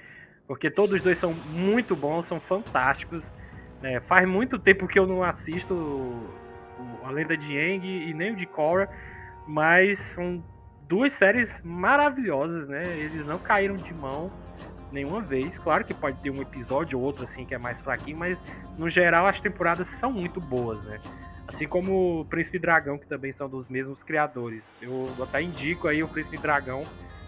Porque 0.48 0.70
todos 0.70 0.98
os 0.98 1.04
dois 1.04 1.18
são 1.18 1.34
muito 1.34 1.96
bons, 1.96 2.26
são 2.26 2.40
fantásticos. 2.40 3.24
Né? 3.82 4.00
Faz 4.02 4.28
muito 4.28 4.60
tempo 4.60 4.88
que 4.88 5.00
eu 5.00 5.08
não 5.08 5.24
assisto 5.24 6.30
a 7.04 7.10
lenda 7.10 7.36
de 7.36 7.58
Aang 7.58 7.86
e 7.86 8.14
nem 8.14 8.34
o 8.34 8.36
de 8.36 8.46
Korra. 8.46 8.90
Mas 9.48 10.00
são 10.00 10.44
duas 10.88 11.14
séries 11.14 11.60
maravilhosas, 11.64 12.68
né? 12.68 12.84
Eles 12.86 13.26
não 13.26 13.40
caíram 13.40 13.76
de 13.76 13.94
mão 13.94 14.30
nenhuma 14.92 15.22
vez. 15.22 15.58
Claro 15.58 15.86
que 15.86 15.94
pode 15.94 16.18
ter 16.20 16.30
um 16.30 16.42
episódio 16.42 17.00
ou 17.00 17.06
outro 17.06 17.24
assim 17.24 17.46
que 17.46 17.56
é 17.56 17.58
mais 17.58 17.80
fraquinho, 17.80 18.18
mas 18.18 18.42
no 18.78 18.90
geral 18.90 19.26
as 19.26 19.42
temporadas 19.42 19.88
são 19.88 20.12
muito 20.12 20.40
boas, 20.40 20.82
né? 20.84 21.00
Assim 21.48 21.68
como 21.68 22.22
o 22.22 22.26
Príncipe 22.26 22.60
Dragão, 22.60 22.98
que 22.98 23.08
também 23.08 23.34
são 23.34 23.50
dos 23.50 23.68
mesmos 23.68 24.04
criadores. 24.04 24.64
Eu 24.82 25.12
até 25.22 25.42
indico 25.42 25.88
aí 25.88 26.04
o 26.04 26.08
Príncipe 26.08 26.38
Dragão 26.38 26.84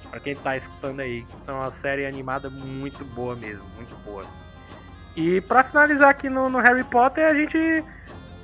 para 0.09 0.19
quem 0.19 0.35
tá 0.35 0.55
escutando 0.55 0.99
aí. 0.99 1.25
São 1.45 1.55
uma 1.55 1.71
série 1.71 2.05
animada 2.05 2.49
muito 2.49 3.03
boa 3.03 3.35
mesmo, 3.35 3.65
muito 3.75 3.95
boa. 4.05 4.25
E 5.15 5.41
para 5.41 5.63
finalizar 5.63 6.09
aqui 6.09 6.29
no, 6.29 6.49
no, 6.49 6.59
Harry 6.59 6.83
Potter, 6.83 7.27
a 7.27 7.33
gente 7.33 7.83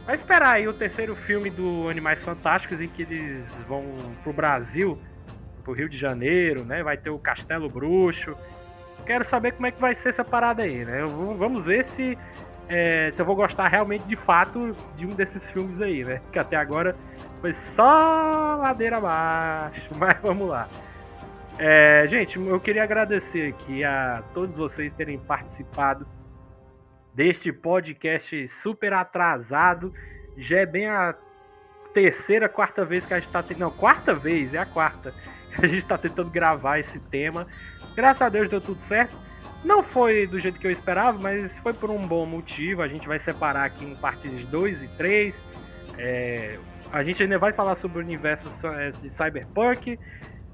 vai 0.05 0.15
esperar 0.15 0.55
aí 0.55 0.67
o 0.67 0.73
terceiro 0.73 1.15
filme 1.15 1.49
do 1.49 1.89
Animais 1.89 2.21
Fantásticos, 2.21 2.79
em 2.79 2.87
que 2.87 3.01
eles 3.01 3.43
vão 3.67 3.83
pro 4.23 4.31
Brasil, 4.31 4.99
pro 5.63 5.73
Rio 5.73 5.89
de 5.89 5.97
Janeiro, 5.97 6.63
né? 6.63 6.83
Vai 6.83 6.97
ter 6.97 7.09
o 7.09 7.17
Castelo 7.17 7.69
Bruxo. 7.69 8.37
Quero 9.05 9.25
saber 9.25 9.53
como 9.53 9.65
é 9.65 9.71
que 9.71 9.81
vai 9.81 9.95
ser 9.95 10.09
essa 10.09 10.23
parada 10.23 10.61
aí, 10.61 10.85
né? 10.85 11.01
Vamos 11.37 11.65
ver 11.65 11.85
se 11.85 12.17
é, 12.67 13.09
se 13.11 13.19
eu 13.19 13.25
vou 13.25 13.35
gostar 13.35 13.67
realmente 13.67 14.03
de 14.03 14.15
fato 14.15 14.75
de 14.95 15.07
um 15.07 15.09
desses 15.09 15.49
filmes 15.49 15.81
aí, 15.81 16.03
né? 16.03 16.21
Que 16.31 16.37
até 16.37 16.55
agora 16.55 16.95
foi 17.41 17.51
só 17.51 18.57
ladeira 18.61 18.97
abaixo, 18.97 19.89
mas 19.97 20.15
vamos 20.21 20.47
lá. 20.47 20.67
É, 21.57 22.05
gente, 22.07 22.39
eu 22.39 22.59
queria 22.59 22.83
agradecer 22.83 23.49
aqui 23.49 23.83
a 23.83 24.23
todos 24.35 24.55
vocês 24.55 24.93
terem 24.93 25.17
participado 25.17 26.07
deste 27.19 27.51
podcast 27.51 28.47
super 28.47 28.93
atrasado. 28.93 29.93
Já 30.37 30.59
é 30.59 30.65
bem 30.65 30.87
a 30.87 31.13
terceira, 31.93 32.47
quarta 32.47 32.85
vez 32.85 33.05
que 33.05 33.13
a 33.13 33.17
gente 33.17 33.27
está 33.27 33.43
tentando. 33.43 33.59
Não, 33.59 33.71
quarta 33.71 34.15
vez, 34.15 34.53
é 34.53 34.57
a 34.57 34.65
quarta. 34.65 35.13
A 35.57 35.67
gente 35.67 35.79
está 35.79 35.97
tentando 35.97 36.29
gravar 36.29 36.79
esse 36.79 36.97
tema. 36.97 37.45
Graças 37.93 38.21
a 38.21 38.29
Deus 38.29 38.49
deu 38.49 38.61
tudo 38.61 38.79
certo. 38.79 39.17
Não 39.65 39.83
foi 39.83 40.25
do 40.27 40.39
jeito 40.39 40.57
que 40.57 40.65
eu 40.65 40.71
esperava, 40.71 41.19
mas 41.19 41.51
foi 41.59 41.73
por 41.73 41.89
um 41.89 42.07
bom 42.07 42.25
motivo. 42.25 42.81
A 42.81 42.87
gente 42.87 43.05
vai 43.05 43.19
separar 43.19 43.65
aqui 43.65 43.83
em 43.83 43.95
partes 43.95 44.31
2 44.47 44.83
e 44.83 44.87
3. 44.89 45.35
É, 45.97 46.57
a 46.93 47.03
gente 47.03 47.21
ainda 47.21 47.37
vai 47.37 47.51
falar 47.51 47.75
sobre 47.75 47.97
o 47.97 48.01
universo 48.01 48.47
é, 48.65 48.91
de 48.91 49.09
Cyberpunk, 49.09 49.99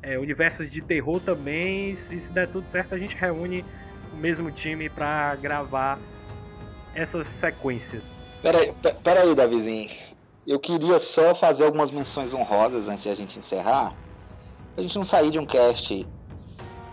é, 0.01 0.17
universos 0.17 0.67
de 0.71 0.81
terror 0.81 1.19
também. 1.19 1.91
E 1.91 1.95
se 1.97 2.33
der 2.33 2.47
tudo 2.47 2.67
certo, 2.69 2.95
a 2.95 2.97
gente 2.97 3.15
reúne 3.15 3.63
o 4.11 4.17
mesmo 4.17 4.49
time 4.49 4.89
para 4.89 5.35
gravar 5.35 5.99
essas 6.95 7.27
sequências. 7.27 8.01
Peraí, 8.41 8.73
peraí, 9.03 9.35
Davizinho. 9.35 9.89
Eu 10.47 10.59
queria 10.59 10.99
só 10.99 11.35
fazer 11.35 11.65
algumas 11.65 11.91
menções 11.91 12.33
honrosas 12.33 12.87
antes 12.87 13.03
de 13.03 13.09
a 13.09 13.15
gente 13.15 13.37
encerrar. 13.37 13.93
A 14.77 14.81
gente 14.81 14.95
não 14.95 15.03
sair 15.03 15.31
de 15.31 15.39
um 15.39 15.45
cast 15.45 16.07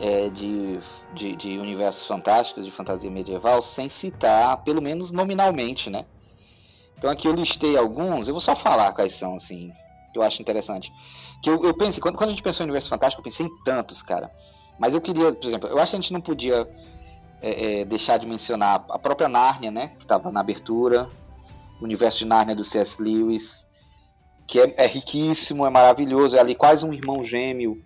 é, 0.00 0.28
de, 0.30 0.80
de, 1.14 1.36
de, 1.36 1.58
universos 1.58 2.06
fantásticos, 2.06 2.64
de 2.64 2.72
fantasia 2.72 3.10
medieval, 3.10 3.62
sem 3.62 3.88
citar, 3.88 4.56
pelo 4.58 4.80
menos 4.80 5.12
nominalmente, 5.12 5.90
né? 5.90 6.04
Então 6.96 7.10
aqui 7.10 7.28
eu 7.28 7.32
listei 7.32 7.76
alguns, 7.76 8.28
eu 8.28 8.34
vou 8.34 8.40
só 8.40 8.56
falar 8.56 8.92
quais 8.92 9.14
são, 9.14 9.34
assim, 9.34 9.72
que 10.12 10.18
eu 10.18 10.22
acho 10.22 10.40
interessante. 10.40 10.90
Que 11.42 11.50
eu, 11.50 11.62
eu 11.62 11.74
pensei, 11.74 12.00
quando, 12.00 12.16
quando 12.16 12.30
a 12.30 12.32
gente 12.32 12.42
pensou 12.42 12.64
em 12.64 12.68
universo 12.68 12.88
fantástico, 12.88 13.20
eu 13.20 13.24
pensei 13.24 13.46
em 13.46 13.62
tantos, 13.64 14.02
cara. 14.02 14.30
Mas 14.78 14.94
eu 14.94 15.00
queria, 15.00 15.32
por 15.32 15.46
exemplo, 15.46 15.68
eu 15.68 15.78
acho 15.78 15.90
que 15.90 15.96
a 15.96 16.00
gente 16.00 16.12
não 16.12 16.20
podia 16.20 16.68
é, 17.42 17.80
é, 17.80 17.84
deixar 17.84 18.18
de 18.18 18.26
mencionar 18.26 18.84
a 18.88 18.98
própria 18.98 19.28
Nárnia, 19.28 19.70
né? 19.70 19.88
Que 19.98 20.04
estava 20.04 20.30
na 20.30 20.40
abertura, 20.40 21.10
o 21.80 21.84
universo 21.84 22.18
de 22.18 22.24
Nárnia 22.24 22.54
do 22.54 22.64
C.S. 22.64 23.02
Lewis, 23.02 23.66
que 24.46 24.60
é, 24.60 24.74
é 24.76 24.86
riquíssimo, 24.86 25.66
é 25.66 25.70
maravilhoso, 25.70 26.36
é 26.36 26.40
ali 26.40 26.54
quase 26.54 26.86
um 26.86 26.92
irmão 26.92 27.24
gêmeo 27.24 27.82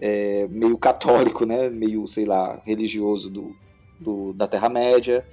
é, 0.00 0.46
meio 0.48 0.76
católico, 0.76 1.44
né? 1.44 1.70
Meio, 1.70 2.06
sei 2.08 2.24
lá, 2.24 2.60
religioso 2.64 3.30
do, 3.30 3.54
do, 4.00 4.32
da 4.32 4.48
Terra-média. 4.48 5.26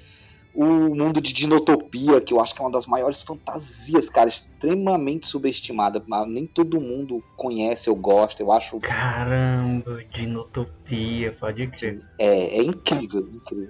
O 0.59 0.65
mundo 0.95 1.21
de 1.21 1.31
Dinotopia, 1.33 2.19
que 2.19 2.33
eu 2.33 2.41
acho 2.41 2.55
que 2.55 2.59
é 2.59 2.65
uma 2.65 2.71
das 2.71 2.87
maiores 2.87 3.21
fantasias, 3.21 4.09
cara, 4.09 4.27
extremamente 4.27 5.27
subestimada. 5.27 6.03
Nem 6.25 6.47
todo 6.47 6.81
mundo 6.81 7.23
conhece 7.35 7.91
ou 7.91 7.95
gosta, 7.95 8.41
eu 8.41 8.51
acho. 8.51 8.79
Caramba, 8.79 10.03
Dinotopia, 10.09 11.31
pode 11.39 11.67
crer. 11.67 12.03
É, 12.17 12.57
é 12.57 12.63
incrível, 12.63 13.29
incrível. 13.31 13.69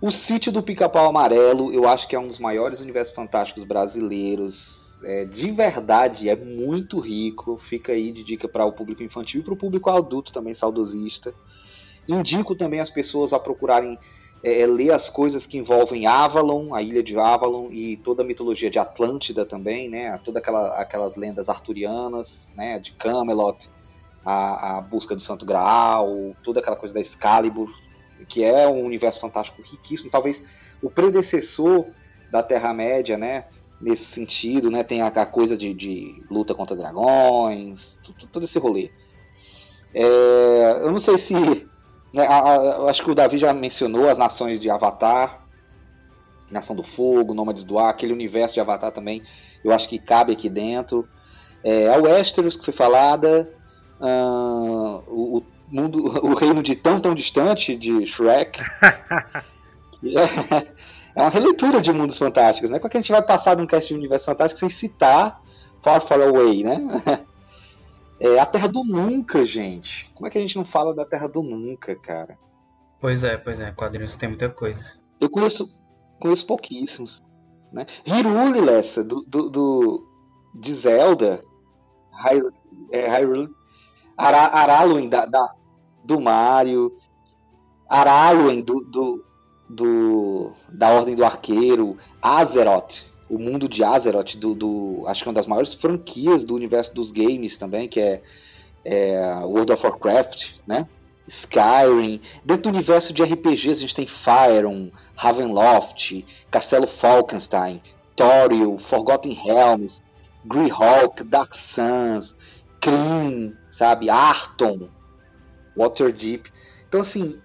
O 0.00 0.12
Sítio 0.12 0.52
do 0.52 0.62
Pica-Pau 0.62 1.08
Amarelo, 1.08 1.72
eu 1.72 1.88
acho 1.88 2.06
que 2.06 2.14
é 2.14 2.20
um 2.20 2.28
dos 2.28 2.38
maiores 2.38 2.78
universos 2.78 3.12
fantásticos 3.12 3.64
brasileiros 3.64 4.86
é, 5.02 5.24
de 5.24 5.50
verdade 5.50 6.28
é 6.28 6.36
muito 6.36 7.00
rico. 7.00 7.58
Fica 7.58 7.92
aí 7.92 8.12
de 8.12 8.22
dica 8.22 8.48
para 8.48 8.64
o 8.64 8.72
público 8.72 9.02
infantil 9.02 9.40
e 9.40 9.44
para 9.44 9.54
o 9.54 9.56
público 9.56 9.90
adulto 9.90 10.32
também 10.32 10.54
saudosista. 10.54 11.34
Indico 12.08 12.54
também 12.54 12.78
as 12.78 12.90
pessoas 12.90 13.32
a 13.32 13.38
procurarem 13.38 13.98
é, 14.46 14.60
é, 14.60 14.66
ler 14.66 14.92
as 14.92 15.10
coisas 15.10 15.44
que 15.44 15.58
envolvem 15.58 16.06
Avalon, 16.06 16.72
a 16.72 16.80
ilha 16.80 17.02
de 17.02 17.18
Avalon 17.18 17.68
e 17.72 17.96
toda 17.96 18.22
a 18.22 18.24
mitologia 18.24 18.70
de 18.70 18.78
Atlântida 18.78 19.44
também, 19.44 19.90
né? 19.90 20.16
Toda 20.18 20.38
aquela, 20.38 20.68
aquelas 20.76 21.16
lendas 21.16 21.48
arturianas, 21.48 22.52
né? 22.56 22.78
De 22.78 22.92
Camelot, 22.92 23.68
a, 24.24 24.78
a 24.78 24.80
busca 24.80 25.16
do 25.16 25.20
Santo 25.20 25.44
Graal, 25.44 26.08
toda 26.44 26.60
aquela 26.60 26.76
coisa 26.76 26.94
da 26.94 27.00
Excalibur, 27.00 27.68
que 28.28 28.44
é 28.44 28.68
um 28.68 28.84
universo 28.84 29.20
fantástico 29.20 29.60
riquíssimo, 29.62 30.10
talvez 30.10 30.44
o 30.80 30.88
predecessor 30.88 31.86
da 32.30 32.40
Terra 32.40 32.72
Média, 32.72 33.18
né? 33.18 33.46
nesse 33.80 34.04
sentido, 34.04 34.70
né? 34.70 34.82
Tem 34.82 35.02
a, 35.02 35.08
a 35.08 35.26
coisa 35.26 35.56
de, 35.56 35.74
de, 35.74 36.22
luta 36.30 36.54
contra 36.54 36.76
dragões, 36.76 37.98
tudo, 38.02 38.26
todo 38.28 38.44
esse 38.44 38.58
rolê. 38.58 38.90
É, 39.92 40.78
eu 40.80 40.90
não 40.90 40.98
sei 40.98 41.18
se. 41.18 41.34
Né, 42.16 42.26
a, 42.26 42.38
a, 42.38 42.90
acho 42.90 43.04
que 43.04 43.10
o 43.10 43.14
Davi 43.14 43.36
já 43.36 43.52
mencionou 43.52 44.08
as 44.08 44.16
nações 44.16 44.58
de 44.58 44.70
Avatar. 44.70 45.44
Nação 46.50 46.74
do 46.74 46.82
Fogo, 46.82 47.34
Nômades 47.34 47.62
do 47.62 47.78
Ar, 47.78 47.90
aquele 47.90 48.12
universo 48.12 48.54
de 48.54 48.60
Avatar 48.60 48.92
também, 48.92 49.20
eu 49.64 49.72
acho 49.72 49.88
que 49.88 49.98
cabe 49.98 50.32
aqui 50.32 50.48
dentro. 50.48 51.06
É, 51.62 51.92
a 51.92 51.98
Westeros, 51.98 52.56
que 52.56 52.64
foi 52.64 52.72
falada, 52.72 53.52
uh, 54.00 55.02
o, 55.08 55.38
o, 55.38 55.46
mundo, 55.68 56.04
o 56.24 56.34
reino 56.34 56.62
de 56.62 56.76
tão 56.76 57.00
tão 57.00 57.14
distante 57.14 57.76
de 57.76 58.06
Shrek. 58.06 58.60
é, 60.04 60.66
é 61.16 61.20
uma 61.20 61.28
releitura 61.28 61.80
de 61.80 61.92
Mundos 61.92 62.16
Fantásticos, 62.16 62.70
né? 62.70 62.78
Como 62.78 62.86
é 62.86 62.90
que 62.92 62.96
a 62.96 63.00
gente 63.00 63.12
vai 63.12 63.22
passar 63.22 63.56
de 63.56 63.62
um 63.62 63.66
cast 63.66 63.88
de 63.88 63.94
Universo 63.98 64.26
Fantástico 64.26 64.60
sem 64.60 64.70
citar 64.70 65.42
Far 65.82 66.00
Far 66.00 66.20
Away, 66.22 66.62
né? 66.62 66.80
É 68.18 68.38
a 68.38 68.46
Terra 68.46 68.68
do 68.68 68.82
Nunca, 68.82 69.44
gente. 69.44 70.10
Como 70.14 70.26
é 70.26 70.30
que 70.30 70.38
a 70.38 70.40
gente 70.40 70.56
não 70.56 70.64
fala 70.64 70.94
da 70.94 71.04
Terra 71.04 71.28
do 71.28 71.42
Nunca, 71.42 71.94
cara? 71.94 72.38
Pois 73.00 73.24
é, 73.24 73.36
pois 73.36 73.60
é. 73.60 73.70
Quadrinhos 73.72 74.16
tem 74.16 74.30
muita 74.30 74.48
coisa. 74.48 74.98
Eu 75.20 75.28
conheço, 75.28 75.68
conheço 76.18 76.46
pouquíssimos. 76.46 77.22
Né? 77.72 77.84
Hiruli, 78.06 78.60
Lessa, 78.60 79.04
do, 79.04 79.20
do, 79.26 79.50
do, 79.50 80.08
de 80.54 80.74
Zelda. 80.74 81.44
Hyrule, 82.10 82.54
é, 82.90 83.06
Hyrule. 83.06 83.48
Ara, 84.16 84.46
Araluen, 84.46 85.08
da, 85.08 85.26
da, 85.26 85.54
do 86.02 86.18
Mario. 86.18 86.96
Araluen, 87.86 88.62
do, 88.62 88.80
do, 88.80 89.24
do, 89.68 90.52
da 90.70 90.90
Ordem 90.90 91.14
do 91.14 91.24
Arqueiro. 91.24 91.98
Azeroth, 92.22 93.04
o 93.28 93.38
mundo 93.38 93.68
de 93.68 93.82
Azeroth, 93.82 94.36
do, 94.36 94.54
do, 94.54 95.04
acho 95.06 95.22
que 95.22 95.28
é 95.28 95.30
uma 95.30 95.34
das 95.34 95.46
maiores 95.46 95.74
franquias 95.74 96.44
do 96.44 96.54
universo 96.54 96.94
dos 96.94 97.10
games 97.10 97.58
também, 97.58 97.88
que 97.88 98.00
é, 98.00 98.22
é 98.84 99.20
World 99.44 99.72
of 99.72 99.84
Warcraft, 99.84 100.52
né? 100.66 100.88
Skyrim. 101.26 102.20
Dentro 102.44 102.64
do 102.64 102.68
universo 102.76 103.12
de 103.12 103.22
RPGs 103.22 103.78
a 103.78 103.80
gente 103.80 103.94
tem 103.94 104.06
Faerun, 104.06 104.90
Ravenloft, 105.16 106.24
Castelo 106.50 106.86
Falkenstein, 106.86 107.82
Toriel, 108.14 108.78
Forgotten 108.78 109.32
Realms, 109.32 110.02
Greyhawk, 110.44 111.24
Dark 111.24 111.54
Suns, 111.54 112.34
Kryn, 112.80 113.54
sabe? 113.68 114.08
Arton, 114.08 114.88
Waterdeep. 115.76 116.52
Então 116.88 117.00
assim, 117.00 117.40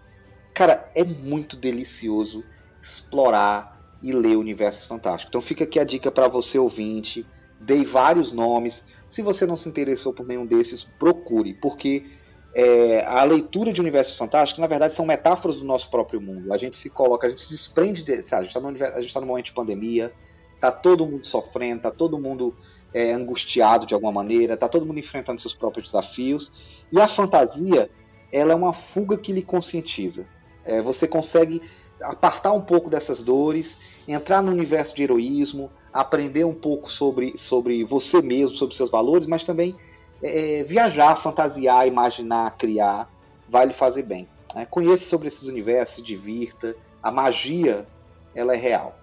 cara, 0.53 0.91
é 0.94 1.03
muito 1.03 1.58
delicioso 1.58 2.44
explorar 2.80 3.81
e 4.02 4.11
ler 4.11 4.36
Universos 4.36 4.86
Fantásticos. 4.86 5.30
Então 5.30 5.41
fica 5.41 5.64
aqui 5.64 5.80
a 5.80 5.84
dica 5.84 6.11
para 6.11 6.28
você 6.28 6.57
ouvinte. 6.57 7.26
Dei 7.60 7.86
vários 7.86 8.32
nomes. 8.32 8.84
Se 9.07 9.22
você 9.22 9.45
não 9.45 9.56
se 9.56 9.69
interessou 9.69 10.14
por 10.14 10.26
nenhum 10.26 10.45
desses, 10.45 10.84
procure, 10.84 11.53
porque 11.53 12.06
é, 12.53 13.06
a 13.06 13.23
leitura 13.23 13.72
de 13.72 13.80
Universos 13.80 14.15
Fantásticos, 14.15 14.60
na 14.60 14.68
verdade, 14.68 14.94
são 14.94 15.06
metáforas 15.06 15.57
do 15.57 15.65
nosso 15.65 15.90
próprio 15.90 16.19
mundo. 16.19 16.52
A 16.53 16.57
gente 16.57 16.76
se 16.76 16.90
coloca, 16.90 17.28
a 17.28 17.30
gente 17.30 17.44
se 17.44 17.52
desprende 17.52 18.03
de. 18.03 18.28
Sabe, 18.28 18.48
a 18.48 18.99
gente 18.99 19.07
está 19.07 19.19
no, 19.19 19.26
no, 19.26 19.28
momento 19.28 19.45
de 19.45 19.53
pandemia, 19.53 20.11
tá 20.60 20.72
todo 20.72 21.06
mundo 21.06 21.26
sofrendo, 21.26 21.84
tá 21.84 21.91
todo 21.91 22.19
mundo 22.19 22.56
é, 22.94 23.14
angustiado 23.14 23.86
de 23.86 23.94
alguma 23.94 24.11
maneira, 24.11 24.57
tá 24.57 24.68
todo 24.68 24.86
mundo 24.86 24.99
enfrentando 24.99 25.40
seus 25.40 25.53
próprios 25.53 25.88
desafios. 25.88 26.52
E 26.91 26.99
a 26.99 27.07
fantasia, 27.07 27.90
ela 28.32 28.52
é 28.52 28.56
uma 28.56 28.73
fuga 28.73 29.18
que 29.18 29.32
lhe 29.32 29.41
conscientiza. 29.41 30.26
É, 30.65 30.82
você 30.82 31.07
consegue 31.07 31.61
apartar 32.02 32.52
um 32.52 32.61
pouco 32.61 32.90
dessas 32.90 33.22
dores, 33.22 33.78
entrar 34.07 34.41
no 34.41 34.52
universo 34.52 34.95
de 34.95 35.03
heroísmo, 35.03 35.72
aprender 35.94 36.45
um 36.45 36.53
pouco 36.53 36.90
sobre, 36.90 37.38
sobre 37.38 37.84
você 37.84 38.22
mesmo, 38.22 38.56
sobre 38.56 38.76
seus 38.76 38.90
valores, 38.90 39.28
mas 39.28 39.45
também 39.45 39.76
é, 40.22 40.64
viajar, 40.64 41.15
fantasiar, 41.18 41.88
imaginar, 41.88 42.57
criar, 42.57 43.10
vai 43.48 43.65
lhe 43.65 43.73
fazer 43.73 44.03
bem. 44.03 44.28
É, 44.56 44.65
conheça 44.65 45.06
sobre 45.06 45.28
esses 45.28 45.44
universos, 45.44 45.95
se 45.95 46.02
divirta. 46.02 46.76
A 47.02 47.11
magia, 47.11 47.88
ela 48.36 48.53
é 48.53 48.57
real. 48.57 48.98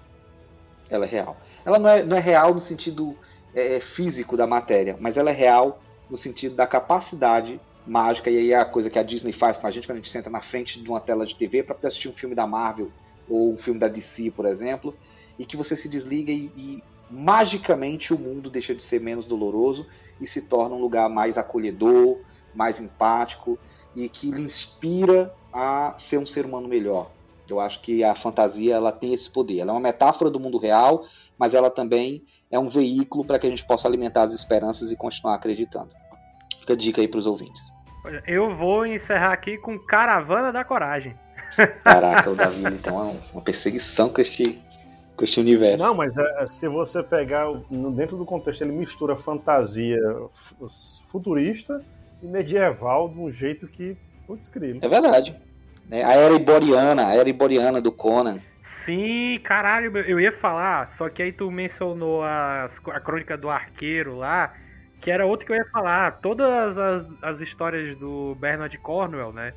Ela 0.89 1.05
é 1.05 1.09
real. 1.09 1.37
Ela 1.65 1.79
não 1.79 1.89
é, 1.89 2.03
não 2.03 2.17
é 2.17 2.21
real 2.21 2.55
no 2.55 2.61
sentido 2.61 3.17
é, 3.55 3.81
físico 3.81 4.37
da 4.37 4.47
matéria, 4.47 4.97
mas 5.01 5.17
ela 5.17 5.31
é 5.31 5.35
real 5.35 5.81
no 6.09 6.17
sentido 6.17 6.55
da 6.55 6.67
capacidade 6.67 7.61
mágica, 7.89 8.31
e 8.31 8.37
aí 8.37 8.53
é 8.53 8.57
a 8.57 8.65
coisa 8.65 8.91
que 8.91 8.99
a 8.99 9.03
Disney 9.03 9.33
faz 9.33 9.57
com 9.57 9.67
a 9.67 9.71
gente 9.71 9.87
quando 9.87 9.97
a 9.99 10.01
gente 10.01 10.11
senta 10.11 10.31
na 10.31 10.41
frente 10.41 10.81
de 10.81 10.89
uma 10.89 11.01
tela 11.01 11.27
de 11.27 11.35
TV 11.35 11.63
para 11.63 11.75
poder 11.75 11.89
assistir 11.89 12.09
um 12.09 12.13
filme 12.13 12.35
da 12.35 12.47
Marvel 12.47 12.91
ou 13.29 13.53
um 13.53 13.59
filme 13.59 13.81
da 13.81 13.89
DC, 13.89 14.31
por 14.31 14.47
exemplo, 14.47 14.95
e 15.39 15.45
que 15.45 15.57
você 15.57 15.77
se 15.77 15.89
desliga 15.89 16.31
e, 16.31 16.51
e 16.57 16.83
magicamente 17.11 18.13
o 18.13 18.19
mundo 18.19 18.51
deixa 18.51 18.75
de 18.75 18.83
ser 18.83 19.01
menos 19.01 19.27
doloroso 19.27 19.87
e 20.21 20.27
se 20.27 20.43
torna 20.43 20.75
um 20.75 20.81
lugar 20.81 21.09
mais 21.09 21.39
acolhedor, 21.39 22.19
mais 22.55 22.81
empático 22.81 23.59
e 23.95 24.09
que 24.09 24.31
lhe 24.31 24.43
inspira 24.43 25.35
a 25.53 25.95
ser 25.99 26.19
um 26.19 26.27
ser 26.27 26.45
humano 26.45 26.69
melhor. 26.69 27.11
Eu 27.49 27.61
acho 27.61 27.81
que 27.81 28.05
a 28.05 28.15
fantasia 28.15 28.75
ela 28.75 28.93
tem 28.93 29.15
esse 29.15 29.31
poder. 29.31 29.61
Ela 29.61 29.71
é 29.71 29.75
uma 29.75 29.81
metáfora 29.81 30.31
do 30.31 30.39
mundo 30.39 30.59
real, 30.59 31.05
mas 31.39 31.55
ela 31.55 31.71
também 31.71 32.23
é 32.51 32.59
um 32.59 32.69
veículo 32.69 33.25
para 33.25 33.39
que 33.39 33.47
a 33.47 33.51
gente 33.51 33.67
possa 33.67 33.89
alimentar 33.89 34.25
as 34.25 34.35
esperanças 34.35 34.93
e 34.93 34.97
continuar 34.97 35.35
acreditando. 35.35 35.91
Fica 36.61 36.75
a 36.75 36.77
dica 36.77 37.01
aí 37.01 37.09
para 37.09 37.19
os 37.19 37.27
ouvintes. 37.27 37.78
Eu 38.27 38.55
vou 38.55 38.87
encerrar 38.87 39.33
aqui 39.33 39.59
com 39.59 39.79
Caravana 39.79 40.53
da 40.53 40.65
Coragem. 40.65 41.15
Caraca, 41.83 42.31
o 42.31 42.37
Davi 42.37 42.63
então 42.75 43.01
é 43.01 43.21
uma 43.33 43.43
perseguição 43.43 44.09
com 44.09 44.21
este, 44.21 44.63
com 45.17 45.25
este 45.25 45.41
universo. 45.41 45.85
Não, 45.85 45.95
mas 45.95 46.17
é, 46.17 46.47
se 46.47 46.69
você 46.69 47.03
pegar 47.03 47.47
dentro 47.95 48.17
do 48.17 48.25
contexto, 48.25 48.63
ele 48.63 48.73
mistura 48.73 49.17
fantasia 49.17 49.99
futurista 51.11 51.85
e 52.23 52.27
medieval 52.27 53.09
de 53.09 53.19
um 53.19 53.31
jeito 53.31 53.67
que. 53.67 53.97
Putz, 54.27 54.49
grilo. 54.49 54.81
É 54.83 54.89
verdade. 54.89 55.35
É, 55.91 56.05
a 56.05 56.13
era 56.13 56.35
iboriana, 56.35 57.07
a 57.07 57.15
era 57.15 57.29
iboriana 57.29 57.81
do 57.81 57.91
Conan. 57.91 58.41
Sim, 58.85 59.41
caralho, 59.43 59.97
eu 59.99 60.21
ia 60.21 60.31
falar, 60.31 60.89
só 60.89 61.09
que 61.09 61.23
aí 61.23 61.33
tu 61.33 61.51
mencionou 61.51 62.23
as, 62.23 62.79
a 62.89 63.01
crônica 63.01 63.37
do 63.37 63.49
arqueiro 63.49 64.17
lá. 64.17 64.53
Que 65.01 65.11
era 65.11 65.27
outro 65.27 65.47
que 65.47 65.53
eu 65.53 65.57
ia 65.57 65.65
falar. 65.73 66.13
Todas 66.21 66.77
as, 66.77 67.07
as 67.23 67.41
histórias 67.41 67.97
do 67.99 68.35
Bernard 68.41 68.77
Cornwell, 68.79 69.33
né? 69.33 69.53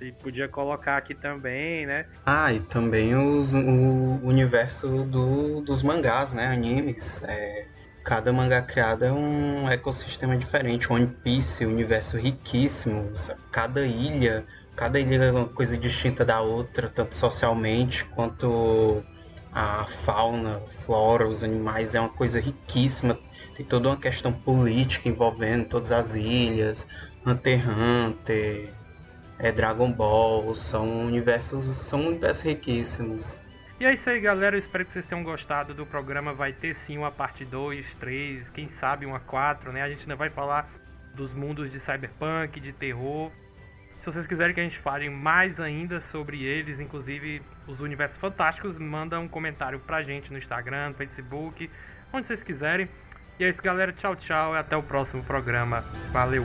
Você 0.00 0.12
podia 0.12 0.48
colocar 0.48 0.96
aqui 0.96 1.14
também, 1.14 1.84
né? 1.84 2.06
Ah, 2.24 2.52
e 2.52 2.60
também 2.60 3.14
os, 3.14 3.52
o 3.52 4.20
universo 4.22 5.04
do, 5.04 5.60
dos 5.60 5.82
mangás, 5.82 6.32
né? 6.32 6.46
Animes. 6.46 7.22
É, 7.22 7.66
cada 8.02 8.32
mangá 8.32 8.62
criado 8.62 9.04
é 9.04 9.12
um 9.12 9.68
ecossistema 9.68 10.36
diferente. 10.38 10.90
One 10.90 11.06
Piece, 11.06 11.66
universo 11.66 12.16
riquíssimo. 12.16 13.12
Cada 13.52 13.82
ilha, 13.82 14.46
cada 14.74 14.98
ilha 14.98 15.24
é 15.24 15.32
uma 15.32 15.46
coisa 15.46 15.76
distinta 15.76 16.24
da 16.24 16.40
outra, 16.40 16.88
tanto 16.88 17.14
socialmente 17.14 18.06
quanto 18.06 19.04
a 19.52 19.84
fauna, 19.84 20.60
flora, 20.86 21.28
os 21.28 21.44
animais 21.44 21.94
é 21.94 22.00
uma 22.00 22.08
coisa 22.08 22.40
riquíssima 22.40 23.18
tem 23.60 23.66
toda 23.66 23.90
uma 23.90 23.96
questão 23.96 24.32
política 24.32 25.06
envolvendo 25.06 25.66
todas 25.66 25.92
as 25.92 26.14
ilhas, 26.14 26.86
Hunter 27.26 27.60
x 27.60 27.68
Hunter, 27.68 28.70
é, 29.38 29.52
Dragon 29.52 29.92
Ball, 29.92 30.54
são 30.54 31.04
universos, 31.04 31.66
são 31.76 32.06
universos 32.06 32.42
riquíssimos. 32.42 33.38
E 33.78 33.84
é 33.84 33.92
isso 33.92 34.08
aí, 34.08 34.18
galera. 34.18 34.56
Eu 34.56 34.60
espero 34.60 34.84
que 34.86 34.92
vocês 34.92 35.04
tenham 35.04 35.22
gostado 35.22 35.74
do 35.74 35.84
programa. 35.84 36.32
Vai 36.32 36.54
ter 36.54 36.74
sim 36.74 36.96
uma 36.96 37.10
parte 37.10 37.44
2, 37.44 37.94
3, 37.96 38.48
quem 38.50 38.68
sabe 38.68 39.04
uma 39.04 39.20
4, 39.20 39.72
né? 39.72 39.82
A 39.82 39.90
gente 39.90 40.02
ainda 40.02 40.16
vai 40.16 40.30
falar 40.30 40.70
dos 41.14 41.34
mundos 41.34 41.70
de 41.70 41.80
cyberpunk, 41.80 42.58
de 42.60 42.72
terror. 42.72 43.30
Se 44.00 44.06
vocês 44.06 44.26
quiserem 44.26 44.54
que 44.54 44.60
a 44.60 44.64
gente 44.64 44.78
fale 44.78 45.10
mais 45.10 45.60
ainda 45.60 46.00
sobre 46.00 46.42
eles, 46.42 46.80
inclusive 46.80 47.42
os 47.66 47.80
universos 47.80 48.16
fantásticos, 48.16 48.78
manda 48.78 49.20
um 49.20 49.28
comentário 49.28 49.78
pra 49.80 50.02
gente 50.02 50.32
no 50.32 50.38
Instagram, 50.38 50.90
no 50.90 50.94
Facebook, 50.94 51.70
onde 52.10 52.26
vocês 52.26 52.42
quiserem. 52.42 52.88
E 53.40 53.44
é 53.44 53.48
isso, 53.48 53.62
galera. 53.62 53.90
Tchau, 53.90 54.14
tchau. 54.14 54.54
E 54.54 54.58
até 54.58 54.76
o 54.76 54.82
próximo 54.82 55.24
programa. 55.24 55.82
Valeu! 56.12 56.44